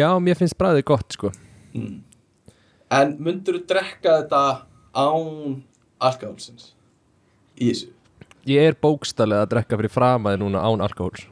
já, 0.00 0.08
mér 0.22 0.38
finnst 0.40 0.58
bræðið 0.60 0.84
gott, 0.90 1.16
sko 1.16 1.30
mm. 1.76 1.96
en 2.98 3.14
myndur 3.22 3.60
þú 3.60 3.64
drekka 3.74 4.16
þetta 4.22 4.42
án 4.96 5.60
alkohólsins 6.00 6.72
í 7.60 7.70
þessu 7.72 7.96
Ég 8.48 8.70
er 8.70 8.74
bókstallega 8.80 9.44
að 9.44 9.50
drekka 9.52 9.76
fyrir 9.76 9.92
framaði 9.92 10.40
núna 10.40 10.62
án 10.64 10.80
alkohóls 10.84 11.26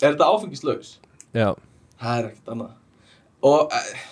er 0.00 0.14
þetta 0.14 0.30
áfengislaus? 0.32 0.94
Já, 1.36 1.52
það 2.00 2.18
er 2.18 2.28
ekkert 2.30 2.52
annað 2.54 2.72
og 3.44 3.74
eh, 3.76 4.04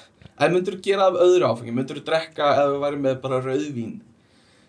en 0.44 0.52
myndur 0.54 0.76
þú 0.76 0.84
gera 0.84 1.08
af 1.08 1.16
öðru 1.24 1.48
áfengi 1.48 1.74
myndur 1.74 2.00
þú 2.00 2.04
drekka 2.10 2.50
ef 2.52 2.74
þú 2.74 2.82
væri 2.84 3.00
með 3.06 3.20
bara 3.24 3.40
rauðvín 3.44 3.94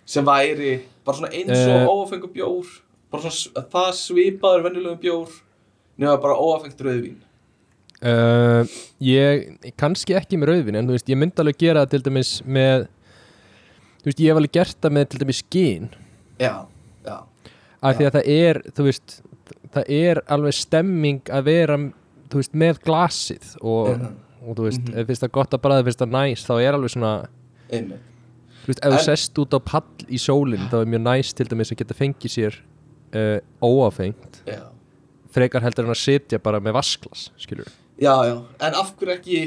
sem 0.05 0.25
væri 0.27 0.73
bara 1.03 1.17
svona 1.19 1.31
eins 1.35 1.59
og 1.59 1.75
Eh. 1.75 1.87
óafengu 1.91 2.31
bjór 2.33 2.71
bara 3.13 3.29
svona 3.31 3.63
það 3.73 3.91
svipaður 3.99 4.65
venjulegum 4.67 4.99
bjór 5.03 5.35
nema 6.01 6.17
bara 6.23 6.35
óafengt 6.41 6.81
rauðvín. 6.83 7.19
Uh, 8.03 8.65
ég, 8.99 9.45
kannski 9.79 10.15
ekki 10.17 10.35
með 10.35 10.49
rauðvin 10.49 10.75
En 10.75 10.87
þú 10.89 10.95
veist, 10.97 11.07
ég 11.07 11.15
myndi 11.21 11.39
alveg 11.39 11.55
gera 11.61 11.85
það 11.85 11.91
til 11.93 11.99
dæmis 12.09 12.31
með 12.43 12.81
Þú 14.03 14.09
veist, 14.09 14.19
ég 14.19 14.27
hef 14.33 14.39
alveg 14.41 14.51
gert 14.57 14.79
það 14.83 14.95
með 14.97 15.05
til 15.13 15.21
dæmis 15.21 15.39
skín 15.39 15.85
já, 16.41 16.51
já. 17.07 17.15
Af 17.79 17.95
því 17.95 18.07
að 18.09 18.17
það 18.17 18.27
er, 18.33 18.59
þú 18.75 18.87
veist 18.89 19.15
Það 19.77 19.93
er 20.01 20.19
alveg 20.35 20.57
stemming 20.57 21.31
að 21.31 21.47
vera 21.47 21.77
Þú 22.33 22.41
veist, 22.41 22.57
með 22.65 22.81
glasið 22.89 23.53
Og, 23.61 23.93
Mhm. 23.93 24.11
og 24.49 24.57
þú 24.59 24.67
veist, 24.67 24.83
Mhm. 24.83 24.97
ef 24.99 25.07
finnst 25.07 25.23
það 25.23 25.31
gott 25.39 25.55
að 25.55 25.63
bræða 25.63 25.85
Finnst 25.87 26.03
það 26.03 26.13
næs, 26.17 26.43
þá 26.49 26.53
er 26.59 26.73
alveg 26.73 26.91
svona 26.97 27.13
einmitt. 27.71 28.03
Þú 28.65 28.67
veist, 28.73 28.83
ef 28.83 28.91
þú 28.97 28.99
sest 29.05 29.39
út 29.39 29.55
á 29.55 29.59
pall 29.63 29.87
í 30.11 30.19
sólinn 30.19 30.67
þá 30.67 30.81
er 30.81 30.91
mjög 30.91 31.03
næst 31.07 31.35
til 31.39 31.47
dæmis 31.47 31.71
að 31.71 31.77
geta 31.85 31.95
fengið 31.95 32.35
sér 32.35 32.59
uh, 33.15 33.37
óáfengt 33.63 34.41
já. 34.47 34.63
frekar 35.33 35.63
heldur 35.65 35.85
en 35.87 35.95
að 35.95 36.01
sitja 36.03 36.39
bara 36.43 36.59
með 36.63 36.77
vasklas 36.79 37.29
skilur 37.41 37.69
já, 38.01 38.13
já, 38.29 38.35
en 38.67 38.79
af 38.79 38.93
hverju 38.99 39.15
ekki 39.17 39.41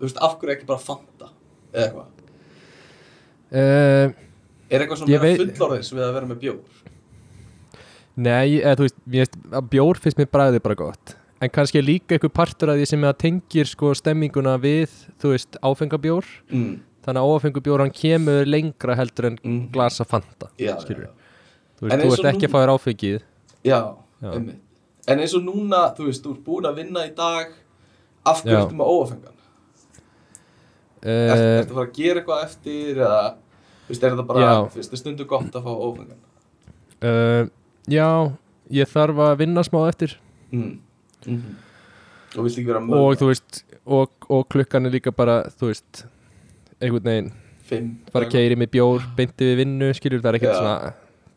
veist, 0.00 0.18
af 0.22 0.38
hverju 0.40 0.56
ekki 0.56 0.68
bara 0.68 0.82
Fanta 0.82 1.30
eða 1.72 1.84
eitthvað 1.84 2.08
uh, 3.52 4.16
er 4.68 4.82
eitthvað 4.84 5.00
svona 5.02 5.22
meira 5.22 5.38
fullorðis 5.44 5.92
við 5.94 6.04
að 6.08 6.16
vera 6.18 6.30
með 6.32 6.42
bjór 6.46 6.74
Nei, 8.18 8.58
eða 8.64 8.74
þú 8.80 8.86
veist, 8.88 8.96
veist 9.14 9.36
bjór 9.70 9.98
finnst 10.02 10.18
mér 10.18 10.30
bræðið 10.34 10.62
bara 10.64 10.78
gott 10.80 11.12
en 11.38 11.52
kannski 11.54 11.78
líka 11.84 12.16
einhver 12.16 12.32
partur 12.34 12.72
af 12.72 12.80
því 12.80 12.86
sem 12.90 13.04
að 13.06 13.18
tengir 13.22 13.68
sko 13.70 13.92
stemminguna 13.94 14.56
við 14.58 14.90
þú 15.22 15.30
veist, 15.36 15.58
áfengabjór 15.62 16.26
mm. 16.50 16.72
þannig 17.06 17.20
að 17.22 17.34
ófengubjór 17.36 17.84
hann 17.84 17.94
kemur 17.94 18.48
lengra 18.50 18.96
heldur 18.98 19.28
en 19.30 19.38
Mhm. 19.44 19.68
glasa 19.76 20.04
fanta 20.04 20.50
já, 20.58 20.74
skilur 20.82 21.06
já. 21.06 21.12
Þú 21.78 21.86
veist, 21.88 22.02
þú 22.02 22.12
ert 22.12 22.24
og 22.24 22.30
ekki 22.32 22.44
nú- 22.44 22.48
að 22.48 22.54
fá 22.54 22.58
þér 22.62 22.72
áfengið 22.74 23.20
Já, 23.64 23.80
Já. 24.22 24.30
En 25.08 25.20
eins 25.22 25.34
og 25.34 25.42
núna, 25.46 25.82
þú 25.96 26.08
veist, 26.08 26.24
þú 26.24 26.34
ert 26.34 26.44
búin 26.44 26.68
að 26.68 26.80
vinna 26.82 27.04
í 27.06 27.12
dag 27.16 27.52
Af 28.28 28.42
hverju 28.42 28.58
ertu 28.58 28.76
með 28.76 28.90
óafengan? 28.92 29.36
Uh, 30.98 31.28
ertu 31.30 31.70
að 31.70 31.76
fara 31.76 31.86
að 31.86 31.94
gera 31.94 32.20
eitthvað 32.20 32.42
eftir 32.44 32.98
eða, 32.98 33.20
þú 33.86 33.92
veist, 33.94 34.02
er 34.02 34.10
þetta 34.10 34.26
bara 34.26 34.42
Já. 34.42 34.52
fyrst, 34.74 34.92
er 34.92 35.02
stundu 35.02 35.28
gott 35.30 35.54
að 35.54 35.68
fá 35.68 35.70
óafengan 35.70 36.20
uh, 37.06 37.48
Já, 37.88 38.08
ég 38.74 38.90
þarf 38.90 39.24
að 39.28 39.38
vinna 39.44 39.64
smá 39.66 39.80
eftir 39.88 40.18
mm. 40.50 40.76
Mm 41.26 41.56
Og 42.36 42.44
viltu 42.44 42.60
ekki 42.60 42.68
vera 42.68 42.80
og 42.82 42.88
mörg 42.90 43.20
þú 43.22 43.28
veist 43.30 43.62
og, 43.88 44.10
og 44.28 44.42
klukkan 44.52 44.84
er 44.84 44.92
líka 44.92 45.12
bara 45.16 45.40
þú 45.48 45.70
veist 45.70 46.02
einhvern 46.78 47.08
veginn 47.08 47.30
fara 48.12 48.26
að 48.26 48.34
keiri 48.34 48.58
með 48.58 48.72
bjór 48.76 49.06
beinti 49.16 49.48
við 49.48 49.62
vinnu 49.62 49.88
skilur 49.96 50.20
það 50.20 50.30
er 50.30 50.38
ekkert 50.38 50.58
svona 50.58 50.74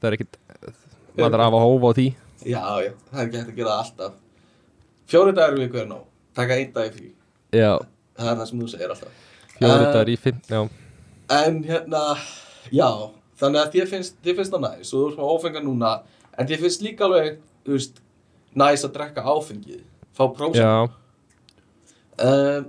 það 0.02 0.10
er 0.10 0.18
ekkert 0.18 0.38
maður 1.18 1.38
er 1.38 1.44
af 1.46 1.56
að 1.58 1.66
hófa 1.68 1.92
á 1.92 1.94
því. 1.98 2.08
Já, 2.42 2.62
já, 2.82 2.92
það 3.12 3.22
er 3.22 3.26
ekki 3.28 3.40
hægt 3.42 3.52
að 3.54 3.58
gera 3.62 3.78
alltaf. 3.84 4.14
Fjóri 5.12 5.34
dagar 5.38 5.58
í 5.58 5.64
viku 5.66 5.82
er 5.82 5.90
nóg. 5.90 6.06
Taka 6.38 6.58
einn 6.58 6.72
dag 6.76 6.88
í 6.90 6.94
frí. 6.96 7.10
Já, 7.54 7.72
Það 8.18 8.30
er 8.32 8.38
það 8.40 8.48
sem 8.50 8.62
þú 8.62 8.70
segir 8.72 8.94
alltaf. 8.94 9.20
Fjóri 9.58 9.72
Eh, 9.86 9.92
dagar 9.92 10.10
í 10.12 10.18
fimm 10.20 10.42
já, 10.50 10.62
En 11.32 11.62
hérna, 11.64 12.02
já, 12.72 12.90
þannig 13.40 13.62
að 13.62 13.76
þér 13.76 13.88
finnst, 13.92 14.16
finnst 14.26 14.52
það 14.56 14.64
næs. 14.66 14.92
Og 14.92 14.98
þú 14.98 15.06
ert 15.12 15.20
með 15.22 15.32
ófengan 15.36 15.68
núna 15.68 15.92
en 16.38 16.48
þér 16.50 16.64
finnst 16.66 16.82
líka 16.84 17.06
alveg, 17.08 17.38
þú 17.66 17.78
veist, 17.78 18.02
næs 18.56 18.84
að 18.88 18.94
drekka 18.98 19.24
áfengið, 19.24 19.84
fá 20.18 20.26
já, 20.56 20.74
Um, 22.22 22.66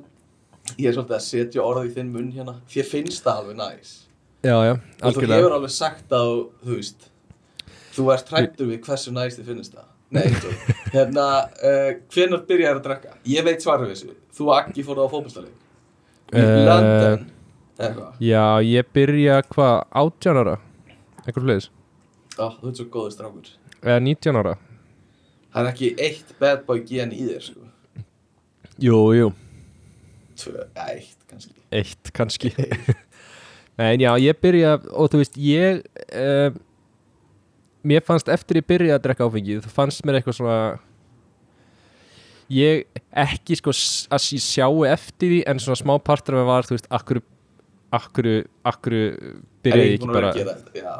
ég 0.79 0.87
er 0.89 0.95
svolítið 0.95 1.17
að 1.19 1.25
setja 1.27 1.65
orðið 1.67 1.89
í 1.91 1.95
þinn 1.97 2.13
munn 2.15 2.29
hérna, 2.33 2.55
þér 2.71 2.87
finnst 2.89 3.25
það 3.27 3.41
alveg 3.43 3.57
næs. 3.59 3.91
Já, 4.43 4.55
já 4.65 4.73
og 4.73 4.79
þú 4.79 5.09
algjörlega. 5.11 5.41
hefur 5.43 5.57
alveg 5.59 5.73
sagt 5.75 6.15
að, 6.17 6.31
þú 6.63 6.77
veist, 6.79 7.09
þú 7.93 8.07
ert 8.15 8.29
hrættur 8.33 8.71
við 8.73 8.81
hversu 8.87 9.13
næs 9.15 9.37
þér 9.39 9.49
finnst 9.51 9.75
það. 9.77 9.89
Nei, 10.13 10.27
hérna, 10.93 11.27
uh, 11.65 11.91
hvenær 12.13 12.43
byrjar 12.49 12.77
að 12.81 12.83
drekka? 12.85 13.15
Ég 13.33 13.45
veit 13.47 13.63
svarið 13.65 13.89
við 13.89 13.95
þessu, 13.95 14.17
þú 14.37 14.49
og 14.51 14.57
Aggi 14.59 14.83
fóruð 14.85 15.07
á 15.09 15.13
fótballstæðleik. 15.13 15.59
Í 16.33 16.41
Eh, 16.43 16.65
London, 16.67 17.25
eitthvað. 17.79 18.13
já, 18.21 18.45
ég 18.65 18.87
byrja 18.97 19.39
hvað, 19.53 19.75
18 20.03 20.37
ára 20.43 20.59
einhver 21.27 21.43
fleis, 21.45 21.67
Ó, 22.41 22.49
þú 22.61 22.69
ert 22.71 22.77
svo 22.81 22.87
góður 22.89 23.13
strákur. 23.13 23.51
eða 23.83 23.99
19 24.03 24.37
ára 24.41 24.55
Það 25.53 25.67
er 25.67 25.71
ekki 25.73 25.91
eitt 26.01 26.31
bad 26.41 26.63
boy 26.67 26.81
gen 26.89 27.13
í 27.13 27.21
þér, 27.29 27.43
sko. 27.45 27.61
jú, 28.81 29.01
jú, 29.17 29.33
Tvö, 30.37 30.65
eitt 30.89 31.17
kannski. 31.29 31.53
eitt 31.73 32.13
kannski 32.17 32.53
en 33.79 34.01
já, 34.01 34.13
ég 34.21 34.41
byrja 34.41 34.79
og 34.93 35.11
þú 35.13 35.21
veist, 35.21 35.37
ég 35.37 35.83
uh, 36.17 36.51
mér 37.85 38.03
fannst 38.07 38.29
eftir 38.33 38.61
ég 38.61 38.67
byrja 38.69 38.97
að 38.99 39.05
drekka 39.09 39.27
áfengið, 39.29 39.63
þú 39.67 39.73
fannst 39.77 40.05
mér 40.07 40.21
eitthvað 40.21 40.39
svona 40.39 40.57
ég 42.53 42.85
ekki 43.25 43.57
sko 43.59 43.73
að 43.73 44.27
ég 44.37 44.43
sjáu 44.45 44.83
eftir 44.89 45.31
því 45.33 45.41
en 45.51 45.63
svona 45.63 45.81
smá 45.81 45.95
partur 46.05 46.37
af 46.37 46.43
mér 46.43 46.51
var, 46.51 46.69
þú 46.69 46.77
veist, 46.77 46.89
akkur 46.93 47.23
akkur, 47.93 48.29
akkur 48.65 48.95
byrja 49.65 49.85
ég 49.85 49.97
ekki 49.99 50.09
bara 50.13 50.31
gera 50.37 50.55
þetta? 50.57 50.81
Já, 50.81 50.95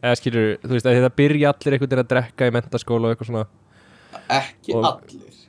eða 0.00 0.14
skilur, 0.18 0.48
þú 0.64 0.72
veist, 0.74 0.88
að 0.90 0.98
það 1.04 1.14
byrja 1.20 1.52
allir 1.52 1.76
einhvern 1.76 1.90
veginn 1.92 2.02
að 2.04 2.10
drekka 2.14 2.48
í 2.50 2.54
mentaskóla 2.56 3.06
og 3.10 3.14
eitthvað 3.14 3.30
svona. 3.30 3.44
Ekki 4.40 4.74
Og- 4.74 4.88
allir? 4.90 5.40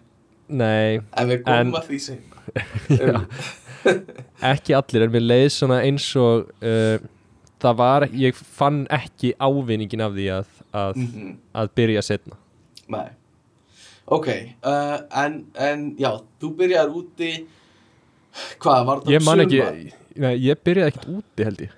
Nei, 0.45 0.99
En 1.17 1.29
við 1.31 1.39
komum 1.41 1.57
En- 1.57 1.73
að 1.73 1.87
því 1.89 1.99
seinna. 2.05 3.25
Ekki 4.53 4.75
allir 4.77 5.05
en 5.07 5.13
mér 5.13 5.23
leið 5.25 5.47
svona 5.55 5.79
eins 5.85 6.05
og 6.21 6.51
uh, 6.61 6.97
það 7.61 7.79
var, 7.81 8.05
ég 8.13 8.37
fann 8.37 8.83
ekki 8.93 9.33
ávinningin 9.41 10.03
af 10.05 10.13
því 10.13 10.27
að, 10.37 10.54
að, 10.81 10.99
Mhm. 11.01 11.35
að 11.61 11.69
byrja 11.79 12.03
setna 12.05 12.37
Nei. 12.91 13.07
Ok, 14.07 14.27
uh, 14.61 14.99
en, 15.23 15.39
en 15.57 15.85
já, 15.97 16.11
þú 16.41 16.51
byrjar 16.59 16.91
úti 16.93 17.31
Hvað, 18.61 18.85
var 18.85 18.99
Ég 19.09 19.23
man 19.25 19.39
ekki, 19.45 19.61
sumar? 19.63 20.01
nei, 20.25 20.33
ég 20.43 20.59
byrjaði 20.67 20.91
ekkert 20.91 21.05
úti 21.15 21.45
held 21.47 21.61
ég. 21.65 21.71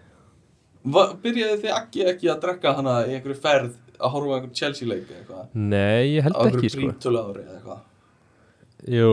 Va, 0.87 1.03
Byrjaði 1.23 1.59
þið 1.61 1.73
ekki, 1.77 2.03
ekki 2.11 2.29
að 2.33 2.39
drekka 2.45 2.71
hana 2.77 2.95
í 3.05 3.13
einhverju 3.17 3.37
ferð 3.43 3.75
að 3.99 4.11
horfa 4.15 4.31
á 4.31 4.35
einhvern 4.37 4.55
Chelsea 4.57 4.87
leik 4.89 5.05
eða 5.11 5.19
eitthvað? 5.21 5.45
Nei, 5.53 6.15
ég 6.15 6.21
á 6.21 6.25
held 6.27 6.35
einhverju 6.41 6.63
ekki 6.63 6.71
sko. 6.73 6.81
prímtölu 6.81 7.21
ári 7.27 7.43
eða 7.45 7.55
eitthvað? 7.59 7.85
Jú, 8.97 9.11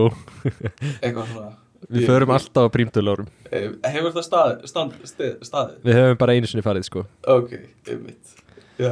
eitthvað 1.03 1.29
svona. 1.33 1.51
Við 1.85 2.05
förum 2.09 2.31
alltaf 2.33 2.65
á 2.65 2.69
prímtöluárum 2.73 3.27
Eh, 3.53 3.69
Hefur 3.93 4.11
það 4.15 4.25
stað, 4.25 4.53
stand, 4.67 4.93
stið, 5.05 5.35
staðið? 5.45 5.75
Við 5.85 5.93
höfum 5.99 6.17
bara 6.17 6.33
einu 6.33 6.47
sinni 6.49 6.63
farið 6.65 6.87
sko. 6.89 7.05
Ok, 7.29 7.51
einmitt. 7.87 8.33
Já, 8.81 8.89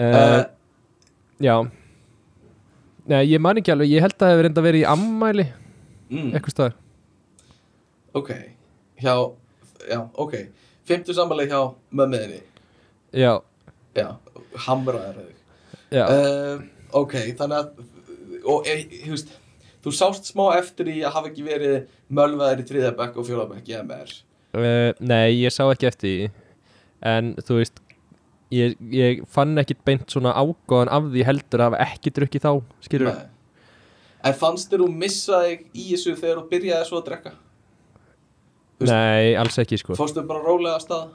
uh, 0.00 0.40
Já. 1.40 1.54
Nei, 3.10 3.24
ég 3.30 3.40
man 3.42 3.58
ekki 3.58 3.72
alveg, 3.72 3.90
ég 3.90 4.04
held 4.04 4.14
að 4.14 4.22
það 4.22 4.32
hefur 4.34 4.46
reynda 4.46 4.64
verið 4.64 4.82
í 4.84 4.88
ammæli 4.88 5.46
mm, 6.10 6.32
eitthvað 6.36 6.54
staðar. 6.54 6.74
Ok 8.18 8.30
Hjá, 9.00 9.14
já, 9.88 10.00
ok. 10.20 10.34
Fymtu 10.88 11.14
samanlega 11.16 11.56
hjá 11.56 11.74
mömmuðinni. 11.96 12.42
Já, 13.16 13.40
Já, 13.96 14.08
já, 15.90 16.04
uh, 16.06 16.60
Ok, 16.94 17.14
þannig 17.38 17.56
að 17.56 17.70
og, 18.44 18.66
e, 18.68 18.76
þú 19.06 19.14
veist 19.16 19.32
Þú 19.80 19.92
sást 19.96 20.28
smá 20.28 20.44
eftir 20.58 20.90
í 20.92 20.98
að 21.00 21.14
hafa 21.16 21.30
ekki 21.30 21.44
verið 21.46 21.76
mölvaðir 22.12 22.60
í 22.60 22.66
þriðabekk 22.68 23.16
og 23.16 23.26
fjólabekk 23.30 23.70
í 23.72 23.76
MR 23.80 24.12
uh, 24.12 24.90
Nei, 25.00 25.40
ég 25.40 25.54
sá 25.54 25.64
ekki 25.70 25.88
eftir 25.88 26.10
því 26.12 26.30
En 27.10 27.32
þú 27.40 27.58
veist 27.62 27.79
Ég, 28.50 28.72
ég 28.90 29.20
fann 29.30 29.54
ekkit 29.62 29.78
beint 29.86 30.08
svona 30.10 30.32
ágóðan 30.34 30.88
af 30.90 31.04
því 31.12 31.22
heldur 31.28 31.62
að 31.62 31.68
hafa 31.68 31.84
ekki 31.94 32.10
drukkið 32.16 32.42
þá 32.42 32.50
skilur 32.82 33.12
Nei. 33.12 33.28
En 34.26 34.34
fannst 34.36 34.72
þér 34.72 34.82
þú 34.82 34.88
missa 35.00 35.38
þig 35.44 35.60
í 35.72 35.84
þessu 35.92 36.16
þegar 36.18 36.40
þú 36.40 36.48
byrjaði 36.50 36.88
svo 36.88 36.98
að 36.98 37.06
drekka? 37.06 37.32
veist- 38.80 38.90
Nei, 38.90 39.36
alls 39.38 39.58
ekki 39.62 39.78
sko 39.78 39.94
Fórstu 39.96 40.24
bara 40.26 40.42
rólega 40.42 40.74
að 40.80 40.82
staða? 40.82 41.08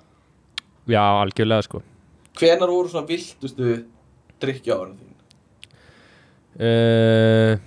Já, 0.87 1.03
algjörlega 1.25 1.67
sko 1.67 1.81
Hvenar 2.39 2.71
voru 2.71 2.89
svona 2.93 3.07
viltustu 3.09 3.75
drikkja 4.39 4.79
ára 4.79 4.95
þín? 4.95 5.11
uh, 6.59 7.59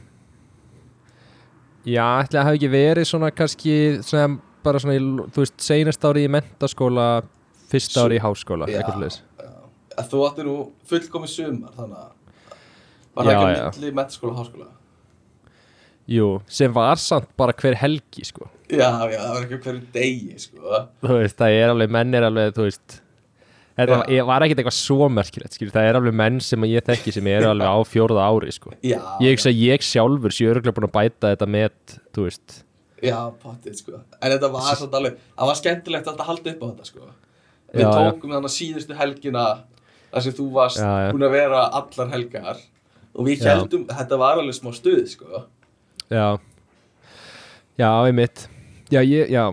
Já, 1.89 2.05
ætli 2.25 2.37
að 2.41 2.45
hafa 2.49 2.57
ekki 2.59 2.69
verið 2.73 3.07
svona 3.09 3.31
kannski 3.33 3.75
svona, 4.05 4.39
bara 4.65 4.81
svona, 4.83 4.97
í, 4.99 5.05
þú 5.33 5.45
veist, 5.45 5.57
seinast 5.65 6.05
ári 6.05 6.25
í 6.27 6.33
mentaskóla 6.33 7.07
fyrsta 7.71 8.05
ári 8.05 8.19
í 8.19 8.23
háskóla 8.25 8.69
eitthvað 8.69 8.99
slags 9.03 9.23
Að 9.99 10.13
þú 10.13 10.25
átti 10.29 10.47
nú 10.47 10.57
fullkomi 10.89 11.31
sumar 11.31 11.75
þannig 11.77 12.03
að 12.05 12.15
var 13.19 13.29
það 13.29 13.35
ekki 13.35 13.63
að 13.63 13.79
milli 13.79 13.97
metaskóla 13.99 14.35
og 14.35 14.41
háskóla? 14.43 14.69
Jú, 16.09 16.29
sem 16.49 16.73
var 16.73 17.01
samt 17.03 17.29
bara 17.37 17.53
hver 17.53 17.77
helgi 17.77 18.25
sko. 18.25 18.47
Já, 18.69 18.89
já, 19.11 19.19
það 19.19 19.35
var 19.35 19.45
ekki 19.45 19.59
hverju 19.67 19.83
degi, 19.93 20.39
sko. 20.41 20.81
Þú 21.03 21.19
veist, 21.19 21.37
það 21.37 21.57
er 21.59 21.73
alveg, 21.75 21.93
menn 21.99 22.17
er 22.17 22.27
alveg, 22.29 22.55
þú 22.57 22.65
veist 22.69 22.97
þetta 23.79 23.99
Já. 24.11 24.23
var, 24.27 24.45
ekkert 24.45 24.63
eitthvað 24.63 24.77
svo 24.77 25.09
merkilegt, 25.13 25.55
skilur, 25.55 25.73
það 25.75 25.89
er 25.89 25.99
alveg 26.01 26.17
menn 26.19 26.41
sem 26.43 26.65
ég 26.67 26.87
þekki 26.87 27.15
sem 27.15 27.29
eru 27.31 27.51
alveg 27.53 27.71
á 27.71 27.79
fjórða 27.87 28.25
ári, 28.27 28.55
sko. 28.55 28.73
Já, 28.83 28.99
ég 29.23 29.37
hugsa 29.37 29.53
að 29.53 29.61
ég 29.63 29.85
sjálfur 29.87 30.35
sé 30.35 30.49
örgulega 30.51 30.77
búin 30.79 30.89
að 30.89 30.95
bæta 30.97 31.33
þetta 31.35 31.49
með, 31.55 31.77
þú 32.17 32.27
veist. 32.27 32.59
Já, 33.05 33.19
pottið, 33.45 33.79
sko. 33.79 34.01
En 34.19 34.35
þetta 34.35 34.51
var 34.57 34.69
svona 34.81 35.01
alveg, 35.03 35.21
það 35.37 35.53
var 35.53 35.61
skemmtilegt 35.61 36.11
að 36.11 36.25
halda 36.31 36.55
upp 36.55 36.65
á 36.65 36.67
þetta, 36.67 36.89
sko. 36.89 37.11
Við 37.69 37.85
já. 37.85 37.91
tókum 37.95 38.35
þannig 38.35 38.55
síðustu 38.57 38.97
helgina 38.99 39.45
þar 40.13 40.25
sem 40.27 40.35
þú 40.39 40.47
varst 40.55 40.81
Já, 40.83 40.91
já. 41.05 41.09
búin 41.15 41.27
að 41.29 41.35
vera 41.37 41.63
allar 41.81 42.13
helgar. 42.15 42.61
Og 43.19 43.27
við 43.27 43.43
heldum, 43.49 43.87
þetta 43.91 44.19
var 44.21 44.39
alveg 44.39 44.55
smá 44.57 44.71
stuð, 44.77 45.03
sko. 45.11 45.43
Já. 46.13 46.27
Já, 47.79 47.91
einmitt. 48.09 48.47
Já, 48.93 49.01
ég, 49.05 49.31
já, 49.35 49.45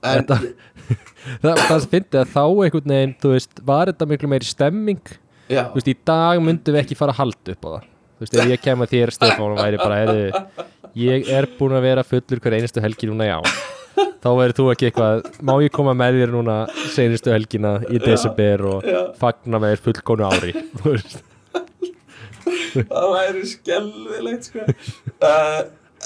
En, 0.00 0.22
Þetta- 0.24 0.54
það, 1.44 1.58
það 1.68 1.84
fyndi 1.92 2.18
að 2.20 2.30
þá 2.34 2.42
einhvern 2.64 2.92
veginn, 2.94 3.14
þú 3.20 3.30
veist, 3.34 3.60
var 3.68 3.90
þetta 3.90 4.06
miklu 4.08 4.28
meiri 4.32 4.48
stemming, 4.48 5.00
já, 5.48 5.62
þú 5.70 5.76
veist, 5.78 5.90
í 5.92 5.96
dag 6.08 6.40
myndum 6.44 6.76
við 6.76 6.82
ekki 6.82 6.96
fara 6.98 7.12
að 7.14 7.20
halda 7.22 7.54
upp 7.54 7.64
á 7.64 7.70
það. 7.74 7.86
Þú 8.20 8.24
veist, 8.24 8.36
ef 8.40 8.50
ég 8.52 8.62
kem 8.64 8.84
að 8.84 8.92
þér, 8.94 9.12
Stefán, 9.16 9.52
og 9.54 9.60
væri 9.60 9.80
bara 9.80 9.98
heyrðu, 10.00 10.42
ég 11.00 11.28
er 11.36 11.48
búin 11.58 11.76
að 11.78 11.84
vera 11.86 12.04
fullur 12.04 12.40
hver 12.44 12.56
einustu 12.58 12.82
helgi 12.84 13.08
núna, 13.08 13.28
já 13.30 13.38
þá 14.20 14.28
verður 14.36 14.56
þú 14.58 14.68
ekki 14.74 14.88
eitthvað, 14.90 15.26
má 15.46 15.54
ég 15.64 15.74
koma 15.74 15.94
með 15.96 16.20
þér 16.20 16.32
núna 16.36 16.56
seinustu 16.94 17.32
helgina 17.34 17.76
í 17.88 18.00
desember 18.02 18.64
og 18.74 18.86
Já. 18.88 19.00
fagna 19.20 19.60
með 19.62 19.76
þér 19.76 19.84
fullkonu 19.88 20.28
ári 20.30 20.54
það 22.74 23.06
væri 23.14 23.44
skelvilegt, 23.50 24.48
sko. 24.50 24.64
Uh, 25.20 25.60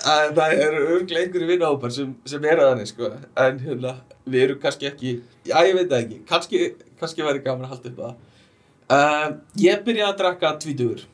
að 0.04 0.34
Það 0.36 0.54
eru 0.66 0.82
örglega 0.96 1.22
einhverju 1.24 1.48
vinnahópar 1.48 1.92
sem, 1.94 2.12
sem 2.28 2.44
eru 2.50 2.66
þannig, 2.68 2.90
sko. 2.90 3.10
En 3.40 3.60
hérna, 3.62 3.94
við 4.26 4.46
erum 4.48 4.60
kannski 4.62 4.88
ekki, 4.90 5.16
já, 5.46 5.56
ég 5.68 5.76
veit 5.78 5.94
ekki. 5.98 6.20
Kannski, 6.28 6.62
kannski 7.00 7.26
væri 7.26 7.44
gaman 7.44 7.68
að 7.68 7.76
halda 7.76 7.92
upp 7.92 8.00
á 8.00 8.04
það. 8.04 8.16
Uh, 8.84 9.28
Ég 9.62 9.84
byrjaði 9.86 10.10
að 10.10 10.18
drakka 10.20 10.50
tvítugur 10.60 11.04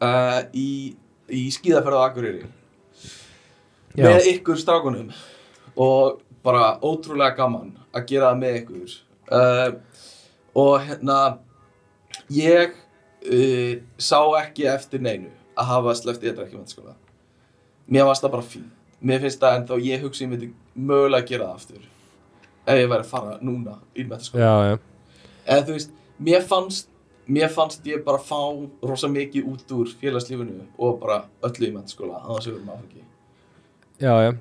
uh, 0.00 0.38
í, 0.56 0.68
í 1.28 1.42
skíðaferð 1.52 1.98
á 2.00 2.06
Akureyri. 2.06 2.46
Já, 3.98 4.06
með 4.06 4.30
ykkur 4.32 4.60
strákunum 4.60 5.10
og 5.78 6.22
bara 6.44 6.76
ótrúlega 6.82 7.36
gaman 7.38 7.74
að 7.94 8.06
gera 8.10 8.32
það 8.32 8.40
með 8.42 8.58
ykkur. 8.62 8.96
Uh, 9.28 9.70
og 10.58 10.78
hérna 10.86 11.18
ég 12.32 12.72
uh, 12.74 13.74
sá 14.00 14.20
ekki 14.40 14.66
eftir 14.70 15.02
neinu 15.04 15.30
að 15.58 15.70
hafa 15.72 15.94
sleppt 15.98 16.24
í 16.24 16.30
þetta 16.30 16.46
ekki 16.46 16.58
mentaskóla 16.58 16.96
mér 17.88 18.08
varst 18.08 18.24
það 18.24 18.34
bara 18.36 18.46
fín 18.46 18.66
mér 19.00 19.22
finnst 19.24 19.40
það 19.42 19.56
ennþá 19.58 19.78
ég 19.84 20.04
hugsi 20.04 20.24
ég 20.24 20.30
myndi 20.32 20.50
mögulega 20.74 21.22
að 21.22 21.32
gera 21.32 21.48
það 21.48 21.58
aftur. 21.60 21.88
Ef 22.68 22.78
ég 22.78 22.90
væri 22.90 23.04
að 23.04 23.10
fara 23.12 23.36
núna 23.40 23.76
í 23.94 24.04
mentaskóla 24.04 24.44
já, 24.44 24.72
já, 24.72 24.78
eða 25.46 25.66
þú 25.68 25.76
veist, 25.76 25.92
mér 26.28 26.48
fannst 26.48 26.90
mér 27.28 27.52
fannst 27.52 27.86
ég 27.88 28.02
bara 28.04 28.20
fá 28.24 28.40
rosa 28.88 29.08
mikið 29.12 29.48
út 29.52 29.72
úr 29.76 29.92
félagslífinu 30.00 30.66
og 30.76 30.98
bara 31.02 31.22
öllu 31.44 31.68
í 31.68 31.74
mentaskóla 31.74 32.22
að 32.22 32.30
það 32.32 32.44
séu 32.46 32.58
um 32.58 32.70
áfengi. 32.74 33.04
Já, 33.98 34.14
já. 34.24 34.32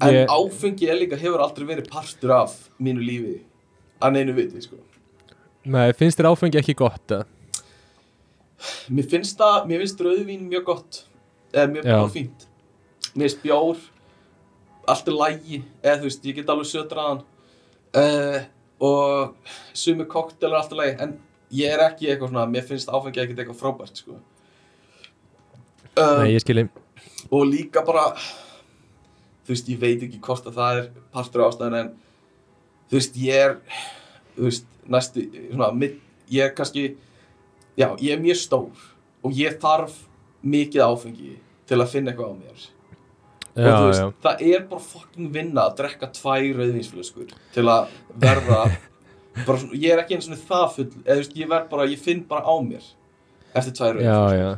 En 0.00 0.14
Ég- 0.14 0.30
áfengi 0.30 0.86
er 0.88 0.94
líka 1.00 1.16
hefur 1.18 1.42
aldrei 1.42 1.66
verið 1.66 1.88
partur 1.90 2.30
af 2.36 2.52
mínu 2.80 3.02
lífi 3.02 3.40
að 4.00 4.12
neinu 4.14 4.34
viti, 4.36 4.60
sko. 4.62 4.76
Nei, 5.66 5.90
finnst 5.92 6.18
þér 6.20 6.28
áfengi 6.30 6.60
ekki 6.60 6.74
gott 6.78 7.14
eða? 7.16 7.26
Mér 8.90 9.08
finnst 9.10 9.38
það, 9.38 9.66
mér 9.70 9.82
finnst 9.82 10.00
rauðvín 10.06 10.46
mjög 10.50 10.64
gott, 10.64 11.00
eða 11.52 11.72
mjög 11.72 11.88
bara 11.88 12.08
fínt. 12.14 12.46
Mér 13.14 13.26
finnst 13.26 13.42
bjór, 13.42 13.82
allt 14.88 15.08
er 15.10 15.18
lægi, 15.18 15.62
eða 15.82 15.98
þú 15.98 16.08
veist, 16.08 16.24
ég 16.30 16.38
get 16.38 16.46
alveg 16.54 16.70
sötraðan. 16.70 17.22
Uh, 17.98 18.40
og 18.80 19.34
sumi 19.74 20.04
koktel 20.06 20.52
er 20.52 20.60
allt 20.60 20.72
er 20.74 20.80
lægi, 20.82 20.96
en 21.02 21.18
ég 21.58 21.74
er 21.74 21.84
ekki 21.90 22.06
eitthvað 22.10 22.30
svona, 22.32 22.46
mér 22.50 22.66
finnst 22.70 22.88
áfengi 22.90 23.22
ekkert 23.22 23.42
eitthvað 23.42 23.60
frábært, 23.62 24.02
sko. 24.02 24.18
Uh, 25.98 26.22
Nei, 26.22 26.34
ég 26.36 26.44
skilji 26.44 26.68
og 27.34 27.42
líka 27.50 27.82
bara 27.84 28.12
þú 29.48 29.54
veist, 29.54 29.68
ég 29.72 29.80
veit 29.80 30.02
ekki 30.04 30.18
hvort 30.20 30.44
að 30.50 30.58
það 30.60 30.78
er 30.78 30.88
partur 31.14 31.42
af 31.46 31.54
ástæðan 31.54 31.76
en 31.78 31.86
þú 32.90 32.98
veist, 32.98 33.14
ég 33.16 33.44
er 33.46 33.54
þú 34.36 34.44
veist, 34.44 34.66
næstu 34.92 35.24
svona, 35.48 35.70
mid, 35.72 35.94
ég 36.28 36.44
er 36.44 36.52
kannski 36.56 36.82
já, 37.78 37.88
ég 37.96 38.12
er 38.12 38.20
mjög 38.20 38.40
stór 38.42 38.82
og 39.24 39.38
ég 39.38 39.56
þarf 39.62 39.94
mikið 40.44 40.84
áfengi 40.84 41.30
til 41.68 41.78
að 41.80 41.94
finna 41.94 42.12
eitthvað 42.12 42.28
á 42.28 42.36
mér. 42.36 42.66
Og 43.58 43.64
Já, 43.64 43.72
þú 43.72 43.86
veist, 43.88 44.02
já, 44.02 44.10
það 44.26 44.42
er 44.52 44.66
bara 44.70 44.84
fucking 44.90 45.30
vinna 45.34 45.64
að 45.64 45.78
drekka 45.80 46.10
tvær 46.14 46.44
rauðvínsflöskur 46.60 47.32
til 47.56 47.64
að 47.72 47.96
verða 48.20 48.60
bara 49.46 49.56
svona, 49.58 49.80
ég 49.80 49.94
er 49.94 50.02
ekki 50.04 50.18
eins 50.18 50.28
og 50.28 50.44
það 50.44 50.66
full 50.76 50.88
eða 50.92 51.16
þú 51.16 51.22
veist, 51.22 51.38
ég 51.40 51.50
verð 51.54 51.72
bara, 51.72 51.88
ég 51.88 52.04
finn 52.04 52.20
bara 52.28 52.44
á 52.44 52.54
mér 52.62 52.84
eftir 53.56 53.74
tvær 53.80 53.96
já, 53.96 54.12
rauðvínsflöskur. 54.12 54.44
já. 54.44 54.52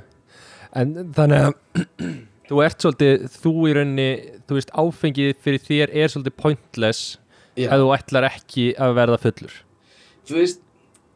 En 0.82 1.14
þannig 1.16 1.46
að 1.46 1.54
þú 2.50 2.62
ert 2.64 2.82
svolítið, 2.82 3.26
þú 3.30 3.52
í 3.68 3.74
rauninni 3.76 4.08
þú 4.48 4.56
veist, 4.58 4.72
áfengið 4.74 5.36
fyrir 5.44 5.62
þér 5.62 5.92
er 5.94 6.10
svolítið 6.10 6.36
pointless 6.40 7.04
Já. 7.54 7.68
ef 7.68 7.78
þú 7.78 7.92
ætlar 7.94 8.26
ekki 8.30 8.66
að 8.74 8.96
verða 8.98 9.20
fullur. 9.22 9.54
Þú 10.26 10.38
veist, 10.40 10.60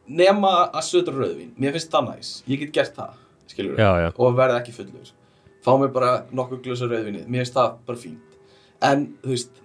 nema 0.07 0.53
að 0.69 0.87
södra 0.87 1.19
rauðvín, 1.19 1.51
mér 1.59 1.75
finnst 1.75 1.91
það 1.91 2.09
næs. 2.11 2.31
Ég 2.47 2.63
get 2.63 2.73
gert 2.79 2.95
það, 2.95 3.19
skilur 3.51 3.83
já, 3.83 3.91
og 4.15 4.39
verða 4.39 4.61
ekki 4.61 4.75
fullur. 4.77 5.11
Fá 5.65 5.71
mér 5.81 5.93
bara 5.95 6.15
nokkuð 6.31 6.63
glösa 6.67 6.87
rauðvíni 6.87 7.25
mér 7.25 7.43
finnst 7.43 7.59
það 7.59 7.77
bara 7.89 8.03
fínt. 8.05 8.41
En, 8.85 9.07
þú 9.23 9.35
veist, 9.35 9.63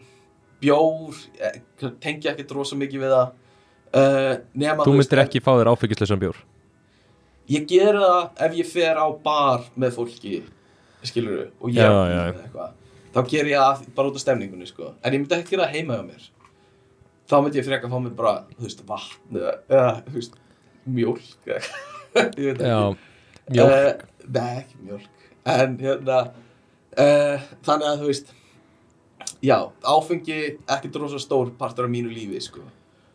bjór 0.60 1.24
eh, 1.38 1.60
tengi 2.02 2.30
ekki 2.30 2.50
rosa 2.54 2.78
mikið 2.78 3.04
við 3.04 3.14
það. 3.14 3.36
Uh, 3.90 4.32
nema, 4.54 4.84
þú 4.86 4.94
myndir 4.98 5.22
ekki 5.22 5.42
fá 5.42 5.52
þér 5.54 5.72
áfengisleysan 5.72 6.20
bjór. 6.20 6.38
Ég 7.50 7.64
gera 7.70 8.00
það 8.00 8.42
ef 8.46 8.58
ég 8.60 8.68
fer 8.70 8.98
á 8.98 9.06
bar 9.22 9.64
með 9.74 9.96
fólki 9.96 10.40
skilur 11.08 11.50
og 11.60 11.70
ég 11.70 11.80
Já, 11.80 11.90
já. 12.10 12.22
eitthvað 12.34 12.72
þá 13.14 13.20
ger 13.30 13.48
ég 13.50 13.58
það 13.62 13.86
bara 13.96 14.08
út 14.10 14.14
af 14.18 14.20
stemningunni 14.24 14.66
sko. 14.68 14.94
en 15.02 15.12
ég 15.14 15.20
myndi 15.22 15.34
ekki 15.38 15.50
gera 15.56 15.66
það 15.66 15.74
heima 15.78 15.96
hjá 15.96 16.04
mér 16.10 16.26
þá 17.30 17.34
myndi 17.44 17.58
ég 17.60 17.66
freka 17.66 17.86
að 17.88 17.94
fá 17.94 18.00
mér 18.04 18.14
bara 18.18 18.34
þú 18.56 18.66
veist, 18.66 18.82
vatn 18.86 19.36
þú 19.36 19.40
eða 19.40 19.94
eitthvað. 19.96 20.36
ég 22.40 22.50
veit 22.50 22.60
ekki 22.60 22.68
Já, 22.68 22.80
mjólk 22.90 23.06
Eh, 23.50 23.94
Nei, 24.30 24.58
ekki 24.60 24.76
mjólk 24.84 25.08
En 25.50 25.72
hérna 25.80 26.18
uh, 27.00 27.48
Þannig 27.66 27.86
að 27.88 28.02
þú 28.02 28.10
veist 28.10 28.32
Já, 29.42 29.56
áfengi 29.88 30.36
ekki 30.68 30.90
drosa 30.92 31.18
stór 31.22 31.50
partur 31.58 31.86
af 31.88 31.90
mínu 31.92 32.10
lífi 32.12 32.40
sko. 32.44 32.60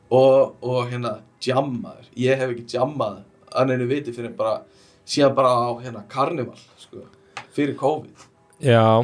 og, 0.10 0.56
og 0.62 0.88
hérna 0.90 1.20
jammaður, 1.42 2.08
ég 2.18 2.38
hef 2.40 2.52
ekki 2.56 2.66
jammað 2.78 3.20
að 3.56 3.68
neinu 3.70 3.86
viti 3.90 4.14
fyrir 4.14 4.34
bara 4.38 4.56
síðan 5.06 5.36
bara 5.38 5.52
á 5.54 5.70
hérna 5.82 6.02
karnival 6.10 6.58
sko, 6.82 7.04
fyrir 7.56 7.78
COVID, 7.80 8.26
Já, 8.64 9.04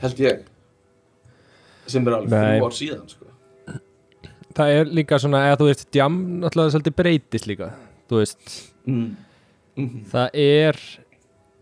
held 0.00 0.22
ég. 0.24 0.46
Sem 1.90 2.06
er 2.06 2.16
alveg 2.16 2.32
þrjú 2.32 2.68
ár 2.68 2.76
síðan 2.76 3.08
sko. 3.10 3.26
það 4.56 4.72
er 4.78 4.90
líka 5.00 5.18
svona 5.20 5.44
eða 5.48 5.60
þú 5.60 5.68
veist, 5.68 5.86
jam 5.94 6.16
náttúrulega 6.42 6.74
svolítið 6.74 6.96
breytist 6.98 7.46
líka 7.50 7.70
þú 8.10 8.22
veist, 8.22 8.56
mm. 8.86 9.10
Mm 9.78 10.02
það 10.10 10.40
er 10.42 10.78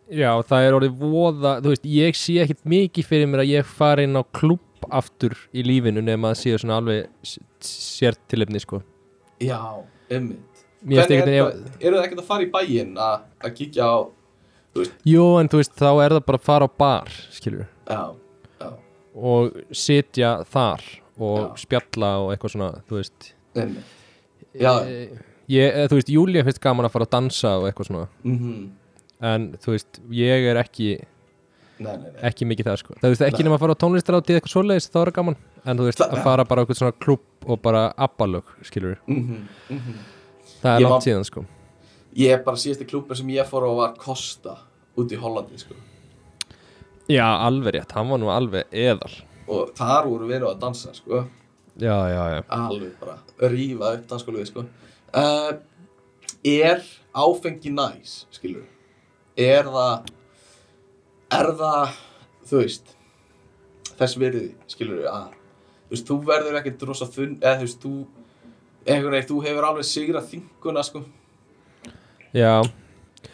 já, 0.08 0.30
það 0.48 0.64
er 0.64 0.76
orðið 0.78 1.02
voða 1.02 1.52
þú 1.62 1.74
veist, 1.74 1.88
ég 1.92 2.16
sé 2.18 2.38
ekkit 2.42 2.64
mikið 2.64 3.08
fyrir 3.10 3.30
mér 3.30 3.44
að 3.44 3.52
ég 3.52 3.68
fari 3.68 4.06
inn 4.08 4.16
á 4.16 4.24
klubb 4.24 4.88
aftur 4.94 5.34
í 5.52 5.64
lífinu 5.66 6.02
nema 6.04 6.32
að 6.32 6.40
séu 6.42 6.60
svona 6.60 6.78
alveg 6.80 7.08
sértilefni 7.60 8.60
sko. 8.62 8.80
Já, 9.42 9.58
er 10.08 10.30
það, 10.86 11.12
eru 11.18 11.98
það 11.98 12.04
ekkert 12.04 12.22
að 12.22 12.28
fara 12.30 12.46
í 12.46 12.50
bæinn 12.52 12.94
að 12.96 13.16
að 13.44 13.56
kíkja 13.58 13.88
á 13.90 13.96
jú 15.08 15.24
en 15.40 15.48
þú 15.48 15.60
veist, 15.60 15.74
þá 15.78 15.90
er 16.04 16.16
það 16.16 16.24
bara 16.26 16.38
að 16.38 16.48
fara 16.48 16.68
á 16.68 16.70
bar 16.78 17.08
já, 17.88 18.02
og 19.14 19.56
sitja 19.74 20.44
þar 20.44 20.84
og 21.18 21.38
Já. 21.38 21.56
spjalla 21.64 22.10
og 22.22 22.28
eitthvað 22.30 22.52
svona, 22.54 22.82
þú 22.86 22.98
veist. 23.00 23.32
Eh, 23.58 23.72
ég, 25.50 25.72
eh, 25.74 25.88
þú 25.90 25.98
veist, 25.98 26.12
Júlía 26.14 26.44
finnst 26.46 26.60
gaman 26.62 26.86
að 26.86 26.94
fara 26.94 27.08
að 27.08 27.14
dansa 27.16 27.56
og 27.58 27.66
eitthvað 27.66 27.88
svona. 27.90 28.08
Mm 28.24 28.68
en 29.20 29.52
þú 29.58 29.74
veist, 29.74 30.00
ég 30.14 30.44
er 30.50 30.60
ekki 30.60 30.92
Nei, 31.78 31.92
nei, 31.94 32.10
nei. 32.10 32.22
ekki 32.26 32.46
mikið 32.46 32.68
það 32.70 32.78
sko. 32.78 32.94
Það 32.98 33.12
veist 33.12 33.24
ekki 33.26 33.44
nema 33.46 33.56
að 33.58 33.62
fara 33.64 33.74
á 33.74 33.82
tónlistarátið 33.82 34.38
eitthvað 34.38 34.52
svoleiðis 34.54 34.88
þá 34.90 34.98
er 35.00 35.10
það 35.10 35.16
gaman. 35.18 35.36
En 35.64 35.78
þú 35.78 35.84
veist 35.88 35.98
Það- 36.02 36.14
að 36.14 36.22
fara 36.22 36.44
bara 36.44 36.58
á 36.58 36.62
eitthvað 36.64 36.80
svona 36.80 36.96
klubb 36.98 37.20
og 37.46 37.62
bara 37.62 37.82
abbalög 37.96 38.44
skilur 38.62 38.98
mm 39.06 39.22
-hmm. 39.68 39.94
það 40.62 40.76
er 40.76 40.80
Ég 40.80 40.90
langt 40.90 41.04
síðan 41.04 41.24
sko 41.24 41.44
Ég 42.18 42.34
er 42.34 42.42
bara 42.42 42.58
síðasti 42.58 42.86
klubur 42.88 43.18
sem 43.18 43.28
ég 43.30 43.46
fór 43.46 43.68
á 43.68 43.72
var 43.78 43.94
Costa 44.00 44.56
út 44.98 45.12
í 45.14 45.18
Hollandi 45.20 45.58
sko. 45.60 45.76
já 47.08 47.24
alveg 47.24 47.74
rétt, 47.74 47.92
hann 47.92 48.08
var 48.10 48.18
nú 48.20 48.28
alveg 48.28 48.66
eðal 48.74 49.14
og 49.48 49.70
þar 49.78 50.08
voru 50.10 50.26
við 50.28 50.44
að 50.44 50.58
dansa 50.60 50.92
sko. 50.94 51.24
já 51.78 51.94
já 52.10 52.22
já 52.34 52.42
alveg 52.48 52.92
bara 53.00 53.18
rífa 53.48 53.94
upp 53.94 54.08
dansskóluði 54.10 54.46
sko. 54.46 54.64
uh, 55.14 55.52
Er 56.44 56.82
áfengi 57.14 57.70
næs 57.70 58.26
skilur 58.30 58.66
Er 59.36 59.64
það 59.64 60.10
er 61.30 61.50
það 61.58 61.96
þú 62.48 62.60
veist 62.62 62.94
þess 63.98 64.18
virði 64.18 64.54
skilur 64.66 65.06
að 65.10 65.30
þú 65.88 65.94
veist, 65.94 66.06
þú 66.08 66.18
verður 66.26 66.58
ekkert 66.60 66.82
rosa 66.82 67.06
þunn 67.06 67.38
eða 67.40 67.58
þú 67.58 67.66
veist, 67.66 67.82
þú 67.82 69.28
þú 69.28 69.40
hefur 69.46 69.68
alveg 69.68 69.84
sigrað 69.88 70.28
þinguna 70.32 70.84
sko 70.86 71.04
já, 72.36 72.52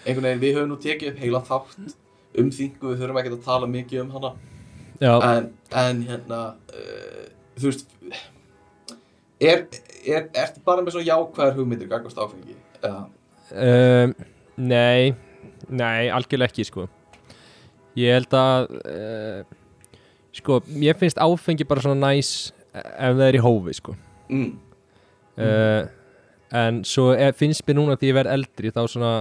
einhvern 0.05 0.27
veginn, 0.29 0.43
við 0.43 0.57
höfum 0.59 0.73
nú 0.73 0.79
tekið 0.83 1.13
upp 1.13 1.23
heila 1.25 1.43
þátt 1.49 1.95
um 2.41 2.51
þingu, 2.55 2.93
við 2.93 3.03
þurfum 3.03 3.21
ekkert 3.23 3.39
að 3.39 3.49
tala 3.49 3.71
mikið 3.71 4.05
um 4.05 4.15
hana. 4.15 4.35
En, 5.05 5.51
en 5.75 6.01
hérna 6.07 6.41
uh, 6.71 7.27
þú 7.59 7.71
veist 7.71 7.91
er, 9.43 9.67
er, 10.07 10.29
ertu 10.31 10.63
bara 10.65 10.83
með 10.83 10.97
svona 10.97 11.09
jákvæðar 11.09 11.59
hugmyndir 11.59 11.91
gagvast 11.91 12.21
áfengi? 12.21 12.57
Eða, 12.81 13.05
um, 13.53 14.15
nei 14.57 15.15
nei, 15.69 16.11
algjörlega 16.13 16.53
ekki 16.53 16.67
sko. 16.69 16.87
Ég 17.99 18.17
held 18.17 18.35
að 18.37 18.73
uh, 18.81 19.43
sko, 20.35 20.61
mér 20.71 20.99
finnst 20.99 21.21
áfengi 21.23 21.67
bara 21.69 21.85
svona 21.85 22.11
næs 22.11 22.53
ef 22.75 23.15
það 23.15 23.27
er 23.29 23.39
í 23.39 23.43
hófi 23.45 23.77
sko. 23.79 23.95
Mm, 24.31 24.55
uh, 25.39 25.83
en 26.55 26.85
svo 26.87 27.11
er, 27.15 27.35
finnst 27.37 27.65
mér 27.67 27.79
núna 27.81 27.97
því 27.99 28.13
ég 28.13 28.17
verð 28.19 28.35
eldri 28.37 28.73
þá 28.75 28.85
svona 28.91 29.13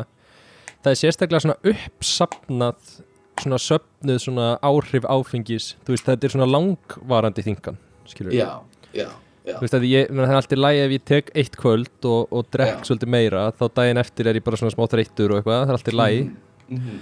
það 0.83 0.91
er 0.91 0.99
sérstaklega 0.99 1.43
svona 1.45 1.73
uppsapnað 1.73 2.93
svona 3.41 3.59
söfnuð 3.61 4.21
svona 4.21 4.47
áhrif 4.61 5.05
áfengis. 5.09 5.73
Þú 5.83 5.95
veist 5.95 6.07
þetta 6.09 6.27
er 6.27 6.33
svona 6.35 6.49
langvarandi 6.49 7.45
þingan 7.45 7.79
skilur 8.09 8.35
já, 8.35 8.49
já, 8.93 9.07
já. 9.43 9.55
Þú 9.55 9.61
veist 9.63 9.77
að 9.77 9.87
ég, 9.89 10.11
það 10.11 10.25
er 10.27 10.39
alltaf 10.39 10.59
lægi 10.59 10.83
ef 10.83 10.95
ég 10.95 11.05
tek 11.09 11.31
eitt 11.41 11.57
kvöld 11.59 12.09
og, 12.09 12.27
og 12.29 12.49
drekk 12.53 12.83
svolítið 12.87 13.13
meira 13.15 13.47
þá 13.57 13.65
daginn 13.79 14.01
eftir 14.03 14.29
er 14.29 14.39
ég 14.39 14.45
bara 14.45 14.59
svona 14.59 14.75
smá 14.75 14.85
þreyttur 14.91 15.33
og 15.33 15.39
eitthvað 15.39 15.63
það 15.63 15.73
er 15.73 15.79
alltaf 15.79 15.97
lægi 15.97 16.25
mm, 16.67 16.99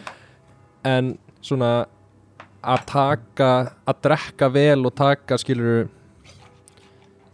en 0.92 1.12
svona 1.42 1.72
að 2.62 2.86
taka, 2.92 3.52
að 3.90 4.02
drekka 4.06 4.52
vel 4.54 4.86
og 4.86 4.94
taka 4.94 5.38
skilur 5.42 5.88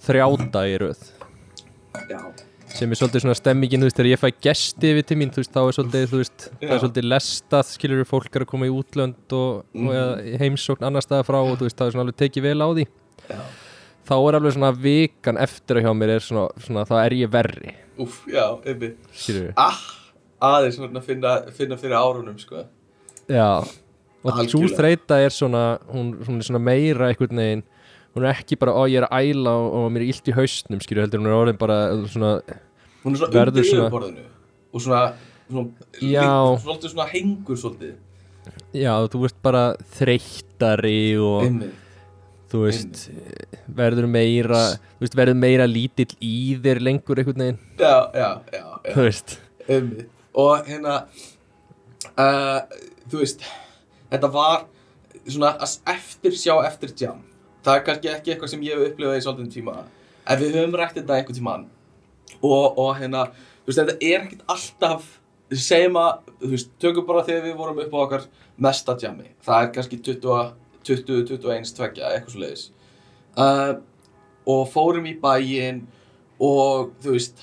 þrjáta 0.08 0.64
í 0.72 0.78
röð. 0.80 1.02
Já, 2.08 2.22
sem 2.78 2.92
er 2.94 3.00
svolítið 3.00 3.24
svona 3.24 3.36
stemmingin, 3.38 3.82
þú 3.84 3.88
veist, 3.90 3.98
þegar 3.98 4.10
ég 4.12 4.22
fæ 4.22 4.28
gesti 4.48 4.92
yfir 4.92 5.06
til 5.10 5.18
mín, 5.20 5.32
þú 5.34 5.42
veist, 5.42 5.54
þá 5.56 5.60
er 5.64 5.76
svolítið, 5.78 6.06
þú 6.12 6.20
veist 6.22 6.46
það 6.62 6.74
er 6.76 6.82
svolítið 6.84 7.08
lestað, 7.12 7.70
skilur 7.74 8.08
fólk 8.10 8.36
er 8.38 8.46
að 8.46 8.50
koma 8.52 8.68
í 8.70 8.74
útlönd 8.74 9.34
og, 9.38 9.64
Mhm. 9.74 9.88
og 9.88 10.28
í 10.32 10.36
heimsókn 10.42 10.86
annar 10.88 11.02
staðar 11.06 11.26
frá 11.28 11.40
og 11.42 11.58
þú 11.58 11.68
veist, 11.68 11.78
það 11.78 11.88
er 11.88 11.92
svona 11.96 12.06
alveg 12.06 12.20
tekið 12.22 12.46
vel 12.48 12.62
á 12.62 12.68
því. 12.74 12.86
Já. 13.30 13.40
Þá 14.08 14.16
er 14.30 14.40
alveg 14.40 14.54
svona 14.56 14.72
vikan 14.78 15.38
eftir 15.38 15.76
að 15.78 15.84
hjá 15.84 15.94
mér 15.98 16.10
er 16.16 16.20
svona, 16.24 16.48
svona 16.64 16.86
þá 16.88 16.96
er 17.06 17.12
ég 17.18 17.30
verri. 17.30 17.74
Úf, 18.00 18.22
já, 18.32 18.46
einmitt. 18.66 18.98
Skilur 19.12 19.54
ah, 19.58 19.80
aðeins 20.42 20.78
svona 20.78 21.02
að 21.02 21.04
finna, 21.10 21.52
finna 21.52 21.76
fyrir 21.76 21.98
árunum 21.98 22.38
sko. 22.40 22.64
Já, 23.28 23.60
og 24.24 24.50
svo 24.50 24.68
þreita 24.72 25.18
er 25.26 25.30
svona 25.34 25.80
hún, 25.92 26.14
hún 26.24 26.38
er 26.40 26.46
svona 26.48 26.62
meira 26.64 27.10
einhvern 27.10 27.36
veginn 27.36 27.64
hún 28.16 28.26
er 28.26 28.34
ekki 28.34 28.58
bara, 28.58 28.74
ó 28.74 28.88
ég 28.90 29.04
er 29.04 29.08
að 29.08 29.28
æla 29.36 29.52
og, 29.54 29.74
og 29.78 29.92
mér 29.94 30.02
er 30.06 30.10
illt 30.14 30.30
í 30.32 30.34
haustnum, 30.34 30.80
skilur 30.82 31.06
heldur 31.06 31.22
hún 31.22 31.30
er 31.30 31.38
orðin 31.38 31.60
bara 31.60 31.78
svona, 32.10 32.32
hún 33.08 33.16
er 33.16 33.22
svona 33.24 33.46
undir 33.48 33.64
svona- 33.72 33.88
yfirborðinu 33.88 34.26
og 34.74 34.84
svona, 34.84 35.02
svona 35.48 35.68
liggur- 36.04 36.62
svolítið 36.68 36.94
svona 36.94 37.08
hengur 37.16 37.58
svolítið. 37.64 37.96
Já, 38.76 38.94
þú 39.12 39.22
veist 39.26 39.38
bara 39.44 39.64
þreyttari 39.98 41.00
og 41.20 41.44
einmitt. 41.48 41.74
þú 42.52 42.62
veist, 42.66 43.00
verður 43.80 44.08
meira 44.08 44.62
veist, 45.02 45.16
verður 45.20 45.36
meira 45.40 45.66
lítill 45.68 46.14
í 46.24 46.56
þér 46.64 46.80
lengur 46.84 47.20
einhvern 47.20 47.42
veginn, 47.44 47.60
já, 47.80 47.96
já, 48.14 48.30
já, 48.54 48.64
já. 48.86 48.94
Þú 48.94 49.04
veist. 49.08 49.38
Einmitt. 49.68 50.08
og 50.38 50.68
hérna 50.70 50.96
uh, 52.18 52.60
þú 53.10 53.22
veist 53.24 53.42
þetta 54.12 54.30
var 54.32 54.66
svona 55.28 55.56
eftir 55.92 56.32
sjá 56.40 56.54
eftir 56.68 56.94
jam. 56.96 57.24
Það 57.66 57.76
er 57.76 57.84
kannski 57.88 58.12
ekki 58.14 58.32
eitthvað 58.36 58.52
sem 58.54 58.62
ég 58.64 58.78
hef 58.78 58.92
upplifað 58.94 59.18
í 59.18 59.24
svolítið 59.26 59.50
tíma. 59.58 59.74
En 60.28 60.40
við 60.40 60.56
höfum 60.56 60.78
rætt 60.80 60.96
þetta 61.02 61.18
einhvern 61.18 61.36
tíma 61.40 61.58
og, 62.42 62.78
og 62.78 62.92
hérna 63.00 63.28
þú 63.34 63.72
veist 63.72 63.82
þetta 63.82 63.98
er 64.00 64.22
ekkert 64.22 64.46
alltaf 64.54 65.12
segjum 65.48 66.00
að, 66.02 66.32
þú 66.42 66.54
veist, 66.54 66.72
tökum 66.82 67.06
bara 67.08 67.26
þegar 67.28 67.46
við 67.48 67.60
vorum 67.60 67.84
upp 67.84 67.94
á 67.96 68.00
okkar 68.04 68.26
mesta 68.68 68.98
jammi 69.02 69.30
það 69.46 69.62
er 69.64 69.70
kannski 69.76 70.02
20, 70.10 70.50
20 70.88 71.28
21, 71.28 71.38
2, 71.44 71.54
eitthvað 72.08 72.34
svo 72.34 72.44
leiðis 72.44 72.66
uh, 73.40 73.78
og 74.48 74.68
fórum 74.72 75.08
í 75.10 75.16
bæinn 75.22 75.86
og 76.44 76.94
þú 77.04 77.16
veist 77.16 77.42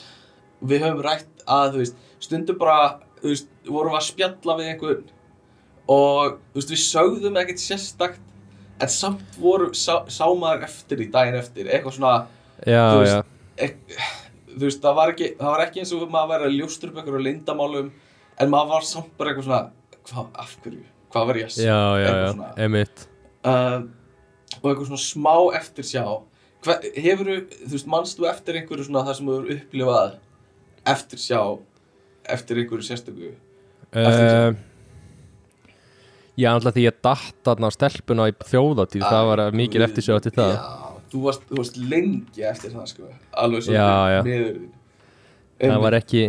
við 0.64 0.84
höfum 0.86 1.02
rætt 1.04 1.44
að 1.44 1.74
þú 1.74 1.82
veist 1.82 1.98
stundum 2.24 2.60
bara, 2.60 3.00
þú 3.20 3.32
veist, 3.32 3.50
vorum 3.68 3.96
að 3.98 4.06
spjalla 4.08 4.58
við 4.60 4.70
einhvern 4.72 5.02
og 5.90 6.38
þú 6.52 6.60
veist, 6.60 6.72
við 6.72 6.82
sögðum 6.84 7.40
ekkert 7.42 7.62
sérstakt 7.62 8.22
en 8.82 8.90
samt 8.90 9.38
voru, 9.38 9.70
sá, 9.76 10.02
sá 10.10 10.24
maður 10.34 10.66
eftir 10.68 11.04
í 11.04 11.08
daginn 11.12 11.38
eftir, 11.38 11.68
eitthvað 11.68 11.98
svona 11.98 12.14
já, 12.64 12.82
Þú 12.90 13.02
veist, 13.02 13.34
ek, 13.66 13.76
þú 14.54 14.64
veist, 14.68 14.82
það 14.84 14.98
var 14.98 15.12
ekki 15.14 15.28
það 15.38 15.50
var 15.54 15.62
ekki 15.66 15.82
eins 15.82 15.92
og 15.96 16.04
maður 16.12 16.32
væri 16.34 16.48
að 16.50 16.56
ljóstur 16.58 16.90
upp 16.92 17.00
einhverju 17.02 17.24
lindamálum 17.26 17.88
en 18.40 18.52
maður 18.52 18.72
var 18.74 18.86
samt 18.88 19.12
bara 19.18 19.32
eitthvað 19.32 19.48
svona 19.48 19.62
hvað, 20.08 20.28
af 20.44 20.54
hverju, 20.64 20.84
hvað 21.14 21.28
var 21.30 21.40
ég 21.40 21.48
að 21.50 21.58
já, 21.64 21.78
já, 22.02 22.08
já, 22.08 22.28
svona. 22.34 22.50
emitt 22.66 23.06
uh, 23.44 23.78
og 24.60 24.68
eitthvað 24.70 24.86
svona 24.90 25.04
smá 25.04 25.34
eftirsjá. 25.60 26.04
Hver, 26.64 26.84
hefur 27.04 27.30
þú 27.30 27.72
veist, 27.74 27.88
manst 27.92 28.18
þú 28.20 28.28
eftir 28.30 28.60
einhverju 28.60 28.86
svona 28.88 29.02
það 29.08 29.18
sem 29.18 29.26
þú 29.30 29.34
hefur 29.38 29.56
upplifað 29.58 30.14
eftirsjá 30.94 31.40
eftir 32.36 32.62
einhverju 32.62 32.88
sérstöku 32.88 33.34
Eftirsjá. 33.94 34.54
uh, 34.54 34.70
Já, 36.34 36.48
alltaf 36.50 36.74
því 36.74 36.82
ég 36.88 36.96
datt 37.04 37.36
þarna 37.46 37.68
á 37.70 37.76
stelpuna 37.76 38.24
í 38.26 38.32
þjóðatíð, 38.34 39.04
það 39.06 39.28
var 39.28 39.42
mikil 39.54 39.78
Guð, 39.78 39.84
eftir 39.86 40.06
til 40.24 40.32
það. 40.34 40.54
já, 40.56 40.93
þú 41.14 41.22
varst, 41.24 41.44
þú 41.48 41.58
varst 41.62 41.80
lengi 41.80 42.46
eftir 42.50 42.74
það 42.74 42.88
sko 42.92 43.08
alveg 43.44 43.68
niður 44.26 44.54
þín. 44.58 44.70
Það 45.64 45.80
var 45.86 45.96
ekki 46.00 46.22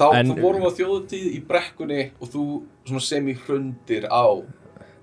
þá, 0.00 0.06
En- 0.20 0.34
vorum 0.36 0.62
við 0.62 0.70
á 0.70 0.78
þjóðutíð 0.78 1.28
í 1.32 1.40
brekkunni 1.48 2.00
og 2.20 2.32
þú 2.32 2.44
svona 2.86 3.04
sem 3.04 3.28
í 3.32 3.36
hrundir 3.46 4.06
á 4.12 4.24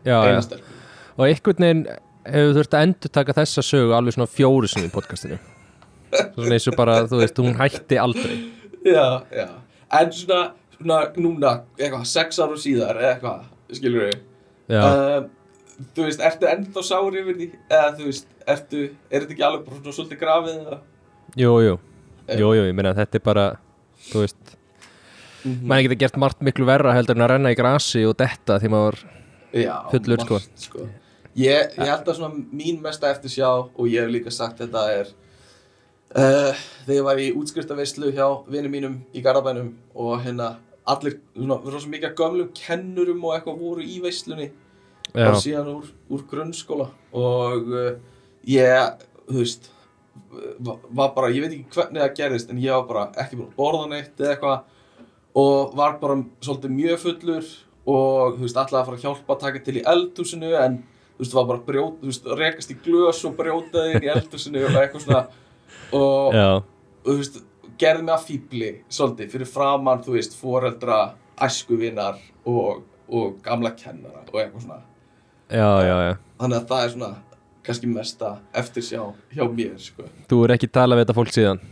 einastelpu 0.06 0.76
og 1.18 1.26
einhvern 1.26 1.64
veginn 1.66 1.84
hefur 2.28 2.54
þurft 2.60 2.76
að 2.78 2.86
endur 2.88 3.12
taka 3.18 3.34
þessa 3.34 3.64
sögu 3.66 3.94
alveg 3.98 4.14
svona 4.14 4.30
fjóru 4.30 4.68
sinni 4.70 4.90
í 4.90 4.94
podcastinu. 4.94 5.38
Svona 6.36 6.54
eins 6.58 6.68
og 6.70 6.76
bara, 6.78 6.98
þú 7.08 7.22
veist, 7.22 7.40
hún 7.42 7.56
hætti 7.60 7.98
aldrei. 8.00 8.38
Já, 8.86 9.24
já. 9.32 9.48
En 9.98 10.12
svona, 10.12 10.52
svona 10.78 11.00
núna 11.18 11.54
eitthvað, 11.80 12.06
sex 12.08 12.40
ára 12.44 12.60
síðar 12.60 13.00
eitthvað, 13.02 13.46
skilur 13.74 14.06
við 14.10 14.18
já, 14.72 14.82
þú 15.96 16.06
veist, 16.08 16.22
ertu 16.26 16.48
ennþá 16.50 16.84
sári 16.88 17.22
yfir 17.22 17.36
því 17.38 17.48
eða 17.70 17.90
þú 17.98 18.06
veist, 18.10 18.28
ertu, 18.48 18.84
er 19.12 19.22
þetta 19.26 19.36
ekki 19.36 19.46
alveg 19.48 19.66
bara 19.68 19.80
svona 19.82 19.98
svolítið 19.98 20.22
grafið 20.24 20.56
eða 20.64 20.80
jú, 21.38 21.52
jú 21.62 21.74
jú, 22.38 22.48
jú, 22.58 22.64
ég 22.68 22.76
meina 22.76 22.92
að 22.96 23.02
þetta 23.04 23.20
er 23.22 23.26
bara 23.32 23.46
þú 24.12 24.24
veist, 24.26 24.56
Mhm. 25.46 25.68
maður 25.70 25.84
geta 25.88 26.00
gert 26.02 26.18
margt 26.18 26.40
miklu 26.44 26.66
verra 26.66 26.92
heldur 26.96 27.16
en 27.16 27.22
að 27.24 27.30
renna 27.30 27.52
í 27.54 27.56
grasi 27.56 28.02
og 28.10 28.18
detta 28.18 28.58
því 28.60 28.70
maður 28.74 28.98
Já, 29.54 29.76
Fullur, 29.92 30.20
sko. 30.20 30.34
margt, 30.34 30.60
sko. 30.60 30.88
Ég, 31.38 31.72
ég 31.78 31.86
held 31.88 32.06
að 32.10 32.16
svona 32.18 32.44
mín 32.52 32.82
mesta 32.82 33.08
eftir 33.14 33.30
sjá 33.32 33.48
og 33.70 33.86
ég 33.88 34.02
hef 34.02 34.10
líka 34.12 34.32
sagt 34.34 34.58
þetta 34.60 34.82
er 34.92 35.08
uh, 36.18 36.54
þegar 36.86 36.98
ég 36.98 37.04
var 37.06 37.22
í 37.22 37.28
útskriftaveislu 37.38 38.12
hjá 38.16 38.28
vinum 38.50 38.72
mínum 38.74 38.96
í 39.14 39.22
Garðabænum 39.24 39.70
og 39.96 40.20
hérna 40.26 40.56
allir, 40.88 41.20
svona, 41.36 41.60
rosa 41.64 41.88
mikið 41.92 42.10
af 42.12 42.16
gömlum 42.20 42.50
kennurum 42.58 43.24
og 43.28 43.36
eitthvað 43.38 43.60
voru 43.62 43.86
í 43.86 44.02
veislunni 44.04 44.50
bara 45.26 45.40
síðan 45.44 45.68
úr, 45.74 45.86
úr 46.14 46.24
grunnskóla 46.32 46.88
og 47.14 47.68
uh, 47.74 47.92
ég, 48.48 49.06
þú 49.28 49.38
veist 49.42 49.70
va- 50.60 50.80
var 50.90 51.14
bara, 51.16 51.30
ég 51.34 51.42
veit 51.46 51.54
ekki 51.58 51.76
hvernig 51.78 52.02
það 52.04 52.16
gerðist 52.20 52.50
en 52.54 52.60
ég 52.62 52.74
var 52.76 52.88
bara 52.90 53.06
ekki 53.24 53.40
búin 53.40 53.50
að 53.52 53.58
borða 53.62 53.88
neitt 53.94 54.20
eða 54.22 54.34
eitthvað 54.36 54.60
og 55.38 55.74
var 55.78 55.98
bara 56.02 56.20
svolítið 56.42 56.72
mjög 56.78 57.02
fullur 57.06 57.50
og 57.88 58.38
þú 58.38 58.44
veist, 58.44 58.58
ætlaði 58.60 58.82
að 58.82 58.88
fara 58.90 58.98
að 58.98 59.04
hjálpa 59.06 59.34
að 59.36 59.44
taka 59.46 59.60
til 59.68 59.78
í 59.80 59.84
eldhúsinu 59.94 60.50
en 60.60 60.80
þú 61.18 61.22
veist, 61.24 61.36
var 61.38 61.46
bara 61.52 61.60
að 61.62 61.68
brjóta, 61.70 62.00
þú 62.02 62.10
veist, 62.12 62.26
rekast 62.42 62.74
í 62.74 62.78
glös 62.84 63.22
og 63.30 63.36
brjótaði 63.38 63.94
inn 63.96 64.08
í 64.08 64.12
eldhúsinu 64.12 64.66
og 64.68 64.76
eitthvað 64.82 65.06
svona. 65.06 65.22
Og, 65.96 66.36
og 67.06 67.08
þú 67.08 67.16
veist, 67.22 67.38
gerði 67.80 68.04
mig 68.08 68.14
að 68.18 68.26
fýbli 68.28 68.72
svolítið 68.98 69.32
fyrir 69.36 69.50
framann, 69.54 70.04
þú 70.04 70.18
veist, 70.18 70.36
foreldra 70.42 70.98
æskuvinnar 71.48 72.20
og, 72.50 72.84
og 73.08 73.38
gamla 73.46 73.72
kennara 73.78 74.26
og 74.28 74.36
eitthvað 74.42 74.66
svona 74.66 74.82
já, 75.50 75.70
já, 75.88 75.96
já. 76.08 76.14
Þannig 76.42 76.60
að 76.60 76.68
það 76.72 76.84
er 76.84 76.94
svona 76.94 77.10
kannski 77.68 77.90
mesta 77.92 78.36
eftirsjá 78.56 79.02
hjá 79.34 79.44
mér 79.52 79.74
sko. 79.82 80.06
þú 80.30 80.44
er 80.46 80.56
ekki 80.56 80.70
talað 80.72 81.00
við 81.00 81.06
þetta 81.06 81.18
fólk 81.18 81.34
síðan? 81.36 81.64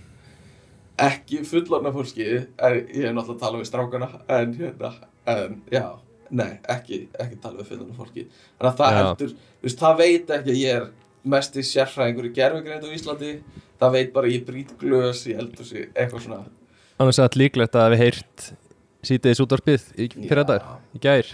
Ekki 1.06 1.42
fullorna 1.44 1.92
fólki 1.92 2.26
er, 2.26 2.50
ég 2.88 3.08
hef 3.08 3.16
náttúrulega 3.16 3.42
talað 3.42 3.62
við 3.62 3.70
strákana 3.70 4.10
en 4.32 4.54
hérna, 4.56 4.92
en 5.28 5.58
já 5.72 5.86
nei, 6.30 6.60
ekki, 6.72 7.06
ekki 7.20 7.40
talað 7.44 7.64
við 7.64 7.72
fullorna 7.72 7.98
fólki 7.98 8.28
þannig 8.28 8.70
að 8.72 8.78
það 8.82 9.00
heldur, 9.00 9.34
þú 9.36 9.68
veist, 9.68 9.82
það 9.82 9.98
veit 10.04 10.36
ekki 10.38 10.56
að 10.56 10.62
ég 10.62 10.80
er 10.80 10.88
mesti 11.26 11.64
sérfræðingur 11.66 12.30
í 12.30 12.34
gerfugreind 12.36 12.86
á 12.86 12.90
Íslandi. 12.94 13.32
Það 13.82 13.96
veit 13.98 14.12
bara 14.16 14.30
að 14.30 14.36
ég 14.36 14.46
brýt 14.48 14.76
glös 14.80 15.24
í 15.28 15.34
eldhúsi, 15.36 15.88
eitthvað 15.92 16.28
svona. 16.28 16.44
Annars 17.02 17.20
er 17.20 17.28
þetta 17.28 17.42
líklegt 17.42 17.80
að 17.80 17.96
við 17.96 18.22
sítiðis 19.06 19.42
útvarpið 19.44 19.90
í 20.00 20.08
fyrir 20.16 20.42
Já. 20.42 20.48
þetta, 20.48 20.78
í 20.96 21.02
gær 21.04 21.34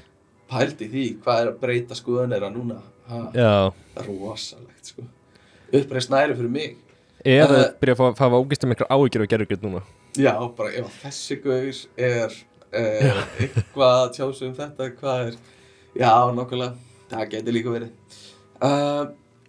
pældi 0.51 0.87
því, 0.91 1.05
hvað 1.23 1.41
er 1.45 1.49
að 1.53 1.59
breyta 1.63 1.95
skoðanera 1.97 2.49
núna. 2.53 2.79
Rosalegt 4.07 4.91
sko. 4.93 5.03
Uppreist 5.71 6.11
næri 6.11 6.35
fyrir 6.35 6.49
mig. 6.51 6.77
Eða 7.25 7.57
Eh. 7.65 7.73
byrja 7.79 7.95
að 7.95 7.99
fá, 8.01 8.17
fá 8.17 8.25
ágist 8.33 8.63
um 8.65 8.71
einhver 8.73 8.87
áhyggjur 8.89 9.23
og 9.23 9.29
gerðugjörð 9.29 9.65
núna. 9.67 9.81
Já, 10.17 10.33
bara 10.57 10.69
ef 10.73 10.95
þessi 11.03 11.35
gaur 11.43 11.75
er 11.97 12.31
uh, 12.73 13.23
eitthvað 13.39 13.93
að 13.95 14.13
tjá 14.15 14.25
sig 14.35 14.47
um 14.49 14.55
þetta, 14.55 14.87
hvað 14.99 15.27
er, 15.27 15.35
já, 15.95 16.11
nokkulega, 16.35 16.73
það 17.11 17.29
getur 17.31 17.53
líka 17.55 17.75
verið. 17.75 17.91
Uh, 18.61 19.05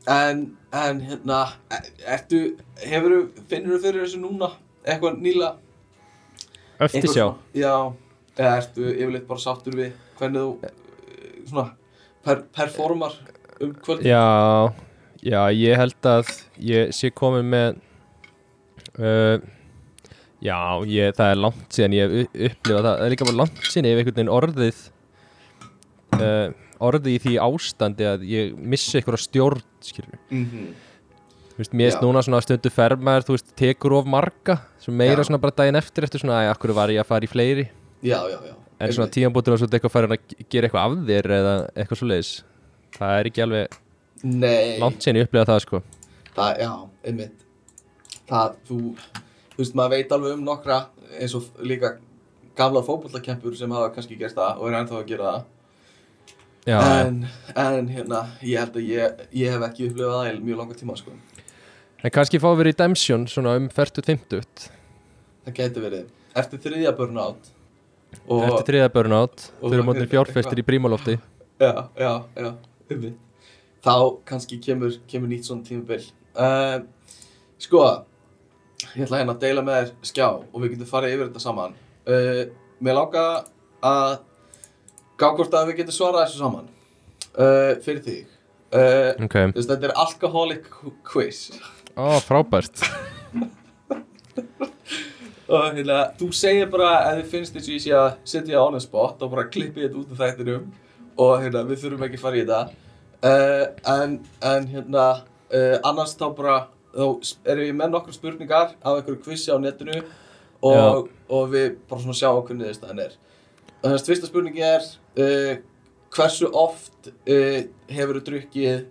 en, 0.06 0.44
en 0.72 1.00
hérna, 1.00 1.40
er- 1.70 1.90
ertu, 2.18 2.42
hefur 2.84 3.16
finnur 3.48 3.78
þú 3.78 3.82
fyrir 3.86 4.04
þessu 4.06 4.20
núna, 4.22 4.52
eitthvað 4.86 5.18
nýla? 5.24 5.54
eftir 6.82 7.08
sjá, 7.14 7.26
Já, 7.54 7.74
eða 8.36 8.54
ertu 8.58 8.86
yfirleitt 8.92 9.26
bara 9.28 9.38
sáttur 9.40 9.74
við 9.78 9.92
hvernig 10.18 10.40
þú, 10.42 10.54
eh, 10.66 10.70
svona, 11.52 11.68
per, 12.24 12.44
performar 12.56 13.16
um 13.62 13.74
kvöld? 13.84 14.06
já 14.06 14.24
já, 15.22 15.40
ég 15.54 15.78
held 15.78 16.10
að 16.10 16.32
ég 16.72 16.94
sé 16.96 17.12
komin 17.14 17.50
með 17.52 17.76
uh, 18.98 19.36
já, 20.42 20.58
ég, 20.90 21.14
það 21.18 21.28
er 21.28 21.42
langt 21.44 21.76
síðan 21.76 21.98
ég 21.98 22.16
hef 22.16 22.40
upplifað 22.50 22.88
það, 22.88 22.96
það 22.96 23.06
er 23.06 23.14
líka 23.14 23.28
bara 23.28 23.40
langt 23.44 23.66
síðan 23.68 23.90
ég 23.90 23.94
hef 23.94 24.02
einhvern 24.02 24.18
veginn 24.18 24.36
orðið 24.38 24.86
uh, 26.18 26.48
orðið 26.82 27.12
í 27.12 27.20
því 27.26 27.36
ástandi 27.46 28.08
að 28.08 28.24
ég 28.30 28.56
missi 28.58 28.98
eitthvað 28.98 29.22
stjórn 29.28 29.68
skilur 29.84 30.18
Mm 30.30 30.72
Þú 31.52 31.60
veist, 31.60 31.74
mér 31.76 31.90
erst 31.90 32.00
núna 32.00 32.22
svona 32.24 32.38
stundu 32.40 32.70
fermaður, 32.72 33.26
þú 33.26 33.34
veist, 33.34 33.50
tekur 33.60 33.92
of 33.98 34.06
marga 34.08 34.54
sem 34.80 34.94
meira 34.96 35.20
Já. 35.20 35.26
svona 35.28 35.40
bara 35.42 35.52
daginn 35.58 35.76
eftir 35.76 36.06
eftir 36.06 36.22
svona, 36.22 36.38
að 36.40 36.54
akkur 36.54 36.72
var 36.78 36.88
ég 36.88 37.02
að 37.02 37.10
fara 37.10 37.28
í 37.28 37.28
fleiri 37.28 37.66
Já, 38.00 38.22
já, 38.24 38.38
já. 38.48 38.54
En 38.82 38.92
svona 38.92 39.06
einmitt. 39.06 39.16
tíðanbútur 39.16 39.54
og 39.54 39.62
svona 39.62 39.78
eitthvað 39.78 39.94
farin 39.94 40.16
að 40.16 40.34
gera 40.52 40.68
eitthvað 40.68 40.84
af 40.84 41.06
þér 41.10 41.34
eða 41.38 41.54
eitthvað 41.76 42.00
svo 42.00 42.08
leiðis 42.10 42.32
það 42.96 43.18
er 43.18 43.30
ekki 43.30 43.44
alveg 43.46 43.78
Nei. 44.22 44.78
langt 44.82 45.02
síðan 45.02 45.20
ég 45.20 45.28
upplega 45.28 45.48
það 45.48 45.62
sko. 45.64 45.80
Það, 46.32 46.60
já, 46.62 46.70
einmitt. 47.10 47.46
Það, 48.30 48.52
þú, 48.68 48.76
þú 49.52 49.60
veist, 49.62 49.74
maður 49.78 49.94
veit 49.96 50.14
alveg 50.16 50.36
um 50.36 50.44
nokkra 50.46 50.78
eins 51.18 51.34
og 51.36 51.48
líka 51.60 51.96
gamla 52.56 52.82
fótbollakempur 52.86 53.56
sem 53.58 53.72
hafa 53.74 53.90
kannski 53.96 54.18
gert 54.20 54.36
það 54.36 54.60
og 54.60 54.70
er 54.70 54.78
ennþá 54.78 55.00
að 55.00 55.10
gera 55.10 55.32
það. 55.32 55.50
Já, 56.62 56.76
en, 57.02 57.16
en 57.58 57.88
hérna, 57.90 58.20
ég 58.46 58.60
held 58.62 58.76
að 58.78 58.86
ég, 58.86 59.22
ég 59.34 59.50
hef 59.50 59.64
ekki 59.66 59.88
upplifað 59.88 60.12
það 60.14 60.28
í 60.30 60.42
mjög 60.46 60.60
langa 60.60 60.76
tíma 60.78 60.94
sko. 61.00 61.16
en 62.02 62.14
kannski 62.14 62.38
fá 62.42 62.46
við 62.52 62.68
redemption 62.68 63.26
svona 63.30 63.56
um 63.58 63.66
40-50 63.70 64.68
það 65.42 65.56
gæti 65.58 65.82
verið. 65.82 66.06
Eftir 66.38 66.62
þriðja 66.62 66.92
burnout 66.96 67.50
og, 68.28 68.42
eftir 68.48 68.68
þriða 68.70 68.88
og- 69.60 69.70
þau 69.70 69.74
eru 69.76 69.86
mótnir 69.88 70.10
fjárfestir 70.12 70.58
í 70.62 70.66
prímalofti 70.66 71.18
já, 71.62 71.72
já, 71.98 72.12
já, 72.36 72.50
einmitt. 72.90 73.18
Þá 73.82 73.94
kannski 74.26 74.58
kemur, 74.62 74.94
kemur 75.10 75.28
nýtt 75.30 75.46
svona 75.48 75.64
tímabil. 75.66 76.04
Uh, 76.38 76.82
sko 77.58 77.80
ég 78.96 79.04
ætla 79.06 79.18
hérna 79.20 79.34
að 79.34 79.40
deila 79.42 79.62
með 79.66 79.78
þér 79.78 80.10
skjá 80.10 80.26
og 80.28 80.58
við 80.62 80.72
getum 80.74 80.90
farið 80.90 81.14
yfir 81.16 81.28
þetta 81.30 81.42
saman. 81.42 81.74
Uh, 82.06 82.44
mér 82.82 82.94
láka 82.98 83.24
að 83.82 84.12
gá 85.18 85.26
hvort 85.34 85.54
að 85.58 85.70
við 85.72 85.80
getum 85.82 85.96
svarað 85.98 86.26
þessu 86.26 86.42
saman. 86.42 86.68
Uh, 87.32 87.74
fyrir 87.82 88.02
þig. 88.06 88.26
Uh, 88.72 89.12
ok, 89.26 89.34
þú 89.52 89.58
veist, 89.58 89.70
þetta 89.70 89.88
er 89.90 89.94
alcoholic 90.02 90.70
quiz. 91.10 91.42
Ó 91.98 92.16
frábært 92.24 92.82
og 95.52 95.74
hérna, 95.76 95.98
þú 96.16 96.28
segir 96.36 96.68
bara 96.72 96.92
ef 97.10 97.18
þið 97.18 97.32
finnst 97.32 97.56
þess 97.56 97.68
að 97.68 97.74
ég 97.74 97.82
sé 97.84 97.96
að 97.96 98.12
setja 98.32 98.60
on 98.62 98.78
a 98.78 98.80
spot 98.80 99.20
og 99.24 99.32
bara 99.34 99.50
klippi 99.52 99.84
þetta 99.84 99.98
út 100.00 100.14
af 100.14 100.22
þættinum. 100.22 100.70
Og 101.20 101.32
hérna, 101.42 101.64
við 101.68 101.82
þurfum 101.82 102.06
ekki 102.06 102.20
að 102.20 102.22
fara 102.22 102.38
í 102.38 102.44
þetta. 102.46 102.60
Uh, 103.22 103.64
en, 103.92 104.14
en 104.48 104.68
hérna 104.70 105.06
uh, 105.52 105.76
annars 105.88 106.14
þá 106.18 106.24
bara 106.38 106.54
þá 106.92 107.34
erum 107.52 107.66
við 107.66 107.76
með 107.78 107.92
nokkur 107.92 108.16
spurningar 108.16 108.72
af 108.80 108.96
einhverju 108.96 109.20
kvissi 109.26 109.52
á 109.52 109.60
netinu. 109.60 110.00
Og, 110.62 111.10
og 111.28 111.52
við 111.52 111.76
bara 111.90 112.00
svona 112.00 112.16
sjá 112.16 112.30
hvernig 112.30 112.70
þess 112.70 112.84
það 112.84 113.04
er. 113.04 113.18
Þannig 113.82 113.98
að 113.98 114.08
fyrsta 114.08 114.30
spurningi 114.30 114.64
er 114.66 114.88
uh, 115.20 115.52
hversu 116.16 116.48
oft 116.48 117.12
uh, 117.12 117.60
hefur 117.92 118.20
þú 118.20 118.26
drukkið 118.30 118.88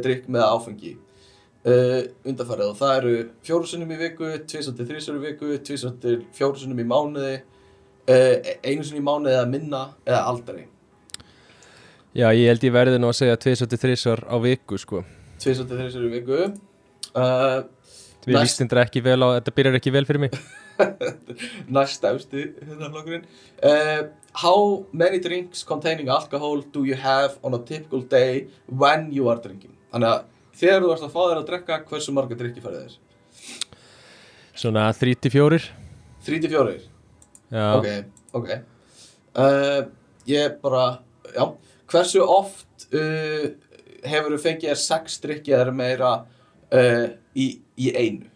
drikk 0.00 0.30
með 0.32 0.46
áfengi 0.54 0.94
uh, 1.66 2.00
undanfarið 2.26 2.70
og 2.70 2.78
það 2.80 2.94
eru 3.00 3.12
fjóru 3.46 3.68
sinnum 3.70 3.92
í 3.94 3.98
viku, 4.00 4.30
tvisar 4.48 4.76
til 4.78 4.86
þrísar 4.88 5.18
í 5.18 5.24
viku, 5.26 5.50
tvisar 5.66 5.94
til 6.02 6.16
fjóru 6.36 6.62
sinnum 6.62 6.82
í 6.82 6.88
mánuði, 6.88 7.34
uh, 8.08 8.34
einu 8.64 8.86
sinnum 8.86 9.02
í 9.02 9.06
mánuði 9.10 9.36
eða 9.36 9.50
minna 9.52 9.82
eða 10.06 10.24
aldrei. 10.32 10.64
já, 12.16 12.28
ég 12.32 12.46
held 12.48 12.64
ég 12.64 12.72
verði 12.76 12.98
nú 13.02 13.10
að 13.12 13.18
segja 13.22 13.36
2-3 13.36 14.24
á 14.24 14.36
viku 14.40 14.78
sko 14.80 15.02
Tvisar 15.36 15.66
til 15.68 15.76
þrísar 15.76 16.04
í 16.06 16.12
viku. 16.14 16.36
Uh, 17.12 17.66
við 18.24 18.34
Næst- 18.38 18.46
líst 18.46 18.60
þetta 18.62 18.82
ekki 18.86 19.02
vel 19.04 19.18
á, 19.20 19.28
þetta 19.36 19.52
byrjar 19.58 19.76
ekki 19.78 19.92
vel 19.92 20.06
fyrir 20.08 20.22
mig 20.26 20.38
næst 21.72 22.02
efsti 22.04 22.42
hérna 22.66 22.90
flokkurinn. 22.92 23.22
Uh, 23.64 24.08
how 24.42 24.84
many 24.92 25.18
drinks 25.24 25.62
containing 25.64 26.08
alcohol 26.12 26.60
do 26.74 26.84
you 26.84 26.94
have 27.00 27.38
on 27.42 27.54
a 27.54 27.58
typical 27.64 28.02
day 28.02 28.46
when 28.68 29.10
you 29.12 29.28
are 29.32 29.40
drinking? 29.40 29.72
Þannig 29.92 30.10
að 30.12 30.24
þegar 30.56 30.84
þú 30.84 30.92
ert 30.94 31.06
að 31.06 31.12
fá 31.14 31.20
þér 31.22 31.40
að 31.40 31.48
drekka, 31.50 31.80
hversu 31.90 32.14
marga 32.16 32.38
drikki 32.38 32.64
færið 32.64 32.86
þér? 32.86 32.96
svona 34.56 34.86
3-4 34.96 35.60
3 36.26 36.40
til 36.42 36.50
4? 36.50 36.76
já, 37.52 37.66
Ok, 37.76 37.88
ok 38.32 38.48
uh, 39.36 39.82
Ég 40.26 40.56
bara, 40.62 40.98
já 41.34 41.44
Hversu 41.86 42.22
oft 42.24 42.88
uh, 42.90 43.52
hefur 44.06 44.34
þú 44.34 44.40
fengið 44.42 44.72
þér 44.72 44.80
sex 44.80 45.20
drikki 45.22 45.54
eða 45.54 45.74
meira 45.76 46.14
uh, 46.72 47.04
í, 47.36 47.60
í 47.78 47.92
einu? 47.94 48.26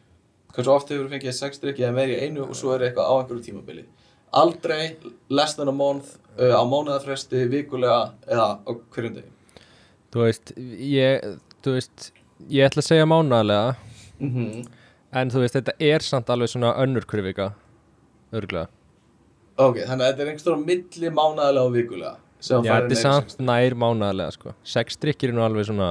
Hversu 0.55 0.71
oft 0.75 0.93
hefur 0.93 1.09
þú 1.09 1.15
fengið 1.17 1.33
þér 1.33 1.39
sex 1.41 1.63
drikki 1.63 1.87
eða 1.87 1.97
meira 1.97 2.15
í 2.19 2.29
einu 2.29 2.45
og 2.47 2.55
svo 2.59 2.77
er 2.77 2.87
eitthvað 2.89 3.11
á 3.11 3.15
einhverju 3.17 3.47
tímabili 3.49 3.87
aldrei, 4.31 4.95
less 5.29 5.57
than 5.59 5.67
a 5.67 5.75
month 5.75 6.15
uh, 6.39 6.55
á 6.55 6.63
mánuðafresti, 6.63 7.49
vikulega 7.51 8.13
eða 8.31 8.61
á 8.63 8.71
hverjum 8.95 9.17
degi 9.19 9.33
Þú 10.11 10.23
veist, 10.27 10.53
ég, 10.59 11.23
þú 11.65 11.75
veist, 11.77 12.11
ég 12.49 12.67
ætla 12.71 12.83
að 12.85 12.89
segja 12.91 13.09
mánaðlega 13.11 13.77
mm 14.21 14.69
En 15.11 15.27
þú 15.33 15.41
veist, 15.43 15.57
þetta 15.59 15.73
er 15.83 16.05
samt 16.07 16.29
alveg 16.31 16.53
svona 16.53 16.69
önnur 16.79 17.03
krifika 17.11 17.49
Örgulega 18.37 18.69
Ok, 19.61 19.81
þannig 19.83 20.05
að 20.05 20.11
þetta 20.13 20.23
er 20.23 20.29
einhvers 20.31 20.45
stóra 20.45 20.61
milli 20.63 21.11
mánuðalega 21.17 21.65
og 21.67 21.73
vikulega 21.75 22.13
Já, 22.41 22.61
þetta 22.63 22.95
er 22.95 23.01
samt 23.03 23.35
nær 23.45 23.75
mánaðlega 23.77 24.33
sko. 24.33 24.53
Sex 24.65 24.97
drikkir 25.03 25.33
er 25.33 25.37
nú 25.37 25.43
alveg 25.45 25.67
svona 25.69 25.89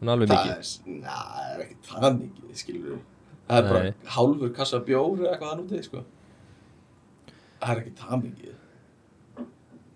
Nú 0.00 0.12
alveg 0.14 0.30
Það 0.30 0.46
mikið. 0.46 0.54
er, 0.54 0.94
na, 1.02 1.16
það 1.34 1.50
er 1.56 1.64
ekki 1.64 1.76
það 1.90 2.06
mikið, 2.20 2.54
skilur 2.62 3.02
Það 3.48 3.58
er 3.58 3.68
bara 3.72 3.82
Nei. 3.84 3.92
hálfur 4.14 4.54
kassa 4.56 4.80
bjór 4.86 5.18
eða 5.20 5.32
eitthvað 5.34 5.50
þannig 5.50 5.66
úti, 5.66 5.82
sko. 5.84 6.04
Það 7.60 7.74
er 7.74 7.82
ekki 7.82 7.94
það 8.00 8.22
mikið 8.22 8.54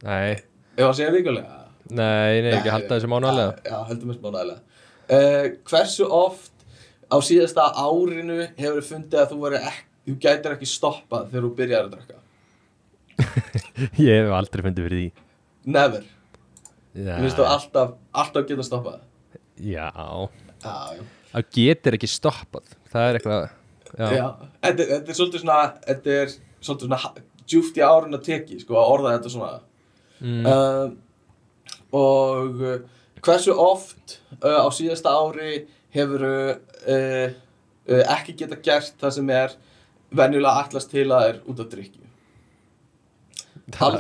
Nei, 0.09 0.35
Ef 0.79 0.85
að 0.91 0.95
segja 0.99 1.15
vikulega 1.15 1.58
nei, 1.91 2.41
nei, 2.45 2.53
ekki 2.59 2.73
halda 2.75 2.97
þessu 2.99 3.11
mánaðlega 3.13 3.53
Já, 3.65 3.71
já 3.73 3.79
heldum 3.89 4.13
þess 4.13 4.23
mánuðalega 4.25 4.61
uh, 5.09 5.51
Hversu 5.71 6.09
oft 6.13 6.53
á 7.09 7.17
síðasta 7.25 7.69
árinu 7.81 8.41
hefur 8.59 8.85
fundið 8.85 9.23
að 9.23 9.31
þú 9.33 9.53
ekki 9.59 9.85
þú 10.09 10.17
gætir 10.25 10.55
ekki 10.57 10.69
stoppað 10.69 11.31
þegar 11.33 11.47
þú 11.47 11.53
byrjar 11.59 11.87
að 11.89 11.95
drakka 11.97 12.19
Ég 14.09 14.23
hef 14.23 14.33
aldrei 14.35 14.63
fundið 14.67 14.87
fyrir 14.89 15.01
því. 15.03 15.09
Never, 15.75 16.05
Já, 16.95 17.15
þú 17.19 17.25
veist 17.25 17.39
þú 17.39 17.47
alltaf 17.47 17.95
alltaf 18.23 18.47
geta 18.49 18.67
stoppað. 18.67 19.01
Já. 19.59 19.89
Það 20.63 21.49
getur 21.59 21.97
ekki 21.99 22.11
stoppað. 22.11 22.77
Það 22.93 23.09
er 23.09 23.19
eitthvað 23.19 23.49
þetta, 23.99 24.13
er- 24.71 24.93
þetta 24.93 25.13
er 25.13 25.19
svolítið 25.19 25.43
svona 25.43 25.59
þetta 25.89 26.15
er 26.23 26.33
svolítið 26.37 26.87
svona 26.87 27.25
djúpt 27.49 27.79
í 27.81 27.85
árun 27.85 28.19
að 28.19 28.25
teki, 28.29 28.61
sko, 28.63 28.77
að 28.79 28.95
orða 28.95 29.15
þetta 29.17 29.35
svona. 29.35 29.61
Mm. 30.19 30.47
uh, 30.47 30.89
og 31.93 32.63
uh, 32.63 32.79
hversu 33.25 33.55
oft 33.59 34.19
uh, 34.43 34.61
á 34.65 34.69
síðasta 34.75 35.13
ári 35.19 35.65
hefur 35.95 36.25
uh, 36.29 37.31
ekki 38.15 38.35
geta 38.43 38.59
gert 38.63 38.95
það 39.01 39.15
sem 39.19 39.31
er 39.33 39.55
venjulega 40.19 40.65
ætlast 40.67 40.91
til 40.93 41.07
að 41.13 41.27
er 41.33 41.41
út 41.49 41.63
af 41.65 41.71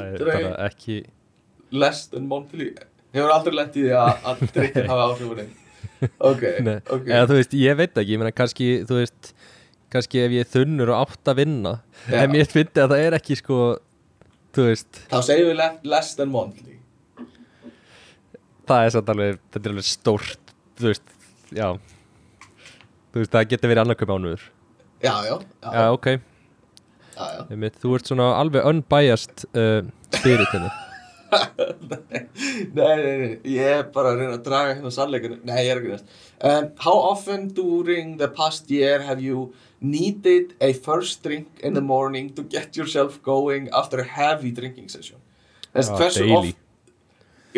er 0.04 0.12
aldrei- 0.24 0.52
ekki 0.68 0.98
less 1.72 2.06
than 2.08 2.28
monthly. 2.28 2.70
Hefur 3.12 3.32
aldrei 3.34 3.54
lent 3.58 3.74
í 3.76 3.82
því 3.86 3.92
að, 3.96 4.22
drikkin 4.54 4.86
hafa 4.88 5.08
áhrifur 5.10 5.42
einn 5.42 5.54
ok, 6.22 6.42
Nei, 6.68 6.76
ok. 6.94 7.08
Eða 7.10 7.26
veist, 7.40 7.54
ég 7.58 7.76
veit 7.80 7.96
ekki, 7.98 8.14
ég 8.14 8.20
meina 8.22 8.32
kannski, 8.36 8.68
þú 8.88 9.00
veist 9.02 9.32
kannski 9.92 10.20
ef 10.22 10.34
ég 10.36 10.48
þunnur 10.52 10.92
og 10.94 11.02
átt 11.08 11.30
að 11.32 11.40
vinna 11.42 11.72
Já. 12.08 12.22
en 12.22 12.36
ég 12.38 12.48
fyndi 12.52 12.80
að 12.84 12.92
það 12.94 13.04
er 13.08 13.16
ekki 13.18 13.36
sko 13.40 13.58
þú 14.56 14.66
veist, 14.70 15.00
þá 15.10 15.18
segjum 15.28 15.50
við 15.50 15.58
le- 15.60 15.90
less 15.92 16.14
than 16.18 16.32
monthly 16.32 16.77
það 18.68 18.86
er 18.86 18.94
satt 18.96 19.12
alveg 19.14 19.38
þetta 19.38 19.64
er 19.64 19.74
alveg 19.74 19.88
stórt, 19.88 20.54
þú 20.78 20.90
veist 20.90 21.14
já, 21.54 21.68
þú 23.12 23.22
veist, 23.22 23.34
það 23.36 23.46
getur 23.52 23.72
verið 23.72 23.84
annarköp 23.84 24.12
mánuður. 24.12 24.48
Já, 24.98 25.14
já, 25.28 25.36
já, 25.38 25.70
já, 25.70 25.86
ok, 25.94 26.10
já, 26.10 27.22
já. 27.22 27.40
Einmitt, 27.48 27.78
þú 27.82 27.94
ert 27.98 28.10
svona 28.10 28.32
alveg 28.40 28.66
unbiased 28.66 29.46
uh, 29.54 29.80
spiritinu 30.16 30.70
nei, 32.78 32.94
nei, 32.96 33.16
nei, 33.20 33.32
ég 33.52 33.68
er 33.68 33.88
bara 33.92 34.14
að 34.14 34.22
reyna 34.22 34.36
að 34.38 34.44
draga 34.46 34.76
hérna 34.76 34.92
sannleikinu 34.94 35.38
Nei, 35.44 35.58
ég 35.66 35.72
er 35.74 35.80
ekki 35.80 35.90
næst 35.92 36.12
um, 36.40 36.68
How 36.84 36.94
often 37.10 37.48
during 37.56 38.14
the 38.20 38.30
past 38.32 38.70
year 38.72 39.02
have 39.04 39.20
you 39.20 39.52
needed 39.80 40.54
a 40.60 40.72
first 40.72 41.22
drink 41.22 41.60
in 41.60 41.74
the 41.74 41.84
morning 41.84 42.32
to 42.34 42.42
get 42.42 42.76
yourself 42.76 43.20
going 43.22 43.68
after 43.76 44.00
a 44.00 44.06
heavy 44.08 44.50
drinking 44.50 44.88
session? 44.88 45.20
Þess, 45.74 45.92
hversu 46.00 46.24
daily. 46.24 46.36
oft 46.38 46.64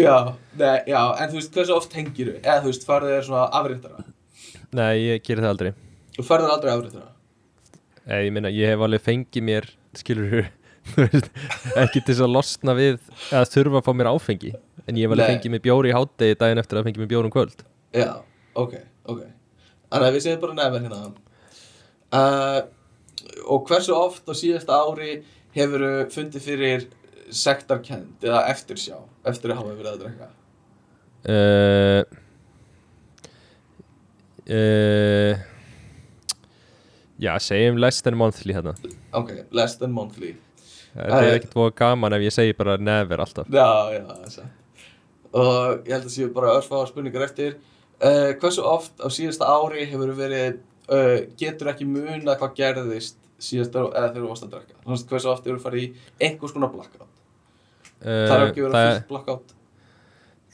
Já, 0.01 0.17
nei, 0.61 0.77
já, 0.91 1.01
en 1.21 1.31
þú 1.33 1.39
veist, 1.39 1.53
hversu 1.55 1.75
oft 1.77 1.93
tengir 1.93 2.31
þú? 2.31 2.37
Eða 2.41 2.57
þú 2.65 2.71
veist, 2.73 2.87
farið 2.89 3.13
þér 3.15 3.27
svona 3.29 3.45
afrittara 3.61 4.05
nei, 4.71 4.95
ég 5.03 5.25
gerir 5.27 5.43
það 5.45 5.53
aldrei. 5.55 5.71
Þú 6.17 6.25
farið 6.29 6.47
þér 6.49 6.55
aldrei 6.57 6.73
afrittara 6.77 7.09
Nei, 8.11 8.21
ég 8.27 8.33
meina, 8.35 8.51
ég 8.55 8.73
hef 8.73 8.83
alveg 8.87 9.05
fengið 9.07 9.47
mér 9.51 9.69
skilur 9.99 10.49
þú 10.95 11.07
veist, 11.07 11.31
ekki 11.85 12.01
til 12.01 12.15
þess 12.15 12.25
að 12.27 12.35
losna 12.39 12.75
við 12.79 12.99
að 13.37 13.49
þurfa 13.55 13.83
að 13.83 13.87
fá 13.87 13.93
mér 14.01 14.11
áfengi 14.15 14.53
en 14.87 14.99
ég 14.99 15.07
hef 15.07 15.15
alveg 15.15 15.27
Nei. 15.27 15.35
fengið 15.35 15.55
mér 15.55 15.65
bjóri 15.69 15.93
í 15.93 15.97
hátdegi 15.97 16.39
daginn 16.41 16.63
eftir 16.63 16.81
að 16.81 16.89
fengið 16.89 17.05
mér 17.05 17.11
bjóri 17.13 17.29
um 17.29 17.35
kvöld. 17.35 17.65
Já, 17.95 18.11
ok, 18.59 18.77
ok. 19.13 19.25
Þannig 19.91 20.07
að 20.09 20.15
við 20.17 20.25
segjum 20.25 20.45
bara 20.45 20.57
nefnir 20.59 20.87
hérna. 20.89 21.11
Uh, 22.11 22.61
Og 23.51 23.67
hversu 23.69 23.95
oft 23.95 24.27
á 24.29 24.35
síðasta 24.37 24.79
ári 24.81 25.21
hefur 25.57 25.85
fundið 26.13 26.45
fyrir 26.45 26.87
sektarkend 27.35 28.27
eða 28.27 28.47
eftirsjá 28.53 28.99
eftir 29.29 29.53
að 29.53 29.61
hafa 29.61 29.77
verið 29.77 29.93
að 29.93 30.03
drekka? 30.05 30.29
Uh, 31.21 32.03
uh, 34.49 35.49
Já, 37.21 37.35
segjum 37.45 37.77
less 37.77 38.01
than 38.01 38.17
monthly 38.17 38.55
hérna. 38.57 38.73
Ok, 39.13 39.35
less 39.53 39.77
than 39.77 39.93
monthly. 39.93 40.37
Eh. 40.97 41.05
er 41.05 41.37
ekkert 41.37 41.53
búið 41.53 41.75
gaman 41.79 42.17
ef 42.17 42.25
ég 42.25 42.35
segi 42.35 42.55
bara 42.57 42.79
never 42.81 43.21
alltaf. 43.21 43.51
Já, 43.53 43.93
já, 43.93 44.01
það 44.09 44.25
er 44.25 44.33
satt. 44.35 44.87
Og 45.31 45.85
ég 45.87 45.93
held 45.95 46.09
að 46.09 46.15
séu 46.15 46.31
bara 46.35 46.55
örfáðar 46.57 46.89
spurningar 46.91 47.27
eftir. 47.29 47.59
Uh, 48.01 48.33
Hversu 48.41 48.65
oft 48.65 48.97
á 49.05 49.07
síðasta 49.13 49.51
ári 49.53 49.85
hefur 49.91 50.15
verið 50.17 50.63
uh, 50.89 51.19
getur 51.39 51.71
ekki 51.75 51.87
muna 51.87 52.39
hvað 52.41 52.57
gerðist 52.57 53.21
síðasta 53.41 53.85
eða 53.85 54.09
þegar 54.09 54.25
þú 54.25 54.31
varst 54.33 54.49
að 54.49 54.57
að 54.57 55.07
hversu 55.13 55.33
oft 55.35 55.47
hefur 55.49 55.63
farið 55.63 55.85
í 55.85 55.93
einhvers 56.25 56.57
konar 56.57 56.73
blackout 56.73 57.10
Það 58.01 58.35
er 58.35 58.43
uh, 58.43 58.47
ekki 58.49 58.65
verið 58.65 58.77
það, 58.77 58.93
fullt 58.93 59.09
blackout. 59.11 59.55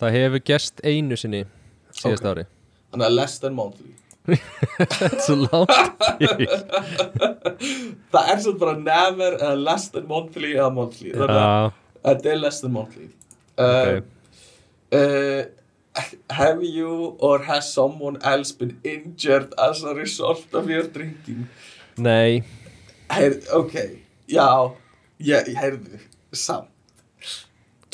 Það 0.01 0.17
hefur 0.19 0.43
gerst 0.51 0.83
einu 0.85 1.17
sinni 1.21 1.43
síðast 1.97 2.25
Ok. 2.25 2.31
ári. 2.33 2.45
Þannig 2.93 3.07
að 3.09 3.15
less 3.17 3.39
than 3.43 3.55
monthly. 3.57 3.93
Þetta 4.27 5.07
er 5.07 5.21
svo 5.23 5.35
til 5.39 6.49
Það 8.13 8.31
er 8.33 8.41
svona 8.43 8.59
bara 8.65 8.75
never 8.81 9.37
eða 9.39 9.59
less 9.63 9.87
than 9.95 10.09
monthly 10.11 10.55
eða 10.57 10.73
monthly. 10.75 11.13
Að 11.15 11.71
þetta 12.03 12.33
er 12.33 12.41
less 12.43 12.61
than 12.65 12.75
monthly. 12.75 13.09
Uh, 13.57 13.65
ok. 13.69 14.11
uh, 14.99 15.43
Have 16.29 16.61
you 16.63 17.17
or 17.25 17.39
has 17.47 17.73
someone 17.73 18.19
else 18.23 18.53
been 18.53 18.77
injured 18.85 19.55
as 19.59 19.83
a 19.83 19.95
result 19.95 20.53
of 20.53 20.69
your 20.69 20.83
drinking? 20.93 21.47
Nei, 21.97 22.43
Heyrð, 23.09 23.47
ok, 23.55 23.75
já, 24.29 24.45
ég, 25.23 25.47
heyrðu, 25.57 26.01
samt 26.35 26.69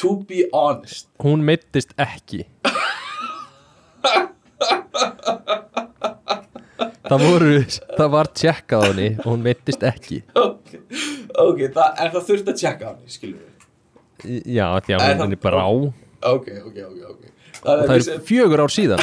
To 0.02 0.16
be 0.26 0.48
honest. 0.52 1.06
Hún 1.22 1.44
meittist 1.46 1.92
ekki. 2.00 2.42
Það 7.02 7.22
voru, 7.22 7.54
það 7.98 8.08
var 8.14 8.30
tjekkað 8.40 8.82
á 8.82 8.86
henni 8.88 9.08
og 9.20 9.26
hún 9.28 9.42
meittist 9.44 9.82
ekki. 9.86 10.22
Ok, 10.38 10.74
okay 11.44 11.68
það, 11.74 11.88
en 12.02 12.12
það 12.14 12.26
þurfti 12.30 12.54
að 12.54 12.60
tjekka 12.62 12.88
á 12.88 12.90
henni, 12.94 13.12
skilur 13.12 13.42
við 13.42 13.52
Já, 14.54 14.66
því 14.86 14.94
að 14.94 14.96
Er 14.96 15.02
það- 15.02 15.22
henni 15.24 15.38
bara 15.42 15.62
á 15.66 15.70
Ok, 16.22 16.48
ok, 16.66 16.76
ok, 16.88 16.98
ok. 17.10 17.22
Og 17.62 17.66
Þannig 17.66 17.88
það 17.88 17.94
að 17.94 18.12
er 18.12 18.20
fjögur 18.26 18.60
ár 18.62 18.72
síðan. 18.74 19.02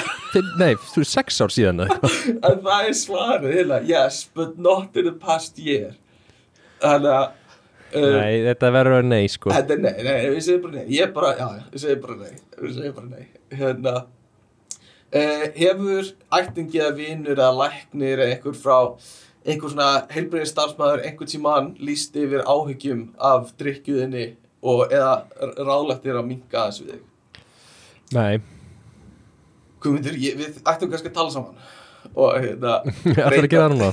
Nei, 0.60 0.74
þú 0.76 1.02
er 1.04 1.10
sex 1.10 1.40
ár 1.44 1.52
síðan 1.56 1.84
það 1.84 2.88
er 2.88 2.96
svarið, 2.96 3.54
hérna, 3.56 3.80
yes, 3.88 4.24
but 4.34 4.58
not 4.58 4.96
in 4.96 5.06
the 5.06 5.12
past 5.12 5.60
year. 5.60 5.96
Þannig 6.84 7.12
að 7.12 7.32
uh, 7.94 8.08
Nei, 8.16 8.42
þetta 8.48 8.72
verður 8.76 8.98
að 9.00 9.10
nei 9.10 9.32
sko. 9.32 9.54
Þetta 9.54 9.76
er 9.76 9.82
nei, 9.86 9.96
nei, 10.08 10.14
við 10.34 10.44
segjum 10.46 10.62
bara 10.66 10.78
nei. 10.78 10.86
Ég 10.96 11.14
bara, 11.16 11.32
já, 11.40 11.48
við 11.74 11.84
segjum 11.86 12.04
bara 12.06 12.18
nei. 12.20 12.44
Við 12.60 12.76
segjum 12.78 12.98
bara 13.00 13.10
nei. 13.14 13.26
Hérna 13.60 13.96
uh, 14.02 15.48
Hefur 15.58 16.12
ættingi 16.40 16.84
að 16.86 17.02
vinur 17.02 17.34
eða 17.36 17.50
læknir 17.64 18.24
einhver 18.28 18.60
frá 18.60 18.78
einhver 19.50 19.72
svona 19.72 19.90
heilbreyðin 20.12 20.52
starfsmæður 20.52 21.04
einhvern 21.08 21.32
tímann 21.32 21.74
líst 21.82 22.18
yfir 22.20 22.44
áhyggjum 22.44 23.06
af 23.32 23.54
drikkjuðinni 23.60 24.30
og 24.60 24.92
eða 24.92 25.22
ráðlagt 25.56 26.04
þér 26.04 26.20
að 26.20 26.32
minka 26.34 26.66
þessu 26.68 26.90
við 26.90 26.98
þig? 26.98 27.06
Nei, 28.18 28.42
Guðmundur, 29.80 30.18
ég, 30.20 30.36
við 30.40 30.58
ættum 30.68 30.90
kannski 30.92 31.08
að 31.08 31.16
tala 31.16 31.32
saman. 31.32 31.56
Og 32.16 32.36
hérna 32.36 32.80
það 33.16 33.22
er 33.24 33.38
að 33.38 33.54
gera 33.54 33.68
það 33.68 33.76
núna? 33.76 33.92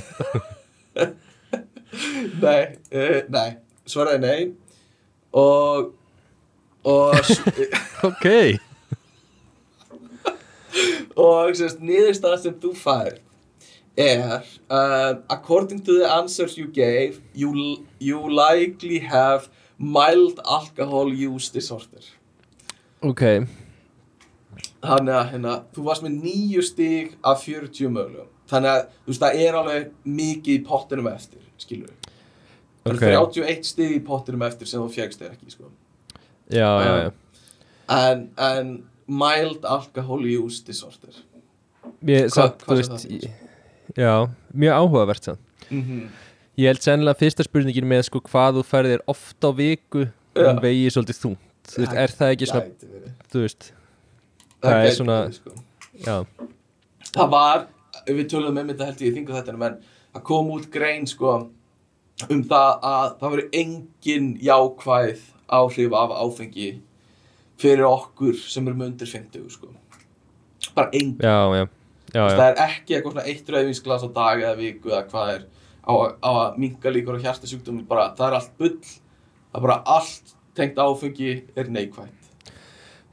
Nei, 2.43 2.59
uh, 2.91 3.19
nei, 3.31 3.49
svaraði 3.87 4.23
nei. 4.23 4.39
Og 5.37 5.93
og 6.87 7.15
Ok, 8.07 8.25
og 11.17 11.55
sérst, 11.57 11.81
niðurstaðan 11.81 12.41
sem 12.43 12.57
þú 12.61 12.73
fær 12.77 13.15
er 13.97 14.43
uh, 14.69 15.17
according 15.33 15.81
to 15.83 15.95
the 15.97 16.05
answers 16.05 16.57
you 16.57 16.67
gave 16.67 17.21
you, 17.33 17.49
you 17.99 18.19
likely 18.29 18.99
have 18.99 19.49
mild 19.77 20.39
alcohol 20.45 21.09
use 21.09 21.49
disorder. 21.53 22.05
Ok. 23.01 23.23
Þannig 24.81 25.13
að 25.17 25.31
hérna, 25.31 25.53
þú 25.73 25.85
varst 25.89 26.05
með 26.05 26.19
nýju 26.21 26.63
stig 26.65 27.15
af 27.25 27.41
40 27.45 27.89
mögulegum. 27.93 28.29
Þannig 28.47 28.73
að 28.73 28.83
þú 28.93 29.11
veist 29.11 29.23
það 29.25 29.41
er 29.45 29.57
alveg 29.59 29.89
mikið 30.05 30.59
í 30.59 30.65
pottinum 30.65 31.09
eftir 31.11 31.41
skilur 31.57 31.89
við 31.89 32.06
Það 32.87 32.95
Ok. 32.95 33.03
eru 33.07 33.25
31 33.33 33.63
stig 33.65 33.95
í 33.97 33.99
pottinum 34.05 34.41
eftir 34.47 34.67
sem 34.69 34.81
þú 34.81 34.89
fjægst 34.93 35.19
þér 35.21 35.31
ekki 35.35 35.51
sko. 35.51 35.71
Já, 36.51 36.69
já, 36.83 36.93
já 37.03 37.11
en, 37.89 38.29
en 38.37 38.71
mild 39.07 39.65
alcohol 39.65 40.23
use 40.27 40.63
disorder 40.67 41.13
Ég, 42.05 42.27
samt, 42.31 42.63
hvað 42.63 42.79
þú 42.79 42.83
sem 42.83 42.93
veist, 42.93 43.07
það 43.07 43.11
ég- 43.21 43.31
Já, 43.97 44.13
mjög 44.53 44.73
áhugavert 44.81 45.23
sann 45.23 45.37
mm 45.71 46.07
Ég 46.57 46.65
held 46.71 46.81
sennilega 46.81 47.19
fyrsta 47.19 47.43
spurningin 47.45 47.85
með 47.85 48.07
sko 48.07 48.19
hvað 48.25 48.57
þú 48.57 48.63
færðir 48.65 49.01
oft 49.07 49.37
á 49.45 49.49
viku 49.53 50.07
Já. 50.35 50.49
um 50.51 50.59
vegi 50.63 50.87
svolítið 50.89 51.19
þungt 51.21 51.43
Þú 51.67 51.81
veist, 51.83 51.93
er 51.93 52.13
það 52.17 52.31
ekki 52.33 52.47
svona, 52.47 52.65
þú 53.31 53.41
veist 53.43 53.71
Það 54.61 54.71
er 54.73 54.87
gæti 54.87 54.95
svona- 54.97 55.17
verið, 55.21 55.35
sko. 55.37 55.51
Já, 56.07 56.15
það 57.13 57.29
var, 57.31 57.67
við 58.07 58.25
töluðum 58.31 58.59
um 58.61 58.67
þetta 58.71 58.85
held 58.89 59.01
ég 59.05 59.11
í 59.11 59.15
þingu 59.17 59.35
þetta 59.37 59.53
en 59.53 59.77
það 60.15 60.23
kom 60.23 60.49
út 60.55 60.69
grein 60.71 61.05
sko 61.07 61.49
um 62.29 62.43
það 62.49 62.85
að 62.89 63.07
það 63.21 63.33
veri 63.35 63.47
engin 63.61 64.29
jákvæð 64.43 65.25
áhrif 65.57 65.95
af 65.97 66.13
áfengi 66.17 66.69
fyrir 67.61 67.87
okkur 67.87 68.37
sem 68.41 68.67
erum 68.67 68.85
undir 68.87 69.09
50 69.09 69.49
sko. 69.53 69.69
Bara 70.75 70.89
engin, 70.93 71.17
já, 71.21 71.37
já. 71.57 71.67
Já, 72.15 72.23
það 72.23 72.47
er 72.47 72.61
ekki 72.63 72.95
eitthvað 72.95 73.13
svona 73.13 73.27
eitt 73.29 73.49
rauðvinsglas 73.53 74.05
á 74.07 74.09
dag 74.15 74.41
eða 74.43 74.57
viku 74.57 74.91
eða 74.93 75.03
hvað 75.11 75.31
er 75.35 75.41
á, 75.83 75.93
á 76.23 76.31
að 76.31 76.59
minka 76.63 76.93
líkur 76.93 77.19
á 77.19 77.23
hjartasjúkdómi 77.25 77.83
bara, 77.87 78.09
það 78.17 78.27
er 78.29 78.37
allt 78.39 78.53
bull. 78.59 78.77
Það 78.81 79.59
er 79.59 79.65
bara 79.67 79.77
allt 79.97 80.33
tengt 80.57 80.79
áfengi 80.81 81.31
er 81.57 81.69
neikvætt. 81.71 82.31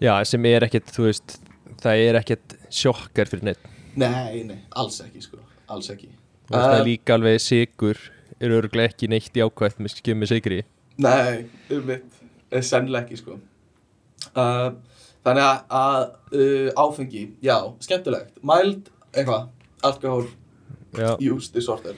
Já, 0.03 0.15
sem 0.27 0.47
er 0.51 0.67
ekkit, 0.67 0.91
þú 0.95 1.09
veist 1.09 1.39
Það 1.85 2.01
er 2.09 2.17
ekkit 2.19 2.55
sjokkar 2.73 3.29
fyrir 3.31 3.45
neitt 3.51 3.71
nei, 4.01 4.43
nei, 4.47 4.59
alls 4.79 5.01
ekki 5.05 5.23
sko. 5.23 5.39
Alls 5.71 5.91
ekki. 5.93 6.09
Veist, 6.49 6.55
það 6.55 6.73
er 6.75 6.81
Eh, 6.81 6.87
líka 6.89 7.15
alveg 7.15 7.41
sigur 7.43 8.01
er 8.45 8.57
örgulega 8.61 8.93
ekki 8.93 9.11
neitt 9.11 9.37
jákvætt 9.37 9.81
með 9.83 9.97
skimmi 9.99 10.29
sigri 10.31 10.63
Nei, 11.03 11.47
um 11.75 11.89
mitt 11.89 12.21
sennilega 12.63 13.03
ekki 13.03 13.19
sko. 13.19 13.39
Uh, 14.35 14.77
Þannig 15.25 15.45
að, 15.47 15.61
að 15.73 16.03
uh, 16.37 16.83
áfengi, 16.85 17.23
já, 17.43 17.57
skemmtilegt. 17.81 18.35
Mild, 18.45 18.91
eitthvað, 19.15 19.47
alkohol 19.89 20.27
Já, 20.95 21.15
use 21.17 21.49
disorder. 21.55 21.97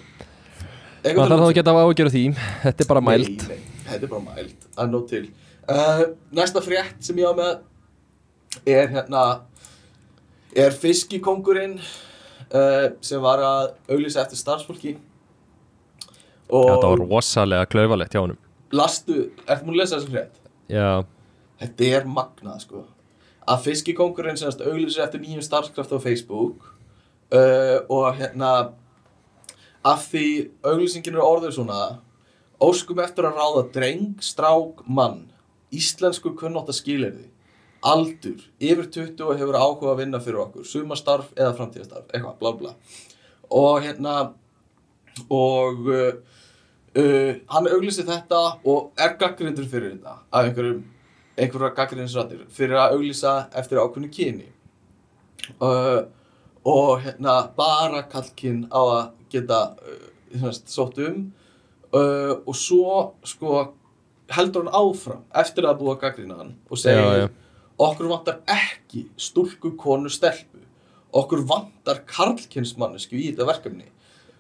Maður 1.03 1.35
þarf 1.35 1.51
ekki 1.51 1.65
að 1.65 1.81
ágjöra 1.83 2.13
því. 2.15 2.23
Þetta 2.63 2.85
er 2.85 2.89
bara 2.91 3.03
mælt 3.05 3.43
Nei, 3.49 3.57
nei, 3.57 3.83
þetta 3.91 4.07
er 4.07 4.13
bara 4.13 4.25
mæld, 4.29 4.69
að 4.79 4.95
nót 4.95 5.11
til. 5.11 5.25
Uh, 5.67 6.03
Næsta 6.39 6.63
frétt 6.63 7.03
sem 7.03 7.19
ég 7.19 7.27
á 7.27 7.35
með 7.35 8.71
er 8.77 8.95
hérna 8.95 9.25
er 10.57 10.79
fiskikongurinn 10.79 11.77
uh, 11.83 12.95
sem 13.05 13.21
var 13.23 13.43
að 13.43 13.73
auglýsa 13.91 14.23
eftir 14.23 14.39
starfsfólki 14.39 14.95
og 16.51 16.71
Þetta 16.71 16.91
var 16.93 17.03
rosalega 17.05 17.69
klaufalegt 17.71 18.15
hjá 18.15 18.23
honum. 18.23 18.41
Lastu, 18.75 19.29
ertu 19.47 19.67
múin 19.67 19.77
að 19.77 19.81
lesa 19.83 19.99
þessu 19.99 20.13
frétt? 20.13 20.41
Já, 20.71 21.05
Þetta 21.61 21.91
er 21.99 22.09
magnað 22.11 22.65
sko. 22.67 22.83
Að 23.47 23.63
fiskikongurinn 23.69 24.37
semast 24.39 24.65
auglýsir 24.65 25.05
eftir 25.07 25.23
nýjum 25.23 25.45
starfskraft 25.45 25.95
á 25.95 25.99
Facebook 26.03 26.67
uh, 27.33 27.79
og 27.89 28.09
hérna 28.19 28.51
af 29.87 30.09
því 30.11 30.27
auglýsingin 30.67 31.17
er 31.17 31.25
orður 31.25 31.55
svona 31.55 31.79
óskum 32.61 33.01
eftir 33.05 33.29
að 33.29 33.39
ráða 33.39 33.63
dreng, 33.73 34.11
strák, 34.21 34.83
mann. 34.89 35.29
Íslensku 35.75 36.35
kunnátt 36.39 36.71
að 36.73 36.81
skilirði 36.81 37.27
aldur, 37.87 38.41
yfir 38.59 38.89
20 38.91 39.23
og 39.23 39.39
hefur 39.39 39.59
áhuga 39.59 39.93
að 39.93 40.01
vinna 40.01 40.21
fyrir 40.23 40.43
okkur, 40.47 40.65
sumastarf 40.67 41.29
eða 41.37 41.53
framtíðastarf, 41.59 42.09
eitthvað, 42.11 42.39
bla 42.41 42.53
bla. 42.57 42.73
Og 43.55 43.85
hérna 43.85 44.15
og 45.33 45.87
uh, 45.87 46.36
uh, 46.97 47.33
hann 47.53 47.71
auglýsir 47.71 48.07
þetta 48.09 48.43
og 48.65 48.93
er 49.01 49.17
gaggrindur 49.21 49.69
fyrir 49.71 49.97
þetta 49.97 50.19
af 50.31 50.45
einhverjum 50.49 50.85
einhverja 51.37 51.73
gaggrindinsrættir 51.77 52.45
fyrir 52.57 52.79
að 52.81 52.97
auglýsa 52.97 53.35
eftir 53.61 53.81
ákveðnu 53.83 54.11
kyni. 54.13 54.51
Uh, 55.61 56.07
og 56.67 57.03
hérna 57.05 57.39
bara 57.57 58.03
kallkinn 58.11 58.65
á 58.73 58.81
að 58.81 59.03
geta 59.33 59.61
uh, 59.77 60.07
semast, 60.33 60.71
sótt 60.73 61.03
um. 61.05 61.27
Og 61.97 62.53
svo 62.59 63.15
sko 63.25 63.61
heldur 64.35 64.67
hann 64.67 64.75
áfram 64.75 65.23
eftir 65.39 65.65
að 65.69 65.79
búa 65.81 65.95
hann 66.03 66.57
og 66.69 66.79
já. 66.79 67.29
okkur 67.79 68.09
vantar 68.11 68.41
ekki 68.47 69.07
stúlku, 69.17 69.77
konu, 69.79 70.11
stelpu 70.11 70.61
okkur 71.17 71.45
vantar 71.47 72.03
karlkynnsmannesku 72.09 73.17
í 73.17 73.31
þetta 73.31 73.47
verkefni 73.49 73.87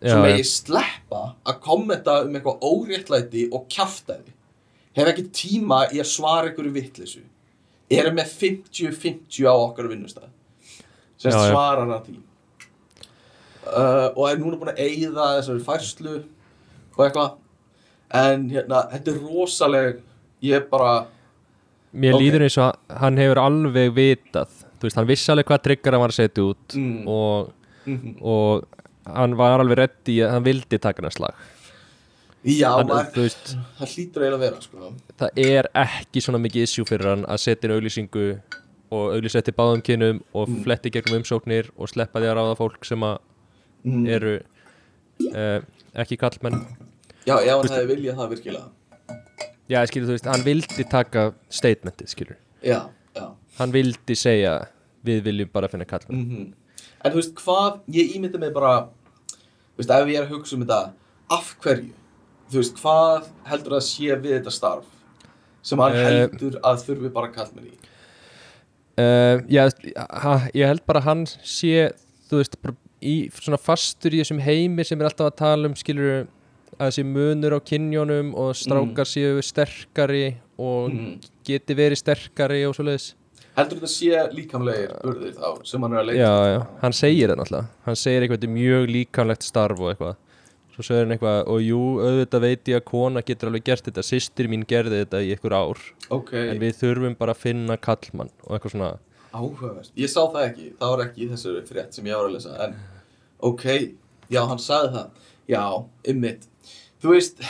Svo 0.07 0.19
já. 0.21 0.23
megi 0.27 0.45
sleppa 0.49 1.23
að 1.47 1.61
kommenta 1.65 2.19
um 2.25 2.35
eitthvað 2.39 2.61
óréttlæti 2.63 3.47
og 3.53 3.67
kjaftaði 3.73 4.33
hef 4.97 5.09
ekki 5.13 5.25
tíma 5.35 5.81
í 5.93 5.99
að 6.01 6.09
svara 6.11 6.49
einhverju 6.51 6.73
vitleysu. 6.73 7.23
Erum 7.91 8.17
með 8.19 8.31
50-50 8.41 9.47
á 9.47 9.55
okkar 9.55 9.89
vinnustæð 9.93 10.31
sem 11.19 11.33
Já, 11.33 11.37
svarar 11.51 11.85
hann 11.87 12.03
því. 12.07 12.17
Uh, 13.67 14.13
og 14.15 14.29
er 14.31 14.39
núna 14.39 14.59
búin 14.61 14.71
að 14.71 14.79
eyða 14.85 15.25
þessari 15.41 15.65
færslu 15.67 16.13
og 16.97 17.03
eitthvað. 17.07 17.33
En 18.15 18.45
hérna, 18.53 18.85
þetta 18.93 19.11
er 19.11 19.21
rosaleg 19.25 19.97
ég 20.47 20.69
bara 20.71 21.07
mér 21.97 22.15
Ok. 22.15 22.21
líður 22.23 22.45
eins 22.47 22.59
og 22.63 22.77
hann 23.01 23.19
hefur 23.19 23.41
alveg 23.43 23.91
vitað. 23.97 24.53
Þú 24.77 24.87
veist, 24.87 24.97
hann 25.01 25.09
vissi 25.09 25.33
alveg 25.33 25.49
hvað 25.51 25.63
tryggar 25.67 25.97
hann 25.97 26.05
var 26.05 26.15
að 26.15 26.21
setja 26.21 26.45
út 26.47 26.77
Mm. 26.77 27.09
og, 27.09 27.53
mm 27.87 28.17
og 28.23 28.65
hann 29.15 29.37
var 29.39 29.63
alveg 29.63 29.79
reddi 29.83 30.19
að 30.25 30.35
hann 30.35 30.47
vildi 30.47 30.79
taka 30.83 31.05
hann 31.05 31.15
slag. 31.15 31.45
Já, 32.47 32.69
hann, 32.77 32.87
maður, 32.87 33.25
veist, 33.25 33.57
það 33.79 33.93
hlýtur 33.93 34.23
eiginlega 34.23 34.37
að 34.37 34.43
vera 34.45 34.61
sko. 34.63 34.91
það 35.19 35.41
er 35.43 35.69
ekki 35.83 36.23
svona 36.23 36.39
mikið 36.45 36.67
issue 36.67 36.87
fyrir 36.87 37.09
hann 37.11 37.25
að 37.27 37.41
setja 37.43 37.67
inn 37.67 37.75
auglýsingu 37.75 38.27
og 38.95 39.17
auglýsa 39.17 39.41
eftir 39.41 39.57
báðum 39.57 39.83
kynum 39.83 40.21
og 40.33 40.49
Mm. 40.49 40.61
fletti 40.63 40.93
gegnum 40.95 41.23
umsóknir 41.23 41.71
og 41.77 41.91
sleppa 41.91 42.21
því 42.21 42.29
að 42.31 42.37
ráða 42.39 42.59
fólk 42.61 42.87
sem 42.87 43.03
að 43.03 43.17
mm. 43.83 44.05
eru 44.07 44.35
uh, 45.35 45.61
ekki 45.95 46.19
kallmenn 46.21 46.61
já, 47.27 47.35
ef 47.35 47.51
hann 47.51 47.73
hefði 47.73 47.89
viljað 47.95 48.21
það 48.21 48.31
virkilega. 48.37 48.69
Já, 49.67 49.81
skilur, 49.91 50.07
þú 50.07 50.15
veist, 50.15 50.31
hann 50.31 50.47
vildi 50.47 50.87
taka 50.87 51.25
statementið, 51.51 52.13
skilur 52.15 52.39
já, 52.63 52.79
já. 53.17 53.27
Hann 53.59 53.75
vildi 53.75 54.15
segja, 54.15 54.69
við 55.03 55.25
viljum 55.27 55.51
bara 55.51 55.73
finna 55.73 55.89
kallmenn 55.89 56.23
mm 56.23 56.47
En 57.05 57.13
þú 57.13 57.21
veist 57.21 57.35
hvað, 57.41 57.81
ég 57.95 58.15
ímynda 58.17 58.39
mig 58.43 58.53
bara 58.57 58.89
Þú 59.77 59.83
veist, 59.83 59.91
ef 59.93 60.09
ég 60.09 60.17
er 60.21 60.27
að 60.27 60.33
hugsa 60.37 60.57
um 60.57 60.63
þetta 60.65 60.81
Af 61.37 61.53
hverju? 61.65 61.93
Þú 62.51 62.61
veist, 62.63 62.79
hvað 62.81 63.29
heldur 63.51 63.77
að 63.79 63.85
sé 63.89 64.17
við 64.17 64.37
þetta 64.39 64.55
starf 64.55 64.93
sem 65.67 65.81
hann 65.83 65.97
Eh, 65.99 66.07
heldur 66.23 66.61
að 66.63 66.83
þurfi 66.87 67.09
bara 67.13 67.33
kallmenn 67.35 67.67
í 67.73 67.75
uh, 69.03 69.41
já, 69.51 69.65
Ég 70.55 70.67
held 70.71 70.85
bara 70.87 71.03
að 71.03 71.09
hann 71.11 71.25
sé, 71.27 71.91
þú 72.31 72.41
veist, 72.41 72.57
í 73.03 73.17
svona 73.35 73.59
fastur 73.61 74.15
í 74.17 74.23
þessum 74.23 74.41
heimi 74.47 74.85
sem 74.87 75.01
er 75.03 75.11
alltaf 75.11 75.29
að 75.33 75.39
tala 75.43 75.69
um, 75.71 75.75
skilur 75.77 76.25
að 76.77 76.91
þessi 76.91 77.05
munur 77.09 77.57
á 77.57 77.61
kynjónum 77.67 78.31
og 78.39 78.55
strákar 78.59 79.09
séu 79.09 79.43
sterkari 79.45 80.37
og 80.57 80.89
Mm. 80.93 81.19
geti 81.45 81.75
verið 81.77 82.01
sterkari 82.01 82.63
og 82.69 82.75
svoleiðis 82.77 83.11
Heldur 83.57 83.81
þetta 83.81 83.89
sé 83.89 84.23
líkamlegir 84.37 84.95
burðir 85.01 85.35
þá 85.39 85.65
sem 85.65 85.85
hann 85.87 85.95
er 85.97 86.03
að 86.03 86.09
leita 86.11 86.21
Já, 86.21 86.33
já, 86.53 86.59
hann 86.83 86.97
segir 86.97 87.31
það 87.33 87.39
náttúrulega. 87.41 87.69
Hann 87.87 87.99
segir 88.01 88.25
eitthvað, 88.25 88.41
þetta 88.41 88.49
er 88.51 88.57
mjög 88.57 88.89
líkanlegt 88.93 89.47
starf 89.47 89.81
og 89.81 89.93
eitthvað. 89.93 90.19
Svo 90.77 90.85
segir 90.85 91.07
hann 91.07 91.15
eitthvað, 91.17 91.39
og 91.55 91.63
jú, 91.65 91.79
auðvitað 92.05 92.45
veit 92.45 92.71
ég 92.73 92.81
að 92.83 92.85
kona 92.91 93.23
getur 93.25 93.51
alveg 93.51 93.65
gert 93.71 93.89
þetta. 93.89 94.05
Systir 94.05 94.51
mín 94.53 94.67
gerði 94.69 95.01
þetta 95.03 95.23
í 95.25 95.31
einhver 95.33 95.57
ár. 95.57 95.85
Ok, 96.13 96.35
En 96.37 96.61
við 96.61 96.77
þurfum 96.83 97.17
bara 97.17 97.33
að 97.33 97.45
finna 97.47 97.79
kallmann 97.81 98.33
og 98.45 98.59
eitthvað 98.59 98.75
svona. 98.75 98.91
Áhugavert. 99.33 99.89
Ég 99.97 100.13
sá 100.13 100.21
það 100.21 100.43
ekki, 100.51 100.69
það 100.77 100.93
var 100.93 101.05
ekki 101.07 101.25
í 101.25 101.31
þessu 101.33 101.55
frétt 101.71 101.97
sem 101.97 102.11
ég 102.11 102.21
var 102.21 102.29
að 102.29 102.37
lesa. 102.37 102.53
En, 102.67 102.77
ok, 103.49 103.65
já, 104.33 104.43
hann 104.53 104.61
sagði 104.61 104.93
það. 104.99 105.33
Já, 105.47 105.63
ymmit 106.11 106.45
Þú 107.01 107.13
veist, 107.13 107.43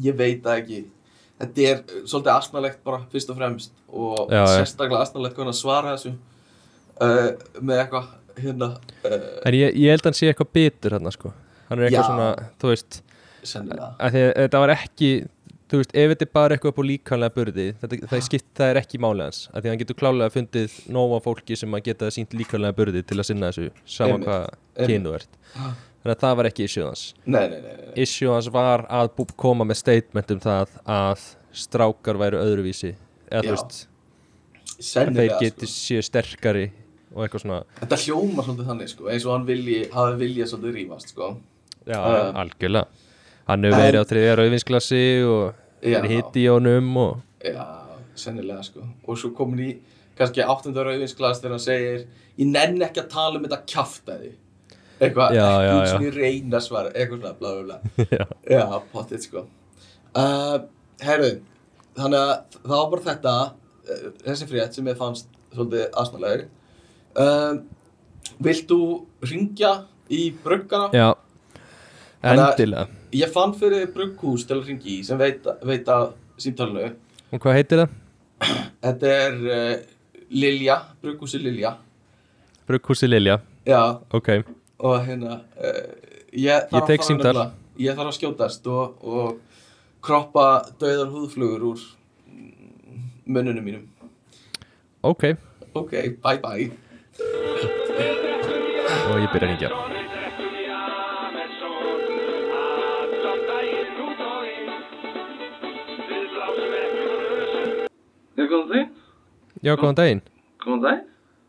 ég 0.00 0.14
veit 0.16 0.44
það 0.44 0.60
ekki 0.62 0.76
Þetta 1.44 1.68
er 1.70 1.80
uh, 1.84 2.02
svolítið 2.08 2.32
asnalegt 2.34 2.82
bara 2.86 3.00
fyrst 3.12 3.30
og 3.30 3.38
fremst 3.38 3.74
og 3.92 4.32
Já, 4.32 4.42
sérstaklega 4.48 5.04
asnalegt 5.04 5.38
hvernig 5.38 5.54
að 5.54 5.60
svara 5.60 5.94
þessu 5.94 6.14
uh, 6.14 7.30
með 7.60 7.84
eitthvað 7.84 8.12
hérna 8.40 8.70
uh, 8.74 9.16
En 9.44 9.56
ég, 9.56 9.76
ég 9.76 9.94
held 9.94 10.02
að 10.02 10.10
hann 10.10 10.18
sé 10.18 10.30
eitthvað 10.32 10.52
bitur 10.56 10.98
hann 10.98 11.14
sko. 11.14 11.32
Hann 11.68 11.80
er 11.80 11.88
eitthvað 11.88 12.02
Já. 12.02 12.10
svona, 12.10 12.50
þú 12.60 12.74
veist 12.74 13.00
að 13.44 13.72
að 14.08 14.18
Þetta 14.18 14.60
var 14.62 14.72
ekki, 14.74 15.10
þú 15.70 15.80
veist, 15.80 15.94
ef 15.94 16.12
þetta 16.14 16.26
er 16.26 16.34
bara 16.40 16.56
eitthvað 16.56 16.72
upp 16.72 16.80
á 16.80 16.84
líkanlega 16.90 17.36
burði 17.38 17.66
þetta, 17.80 17.98
það, 18.10 18.22
skipt, 18.28 18.50
það 18.56 18.72
er 18.72 18.80
ekki 18.80 19.00
máli 19.04 19.26
hans. 19.26 19.40
Að 19.52 19.58
Því 19.58 19.68
að 19.68 19.74
hann 19.74 19.82
getur 19.82 19.98
klálega 20.00 20.34
fundið 20.34 20.78
nóga 20.96 21.22
fólki 21.24 21.58
sem 21.60 21.76
að 21.76 21.88
geta 21.90 22.12
sínt 22.14 22.36
líkanlega 22.36 22.78
burði 22.78 23.04
til 23.04 23.18
að 23.20 23.28
sinna 23.30 23.50
þessu 23.52 23.70
Sama 23.96 24.20
hvað 24.24 24.46
kynu 24.88 25.18
ert 25.18 25.42
Þannig 26.04 26.18
að 26.18 26.20
það 26.20 26.34
var 26.36 26.46
ekki 26.50 26.64
issue 26.68 26.84
hans. 26.84 27.02
Nei, 27.24 27.44
nei, 27.48 27.60
nei, 27.64 27.76
issue 28.04 28.28
hans 28.28 28.48
var 28.52 28.82
að 28.92 29.06
koma 29.40 29.64
með 29.64 29.78
statement 29.80 30.34
um 30.34 30.40
það 30.44 30.74
að 30.84 31.22
strákar 31.56 32.18
væru 32.20 32.42
öðruvísi. 32.44 32.90
Eða 33.30 33.46
þú 33.46 33.54
veist, 33.54 33.78
að 33.78 34.74
þeir 34.74 34.84
sennilega 34.90 35.38
geti 35.40 35.68
sko. 35.70 35.78
séu 35.86 36.04
sterkari 36.04 36.66
og 37.14 37.24
eitthvað 37.24 37.44
svona. 37.46 37.62
Þetta 37.80 38.00
hljómar 38.02 38.44
svolítið 38.50 38.68
þannig 38.74 38.92
sko 38.92 39.08
eins 39.14 39.24
og 39.24 39.32
hann 39.32 39.48
vilji, 39.48 39.80
hafi 39.96 40.20
viljað 40.20 40.52
svolítið 40.52 40.76
rífast 40.76 41.14
sko. 41.14 41.30
Já, 41.88 41.96
Uh, 42.04 42.36
algjörlega. 42.42 42.86
Hann 43.48 43.64
hefur 43.64 43.80
verið 43.80 44.04
á 44.04 44.10
þriðja 44.12 44.36
rauðvinsklasi 44.40 45.02
og 45.28 45.88
er 45.88 46.06
hitt 46.12 46.36
í 46.40 46.46
honum 46.52 46.94
og 47.00 47.18
Já, 47.44 47.64
sennilega 48.16 48.62
sko. 48.68 48.84
Og 49.08 49.16
svo 49.20 49.32
komin 49.36 49.64
í 49.64 49.72
kannski 50.20 50.44
áttundar 50.44 50.84
rauðvinsglas 50.88 51.40
þegar 51.40 51.56
hann 51.56 51.64
segir 51.64 52.06
Ég 52.36 52.48
nenn 52.50 52.82
ekki 52.82 53.00
að 53.04 53.12
tala 53.12 53.38
um 53.38 53.44
þetta 53.44 53.64
kjaftaði 53.72 54.32
Eitthvað, 55.04 55.36
ekki 55.38 56.08
ég 56.08 56.16
reyna 56.18 56.60
svara 56.64 56.90
Eitthvað 56.94 57.20
svona, 57.20 57.34
bla 57.38 57.52
bla 57.54 57.62
bla. 57.68 57.78
Já. 58.54 58.64
Potið 58.92 59.24
sko. 59.26 59.44
Uh, 60.14 60.56
Herru, 61.02 61.30
þannig 61.98 62.20
að 62.20 62.58
það 62.60 62.74
var 62.76 62.90
bara 62.94 63.06
þetta 63.08 63.34
uh, 63.44 64.04
Þessi 64.24 64.48
frétt 64.50 64.76
sem 64.78 64.90
ég 64.92 64.98
fannst 65.00 65.30
svolítið 65.54 65.98
asnalegri 66.02 66.46
uh, 67.18 67.56
Vilt 68.44 68.68
þú 68.70 68.80
ringja 69.30 69.72
í 70.12 70.22
bruggana? 70.44 70.90
Já, 70.94 71.08
endilega. 72.24 72.88
Ég 73.14 73.30
fann 73.32 73.52
fyrir 73.56 73.86
brugghús 73.94 74.42
til 74.48 74.58
að 74.58 74.70
ringi 74.72 74.98
í 74.98 75.02
sem 75.06 75.18
veit, 75.20 75.44
veit 75.64 75.88
að 75.92 76.08
símtalinu. 76.42 76.90
Og 77.30 77.42
hvað 77.42 77.56
heitir 77.60 77.82
það? 77.84 77.94
Þetta 78.84 79.12
er 79.20 79.36
uh, 79.44 79.74
Lilja, 80.34 80.78
brugghúsi 81.04 81.38
Lilja. 81.42 81.76
Brugghúsi 82.68 83.08
Lilja. 83.08 83.38
Já, 83.68 83.80
Ok, 84.12 84.28
og 84.78 84.96
hérna 85.06 85.40
uh, 85.58 85.82
ég, 86.32 86.66
þarf 86.70 86.74
Ég 86.74 86.80
að 86.80 86.88
tek 86.90 87.06
fara 87.06 87.44
Ég 87.78 87.96
þarf 87.98 88.10
að 88.10 88.16
skjótast 88.18 88.66
og, 88.70 88.96
og 89.02 89.38
kroppa 90.04 90.46
dauðar 90.80 91.10
húðflugur 91.14 91.68
úr 91.72 91.84
munnunum 93.24 93.64
mínum 93.64 93.84
ok 95.02 95.34
Ok, 95.74 95.92
bye 96.22 96.38
bye 96.42 96.70
Og 99.04 99.18
ég 99.20 99.30
byrja 99.32 99.46
að 99.46 99.50
hringja 99.50 99.70
Já, 108.34 108.44
góðan 108.50 108.68
daginn. 108.68 108.88
Já, 109.62 109.72
góðan 109.78 109.98
daginn 109.98 110.22
Góðan 110.64 110.80
daginn. 110.82 111.04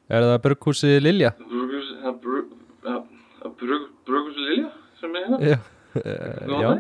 Er 0.06 0.22
það 0.22 0.41
Brugghúsi 0.43 0.89
Lilja? 1.02 1.31
Brugus, 1.39 1.88
það 2.03 2.18
brug, 2.22 2.35
brug, 3.60 3.88
Brugus 4.07 4.38
Lilja 4.38 4.69
sem 4.99 5.15
er 5.15 5.26
hérna? 5.27 5.40
Já, 5.49 5.57
já 6.61 6.72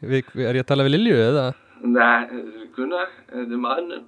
við, 0.00 0.30
er 0.44 0.58
ég 0.58 0.62
að 0.64 0.68
tala 0.70 0.86
við 0.86 0.94
Lilju 0.96 1.18
eða? 1.24 1.46
Nei, 1.82 2.26
þetta 2.30 2.62
er 2.62 2.70
Gunnar, 2.76 3.10
þetta 3.32 3.56
er 3.56 3.62
maðurinn, 3.64 4.06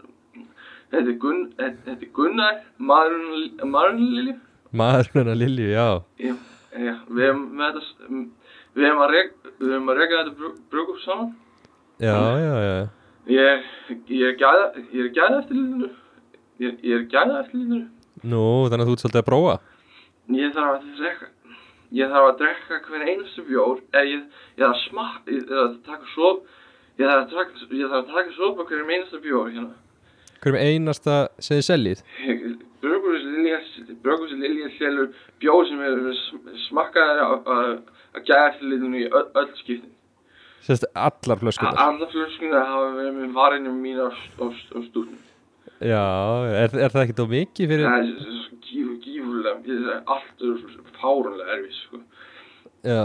þetta 0.91 1.03
er 1.03 1.19
Gunn, 1.25 1.43
þetta 1.59 1.87
þetta 1.89 2.07
er 2.07 2.13
Gunnar, 2.19 2.61
maðurinn, 2.91 3.65
maðurinn 3.75 4.15
Lilja. 4.19 4.37
Maðurinn 4.81 5.35
Lilju, 5.41 5.69
já 5.75 5.89
Já, 6.21 6.35
já, 6.87 6.95
við 7.11 7.27
erum 7.29 7.45
með 7.59 7.79
þetta, 7.81 8.21
við 8.79 8.89
erum 8.91 9.05
að 9.07 9.15
reka, 9.17 9.55
við 9.61 9.75
erum 9.77 9.93
að 9.95 10.03
reka 10.03 10.21
þetta 10.23 10.53
Brugus 10.71 11.07
saman. 11.07 11.33
Já, 12.01 12.17
já, 12.41 12.55
já 12.69 12.79
Ég 13.31 13.47
er, 13.47 13.67
ég 14.11 14.23
er 14.31 14.39
gæða, 14.41 14.63
ég 14.91 15.03
er 15.05 15.11
gæða 15.15 15.41
eftir 15.43 15.59
lítinu. 15.59 15.89
Ég, 16.61 16.79
ég 16.83 16.95
er 16.97 17.03
gæða 17.13 17.43
eftir 17.45 17.61
lítinu. 17.61 17.83
Nú, 18.27 18.41
þannig 18.71 18.85
að 18.85 18.89
þú 18.91 18.95
ert 18.97 19.03
svolítið 19.05 19.21
að 19.21 19.29
prófa 19.29 19.53
Ég 20.31 20.51
þarf 20.55 20.73
að 20.75 20.89
drekka 20.99 21.29
Ég 21.97 22.11
þarf 22.13 22.29
að 22.31 22.41
drekka 22.41 22.81
hver 22.87 23.07
einstu 23.13 23.45
bjór. 23.49 23.85
Eða 23.91 24.07
ég, 24.07 24.25
ég 24.57 24.65
þarf 24.65 24.75
að 24.77 24.83
smakka 24.87 25.37
Ég 25.37 25.47
þarf 25.51 25.63
að 25.67 25.77
taka 25.91 26.11
svo 26.15 26.33
Ég 27.01 27.07
þarf 27.07 27.21
að 27.21 27.31
taka, 27.37 27.69
þarf 27.71 28.01
að 28.01 28.11
taka 28.17 28.35
svo 28.37 28.51
på 28.59 28.67
hverjum 28.71 28.93
einstu 28.97 29.23
bjór 29.25 29.55
hérna. 29.55 29.77
Hverjum 30.41 30.61
einasta 30.65 31.17
sem 31.39 31.61
þið 31.61 31.67
seljið? 31.69 32.03
Brögurus 32.81 34.35
Lilja 34.41 34.69
selur 34.79 35.11
bjór 35.41 35.67
sem 35.69 35.81
er 35.85 35.97
smakkaðar 36.69 37.25
að 37.25 37.81
að 38.11 38.27
gæða 38.27 38.47
eftir 38.51 38.71
litinu 38.73 39.01
í 39.01 39.09
öll, 39.09 39.27
öll 39.39 39.51
skiptin. 39.59 39.93
Sérst 40.65 40.87
allar 40.93 41.41
flöskunar 41.41 41.79
Alla 41.81 42.07
flöskuna 42.11 42.63
hafa 42.69 42.89
verið 42.99 43.15
með 43.17 43.35
varinu 43.37 43.75
mín 43.75 44.01
á, 44.03 44.09
á, 44.13 44.45
á 44.53 44.79
stúrnum 44.91 45.21
Já, 45.81 46.05
er, 46.45 46.75
er 46.77 46.93
það 46.93 47.05
ekkert 47.07 47.23
of 47.25 47.31
mikið 47.33 47.71
fyrir 47.73 47.87
gífu, 47.87 48.30
Ég 49.71 49.87
er 49.95 50.03
allt 50.11 50.45
fárunlega 51.01 51.57
erfið 51.57 51.77
sko 51.85 52.01
Já, 52.81 53.03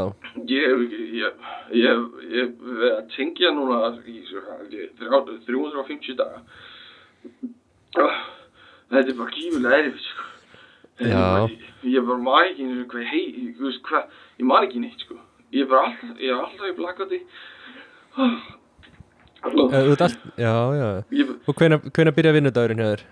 Ég 0.48 0.84
ég, 0.88 1.34
ég, 1.76 1.98
ég 2.32 2.52
verið 2.64 2.94
að 2.94 3.10
tengja 3.12 3.50
núna 3.52 3.80
í 4.08 4.22
svo, 4.30 4.40
ég- 4.72 4.94
þrjá- 4.96 5.34
350 5.44 6.16
daga. 6.16 6.40
Þetta 7.96 9.10
er 9.12 9.18
bara 9.20 9.34
gífulega 9.36 9.80
erfið, 9.82 10.06
sko. 10.06 10.28
Já. 11.04 11.24
Ég 11.84 11.98
er 12.00 12.06
bara 12.08 12.24
maður 12.24 12.52
ekki 12.54 12.68
hvað 12.94 13.10
hei, 13.12 13.24
ég, 13.50 13.60
hvað, 13.90 14.06
ég 14.40 14.48
maður 14.48 14.68
ekki 14.70 14.84
neitt, 14.86 15.04
sko. 15.04 15.18
Ég 15.52 15.66
er 15.66 15.70
bara 15.74 15.90
alltaf, 15.90 16.16
ég 16.24 16.32
er 16.32 16.40
alltaf 16.46 16.70
í 16.72 16.76
blackouti. 16.80 17.20
Ah. 18.16 18.38
Eh, 19.46 19.92
allt, 19.92 20.16
já, 20.40 20.54
já 20.74 20.88
Ég, 21.14 21.36
Og 21.46 21.54
hvenær 21.60 22.16
byrja 22.16 22.32
vinnudagurinn? 22.34 22.80
Ég 22.80 23.04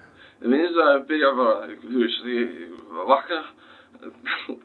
minnst 0.51 0.79
að 0.83 1.03
byrja 1.09 1.29
bara, 1.37 1.67
þú 1.83 1.99
veist, 2.03 2.25
ég 2.27 2.47
vakna, 3.09 3.41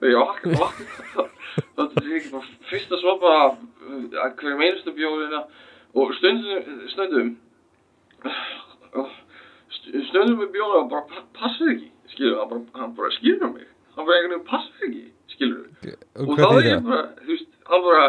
ég 0.03 0.17
vakna, 0.19 0.53
vakna, 0.59 1.27
þá 1.77 1.83
er 1.83 2.31
bara 2.33 2.45
fyrst 2.71 2.95
að 2.97 3.03
sopa 3.05 3.35
að 3.39 4.33
hverjum 4.41 4.65
einustu 4.67 4.95
bjórina 4.97 5.43
og 5.99 6.15
stundum, 6.19 6.81
stundum, 6.93 7.31
st- 9.77 10.03
stundum 10.11 10.41
með 10.43 10.51
bjóra 10.57 10.83
og 10.83 10.91
bara 10.93 11.05
pa- 11.11 11.27
passar 11.39 11.71
ekki, 11.75 11.91
skilur, 12.13 12.39
hann 12.41 12.51
bara, 12.51 12.65
hann 12.83 12.97
bara 12.99 13.11
skilur 13.19 13.53
mig, 13.55 13.69
hann 13.97 14.07
bara 14.07 14.17
einhvern 14.19 14.35
veginn 14.35 14.49
passar 14.51 14.89
ekki, 14.89 15.05
skilur, 15.35 15.65
Og 16.19 16.35
þá 16.39 16.49
er 16.59 16.67
ég 16.73 16.83
bara, 16.89 17.03
þú 17.23 17.31
veist, 17.35 17.51
hann 17.71 17.85
bara, 17.87 18.05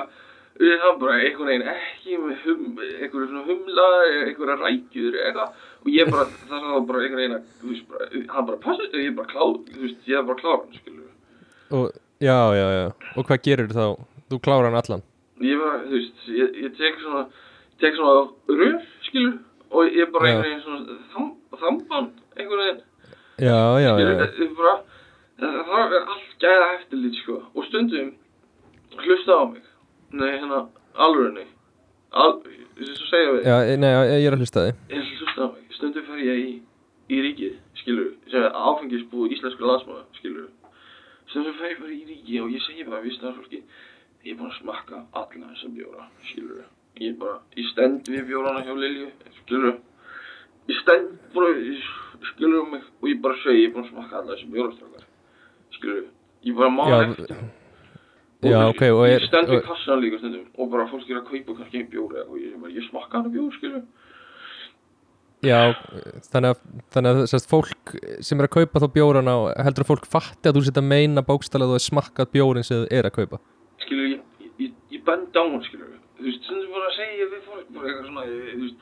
við 0.60 0.76
hann 0.84 1.00
bara 1.04 1.18
einhvern 1.24 1.52
veginn 1.52 1.70
ekki 1.76 2.18
með 2.24 2.46
hum, 2.46 2.64
einhverju 2.80 3.28
svona 3.30 3.46
humla, 3.48 3.88
einhverja 4.26 4.58
rækjur, 4.64 5.20
eitthvað, 5.26 5.68
og 5.80 5.90
ég 5.94 6.10
bara, 6.12 6.26
það 6.50 6.70
er 6.76 6.86
bara 6.90 7.02
einhvern 7.04 7.22
veginn 7.22 7.44
þú 7.62 7.70
veist, 7.72 7.86
bara, 7.90 8.08
hann 8.34 8.48
bara 8.50 8.62
passa, 8.64 8.88
ég 8.94 9.08
er 9.12 9.16
bara 9.18 9.32
klár, 9.32 9.54
þú 9.70 9.84
veist, 9.86 10.02
ég 10.10 10.20
er 10.20 10.26
bara 10.28 10.58
skilur, 10.76 11.06
Og, 11.70 11.92
já, 12.20 12.38
já, 12.58 12.68
já. 12.74 12.86
Og 13.16 13.26
hvað 13.28 13.44
gerir 13.46 13.68
þá? 13.70 13.86
Þú 14.30 14.40
klárar 14.42 14.66
hann 14.70 14.80
allan? 14.82 15.04
Ég 15.40 15.60
bara, 15.62 15.80
þú 15.86 15.94
veist, 15.96 16.24
ég, 16.34 16.56
ég 16.66 16.74
tek 16.78 16.98
svona, 17.04 17.24
tek 17.80 17.96
svona 17.96 18.16
rör, 18.60 18.80
skilur, 19.08 19.36
og 19.72 19.94
ég 19.94 20.12
bara 20.12 20.28
Já. 20.28 20.34
einhvern 20.34 20.48
veginn 20.50 20.64
svona 20.66 20.98
þam, 21.14 21.28
þamban, 21.62 22.10
einhvern 22.36 22.64
veginn, 22.66 22.82
Já, 23.40 23.60
já, 23.80 23.86
já, 23.86 23.92
skilur, 23.96 24.18
já. 24.20 24.32
ég 24.44 24.56
bara, 24.58 24.76
það, 25.40 25.94
er 26.00 26.10
allt 26.16 26.34
gæða 26.44 26.68
eftirlit, 26.80 27.22
sko, 27.22 27.38
og 27.56 27.70
stundum, 27.70 28.12
hlusta 29.00 29.38
á 29.40 29.44
mig, 29.54 29.64
nei, 30.12 30.32
hérna, 30.36 30.66
alvörinni, 31.00 31.46
al, 32.12 32.40
svo 32.88 33.08
segja 33.10 33.34
við, 33.34 33.44
Já, 33.48 33.56
eh, 33.66 33.78
nei, 33.80 33.92
ég 34.22 34.28
er 34.30 34.36
að 34.36 34.44
hlusta 34.44 34.64
þig. 34.66 34.80
Ég 34.94 35.12
hlusta 35.20 35.46
á 35.46 35.48
mig, 35.52 35.76
stundum 35.76 36.06
fer 36.08 36.22
ég 36.24 36.40
í, 36.40 36.50
í 37.10 37.20
ríkið, 37.26 37.54
skilur, 37.82 38.10
sem 38.32 38.46
er 38.48 38.56
áfengisbúð 38.56 39.36
íslensku 39.36 39.68
landsmáða, 39.68 40.06
skilur, 40.20 40.50
stundum 41.32 41.58
fer 41.60 41.74
ég 41.74 41.82
bara 41.84 41.94
í 41.96 42.02
ríkið 42.08 42.42
og 42.46 42.56
ég 42.56 42.66
segi 42.66 42.88
bara 42.88 43.04
við 43.04 43.16
starfsfólki, 43.18 43.62
ég 44.24 44.34
er 44.34 44.40
búin 44.40 44.52
að 44.52 44.58
smakka 44.62 45.04
alla 45.22 45.52
þessa 45.52 45.72
bjóra, 45.76 46.10
skilur, 46.32 46.66
ég 47.00 47.14
er 47.14 47.20
bara, 47.22 47.38
ég 47.60 47.72
stend 47.74 48.12
við 48.12 48.28
bjórana 48.32 48.66
hjá 48.66 48.74
Lilju, 48.80 49.12
skilur, 49.44 49.80
ég 50.72 50.84
stend 50.84 51.16
bara, 51.36 51.54
skilur 52.34 52.68
mig 52.74 52.84
og 53.02 53.10
ég 53.12 53.24
bara 53.24 53.42
segi, 53.44 53.66
ég 53.66 53.72
er 53.72 53.78
búin 53.78 53.88
að 53.88 53.96
smakka 53.96 54.22
alla 54.22 54.36
þessa 54.36 54.54
bjórastrákar, 54.56 55.08
skilur, 55.78 56.06
ég 56.48 56.62
bara 56.62 56.76
má 56.76 56.86
eftir. 57.02 57.50
Já, 58.44 58.60
ok, 58.70 58.82
og 58.96 59.02
er- 59.08 59.20
Ég 59.20 59.28
stend 59.28 59.50
við 59.52 59.64
kassan 59.68 60.00
líka 60.04 60.20
stundum 60.22 60.46
og 60.58 60.70
bara 60.72 60.86
fólk 60.88 61.10
er 61.10 61.20
að 61.20 61.26
kaupa 61.32 61.58
kannski 61.60 61.82
einn 61.82 61.90
bjóri 61.92 62.22
og 62.26 62.38
ég, 62.40 62.54
bara, 62.62 62.72
ég 62.72 62.86
smakka 62.90 63.18
hana 63.20 63.30
bjór, 63.34 63.52
skilur. 63.58 63.84
Já, 65.40 65.72
þannig 66.34 66.50
að, 66.52 66.64
þannig 66.92 67.10
að 67.16 67.28
sérst, 67.32 67.48
fólk 67.48 67.94
sem 68.28 68.40
er 68.42 68.48
að 68.50 68.56
kaupa 68.58 68.80
þá 68.84 68.88
bjórana 68.92 69.36
heldur 69.64 69.86
að 69.86 69.92
fólk 69.94 70.08
fatti 70.12 70.50
að 70.52 70.58
þú 70.60 70.64
setja 70.68 70.84
meina 70.84 71.24
bókstala 71.24 71.64
að 71.64 71.72
þú 71.72 71.78
er 71.80 71.86
smakkað 71.86 72.32
bjórin 72.34 72.66
sem 72.68 72.82
þú 72.84 72.88
er 73.00 73.08
að 73.08 73.16
kaupa? 73.20 73.40
Skilur, 73.86 74.10
ég, 74.12 74.50
ég, 74.60 74.74
ég, 74.92 75.04
bend 75.08 75.32
á 75.32 75.44
hann, 75.44 75.64
skilur 75.64 75.94
þú 76.20 76.28
veist, 76.28 76.44
stundum 76.44 76.74
bara 76.76 76.90
að 76.92 76.98
segja 77.00 77.30
við 77.32 77.46
fólk 77.48 77.72
bara 77.76 77.88
eitthvað 77.88 78.10
svona, 78.10 78.26
þú 78.28 78.64
veist 78.66 78.78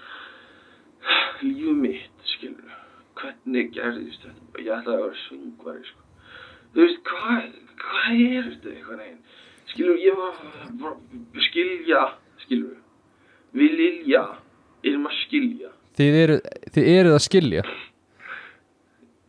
lífið 1.45 1.77
mitt, 1.83 2.25
skilur 2.33 2.73
hvernig 3.17 3.69
gerðist 3.77 4.25
þetta? 4.25 4.61
Ég 4.61 4.73
ætlaði 4.79 4.97
að 4.97 5.03
vera 5.05 5.21
svingvari, 5.27 5.85
sko. 5.85 6.01
Þú 6.73 6.81
veist, 6.83 6.99
hvað, 7.05 7.45
hvað 7.83 8.21
er 8.25 8.49
þetta 8.49 8.73
eitthvað 8.73 8.99
neginn, 9.03 9.21
skilur, 9.77 9.97
ég 10.01 11.43
skilja, 11.47 12.01
skilur 12.41 12.73
við? 12.73 13.75
Lilja 13.77 14.23
erum 14.85 15.05
að 15.09 15.15
skilja, 15.23 15.69
Þið 15.97 16.15
eru, 16.21 16.35
þið 16.75 16.87
eruð 16.93 17.15
að 17.17 17.23
skilja. 17.25 17.61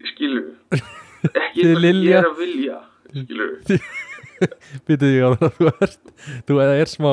Skilur 0.08 0.48
ekki 1.42 1.64
Lilja- 1.64 2.08
ég 2.08 2.18
er 2.18 2.28
að 2.28 2.36
vilja, 2.38 2.78
skilur 3.08 3.54
Býtu 4.88 5.08
því 5.08 5.22
að 5.26 5.36
þú 5.58 5.70
ert 5.72 6.12
Þú 6.46 6.58
er, 6.62 6.72
er 6.84 6.90
smá 6.92 7.10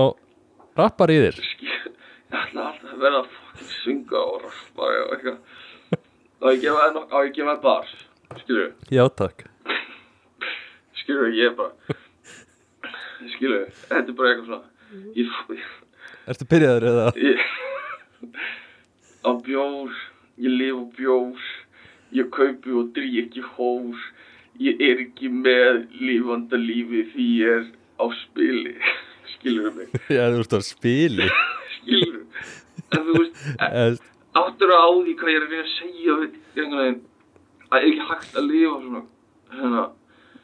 rappar 0.77 1.09
í 1.13 1.17
þér. 1.23 1.39
Ég 1.65 1.87
ætla 2.35 2.65
alltaf 2.69 2.91
að 2.91 2.99
verða 3.05 3.21
að 3.23 3.63
synga 3.79 4.19
og 4.21 4.43
rappa 4.43 4.89
og 4.91 5.13
eitthvað. 5.15 5.37
Á 6.43 6.45
ég 6.51 6.59
gefa 6.65 6.89
það 6.91 7.15
á 7.15 7.17
ég 7.25 7.33
gefa 7.39 7.55
það 7.55 7.63
bar 7.63 7.93
skilur, 8.43 8.69
Já, 8.91 9.03
takk. 9.17 9.45
Skilur 11.01 11.31
ég 11.33 11.49
er 11.53 11.55
bara 11.57 11.97
skilur, 13.35 13.67
þetta 13.89 14.11
er 14.11 14.17
bara 14.17 14.33
eitthvað 14.33 14.49
svona 14.49 14.63
ég, 15.15 15.69
Ertu 16.25 16.47
byrjaður 16.49 16.87
eða? 16.91 17.05
Ég, 17.21 17.45
á 19.25 19.31
bjór, 19.45 19.95
ég 20.41 20.57
lifa 20.59 20.81
á 20.81 20.85
bjór, 20.97 21.47
ég 22.17 22.29
kaupi 22.33 22.75
og 22.75 22.91
drík 22.95 23.19
ekki 23.25 23.45
hór, 23.55 24.05
ég 24.61 24.81
er 24.83 25.01
ekki 25.05 25.31
með 25.33 25.85
lífanda 26.01 26.59
lífi 26.61 27.05
því 27.13 27.27
ég 27.39 27.57
er 27.59 27.65
á 28.01 28.05
spili, 28.23 28.75
skilur 29.35 29.73
mig, 29.75 29.91
Já, 30.15 30.27
þú 30.33 30.45
ert 30.45 30.57
á 30.57 30.61
spili. 30.65 31.31
Skilur 31.79 32.23
en 32.95 33.05
þú 33.07 33.17
veist, 33.19 34.07
áttur 34.35 34.73
á 34.75 34.85
því 34.91 35.13
hvað 35.19 35.31
ég 35.31 35.37
er 35.39 35.45
að 35.45 35.53
reyna 35.53 35.65
að 35.65 35.75
segja 35.75 36.17
við 36.21 36.39
einhvern 36.55 36.81
veginn, 36.81 36.97
að 37.69 37.77
er 37.79 37.87
ekki 37.89 38.07
hægt 38.09 38.39
að 38.39 38.49
lifa 38.49 38.75
svona, 38.83 39.01
hérna, 39.55 39.85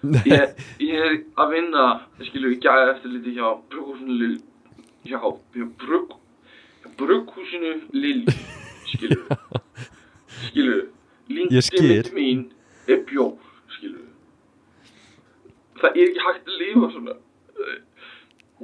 ég, 0.02 0.56
ég 0.88 0.96
er 0.98 1.18
að 1.42 1.52
vinna, 1.56 1.84
skilur, 2.26 2.54
ég 2.56 2.62
gæði 2.64 2.88
eftir 2.96 3.14
liti 3.16 3.36
hjá 3.38 3.50
brugghúsinu 3.72 4.18
Lill, 4.22 4.38
hjá, 5.06 5.20
hjá 5.56 5.68
brugg, 5.84 6.16
hjá 6.82 6.90
brugghúsinu 7.02 7.74
Lill, 7.94 8.24
skilur, 8.90 9.28
skilur, 10.48 10.82
Ég 11.32 11.64
skil. 11.64 11.86
LinkedIn 11.86 12.16
mín 12.18 12.42
er 12.92 13.04
bjór, 13.08 13.38
skilur, 13.78 14.10
það 15.80 15.94
er 16.02 16.10
ekki 16.10 16.26
hægt 16.26 16.50
að 16.50 16.58
lifa 16.64 16.90
svona, 16.98 17.16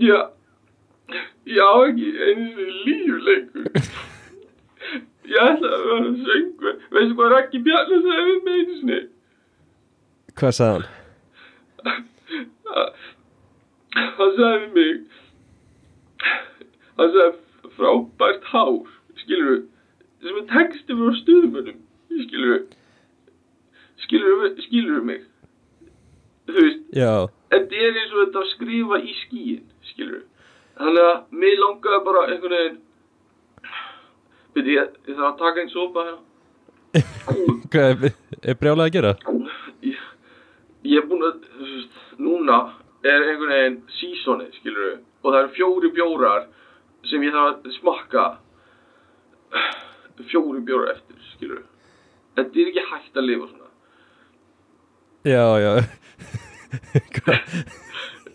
já, 0.04 0.20
ég 1.48 1.62
á 1.64 1.76
ekki 1.86 2.10
einu 2.28 2.50
sinni 2.58 2.84
líf 2.90 3.24
lengur, 3.30 3.72
ég 5.32 5.40
ætla 5.46 5.74
að 5.78 5.86
vera 5.88 6.12
söngur, 6.26 6.78
veistu 6.98 7.16
hvað 7.22 7.34
Raggi 7.38 7.62
Bjarnar 7.64 8.04
sagði 8.04 8.28
við 8.34 8.44
mig 8.50 8.60
einu 8.64 8.78
sinni? 8.82 9.00
Hvað 10.38 10.58
sagði 10.60 10.76
hann? 10.76 10.94
Hann 12.76 14.36
sagði 14.38 14.68
mig 14.76 14.94
hann 16.98 17.14
sagði 17.16 17.72
frábært 17.78 18.48
hár 18.52 18.80
skilur 19.22 19.52
við 19.54 19.64
sem 20.28 20.40
er 20.42 20.48
texti 20.52 20.98
frá 21.00 21.16
stuðmönnum 21.22 21.80
skilur 22.26 22.54
við 22.54 22.64
skilur 24.06 24.40
við 24.44 24.64
skilur 24.66 25.00
við 25.00 25.08
mig? 25.12 25.22
Þú 26.48 26.64
veist 26.64 26.98
Já, 26.98 27.14
þetta 27.54 27.84
er 27.84 28.02
eins 28.02 28.16
og 28.16 28.20
þetta 28.24 28.44
að 28.44 28.52
skrifa 28.56 29.02
í 29.04 29.16
skíin 29.24 29.64
skilur 29.92 30.20
við 30.20 30.26
þannig 30.78 31.10
að 31.12 31.40
mig 31.44 31.58
langaði 31.62 32.04
bara 32.08 32.26
einhvern 32.28 32.58
veginn 32.58 32.84
veit 34.58 34.72
ég, 34.74 34.98
ég 35.08 35.18
þarf 35.18 35.30
að 35.30 35.40
taka 35.42 35.62
einn 35.62 35.72
sopa 35.74 36.06
hérna. 36.08 36.24
Hvað 37.72 38.06
er, 38.08 38.14
er 38.42 38.58
brjálega 38.58 38.88
að 38.88 38.96
gera? 38.96 39.14
ég, 39.86 40.04
ég 40.88 41.02
er 41.02 41.08
búinn 41.10 41.28
að 41.28 41.36
núna 42.22 42.60
er 43.06 43.24
einhvern 43.24 43.54
veginn 43.54 43.80
sísoni, 44.00 44.50
skilur 44.60 44.84
við 44.90 45.00
og 45.24 45.32
það 45.32 45.40
eru 45.42 45.56
fjóri 45.56 45.94
bjórar 45.96 46.46
sem 47.08 47.24
ég 47.24 47.34
þarf 47.36 47.66
að 47.66 47.74
smakka. 47.80 48.28
Fjóri 50.28 50.62
bjórar 50.66 50.96
eftir, 50.96 51.20
skilur 51.36 51.60
við 51.62 51.68
þetta 52.38 52.62
er 52.62 52.70
ekki 52.72 52.84
hægt 52.92 53.18
að 53.18 53.28
lifa 53.28 53.48
svona. 53.52 53.72
Já, 55.28 55.46
já. 55.64 55.72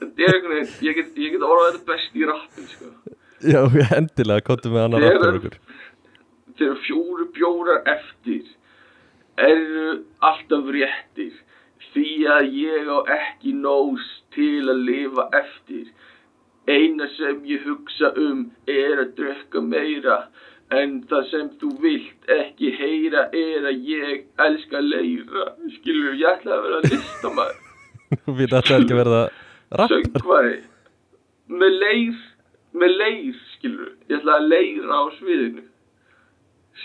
Þetta 0.03 0.25
er 0.27 0.35
einhvern 0.35 0.57
veginn, 0.57 0.73
ég 0.83 0.97
get, 0.99 1.13
ég 1.21 1.37
get 1.37 1.45
orðað 1.47 1.77
þetta 1.77 1.93
best 1.93 2.17
í 2.19 2.27
rappin, 2.27 2.67
sko. 2.73 2.91
Já, 3.53 3.61
endilega, 3.99 4.45
komdu 4.47 4.73
með 4.73 4.89
annar 4.89 5.07
aftur 5.09 5.39
okkur. 5.39 5.57
þegar 6.59 6.83
fjóri 6.87 7.29
bjórar 7.37 7.81
eftir 7.91 8.51
eru 9.43 9.87
alltaf 10.23 10.69
réttir 10.75 11.33
því 11.93 12.09
að 12.37 12.57
ég 12.59 12.89
á 12.89 12.99
ekki 13.19 13.53
nós 13.59 14.07
til 14.35 14.65
að 14.73 14.85
lifa 14.89 15.29
eftir. 15.43 15.91
Eina 16.71 17.09
sem 17.17 17.43
ég 17.49 17.65
hugsa 17.67 18.13
um 18.17 18.47
er 18.71 19.03
að 19.03 19.15
drekka 19.19 19.63
meira 19.65 20.19
en 20.73 21.01
það 21.11 21.27
sem 21.31 21.49
þú 21.61 21.71
vilt 21.83 22.31
ekki 22.33 22.71
heyra 22.79 23.27
er 23.37 23.67
að 23.69 23.89
ég 23.91 24.23
elska 24.41 24.79
að 24.79 24.91
leira 24.95 25.47
skilur, 25.77 26.15
ég 26.17 26.29
ætla 26.31 26.57
að 26.57 26.67
vera 26.67 26.83
listamæður 26.87 27.59
Þú 28.25 28.37
veit 28.39 28.53
alltaf 28.53 28.77
ekki 28.79 28.95
að 28.95 29.01
verða 29.03 29.23
rappar 29.73 30.05
söngvari. 30.07 30.55
Með 31.53 31.77
leir 31.83 32.21
með 32.73 32.97
leir, 33.03 33.37
skilur 33.57 33.91
ég 34.09 34.19
ætla 34.21 34.39
að 34.39 34.49
leira 34.53 35.01
á 35.01 35.03
sviðinu. 35.19 35.65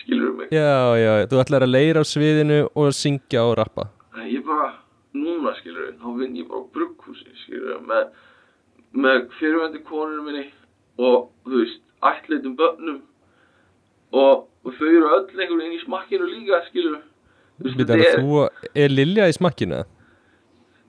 Skilur 0.02 0.34
mig? 0.36 0.50
Já, 0.52 0.96
já, 1.00 1.12
þú 1.32 1.40
ætlar 1.44 1.66
að 1.66 1.74
leira 1.74 2.04
á 2.04 2.06
sviðinu 2.08 2.60
og 2.76 2.92
syngja 2.96 3.46
og 3.48 3.56
rappa. 3.60 3.88
Ég 4.28 4.44
bara, 4.48 4.74
núna 5.16 5.54
skilur 5.60 5.94
þá 6.02 6.08
vinn 6.20 6.38
ég 6.40 6.48
bara 6.50 6.64
á 6.64 6.72
brugghúsi 6.76 7.32
skilur 7.44 7.82
með, 7.88 8.08
með 8.94 9.28
fyrirvændi 9.40 9.84
konunum 9.88 10.28
minni 10.30 10.46
og 10.98 11.30
þú 11.46 11.62
veist, 11.62 11.84
ætleitum 12.12 12.56
börnum 12.60 13.02
og, 14.12 14.48
og 14.66 14.74
þau 14.78 14.88
eru 14.90 15.12
öll 15.18 15.26
einhvern 15.28 15.62
veginn 15.62 15.78
í 15.78 15.84
smakkinu 15.84 16.30
líka 16.32 16.62
skilur 16.70 16.98
veist, 17.62 17.78
Býta, 17.80 17.98
er 17.98 18.22
þú, 18.22 18.48
er 18.76 18.94
Lilja 18.94 19.30
í 19.30 19.36
smakkinu? 19.38 19.84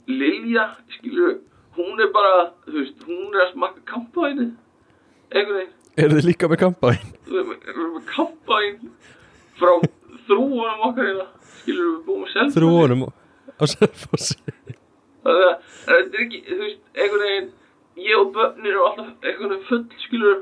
Lilja, 0.08 0.70
skilur 0.96 1.38
hún 1.78 2.00
er 2.02 2.12
bara, 2.14 2.48
þú 2.66 2.78
veist, 2.80 3.02
hún 3.06 3.34
er 3.34 3.44
að 3.46 3.52
smakka 3.54 3.84
kampaðinu 3.94 4.50
einhvern 5.32 5.60
veginn 5.62 5.74
Er 5.98 6.12
þið 6.14 6.28
líka 6.28 6.46
með 6.46 6.60
kampæn? 6.62 6.98
við 7.26 7.38
erum 7.42 7.48
við 7.50 7.94
með 7.96 8.04
kampaðin 8.12 8.76
frá 9.58 9.72
þrúunum 10.28 10.84
okkar 10.86 11.08
hérna 11.08 11.24
skilur 11.58 11.88
við 11.88 11.96
búum 12.06 12.20
með 12.22 12.34
selfossi. 12.34 12.58
Þrúunum 12.60 13.02
á 13.58 13.64
Selfossi. 13.72 14.36
Að 15.28 15.40
þetta 15.86 16.16
er 16.16 16.22
ekki, 16.24 16.42
þú 16.46 16.58
veist, 16.62 16.82
einhvern 16.94 17.24
veginn 17.24 17.48
ég 17.98 18.20
og 18.20 18.30
börnir 18.36 18.70
eru 18.72 18.84
alltaf 18.86 19.08
einhvern 19.26 19.52
veginn 19.54 19.66
full, 19.68 19.82
skilur 20.04 20.38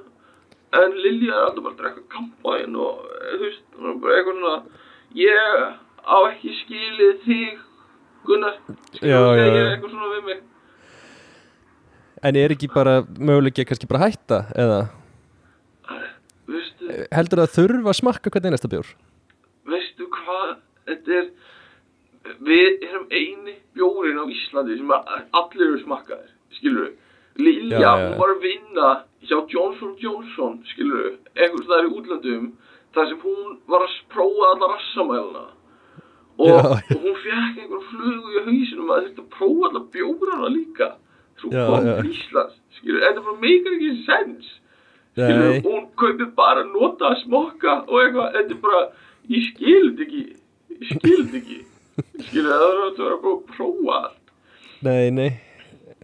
en 0.77 0.97
Lilja 1.01 1.33
er 1.33 1.47
alltaf 1.47 1.65
bara 1.65 1.75
að 1.75 1.81
drekka 1.81 2.05
kampaðin 2.13 2.77
og 2.83 3.07
þú 3.07 3.41
veist, 3.45 3.65
hún 3.79 3.93
er 3.93 4.03
bara 4.03 4.19
einhvern 4.19 4.43
veginn 4.43 4.53
að 4.53 5.23
ég 5.23 5.65
á 6.07 6.17
ekki 6.31 6.53
skilið 6.63 7.17
þig 7.25 7.65
Gunnar, 8.27 8.57
skilur 8.91 9.11
já, 9.13 9.19
segir 9.39 9.57
já. 9.57 9.67
eitthvað 9.71 9.91
svona 9.95 10.13
við 10.13 10.23
mig. 10.27 10.45
En 12.27 12.39
er 12.41 12.55
ekki 12.57 12.69
bara 12.73 12.95
möguleiki 13.07 13.63
að 13.63 13.69
kannski 13.71 13.91
bara 13.91 14.07
hætta 14.09 14.39
eða? 14.59 14.79
Veistu, 16.47 16.89
heldur 17.15 17.43
það 17.43 17.47
að 17.47 17.55
þurfa 17.55 17.93
að 17.93 18.01
smakka 18.01 18.33
hvern 18.35 18.51
einasta 18.51 18.71
bjór? 18.71 18.91
veistu 19.67 20.07
hvað 20.13 20.57
þetta 20.87 21.17
er 21.21 21.29
við 22.47 22.87
erum 22.87 23.07
eini 23.11 23.57
bjórin 23.77 24.23
á 24.23 24.25
Íslandi 24.31 24.79
sem 24.79 24.95
allir 24.97 25.67
eru 25.67 25.83
smakkaðir 25.83 26.33
skilur 26.57 26.89
við 26.89 26.95
Lilja, 27.37 27.79
Já, 27.79 27.91
já, 28.01 28.09
hún 28.09 28.19
var 28.19 28.31
að 28.33 28.45
vinna 28.47 28.91
hjá 29.29 29.37
Johnson 29.53 29.97
Johnson, 30.01 30.55
skilur 30.71 31.03
við 31.03 31.43
einhvers 31.43 31.67
staðar 31.67 31.89
í 31.89 31.91
útlandum 31.99 32.47
þar 32.97 33.11
sem 33.11 33.19
hún 33.21 33.59
var 33.69 33.85
að 33.85 33.97
prófa 34.15 34.47
alla 34.55 34.71
rassamæluna. 34.73 35.43
Og, 36.37 36.71
og 36.71 37.03
hún 37.03 37.19
fekk 37.21 37.59
einhver 37.61 37.83
flugu 37.91 38.33
í 38.33 38.45
hausinum 38.47 38.95
að 38.95 39.03
þetta 39.09 39.27
prófa 39.37 39.69
alla 39.69 39.83
bjórana 39.93 40.53
líka. 40.55 40.89
Þú 41.37 41.53
kom 41.53 41.91
til 41.91 42.15
Íslands 42.15 42.57
skilur, 42.79 43.05
þetta 43.05 43.27
bara 43.29 43.39
meikar 43.45 43.77
ekki 43.77 43.93
sens 44.07 44.51
skilur, 45.13 45.53
Nei. 45.53 45.61
hún 45.65 45.87
kaupir 46.01 46.33
bara 46.37 46.65
nota 46.69 47.13
að 47.13 47.23
smokka 47.27 47.79
og 47.85 48.01
eitthvað, 48.01 48.33
þetta 48.37 48.57
er 48.57 48.61
bara 48.65 48.83
ég 49.33 49.49
skild 49.51 50.03
ekki 50.07 50.23
ég 50.77 50.91
skild 50.93 51.37
ekki 51.37 51.61
skilur, 52.27 52.53
það 52.53 52.65
að 52.67 52.99
vera 53.01 53.19
bara 53.23 53.35
að 53.35 53.43
prófa 53.57 53.99
allt? 54.01 54.33
Nei, 54.87 55.11
nei, 55.11 55.31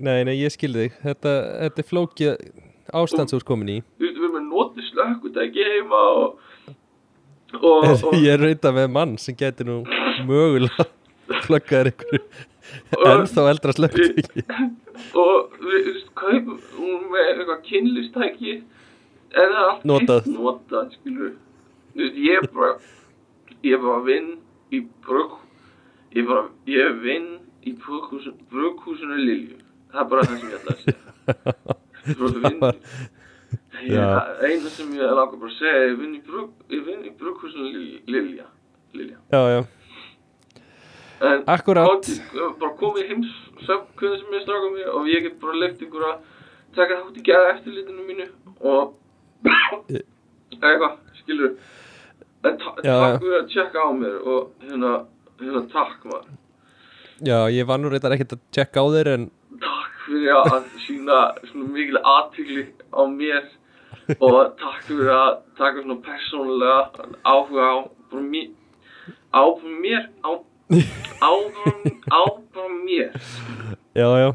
nei, 0.00 0.18
nei, 0.28 0.34
ég 0.40 0.52
skil 0.54 0.72
þig. 0.76 0.94
Þetta, 1.04 1.32
þetta 1.64 1.82
er 1.84 1.88
flókið 1.90 2.30
ástand 2.92 3.28
sem 3.30 3.36
þú 3.36 3.40
ert 3.42 3.48
komin 3.52 3.72
í. 3.74 3.78
Þú 4.00 4.06
veist, 4.06 4.16
við 4.16 4.24
erum 4.26 4.36
með 4.38 4.46
noti 4.52 4.86
slökkutæki 4.90 5.66
heima 5.68 6.00
og 6.16 6.40
og, 7.52 7.84
og, 7.84 8.14
Ég 8.16 8.32
er 8.32 8.40
reynda 8.40 8.72
með 8.72 8.88
mann 8.94 9.18
sem 9.20 9.36
getur 9.36 9.68
nú 9.68 9.76
mögulega 10.28 10.86
einhverju 11.52 11.92
Og- 12.96 13.06
ennþá 13.10 13.44
eldra 13.52 13.74
slökkutæki. 13.76 14.44
Og 15.18 15.56
við 15.60 15.84
þú 15.84 15.92
veist, 15.92 16.10
kaupum 16.16 16.58
hún 16.78 17.04
með 17.12 17.28
eitthvað 17.34 17.60
kynlistæki 17.68 18.54
en 18.56 18.64
það 19.36 19.44
er 19.52 19.60
allt 19.66 19.84
Notað. 19.88 20.24
heitt 20.26 20.34
notað 20.38 20.90
skilur 20.96 21.30
þú 21.92 22.02
veist, 22.06 22.18
ég 22.24 22.40
er 22.40 22.48
bara 22.56 22.72
ég 23.62 23.76
er 23.76 23.82
bara 23.84 23.98
að 24.00 24.08
vinn 24.08 24.30
í 24.72 24.82
brugg 25.04 25.38
ég 26.14 26.26
bara, 26.28 26.42
ég 26.66 27.00
vinn 27.02 27.28
í 27.66 27.72
brugghúsinu 27.78 29.16
Lilju. 29.18 29.56
Það 29.92 30.00
er 30.02 30.08
bara 30.10 30.22
það 30.22 30.38
sem 30.38 30.48
ég 30.48 30.56
ætla 30.58 30.72
að 30.72 30.80
segja. 30.82 31.00
Ég 33.82 33.98
eina 34.48 34.68
sem 34.72 34.88
ég 34.96 35.12
langar 35.16 35.38
bara 35.38 35.50
að 35.52 35.58
segja 35.58 35.84
ég 35.88 35.96
vinn 36.00 36.16
í, 36.16 36.20
Lil- 37.76 38.02
Lilja. 38.06 38.46
Lilja. 38.92 39.18
Já, 39.32 39.40
já, 39.56 39.60
en 41.22 41.44
Akkúrat. 41.46 41.86
gátu- 41.86 42.20
bara 42.60 42.72
komið 42.80 43.08
heims 43.08 43.30
söfnkvöðu 43.66 44.16
sem 44.20 44.34
ég 44.36 44.42
stráka 44.42 44.68
mig 44.74 44.86
og 44.90 45.06
ég 45.08 45.22
get 45.22 45.36
bara 45.40 45.54
leikt 45.62 45.80
ykkur 45.86 46.02
að 46.08 46.16
taka 46.76 46.98
þátt 46.98 47.20
í 47.20 47.22
gæða 47.28 47.52
eftirlitinu 47.54 48.02
mínu 48.08 48.26
og 48.60 48.96
eitthvað, 50.62 50.96
skilur 51.22 51.54
en 52.44 52.58
takk 52.58 52.82
fyrir 52.82 53.38
að 53.38 53.48
tjekka 53.54 53.78
á 53.86 53.90
mér 53.94 54.16
og 54.26 54.40
hérna, 54.66 54.92
hérna 55.46 55.62
takk 55.72 56.04
maður. 56.08 56.38
Já, 57.22 57.38
ég 57.54 57.66
var 57.68 57.78
nú 57.78 57.90
reyndar 57.92 58.14
ekkert 58.16 58.36
að 58.36 58.44
tjekka 58.54 58.82
á 58.82 58.86
þeir 58.94 59.10
en 59.12 59.26
takk 59.62 59.98
fyrir 60.06 60.38
að 60.38 60.70
sína 60.84 61.18
svona 61.48 61.68
mikil 61.76 62.00
aðtykli 62.00 62.64
á 62.90 63.02
mér 63.10 63.44
og 64.18 64.38
takk 64.58 64.80
fyrir 64.88 65.12
að 65.14 65.30
taka 65.60 65.84
svona 65.84 65.98
persónulega 66.08 66.78
áhuga 67.22 67.68
á 67.70 67.76
bara 68.10 68.24
mér 68.32 68.48
á 69.30 69.42
bara 69.46 69.76
mér 69.84 70.08
á, 70.26 70.30
á, 71.22 71.32
á 72.10 72.22
bara 72.54 72.74
mér. 72.82 73.14
Já, 73.94 74.08
já. 74.24 74.30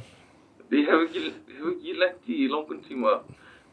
Ég 0.72 0.88
hef 0.88 1.04
ekki, 1.08 1.26
hef 1.58 1.68
ekki 1.74 2.00
lent 2.00 2.32
í 2.32 2.40
í 2.46 2.50
langun 2.52 2.80
tíma 2.88 3.20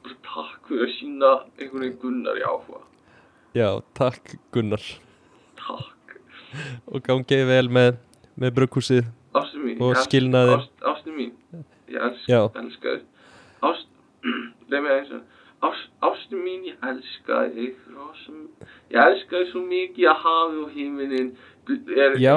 bara 0.04 0.18
takk 0.26 0.68
fyrir 0.68 0.88
að 0.88 0.94
sína 0.98 1.32
einhvern 1.54 1.86
veginn 1.86 1.98
gunnar 2.02 2.42
í 2.42 2.44
áhuga. 2.44 2.82
Já, 3.54 3.68
takk 3.94 4.34
Gunnar. 4.50 4.82
Takk 5.54 5.93
Og 6.86 7.02
gangið 7.06 7.46
vel 7.48 7.68
með, 7.68 7.96
með 8.40 8.54
brugghúsið 8.58 9.04
Og 9.80 9.90
ég 9.90 9.96
elska- 9.96 10.04
skilnaðinn. 10.08 10.60
ást, 10.60 10.72
ástu 10.92 11.10
mín 11.16 11.32
ég 11.90 12.00
elska, 12.00 12.26
Já. 12.30 12.40
þig 12.54 13.00
ást 13.62 13.86
leið 14.70 14.82
mig 14.82 14.92
eins 14.98 15.10
og 15.12 15.22
ást, 15.70 15.88
ástu 16.02 16.36
mín 16.44 16.64
ég 16.68 16.76
elska 16.90 17.40
þig 17.54 17.74
rosum, 17.96 18.48
ég 18.90 19.00
elska 19.06 19.36
þig 19.40 19.50
svo 19.52 19.62
mikið 19.66 20.08
að 20.12 20.22
hafi 20.24 20.62
og 20.64 20.70
himinin 20.76 21.32
er 21.96 22.18
Já. 22.20 22.36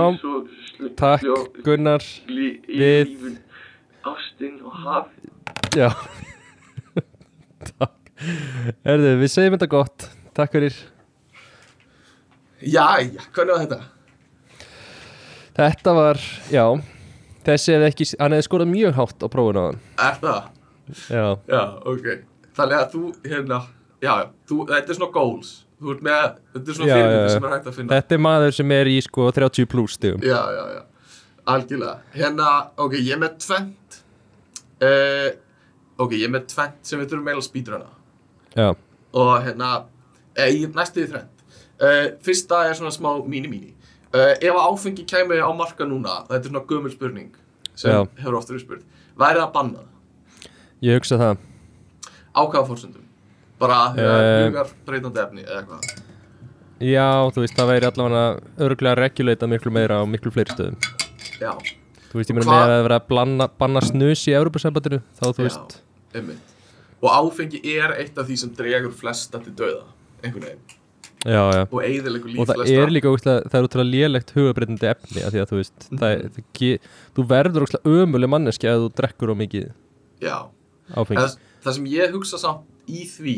Takk 0.95 1.21
sljó- 1.21 1.63
Gunnar. 1.63 1.99
lí, 2.27 2.61
Við- 2.67 3.37
ástin 4.07 4.61
og 4.63 4.71
hafi. 4.73 5.29
Já. 5.75 5.89
Takk. 7.77 7.93
Erðu, 8.85 9.11
við 9.21 9.29
segjum 9.33 9.57
þetta 9.57 9.69
gott. 9.69 10.07
Takk 10.33 10.51
fyrir. 10.55 10.73
Jæja, 12.61 13.21
hvernig 13.35 13.53
var 13.53 13.61
þetta? 13.65 13.79
Þetta 15.57 15.93
var, 15.97 16.21
já 16.53 16.65
Þessi 17.47 17.73
hefði 17.73 17.87
ekki, 17.87 18.07
hann 18.19 18.35
hefði 18.35 18.45
skorað 18.45 18.69
mjög 18.73 18.97
hátt 18.97 19.23
á 19.23 19.27
prófuna 19.31 19.63
á 19.63 19.65
hann 19.67 19.79
Er 20.07 20.19
það? 20.21 20.51
Já, 21.09 21.25
Já, 21.49 21.61
ok. 21.93 22.05
Þannig 22.57 22.77
að 22.77 22.91
þú, 22.93 23.03
hérna 23.25 23.61
Já, 23.97 24.11
þú, 24.45 24.59
þetta 24.69 24.93
er 24.93 24.97
svona 24.99 25.13
goals. 25.15 25.53
Þú 25.77 25.93
ert 25.93 26.03
með, 26.05 26.25
þetta 26.53 26.71
er 26.71 26.77
svona 26.77 26.97
fyrirmyndir 26.97 27.31
sem 27.33 27.47
er 27.47 27.53
hægt 27.55 27.69
að 27.69 27.75
finna. 27.77 27.97
Þetta 27.97 28.15
er 28.15 28.21
maður 28.21 28.55
sem 28.57 28.73
er 28.75 28.89
í 28.89 28.95
sko 29.05 29.25
30 29.33 29.67
pluss 29.71 29.95
stigum. 29.97 30.25
Já, 30.25 30.37
já, 30.53 30.63
já. 30.75 31.15
Algjörlega. 31.53 31.95
Hérna, 32.13 32.49
ok, 32.85 32.97
ég 32.99 33.13
er 33.15 33.21
með 33.21 33.37
tvent 33.41 33.99
uh, 34.83 35.29
Ok, 35.97 36.17
ég 36.17 36.27
er 36.27 36.33
með 36.33 36.49
tvent 36.51 36.89
sem 36.89 36.99
við 37.01 37.13
þurfum 37.13 37.29
meila 37.31 37.45
spýtrana 37.45 37.87
Já, 38.57 38.67
Og 39.17 39.31
hérna, 39.45 39.69
eh, 40.35 40.51
ég 40.51 40.67
er 40.67 40.75
næstu 40.75 41.05
í 41.05 41.07
þrend 41.07 41.45
uh, 41.79 42.03
Fyrsta 42.25 42.65
er 42.67 42.75
svona 42.77 42.91
smá 42.93 43.09
mini-mini 43.23 43.76
uh, 44.13 44.33
Ef 44.41 44.53
að 44.53 44.63
áfengi 44.71 45.05
kæmi 45.09 45.39
á 45.41 45.49
marka 45.57 45.85
núna 45.87 46.21
Þetta 46.29 46.39
er 46.43 46.49
svona 46.51 46.65
gömul 46.69 46.91
spurning 46.93 47.31
sem 47.77 47.91
Já. 47.91 47.99
hefur 48.21 48.37
oft 48.39 48.49
verið 48.49 48.63
spurt 48.65 48.83
Væri 49.17 49.39
það 49.41 49.51
bannað? 49.55 49.87
ég 50.85 50.99
hugsa 50.99 51.17
það 51.17 51.37
Á 52.37 52.41
hvaða 52.45 52.67
fórsöndum? 52.69 53.03
Bara 53.59 53.77
að 53.87 53.97
Eh. 53.97 54.45
hugar 54.47 54.67
breytandi 54.85 55.19
efni 55.23 55.43
eða 55.45 55.63
eitthvað 55.63 56.03
Já, 56.77 57.07
þú 57.33 57.41
veist, 57.41 57.55
það 57.57 57.69
væri 57.71 57.87
allavega 57.89 58.25
örgulega 58.61 58.95
reguleita 58.99 59.47
miklu 59.49 59.71
meira 59.73 59.97
á 59.97 60.05
miklu 60.05 60.29
fleiri 60.31 60.53
stöðum 60.53 60.77
Já, 61.41 61.53
Þú 62.11 62.19
veist, 62.21 62.29
ég 62.29 62.37
meina 62.37 62.45
með 62.51 62.61
að 62.61 62.69
það 62.71 62.83
vera 62.85 62.99
að 63.01 63.07
blanna, 63.09 63.47
banna 63.59 63.81
snus 63.81 64.21
í 64.29 64.35
Európa-sambandinu 64.37 64.99
þá 65.17 65.23
þú 65.33 65.41
Já. 65.41 65.47
veist 65.47 65.79
einmitt 66.13 66.53
Og 67.01 67.09
áfengi 67.13 67.59
er 67.77 67.91
eitt 67.97 68.17
af 68.17 68.25
því 68.29 68.37
sem 68.37 68.53
dregur 68.57 68.93
flesta 68.93 69.41
til 69.41 69.53
dauða 69.57 69.83
einhvern 70.23 70.45
veginn 70.45 70.76
Já, 71.27 71.41
já. 71.51 71.63
Og 71.67 71.81
eigðilegu 71.83 72.29
líf 72.31 72.39
og 72.39 72.47
það 72.47 72.59
flesta. 72.61 72.81
er 72.85 72.91
líka 72.95 73.11
útla, 73.11 73.33
það 73.51 73.57
er 73.59 73.65
útrúlega 73.67 73.91
lélegt 73.93 74.29
hugabreitandi 74.37 74.87
efni 74.93 75.23
af 75.27 75.33
því 75.33 75.41
að 75.43 75.49
þú 75.51 75.57
veist 75.59 75.87
það, 75.91 76.07
er- 76.13 76.29
það 76.37 76.45
ge, 76.59 76.69
þú 77.17 77.25
verður 77.33 77.65
útla 77.67 77.81
ömuleg 77.97 78.31
manneski 78.31 78.69
að 78.71 78.85
þú 78.85 78.89
drekkur 79.01 79.33
á 79.33 79.35
mikið 79.41 79.65
áfengi. 80.95 81.19
Það, 81.19 81.35
það 81.65 81.75
sem 81.77 81.89
ég 81.91 82.15
hugsa 82.15 82.39
samt 82.39 82.87
í 82.87 83.03
því 83.11 83.35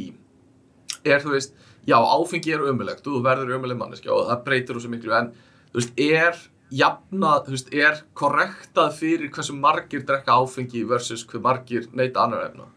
er 1.10 1.24
þú 1.24 1.34
veist, 1.34 1.54
já 1.90 1.98
áfengi 1.98 2.54
er 2.54 2.66
ömulegt 2.70 3.02
og 3.08 3.16
þú 3.18 3.24
verður 3.26 3.56
ömuleg 3.58 3.80
manneskja 3.80 4.14
og 4.14 4.28
það 4.30 4.44
breytir 4.46 4.78
úr 4.78 4.84
svo 4.86 4.92
miklu 4.94 5.16
en 5.18 5.32
þú 5.74 5.82
veist, 5.82 5.94
er 5.98 6.38
jafnað, 6.70 7.48
þú 7.48 7.56
veist, 7.56 7.72
er 7.74 8.02
korrektað 8.14 8.92
fyrir 9.00 9.32
hversu 9.34 9.56
margir 9.58 10.04
drekka 10.06 10.36
áfengi 10.38 10.84
versus 10.86 11.24
hver 11.26 11.42
margir 11.42 11.88
neyta 11.98 12.22
annar 12.28 12.46
efna 12.52 12.68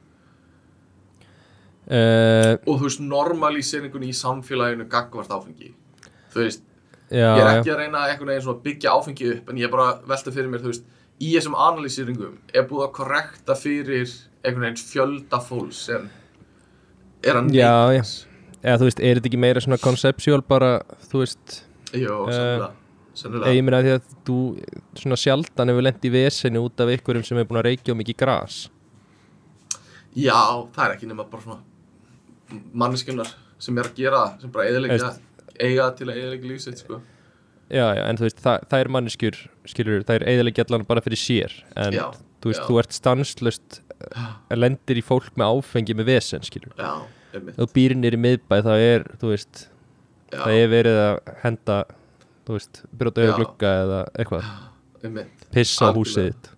uh, 1.91 2.55
og 2.67 2.79
þú 2.79 2.83
veist, 2.87 3.01
normalíseringun 3.03 4.05
í 4.07 4.13
samfélaginu 4.17 4.87
gagvart 4.93 5.33
áfengi 5.35 5.73
þú 6.33 6.43
veist, 6.45 6.63
já, 7.11 7.29
ég 7.37 7.43
er 7.43 7.49
já, 7.49 7.55
ekki 7.61 7.73
að 7.75 7.81
reyna 7.83 8.05
einhvern 8.09 8.31
veginn 8.33 8.45
svona 8.47 8.59
að 8.59 8.67
byggja 8.69 8.97
áfengi 8.97 9.31
upp 9.37 9.51
en 9.53 9.59
ég 9.63 9.69
er 9.69 9.73
bara 9.75 9.89
velta 10.13 10.35
fyrir 10.35 10.51
mér, 10.53 10.63
þú 10.65 10.73
veist 10.73 10.85
í 11.23 11.33
þessum 11.37 11.57
analýsiringum 11.59 12.37
er 12.55 12.69
búið 12.71 12.85
að 12.87 12.93
korrekta 12.99 13.57
fyrir 13.59 14.13
einhvern 14.43 14.67
veginn 14.69 14.85
fjölda 14.93 15.41
fólks 15.45 15.83
sem 15.91 16.07
er 17.23 17.39
að 17.39 17.51
Já, 17.55 17.73
já. 17.95 18.03
þess. 18.03 18.15
eða 18.63 18.79
þú 18.81 18.89
veist, 18.89 19.03
er 19.03 19.19
þetta 19.21 19.31
ekki 19.33 19.43
meira 19.43 19.63
svona 19.63 19.81
conceptual 19.83 20.43
bara, 20.47 20.73
þú 21.11 21.25
veist 21.25 21.59
Jó, 21.93 22.23
Eh, 22.33 22.63
sennilega, 23.13 23.53
ég 23.53 23.65
meina 23.67 23.83
því 23.85 23.91
að 23.99 24.05
þú 24.25 24.37
svona 24.97 25.19
sjaldan 25.21 25.69
hefur 25.69 25.85
lent 25.85 26.07
í 26.09 26.13
veseni 26.15 26.63
út 26.63 26.81
af 26.81 26.89
ykkurum 26.95 27.25
sem 27.27 27.37
er 27.37 27.45
búin 27.45 27.61
að 27.61 27.67
reykja 27.69 27.93
um 27.93 28.01
mikið 28.01 28.17
gras 28.23 28.63
Já, 30.17 30.39
það 30.73 30.87
er 30.87 30.95
ekki 30.97 31.09
nema 31.11 31.27
bara 31.29 31.45
svona 31.45 31.61
manneskjunar 32.83 33.31
sem 33.63 33.79
er 33.79 33.89
að 33.89 33.97
gera 34.01 34.21
það, 34.25 34.37
sem 34.43 34.53
bara 34.55 34.69
eðilegja 34.71 35.11
eiga 35.63 35.89
til 35.97 36.09
að 36.09 36.17
eðilegja 36.19 36.51
lífsitt, 36.51 36.83
sko. 36.83 37.01
Já, 37.73 37.87
já, 37.97 38.03
en 38.05 38.19
þú 38.19 38.27
veist, 38.27 38.41
það, 38.45 38.67
það 38.69 38.83
er 38.85 38.91
manneskjur 38.97 39.37
skilur, 39.71 40.03
það 40.09 40.19
er 40.19 40.25
eiginlega 40.33 40.65
allan 40.67 40.85
bara 40.89 41.03
fyrir 41.05 41.21
sér 41.21 41.55
en 41.81 41.95
Já, 41.97 42.05
þú 42.43 42.51
veist, 42.51 42.61
já. 42.61 42.67
þú 42.69 42.79
ert 42.83 42.97
stanslust 42.97 43.79
lendir 44.59 44.99
í 45.01 45.05
fólk 45.07 45.31
með 45.41 45.55
áfengi 45.57 45.97
með 45.97 46.11
vesen, 46.11 46.43
skilur 46.45 46.75
Já, 46.77 46.91
einmitt. 47.33 47.57
Þú 47.57 47.69
býr 47.77 47.95
nýr 47.97 48.17
í 48.19 48.21
miðbæ 48.27 48.57
þá 48.67 48.73
er 48.77 49.07
þú 49.23 49.31
veist, 49.33 49.67
Já, 50.33 50.41
það 50.43 50.59
er 50.59 50.69
verið 50.75 51.01
að 51.07 51.33
henda 51.45 51.79
þú 52.49 52.59
veist, 52.59 52.83
brjóta 52.93 53.23
Já. 53.23 53.25
auðvitað 53.31 53.41
glugga 53.41 53.73
eða 53.87 54.01
eitthvað, 54.19 54.51
einmitt. 55.07 55.47
Pissa 55.55 55.89
á 55.89 55.97
húsið 55.97 56.29
þitt. 56.31 56.51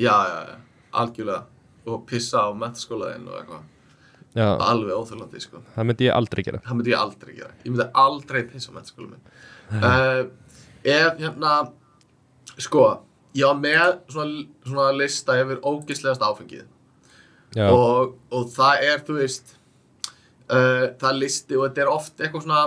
Já, 0.00 0.14
já, 0.30 0.56
algjörlega. 1.02 1.42
Og 1.90 2.02
pissa 2.08 2.42
á 2.46 2.48
mentaskólaðinn 2.56 3.28
og 3.30 3.38
eitthvað 3.40 3.68
já, 4.36 4.46
alveg 4.70 4.94
óþjólandi, 4.96 5.40
sko. 5.42 5.60
Það 5.76 5.86
myndi 5.90 6.06
ég 6.08 6.14
aldrei 6.16 6.44
gera. 6.46 6.60
Það 6.66 6.76
myndi 6.80 6.92
ég 6.94 6.98
aldrei 7.04 7.34
gera. 7.36 7.52
Ég 7.64 7.70
myndi 7.74 7.86
aldrei 8.04 8.42
pissa 8.50 8.72
mentaskóla 8.74 9.08
minn. 9.12 9.38
Uh, 9.70 10.22
ef 10.84 11.18
hérna 11.20 11.54
sko, 12.60 12.84
ég 13.38 13.46
var 13.46 13.58
með 13.62 13.96
svona, 14.10 14.44
svona 14.66 14.90
lista 14.98 15.36
yfir 15.40 15.60
ógislegast 15.66 16.22
áfengið. 16.26 16.66
Og, 17.74 18.16
og 18.30 18.50
það 18.54 18.84
er, 18.86 19.00
þú 19.06 19.16
veist 19.18 19.56
uh, 20.50 20.90
það 21.00 21.08
er 21.10 21.16
listi 21.18 21.56
og 21.58 21.64
þetta 21.68 21.82
er 21.82 21.90
oft 21.90 22.20
eitthvað 22.22 22.44
svona 22.46 22.60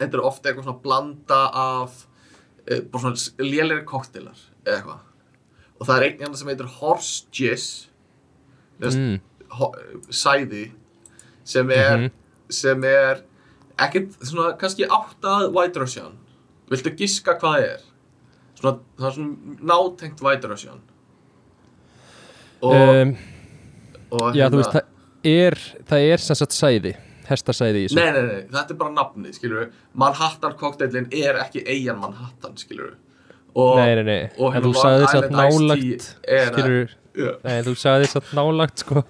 þetta 0.00 0.18
er 0.18 0.24
oft 0.28 0.44
eitthvað 0.48 0.66
svona 0.66 0.82
blanda 0.84 1.38
af 1.62 1.94
uh, 2.02 2.82
bara 2.92 3.00
svona 3.06 3.46
lélegri 3.48 3.84
koktelar 3.88 4.36
eða 4.66 4.76
eitthvað. 4.76 5.00
Og 5.80 5.88
það 5.88 5.96
er 5.96 6.06
einn 6.10 6.20
hérna 6.26 6.38
sem 6.38 6.50
heitir 6.52 6.68
Horse 6.78 7.24
Jizz. 7.34 7.68
Mm, 8.82 9.16
ho- 9.16 9.22
sæði 10.10 10.64
sem 11.44 11.70
er 11.70 11.96
Mhm. 11.98 12.10
sem 12.50 12.84
er 12.84 13.22
ekkert 13.78 14.12
svona 14.22 14.56
kannski 14.58 14.86
áttað 14.86 15.52
White 15.52 15.80
Russian. 15.80 16.18
Viltu 16.70 16.90
giska 16.96 17.34
hvað 17.38 17.56
það 17.58 17.62
er? 17.72 17.80
Svona, 18.60 18.78
það 18.98 19.06
er 19.06 19.14
svona 19.16 19.36
nátengt 19.72 20.22
White 20.22 20.48
Russian. 20.48 20.80
Og, 22.62 22.74
um, 23.02 23.16
og 24.14 24.36
já, 24.38 24.46
þú 24.52 24.60
veist, 24.60 24.72
það 24.76 24.82
er 25.24 25.56
það 25.90 26.04
er 26.12 26.22
sem 26.22 26.38
sagt 26.38 26.54
sæði, 26.54 26.92
hestasæði 27.26 27.80
í 27.80 27.86
þessu. 27.88 27.96
Nei, 27.98 28.10
nei, 28.14 28.22
nei, 28.28 28.42
þetta 28.54 28.70
er 28.70 28.78
bara 28.84 28.94
nafnið, 28.94 29.32
skilur 29.38 29.64
við 29.64 29.72
Manhattan 29.98 30.54
kokteilin 30.60 31.08
er 31.24 31.40
ekki 31.42 31.64
eigin 31.66 31.98
Manhattan, 31.98 32.54
skilur 32.60 32.92
við 32.92 33.00
og, 33.54 33.76
nei, 33.76 33.94
nei, 33.98 34.04
nei, 34.06 34.20
og 34.38 34.46
en 34.46 34.54
hérna 34.54 34.62
þú 34.62 34.70
Long 34.72 34.84
sagði 34.84 35.02
þess 35.02 35.18
að 35.18 35.34
nálagt 35.36 36.06
skilur, 36.54 36.94
Já. 37.18 37.32
nei, 37.44 37.58
þú 37.66 37.74
sagði 37.82 38.06
þess 38.06 38.20
að 38.22 38.30
nálagt 38.38 38.84
sko, 38.86 39.02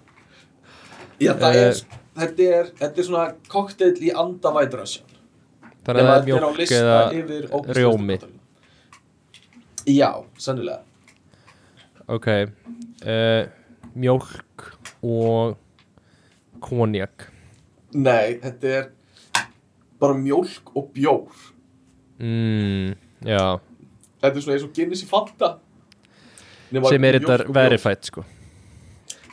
Já, 1.23 1.33
það 1.41 1.57
Eh, 1.57 1.65
er, 1.67 1.83
þetta 2.21 2.47
er 2.59 2.71
þetta 2.83 3.03
er 3.03 3.09
svona 3.09 3.25
kokteil 3.53 3.93
í 4.03 4.13
anda 4.25 4.53
White 4.55 4.81
Russian 4.81 5.09
þannig 5.87 6.03
að 6.03 6.29
það 6.29 6.47
er 6.47 6.59
lista 6.61 6.79
eða 6.79 7.63
rjómi. 7.79 8.19
Já, 9.91 10.11
sannilega 10.39 10.83
ok 12.13 12.29
uh, 13.07 13.43
mjólk 13.95 14.67
og 15.03 15.57
konjak 16.63 17.29
Nei, 17.93 18.39
þetta 18.41 18.69
er 18.79 18.87
bara 20.01 20.15
mjólk 20.17 20.71
og 20.75 20.87
bjór. 20.95 21.43
Mm, 22.23 22.95
já, 23.27 23.59
Þetta 24.23 24.39
er 24.39 24.45
svona 24.45 24.55
eins 24.57 24.65
og 24.65 24.73
Guinness 24.75 25.03
í 25.05 25.09
Nema 26.73 26.89
sem 26.89 27.05
er 27.05 27.19
þetta 27.19 27.37
bjór. 27.43 27.53
verified 27.59 28.09
sko. 28.09 28.25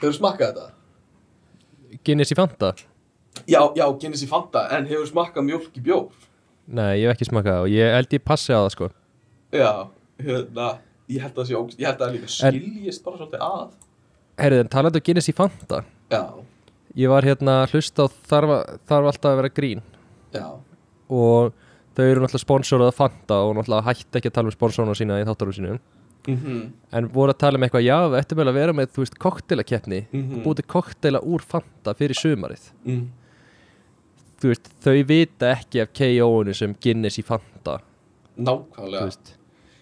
Hefur 0.02 0.18
smakkað 0.18 0.49
þetta? 0.49 0.66
Guinness 2.05 2.31
í 2.34 2.38
Fanta? 2.39 2.73
Já, 3.49 3.61
já, 3.77 3.85
Guinness 3.99 4.23
í 4.26 4.30
Fanta 4.30 4.65
En 4.76 4.88
hefur 4.89 5.07
smakkað 5.09 5.45
mjólk 5.49 5.77
í 5.80 5.84
bjór? 5.85 6.07
Nei, 6.69 6.99
ég 7.01 7.07
hef 7.09 7.15
ekki 7.17 7.27
smakað 7.31 7.63
og 7.65 7.71
ég 7.73 7.93
held 7.95 8.13
ég 8.13 8.23
passi 8.26 8.53
á 8.53 8.59
það 8.61 8.71
sko. 8.76 8.89
Já, 9.55 9.71
hérna 10.21 10.67
Ég 11.09 11.23
held 11.26 11.34
að 11.34 11.39
það 11.41 11.47
sé 11.49 11.55
Ég 11.81 11.88
held 11.89 12.01
að 12.01 12.03
það 12.05 12.15
líka 12.17 12.31
skiljist 12.35 13.03
bara 13.05 13.17
svolítið 13.17 13.45
að. 13.47 13.69
Herrið, 14.39 14.59
en 14.63 14.69
talandi 14.76 15.01
um 15.01 15.05
Guinness 15.07 15.30
í 15.31 15.34
Fanta. 15.35 15.80
Já, 16.13 16.21
ég 17.01 17.09
var 17.09 17.26
hérna 17.26 17.55
að 17.63 17.73
hlusta 17.73 18.05
og 18.05 18.13
þarf, 18.30 18.53
að- 18.59 18.77
þarf 18.91 19.09
alltaf 19.13 19.31
að 19.31 19.39
vera 19.41 19.49
grín. 19.57 19.81
Já, 20.35 20.45
og 21.09 21.53
þau 21.97 22.05
eru 22.05 22.21
náttúrulega 22.21 22.45
sponsorað 22.45 22.91
að 22.93 22.99
Fanta 23.01 23.39
og 23.47 23.55
náttúrulega 23.57 23.88
hætti 23.89 24.19
ekki 24.21 24.30
að 24.30 24.38
tala 24.38 24.51
um 24.53 24.55
sponsoruna 24.55 24.95
sína 24.99 25.17
í 25.19 25.26
þáttarum 25.27 25.57
sínum 26.38 26.57
mhm, 26.60 26.73
en 26.93 27.07
voru 27.14 27.34
að 27.34 27.38
tala 27.39 27.57
um 27.57 27.64
eitthvað, 27.68 27.84
já, 27.85 27.97
við 28.10 28.19
ættum 28.22 28.38
vel 28.41 28.47
að 28.51 28.53
vera 28.60 28.73
með 28.73 28.88
þú 28.95 29.03
veist, 29.03 29.18
koktelakeppni 29.19 30.01
Mhm. 30.14 30.38
og 30.38 30.43
búið 30.45 30.56
til 30.61 30.65
koktela 30.68 31.19
úr 31.23 31.41
Fanta 31.41 31.93
fyrir 31.93 32.15
sumarið. 32.15 32.72
Mhm. 32.85 33.07
Þú 34.39 34.47
veist, 34.53 34.69
þau 34.84 35.03
vita 35.06 35.51
ekki 35.56 35.81
af 35.81 35.93
KO-unu 35.93 36.53
sem 36.56 36.73
Guinness 36.81 37.18
í 37.19 37.23
Fanta. 37.23 37.80
Þú 38.38 38.43
Nákvæmlega 38.45 39.03
veist, 39.03 39.35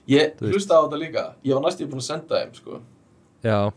Ég 0.07 0.38
þú 0.40 0.53
hlusta 0.53 0.72
á 0.74 0.82
þetta 0.88 0.98
líka. 1.02 1.24
Ég 1.44 1.53
var 1.53 1.61
næstíð 1.68 1.90
búin 1.91 1.99
að 1.99 2.07
senda 2.07 2.36
þeim 2.40 2.53
sko. 2.56 2.82
Já. 3.44 3.72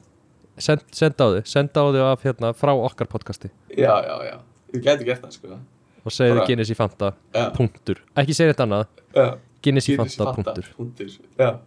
Send, 0.58 0.80
senda 0.92 1.24
á 1.24 1.28
þau, 1.34 1.42
senda 1.44 1.80
á 1.82 1.86
þau 1.90 2.12
af 2.12 2.22
hérna 2.22 2.52
frá 2.54 2.70
okkar 2.70 3.08
podcasti. 3.10 3.50
Já, 3.76 3.98
já, 4.06 4.16
já. 4.30 4.36
Ég 4.72 4.82
gæti 4.84 5.04
gert 5.04 5.22
það 5.22 5.32
sko. 5.32 5.58
Og 6.06 6.12
segðu 6.12 6.46
Guinness 6.46 6.70
í 6.70 6.76
Fanta, 6.76 7.14
Já, 7.34 7.50
punktur. 7.52 7.98
Ekki 8.16 8.32
segja 8.32 8.54
þetta 8.54 8.64
annað, 8.68 8.86
já. 9.14 9.38
Guinness 9.60 9.88
í 9.90 9.96
Fanta, 9.96 10.32
punktur. 10.36 10.64
Punktur. 10.78 11.18
Já, 11.36 11.58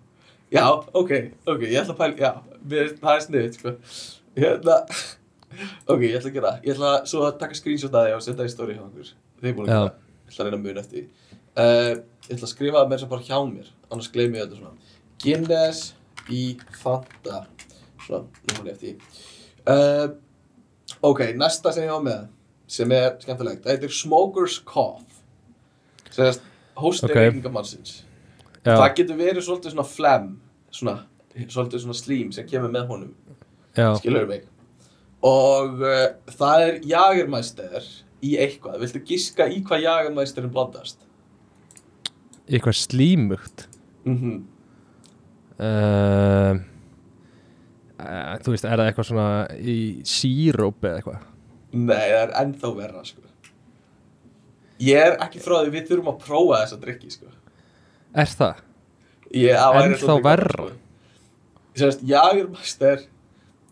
já 0.54 0.66
ok, 0.72 1.12
ok, 1.50 1.66
ég 1.68 1.82
ætla 1.82 1.96
að 1.96 2.00
pæla 2.00 2.24
Já, 2.24 2.32
mér, 2.72 2.94
það 3.02 3.18
er 3.18 3.26
sniðið 3.28 3.60
sko. 3.60 3.76
Hérna 4.38 4.78
Ok, 5.86 6.02
ég 6.08 6.18
ætla 6.18 6.30
að 6.32 6.36
gera 6.38 6.52
það. 6.52 6.64
Ég 6.66 6.74
ætla 6.74 6.94
svo 7.10 7.26
að 7.28 7.36
taka 7.44 7.58
screenshot 7.58 7.94
að 7.94 8.08
því 8.08 8.16
og 8.16 8.24
setja 8.26 8.40
það 8.40 8.50
í 8.50 8.54
story 8.54 8.78
hjá 8.78 8.84
okkur. 8.88 9.12
Þið 9.42 9.50
er 9.50 9.56
búin 9.58 9.68
að 9.68 9.74
gera 9.74 9.84
það. 9.84 10.00
Ég 10.24 10.34
ætla 10.34 10.44
að 10.44 10.48
reyna 10.48 10.58
að 10.58 10.66
muna 10.68 10.84
eftir 10.84 11.00
því. 11.00 11.06
Uh, 11.54 11.94
Ég 12.24 12.38
ætla 12.38 12.48
að 12.48 12.54
skrifa 12.54 12.80
það 12.80 12.94
þess 12.94 13.06
að 13.06 13.12
bara 13.12 13.28
hjá 13.28 13.38
mér 13.46 13.68
Annars 13.92 14.12
gleymi 14.14 14.40
ég 14.40 14.46
þetta 14.48 14.60
svona. 14.62 14.94
Guinness 15.24 15.82
í 16.34 16.44
Fanta. 16.80 17.44
Svona, 18.06 18.24
nú 18.48 18.56
hún 18.58 18.72
eftir 18.74 18.94
því. 18.94 19.26
Uh, 19.68 20.08
Ok, 21.04 21.20
næsta 21.36 21.74
sem 21.76 21.84
ég 21.84 21.92
á 21.92 22.00
með 22.00 22.22
sem 22.74 22.92
er 22.96 23.10
skemmtilegt, 23.20 23.64
það 23.66 23.76
heitir 23.76 23.92
Smoker's 23.94 24.56
Cough. 24.66 25.04
Sem 26.14 26.30
er 26.30 26.38
hósti 26.80 27.10
Ok. 27.10 27.18
okay. 28.64 28.78
það 28.80 28.96
getur 28.98 29.20
verið 29.20 29.46
svolítið 29.46 29.74
svona 29.76 29.88
phlegm 29.90 30.30
svona, 30.74 30.98
svolítið 31.48 31.86
svona 31.86 31.98
slím 31.98 32.32
sem 32.36 32.48
kemur 32.50 32.74
með 32.74 32.90
honum 32.92 33.14
já, 33.78 33.94
skilur 34.00 34.28
mig 34.30 34.48
og 35.24 35.84
uh, 35.84 36.08
það 36.36 36.66
er 36.68 36.80
jagermæster 36.94 37.92
í 38.24 38.36
eitthvað, 38.40 38.80
viltu 38.84 39.04
giska 39.08 39.48
í 39.52 39.62
hvað 39.66 39.86
jagermæsterin 39.88 40.54
blandast? 40.54 41.00
eitthvað 42.48 42.82
slímugt 42.82 43.70
Mm 44.04 44.18
-hmm. 44.20 44.40
uh, 45.64 46.56
uh, 48.00 48.36
þú 48.44 48.52
veist, 48.52 48.66
er 48.66 48.78
það 48.78 48.88
eitthvað 48.90 49.06
svona 49.08 49.48
í 49.56 50.02
sírópi 50.04 50.88
eða 50.90 50.98
eitthvað 50.98 51.22
Nei, 51.74 51.96
það 51.96 52.20
er 52.20 52.34
ennþá 52.38 52.70
verra 52.78 53.00
sko. 53.04 53.22
Ég 54.84 55.00
er 55.08 55.16
ekki 55.24 55.40
frá 55.42 55.56
því 55.64 55.72
við 55.74 55.88
þurfum 55.90 56.12
að 56.12 56.20
prófa 56.22 56.60
þessa 56.62 56.78
drikki 56.84 57.10
sko. 57.10 57.32
er 58.14 58.30
það? 58.30 58.62
Ennþá 59.34 60.00
svolítið 60.00 60.26
verra? 60.28 60.70
sko. 61.74 61.90
Jagermeister 62.06 63.06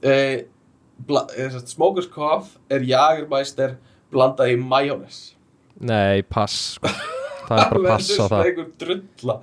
eh, 0.01 0.11
eh, 0.41 1.49
sérst, 1.53 1.73
Smokers 1.75 2.09
Cough 2.11 2.57
er 2.69 2.85
Jagermeister 2.85 3.77
blandað 4.11 4.55
í 4.55 4.59
majónes 4.59 5.21
nei, 5.81 6.21
pass 6.27 6.77
sko. 6.77 6.91
það 7.47 7.57
er 7.57 7.73
bara 7.75 7.95
pass 7.95 8.13
á 8.17 8.25
það 8.25 8.45
einhver 8.45 8.71
drulla 8.81 9.37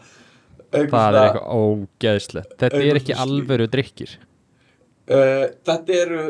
einhver 0.68 0.92
það 0.94 1.08
er 1.08 1.20
eitthvað 1.22 1.62
ógeðslegt 1.62 2.56
þetta 2.62 2.82
er 2.82 3.00
ekki 3.02 3.18
alvöru 3.26 3.70
drikkir 3.70 4.14
uh, 4.18 5.46
Þetta 5.68 5.98
eru 6.02 6.22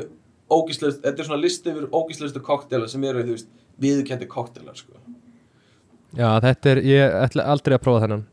ógíslegust, 0.48 1.02
þetta 1.04 1.22
er 1.22 1.28
svona 1.28 1.42
listi 1.42 1.72
yfir 1.72 1.88
ógíslegustu 1.92 2.40
koktelar 2.44 2.88
sem 2.88 3.02
eru, 3.04 3.24
þú 3.26 3.34
veist, 3.36 3.48
viðurkendi 3.82 4.28
koktelar 4.30 4.76
sko. 4.78 4.96
já, 6.16 6.28
þetta 6.44 6.70
er, 6.72 6.82
ég 6.88 7.16
ætla 7.24 7.48
aldrei 7.52 7.76
að 7.76 7.84
prófa 7.84 8.04
þennan 8.06 8.26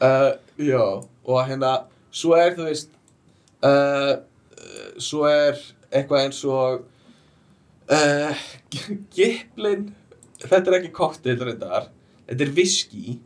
uh, 0.00 0.32
Já, 0.60 0.84
og 1.24 1.46
hérna 1.48 1.74
svo 2.10 2.34
er, 2.36 2.54
þú 2.56 2.66
veist 2.66 2.90
uh, 3.64 4.20
svo 5.00 5.26
er 5.28 5.58
eitthvað 5.90 6.26
eins 6.26 6.40
og 6.48 6.84
uh, 7.90 8.44
Giplin 9.14 9.90
þetta 10.40 10.62
er 10.66 10.78
ekki 10.80 10.92
koktel 10.96 11.40
reyndar 11.40 11.90
þetta 12.26 12.46
er 12.46 12.54
viski, 12.56 13.18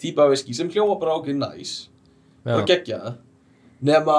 típa 0.00 0.28
viski 0.30 0.56
sem 0.56 0.70
hljóma 0.72 0.98
bara 1.00 1.16
okkur 1.18 1.36
næs 1.38 1.74
já, 2.44 2.58
geggjað 2.68 3.16
nema 3.82 4.18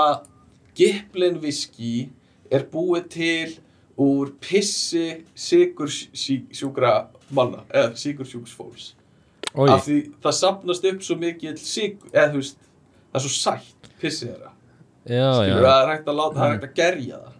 Giplin 0.77 1.39
viski 1.41 2.09
er 2.53 2.65
búið 2.69 3.07
til 3.13 3.55
úr 3.99 4.33
pissi 4.41 5.23
sigursjúkra 5.37 6.95
manna 7.33 7.63
eða 7.69 7.93
sigursjúks 7.99 8.55
fólks 8.57 8.91
Oj, 9.53 9.69
af 9.69 9.85
því 9.85 9.99
það 10.23 10.35
sapnast 10.39 10.87
upp 10.89 11.03
svo 11.05 11.17
mikið 11.21 11.59
sigur, 11.61 12.09
eða 12.13 12.31
þú 12.33 12.41
veist 12.41 12.57
það 12.63 13.19
er 13.19 13.25
svo 13.25 13.33
sætt 13.35 13.91
pissið 14.01 14.31
þeirra. 14.31 14.53
Skilur 15.03 15.67
það 15.67 15.81
er 15.83 15.91
hægt 15.91 16.09
að 16.09 16.19
láta, 16.19 16.37
það 16.39 16.45
er 16.45 16.55
hægt 16.55 16.67
að 16.69 16.75
gerja 16.79 17.19
það. 17.19 17.39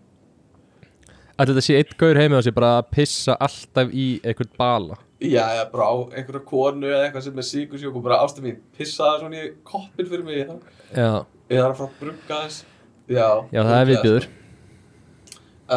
Að 1.34 1.50
þetta 1.50 1.64
sé 1.66 1.80
einn 1.80 1.96
gaur 2.04 2.20
heimi 2.22 2.38
á 2.38 2.42
sig 2.46 2.54
bara 2.54 2.76
að 2.78 2.92
pissa 2.94 3.36
alltaf 3.42 3.96
í 3.98 4.08
einhvern 4.22 4.54
bala? 4.60 5.00
Já, 5.24 5.42
eða 5.56 5.66
bara 5.72 5.88
á 5.88 5.96
einhverja 6.12 6.44
konu 6.46 6.90
eða 6.92 7.08
eitthvað 7.08 7.26
sem 7.26 7.40
er 7.40 7.48
sigursjúk 7.48 7.98
og 7.98 8.06
bara 8.06 8.20
ástum 8.22 8.46
mín 8.46 8.60
pissa 8.78 9.08
það 9.08 9.22
svona 9.24 9.40
í 9.40 9.50
koppin 9.66 10.10
fyrir 10.10 10.26
mig 10.28 10.42
eða 10.44 10.58
já, 10.92 11.24
það 11.24 11.58
er 11.58 11.68
að 11.70 11.78
fara 11.80 11.88
að 11.88 12.02
brugga 12.02 12.40
þess 12.44 12.66
já, 13.08 13.28
já 13.56 13.62
það 13.62 13.78
er 13.78 13.90
viðbjöður 13.90 14.28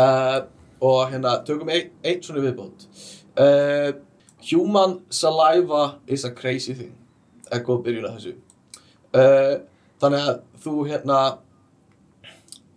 uh, 0.00 0.38
og 0.90 0.98
hérna 1.12 1.36
tökum 1.46 1.70
ein, 1.72 1.92
einn 2.04 2.24
svona 2.26 2.42
viðbót. 2.44 2.88
Uh, 3.36 3.88
human 4.50 5.00
saliva 5.10 5.98
is 6.06 6.24
a 6.24 6.30
crazy 6.30 6.74
thing 6.74 6.94
er 7.52 7.62
góð 7.66 7.82
byrjun 7.86 8.08
að 8.08 8.18
þessu 8.18 8.34
uh, 9.16 9.54
þannig 10.02 10.28
að 10.30 10.40
þú 10.64 10.76
hérna 10.90 11.18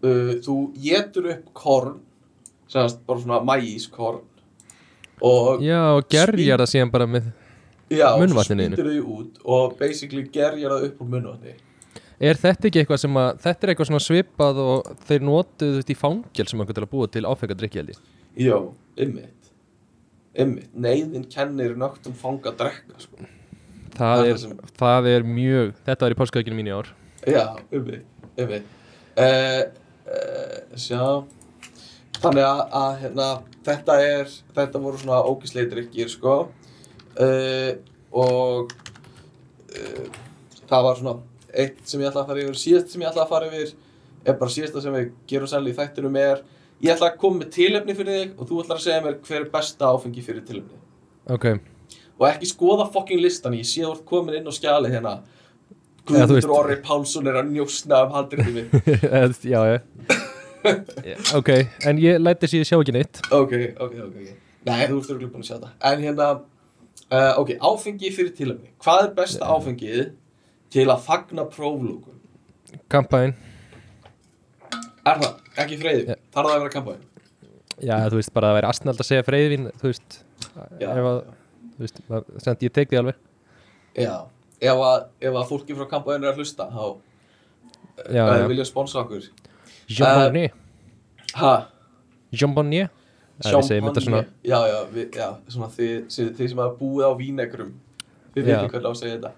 uh, 0.04 0.34
þú 0.46 0.58
getur 0.82 1.32
upp 1.36 1.54
korn 1.58 2.02
semast 2.70 3.02
bara 3.08 3.24
svona 3.24 3.42
mæískorn 3.46 4.26
og 5.26 5.64
já, 5.64 5.82
og 5.98 6.06
gerjar 6.12 6.62
það 6.64 6.74
síðan 6.74 6.94
bara 6.94 7.10
með 7.10 7.32
já, 7.92 8.06
og 8.12 8.20
svo 8.20 8.22
munnvatninu 8.24 8.68
þínu. 8.68 8.78
spýtur 8.78 8.92
þau 8.94 9.18
út 9.18 9.42
og 9.56 9.80
basically 9.80 10.28
gerjar 10.30 10.76
það 10.76 10.88
upp 10.92 11.02
úr 11.04 11.12
munnvatni 11.18 11.58
Er 12.20 12.36
þetta 12.36 12.68
ekki 12.68 12.82
eitthvað 12.82 13.00
sem 13.00 13.16
að, 13.16 13.30
þetta 13.46 13.64
er 13.64 13.72
eitthvað 13.72 13.88
svona 13.88 14.04
svipað 14.04 14.58
og 14.60 14.88
þeir 15.08 15.22
notuðu 15.24 15.78
þetta 15.78 15.94
í 15.94 15.96
fangel 15.96 16.46
sem 16.50 16.64
að 16.66 16.88
búa 16.92 17.08
til 17.08 17.22
áfengadrykki 17.24 17.80
held 17.80 17.94
ég? 17.94 18.02
Jó, 18.44 18.58
ymmit 19.00 19.39
Ymmit, 20.40 20.70
neyðin 20.80 21.26
kennir 21.32 21.76
nögtum 21.80 22.14
fanga 22.16 22.54
að 22.54 22.60
drekka 22.64 23.02
sko. 23.04 23.28
Það 24.00 24.22
Það 24.24 24.38
sem- 24.40 24.60
það 24.80 25.08
er 25.12 25.26
mjög, 25.28 25.74
þetta 25.88 26.06
var 26.06 26.14
í 26.16 26.20
páskaukinu 26.22 26.56
mín 26.60 26.70
í 26.70 26.76
ár. 26.78 26.92
Já, 27.28 27.44
ymmit 27.76 28.06
uh, 29.20 29.64
uh, 30.08 31.24
Þannig 32.20 32.44
að, 32.44 32.62
að 32.76 32.94
hérna, 33.02 33.28
þetta 33.68 33.98
er 34.04 34.32
þetta 34.56 34.82
voru 34.84 35.00
svona 35.00 35.20
ógíslega 35.28 35.72
drikkir 35.74 36.10
sko. 36.12 36.38
Uh, 37.20 37.76
og 38.12 38.72
uh, 39.76 40.08
það 40.70 40.86
var 40.88 41.00
svona 41.00 41.16
eitt 41.54 41.80
sem 41.88 42.02
ég 42.04 42.10
ætla 42.12 42.24
að 42.26 42.32
fara 42.32 42.44
yfir. 42.46 42.60
Síðast 42.60 42.94
sem 42.94 43.04
ég 43.04 43.12
ætla 43.12 43.26
að 43.26 43.32
fara 43.34 43.52
yfir 43.52 43.76
er 44.28 44.36
bara 44.40 44.52
síðasta 44.54 44.84
sem 44.84 44.96
við 44.96 45.12
gerum 45.32 45.48
sannlega 45.52 45.76
í 45.76 45.80
þættinum 45.80 46.18
er 46.20 46.44
ég 46.84 46.94
ætla 46.94 47.10
að 47.12 47.18
koma 47.22 47.42
með 47.44 47.52
tilefni 47.56 47.96
fyrir 47.98 48.20
þig 48.20 48.40
og 48.40 48.50
þú 48.50 48.62
ætlar 48.64 48.80
að 48.80 48.86
segja 48.86 49.02
mér 49.06 49.18
hver 49.28 49.42
er 49.42 49.50
besta 49.54 49.90
áfengi 49.94 50.24
fyrir 50.26 50.46
tilefni. 50.48 50.80
Ok, 51.30 51.46
og 52.20 52.28
ekki 52.30 52.50
skoða 52.50 52.88
fucking 52.94 53.22
listan 53.24 53.58
ég 53.58 53.68
sé 53.68 53.84
að 53.84 53.92
þú 53.92 53.96
ert 53.98 54.06
komin 54.12 54.40
inn 54.40 54.50
á 54.50 54.54
skjali 54.56 54.92
hérna. 54.94 55.16
Guðmundur 56.10 56.54
Orri 56.56 56.78
Pálsson 56.82 57.28
er 57.30 57.38
að 57.42 57.52
njósna 57.54 58.04
um 58.08 58.16
handriðið 58.16 58.56
mitt. 58.56 59.44
Já, 59.54 59.60
já. 59.70 59.80
ok, 61.40 61.50
en 61.88 62.00
ég 62.02 62.18
læti 62.20 62.50
sér 62.50 62.66
sjá 62.68 62.78
ekki 62.80 62.96
neitt. 62.96 63.22
ok, 63.32 63.54
ok, 63.80 63.94
ok, 64.08 64.16
nei, 64.68 64.82
þú 64.90 64.98
ert 64.98 65.12
örugglega 65.14 65.32
búin 65.32 65.46
að 65.46 65.52
sjá 65.52 65.58
það 65.62 65.86
en 65.92 66.02
hérna, 66.04 66.26
uh, 67.14 67.34
ok, 67.40 67.54
áfengi 67.70 68.12
fyrir 68.16 68.34
tilefni. 68.36 68.74
Hvað 68.84 69.06
er 69.06 69.14
besta 69.22 69.48
áfengið 69.54 70.02
til 70.74 70.88
að 70.92 71.06
fagna 71.06 71.46
próflókun 71.48 72.18
Kampæn, 72.92 73.32
er 75.08 75.22
það, 75.24 75.38
ekki 75.66 75.78
freyði, 75.82 76.06
Já. 76.08 76.16
þarf 76.36 76.50
það 76.50 76.56
að 76.56 76.64
vera 76.64 76.74
kampæn 76.76 77.06
já, 77.80 77.96
þú 78.10 78.20
veist, 78.20 78.34
bara 78.36 78.50
að 78.52 78.58
vera 78.60 78.72
astnald 78.74 79.00
að 79.04 79.08
segja 79.10 79.26
freyðvin, 79.28 79.70
þú 79.80 79.88
veist, 79.92 80.18
Já. 80.80 80.90
ef 80.92 81.06
að, 81.12 81.20
þú 81.76 81.86
veist, 81.86 82.02
það- 82.10 82.66
ég 82.68 82.74
tek 82.76 82.90
því 82.92 82.98
alveg. 83.02 83.16
já, 83.96 84.16
ef 84.62 84.84
að, 84.90 85.06
ef 85.22 85.34
að 85.34 85.48
fólki 85.52 85.76
frá 85.78 85.88
kampæn 85.90 86.24
er 86.24 86.32
að 86.34 86.42
hlusta 86.44 86.70
þá 86.72 86.86
Já, 88.10 88.24
uh, 88.24 88.38
já. 88.40 88.48
vilja 88.48 88.66
sponsa 88.66 89.00
okkur 89.04 89.26
segjum 93.68 93.88
þetta 93.90 94.04
svona, 94.04 94.22
Champagne. 94.24 94.44
já, 94.44 94.60
já, 94.68 94.80
við, 94.94 95.16
já, 95.16 95.28
svona 95.48 95.70
þið, 95.76 95.96
þið, 96.12 96.48
sem 96.52 96.58
hafa 96.64 96.76
búið 96.80 97.08
á 97.08 97.12
vínegrum 97.20 97.74
þið 98.36 98.44
Já. 98.44 98.48
veitir 98.50 98.72
hvernig 98.74 98.88
á 98.88 98.92
að 98.92 99.00
segja 99.00 99.18
þetta 99.18 99.32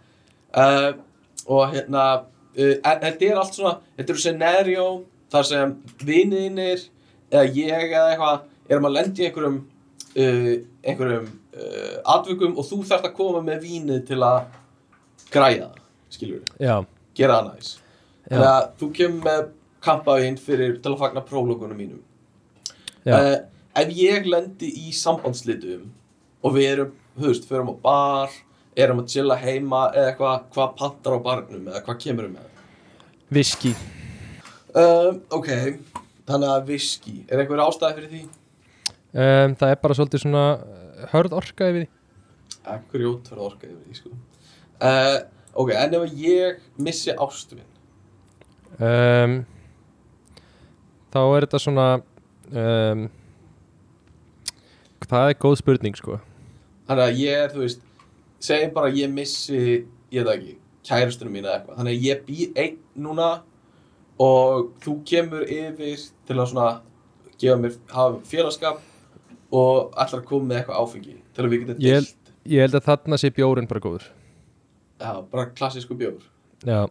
uh, 0.61 0.91
og 1.47 1.73
hérna 1.73 2.03
uh, 2.21 2.75
en 2.83 3.01
þetta 3.05 3.29
er 3.29 3.41
allt 3.41 3.57
svona, 3.57 3.73
þetta 3.97 4.13
eru 4.15 4.23
scenario 4.25 4.85
þar 5.31 5.47
sem 5.47 5.75
viniðinir 6.05 6.87
eða 7.31 7.45
ég 7.55 7.85
eða 7.91 8.07
eitthvað 8.11 8.71
erum 8.71 8.87
að 8.89 8.97
lendi 8.97 9.23
í 9.23 9.27
einhverjum 9.29 9.59
uh, 9.61 10.51
einhverjum 10.83 11.29
uh, 11.29 11.95
atvökum 12.15 12.57
og 12.57 12.67
þú 12.67 12.81
þarft 12.89 13.07
að 13.09 13.15
koma 13.19 13.43
með 13.45 13.65
vínið 13.67 14.03
til 14.11 14.19
að 14.27 14.41
græja 15.31 15.69
það, 15.69 15.81
skilur 16.11 16.41
við, 16.41 16.53
Já, 16.67 16.75
gera 17.17 17.39
það 17.39 17.49
næs. 17.49 17.71
Já. 18.21 18.29
þannig 18.29 18.49
að 18.51 18.69
þú 18.81 18.91
kemur 18.99 19.25
með 19.29 19.41
kampavín 19.81 20.37
fyrir 20.37 20.77
til 20.83 20.93
að 20.93 21.01
fagna 21.01 21.25
prólogunum 21.25 21.79
mínum. 21.79 22.01
Uh, 23.07 23.39
ef 23.81 23.93
ég 23.97 24.27
lendi 24.29 24.69
í 24.83 24.91
sambandslitum 24.93 25.87
og 26.45 26.55
við 26.57 26.67
erum, 26.75 26.95
veist, 27.17 27.47
förum 27.49 27.73
á 27.73 27.75
bar 27.81 28.35
erum 28.77 29.01
að 29.01 29.09
chilla 29.15 29.37
heima 29.39 29.87
eða 29.95 30.11
eitthvað, 30.11 30.45
hvað 30.53 30.75
pantar 30.79 31.17
á 31.17 31.19
barnum 31.25 31.67
eða 31.71 31.81
hvað 31.87 31.99
kemur 32.05 32.29
um 32.29 32.37
með 32.37 32.51
viski 33.31 33.73
um, 34.77 35.17
ok, 35.37 35.49
þannig 36.29 36.51
að 36.53 36.67
viski 36.69 37.15
er 37.27 37.41
einhver 37.43 37.63
ástæði 37.65 37.97
fyrir 37.99 38.11
því? 38.13 38.21
um, 39.13 39.55
Það 39.59 39.73
er 39.73 39.79
bara 39.83 39.97
svolítið 39.97 40.23
svona 40.25 40.43
uh, 40.57 41.05
hörð 41.13 41.35
orka 41.41 41.69
yfir 41.71 41.85
því. 41.85 41.89
Ekkur 42.75 43.05
jót 43.05 43.31
fyrir 43.31 43.45
orka 43.47 43.67
yfir 43.67 43.81
því 43.87 43.97
sko. 43.99 44.13
Uh, 44.81 45.17
ok, 45.63 45.73
en 45.77 45.97
ef 45.99 46.15
ég 46.17 46.61
missi 46.81 47.13
ástvinn 47.13 47.67
um, 48.81 49.33
Þá 51.11 51.19
er 51.21 51.45
þetta 51.45 51.59
svona 51.61 51.87
um, 52.49 53.03
Það 55.11 55.27
er 55.27 55.39
góð 55.43 55.57
spurning 55.59 55.97
sko. 55.99 56.17
Þannig 56.87 57.03
að 57.03 57.17
ég 57.19 57.41
er, 57.43 57.49
þú 57.51 57.61
veist 57.65 57.81
segjum 58.41 58.71
bara 58.73 58.89
að 58.89 58.99
ég 59.01 59.11
missi, 59.13 59.59
ég 60.13 60.25
veit 60.25 60.33
ekki 60.37 60.53
kærustunum 60.87 61.33
mína 61.35 61.49
eða 61.51 61.57
eitthvað, 61.59 61.77
þannig 61.81 61.97
að 61.97 62.05
ég 62.07 62.21
bý 62.25 62.45
einn 62.63 62.77
núna 63.05 63.27
og 64.21 64.71
þú 64.83 64.95
kemur 65.07 65.43
yfir 65.49 66.01
til 66.27 66.37
að 66.37 66.49
svona 66.51 66.69
gefa 67.41 67.57
mér, 67.61 67.77
hafa 67.89 68.19
félagskap 68.29 68.81
og 69.51 69.95
að 69.97 70.23
koma 70.29 70.51
með 70.51 70.59
eitthvað 70.61 70.81
áfengi 70.83 71.15
til 71.35 71.45
að 71.45 71.49
við 71.53 71.63
getum 71.63 71.81
Ég- 71.81 71.95
deilt. 72.01 72.17
Ég 72.45 72.63
held 72.65 72.75
að 72.79 72.85
þarna 72.87 73.17
sé 73.21 73.29
bjórin 73.29 73.67
bara 73.69 73.79
góður. 73.79 74.05
Já, 75.01 75.21
bara 75.31 75.45
klassísku 75.53 75.97
bjór. 75.97 76.21
Já, 76.65 76.87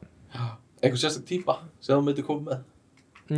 einhver 0.83 0.99
sérstak 0.99 1.25
típa 1.27 1.57
sem 1.81 1.97
þú 1.97 2.05
myndir 2.07 2.27
koma 2.27 2.51
með? 2.51 2.61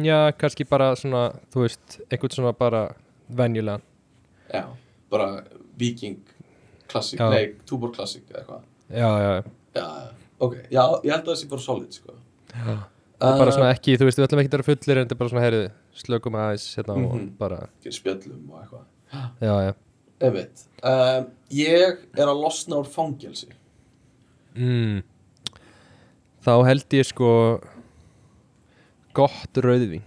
Já 0.04 0.32
kannski 0.36 0.64
bara 0.68 0.94
svona, 0.96 1.32
þú 1.52 1.64
veist, 1.66 2.00
einhvern 2.10 2.32
svona 2.36 2.52
bara 2.56 2.94
venjulegan. 3.28 3.82
Já, 4.52 4.64
bara 5.10 5.44
viking 5.78 6.20
klassík, 6.88 7.18
Já. 7.20 7.30
nei, 7.30 7.54
túbor 7.66 7.92
klassík 7.92 8.24
eða 8.30 8.40
eitthvað. 8.40 8.62
Já, 8.90 9.10
já, 9.18 9.30
já, 9.36 9.42
já, 9.74 10.12
ok, 10.40 10.54
já, 10.70 10.82
ég 11.04 11.10
held 11.12 11.24
að 11.24 11.32
það 11.32 11.36
sé 11.42 11.48
bara 11.48 11.60
solid 11.60 11.92
sko. 11.92 12.12
Já 12.52 12.78
Bara 13.22 13.52
svona 13.54 13.70
ekki, 13.74 13.94
þú 14.00 14.06
veist, 14.08 14.18
við 14.18 14.26
ætlum 14.26 14.40
ekki 14.42 14.50
að 14.50 14.56
vera 14.56 14.66
fullir 14.68 14.98
en 14.98 15.06
þetta 15.06 15.14
er 15.14 15.20
bara 15.22 15.30
svona, 15.32 15.44
heyrðu, 15.46 15.64
slökum 16.02 16.36
aðeins 16.42 16.66
hérna 16.78 16.96
Mhm. 16.98 17.06
og 17.06 17.38
bara, 17.38 17.58
Gerir 17.84 17.96
spjöllum 17.98 18.50
og 18.50 18.60
eitthvað 18.62 18.84
já, 19.40 19.54
já. 19.68 19.72
Um, 20.22 21.26
ég 21.50 21.98
er 22.16 22.26
að 22.30 22.40
losna 22.42 22.76
úr 22.78 22.86
fangelsi 22.86 23.48
mm. 24.54 25.02
Þá 26.42 26.52
held 26.66 26.96
ég 26.98 27.06
sko 27.06 27.28
gott 29.14 29.60
rauðvín 29.62 30.02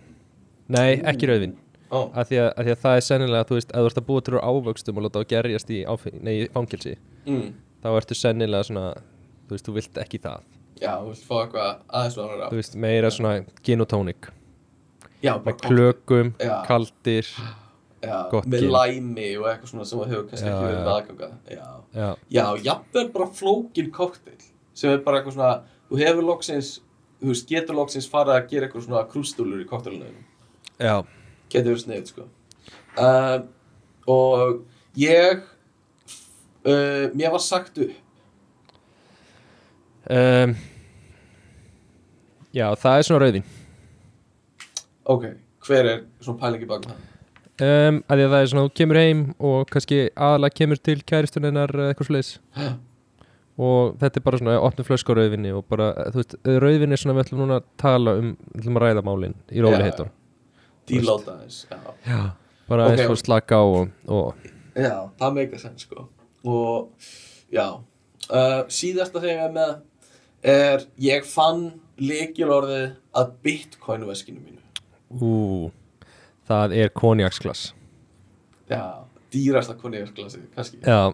Nei, 0.72 0.98
ekki 1.06 1.28
rauðvín 1.30 1.56
Ó, 1.94 2.10
að 2.18 2.32
því 2.32 2.40
að, 2.42 2.48
að 2.58 2.66
því 2.66 2.72
að 2.74 2.80
það 2.82 2.96
er 3.00 3.04
sennilega, 3.06 3.46
þú 3.48 3.58
veist, 3.60 3.72
að 3.72 3.84
þú 3.86 3.90
ert 3.92 4.00
að 4.02 4.08
búa 4.08 4.24
til 4.26 4.40
ávöxtum 4.42 4.98
og 4.98 5.06
láta 5.06 5.22
þá 5.22 5.30
gerjast 5.36 5.70
í, 5.70 5.82
áfeng, 5.86 6.16
nei, 6.26 6.34
í 6.42 6.48
fangilsi 6.56 6.96
mm. 7.30 7.46
þá 7.84 7.90
ertu 8.00 8.18
sennilega 8.18 8.66
svona 8.66 8.86
þú 9.46 9.54
veist, 9.54 9.68
þú 9.70 9.76
vilt 9.78 10.00
ekki 10.02 10.20
það 10.24 10.48
Já, 10.82 10.92
þú 11.00 11.12
vilt 11.12 11.26
fá 11.28 11.36
eitthvað 11.42 11.70
aðeins 11.88 12.18
var 12.20 12.50
þú 12.52 12.58
veist, 12.60 12.76
meira 12.86 13.12
svona 13.14 13.36
gin 13.64 13.84
og 13.86 13.88
tónik. 13.92 14.32
Já, 15.24 15.38
með 15.46 15.62
klökum, 15.64 16.34
Já. 16.44 16.56
kaldir 16.68 17.30
já, 18.04 18.18
gott 18.30 18.46
með 18.52 18.66
gin. 18.66 18.74
læmi 18.76 19.30
og 19.40 19.48
eitthvað 19.50 19.72
svona 19.72 19.86
sem 19.90 20.02
hefur 20.04 20.26
kannski 20.30 20.50
Já, 20.50 20.52
ekki 20.52 20.66
verið 20.68 20.82
já. 20.82 20.92
aðganga. 20.96 21.30
Já, 21.50 21.70
já, 21.96 22.10
já, 22.36 22.46
jafnvel 22.68 23.08
bara 23.16 23.30
flókin 23.40 23.92
kokteil 23.96 24.44
sem 24.76 24.92
er 24.92 25.02
bara 25.06 25.22
eitthvað 25.22 25.38
svona 25.38 25.54
þú 25.90 26.02
hefur 26.04 26.28
loksins, 26.28 26.70
þú 27.24 27.32
veist, 27.32 27.48
getur 27.50 27.80
loksins 27.80 28.10
farið 28.12 28.36
að 28.36 28.48
gera 28.52 28.68
eitthvað 28.68 28.86
svona 28.90 29.06
krústúlur 29.10 29.64
í 29.64 29.68
kokteilunum 29.70 30.22
já, 30.78 30.96
getur 31.50 31.72
verið 31.72 31.84
sniðið 31.86 32.12
sko. 32.12 32.28
Um, 33.00 33.48
og 34.12 34.66
ég 35.00 35.42
uh, 36.68 37.06
mér 37.16 37.32
var 37.34 37.44
sagt 37.44 37.80
upp 37.82 37.96
um, 40.10 40.56
já, 42.56 42.68
það 42.82 42.98
er 43.00 43.08
svona 43.10 43.22
rauðvín 43.26 43.46
ok, 45.16 45.28
hver 45.68 45.92
er 45.92 46.02
svona 46.24 46.42
pælingi 46.42 46.70
bak 46.70 46.88
það? 46.90 47.04
um, 47.66 48.02
að 48.10 48.20
því 48.20 48.26
að 48.28 48.34
það 48.36 48.42
er 48.42 48.52
svona, 48.52 48.66
þú 48.68 48.74
kemur 48.82 49.00
heim 49.02 49.24
og 49.52 49.70
kannski 49.72 50.02
aðalega 50.16 50.58
kemur 50.60 50.82
til 50.90 50.98
kæristuninnar 51.08 51.72
eða 51.76 51.94
eitthvað 51.94 52.10
svoleiðis. 52.10 52.34
Og 53.56 53.94
þetta 54.02 54.20
er 54.20 54.24
bara 54.26 54.40
svona 54.42 54.56
opnum 54.60 54.84
flösku 54.90 55.14
á 55.16 55.18
rauðvinni 55.22 55.54
og 55.56 55.64
bara, 55.72 55.86
þú 56.12 56.20
veist, 56.20 56.34
rauðvinni 56.44 56.98
er 56.98 57.00
svona 57.00 57.16
við 57.16 57.24
ætlum 57.24 57.44
núna 57.46 57.60
að 57.62 57.68
tala 57.80 58.16
um, 58.20 58.34
við 58.52 58.66
ætlum 58.66 58.80
að 58.82 58.84
ræða 58.84 59.04
málin 59.08 59.36
í 59.56 59.64
róli 59.64 59.84
heitur 59.86 60.10
díláta 60.90 61.38
þess 61.40 61.66
já. 61.72 61.78
já, 62.06 62.20
bara 62.70 62.86
Ok. 62.90 62.98
eins 63.00 63.10
og 63.14 63.18
slaka 63.22 63.58
á 63.58 63.64
og, 63.64 63.88
og 64.12 64.36
já, 64.76 64.96
það 65.22 65.38
meika 65.40 65.58
senn 65.62 65.80
sko. 65.80 66.04
Og 66.46 66.92
já. 67.56 67.68
Uh, 68.26 68.62
síðasta 68.74 69.22
sem 69.24 69.32
ég 69.32 69.42
er 69.48 69.54
með 69.56 69.72
er 70.46 70.86
ég 71.02 71.26
fann 71.28 71.66
leikilorðið 71.98 72.92
að 73.16 73.32
bitcoin 73.46 74.06
veskinu 74.10 74.42
mínu. 74.44 74.62
Ú, 75.16 75.72
það 76.50 76.74
er 76.82 76.90
konjaksglas 76.98 77.70
já, 78.70 78.82
dýrasta 79.32 79.76
konjarsglasi 79.80 80.42
kannski, 80.56 80.80
já, 80.82 81.14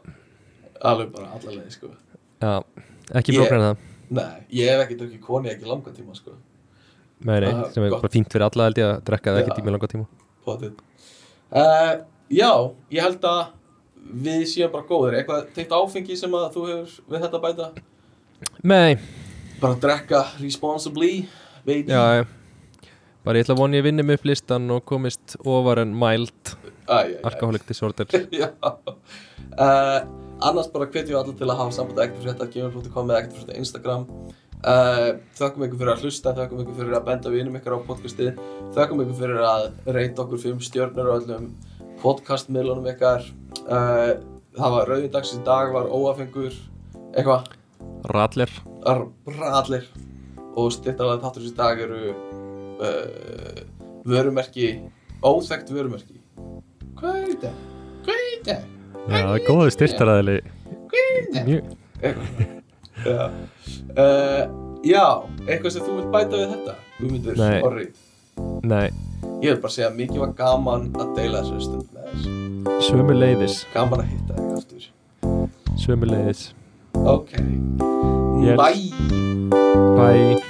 alveg 0.88 1.12
bara 1.14 1.34
allavega 1.36 1.70
sko. 1.74 1.92
Já, 2.42 2.54
ekki 3.20 3.36
flóknar 3.36 3.58
en 3.60 3.66
það. 3.68 3.88
Nei, 4.12 4.40
ég 4.58 4.72
hef 4.72 4.86
ekki 4.86 4.98
drukkið 5.00 5.22
konjak 5.26 5.62
í 5.64 5.68
langa 5.70 5.92
tíma 5.96 6.16
sko. 6.18 6.34
Nei, 7.22 7.38
nei, 7.44 7.52
Ah, 7.54 7.68
sem 7.72 7.84
er 7.86 7.92
gott. 7.94 8.02
bara 8.02 8.12
fínt 8.16 8.32
fyrir 8.34 8.48
alla 8.48 8.66
held 8.70 8.80
ég 8.82 8.88
að 8.88 9.04
drekka 9.08 9.36
það 9.36 9.42
ekki 9.44 9.58
tíma 9.60 9.76
langa 9.76 9.92
tíma. 9.92 10.08
Uh, 11.52 11.94
já, 12.32 12.50
ég 12.90 13.04
held 13.06 13.28
að 13.28 13.42
við 14.26 14.46
séum 14.50 14.72
bara 14.74 14.88
góðir. 14.90 15.20
Eitthvað 15.20 15.52
tengt 15.56 15.76
áfengi 15.76 16.18
sem 16.18 16.34
að 16.34 16.48
þú 16.56 16.64
hefur 16.70 16.96
við 17.14 17.26
þetta 17.28 17.42
bæta 17.44 17.68
Nei, 18.64 18.98
bara 19.62 19.76
að 19.76 19.82
drekka 19.86 20.22
responsibly 20.42 21.26
baby 21.66 21.94
já, 21.94 22.26
bara 23.26 23.38
ég 23.38 23.46
ætla 23.46 23.56
að 23.58 23.62
vona 23.62 23.80
ég 23.80 23.86
vinni 23.86 24.06
mig 24.06 24.20
upp 24.20 24.28
listan 24.30 24.70
og 24.74 24.84
komist 24.90 25.36
ofar 25.46 25.84
en 25.84 25.94
mild 25.98 26.56
alkoholic 26.92 27.64
disorder. 27.70 28.10
Já. 28.36 28.50
Uh, 29.56 30.02
Annars 30.42 30.68
bara 30.74 30.88
hvetjum 30.90 31.14
við 31.14 31.20
allir 31.22 31.36
til 31.40 31.48
að 31.48 31.60
hafa 31.62 31.76
samband 31.76 32.02
ekkert 32.04 32.42
gmail.com 32.52 33.12
eða 33.14 33.20
ekkert 33.22 33.54
Instagram. 33.56 34.08
Uh, 34.62 35.22
Þökkum 35.38 35.64
ykkur 35.66 35.80
fyrir 35.80 35.94
að 35.94 36.04
hlusta 36.06 36.34
Þökkum 36.38 36.64
ykkur 36.66 36.76
fyrir 36.82 36.98
að 36.98 37.06
benda 37.08 37.32
vinum 37.34 37.56
ykkar 37.58 37.78
á 37.78 37.86
podcastið 37.88 38.36
Þökkum 38.76 39.00
ykkur 39.06 39.18
fyrir 39.18 39.40
að 39.46 39.64
reyta 39.96 40.22
okkur 40.26 40.42
fimm 40.44 40.60
stjörnur 40.62 41.10
á 41.10 41.18
öllum 41.18 41.48
podcastmiðlunum 42.04 42.92
ykkar. 42.92 43.26
Uh, 43.66 44.20
Það 44.52 44.74
var 44.76 44.90
rauðindags 44.90 45.30
í 45.32 45.42
dag 45.48 45.70
var 45.72 45.86
óafengur 45.88 46.56
eitthvað 47.16 47.46
Radler. 48.12 48.52
Allir 48.86 49.86
og 50.58 50.72
styrtalega 50.76 51.22
þáttur 51.24 51.46
í 51.48 51.52
dag 51.56 51.80
eru 51.86 52.00
uh, 52.82 53.62
vörumerki 54.08 54.74
óþekkt 55.24 55.72
vörumerki. 55.72 56.18
Hvað 57.00 57.20
er 57.22 57.28
þetta? 57.32 57.52
Hvað 58.06 58.18
er 58.18 58.32
þetta? 58.34 58.58
Já, 59.02 59.16
það 59.18 59.36
er 59.36 59.46
góðu 59.48 59.72
styrtaræðili 59.74 60.40
Já. 63.02 63.24
Uh, 63.98 64.44
já, 64.86 65.06
eitthvað 65.48 65.74
sem 65.74 65.86
þú 65.86 65.96
vilt 65.98 66.12
bæta 66.14 66.38
við 66.38 66.52
þetta 66.52 66.76
Guðmundur, 67.00 67.40
Nei. 67.40 67.58
Orri? 67.66 67.88
Nei, 68.68 68.92
Ég 69.42 69.56
vil 69.56 69.62
bara 69.64 69.74
segja 69.74 69.90
að 69.90 69.98
mikið 70.04 70.22
var 70.22 70.36
gaman 70.38 70.90
að 71.02 71.16
deila 71.18 71.42
þessu 71.42 71.64
stund 71.66 71.88
með 71.96 72.12
þess 72.12 72.52
sömu 72.92 73.16
leiðis 73.18 73.62
Gaman 73.74 74.04
að 74.04 74.12
hitta 74.12 74.38
þig 74.38 74.52
aftur. 74.60 74.84
Sömu 75.82 76.10
leiðis 76.12 76.44
Ok 76.94 77.32
Yes. 78.42 78.58
Bye. 78.58 78.90
Bye 79.96 80.42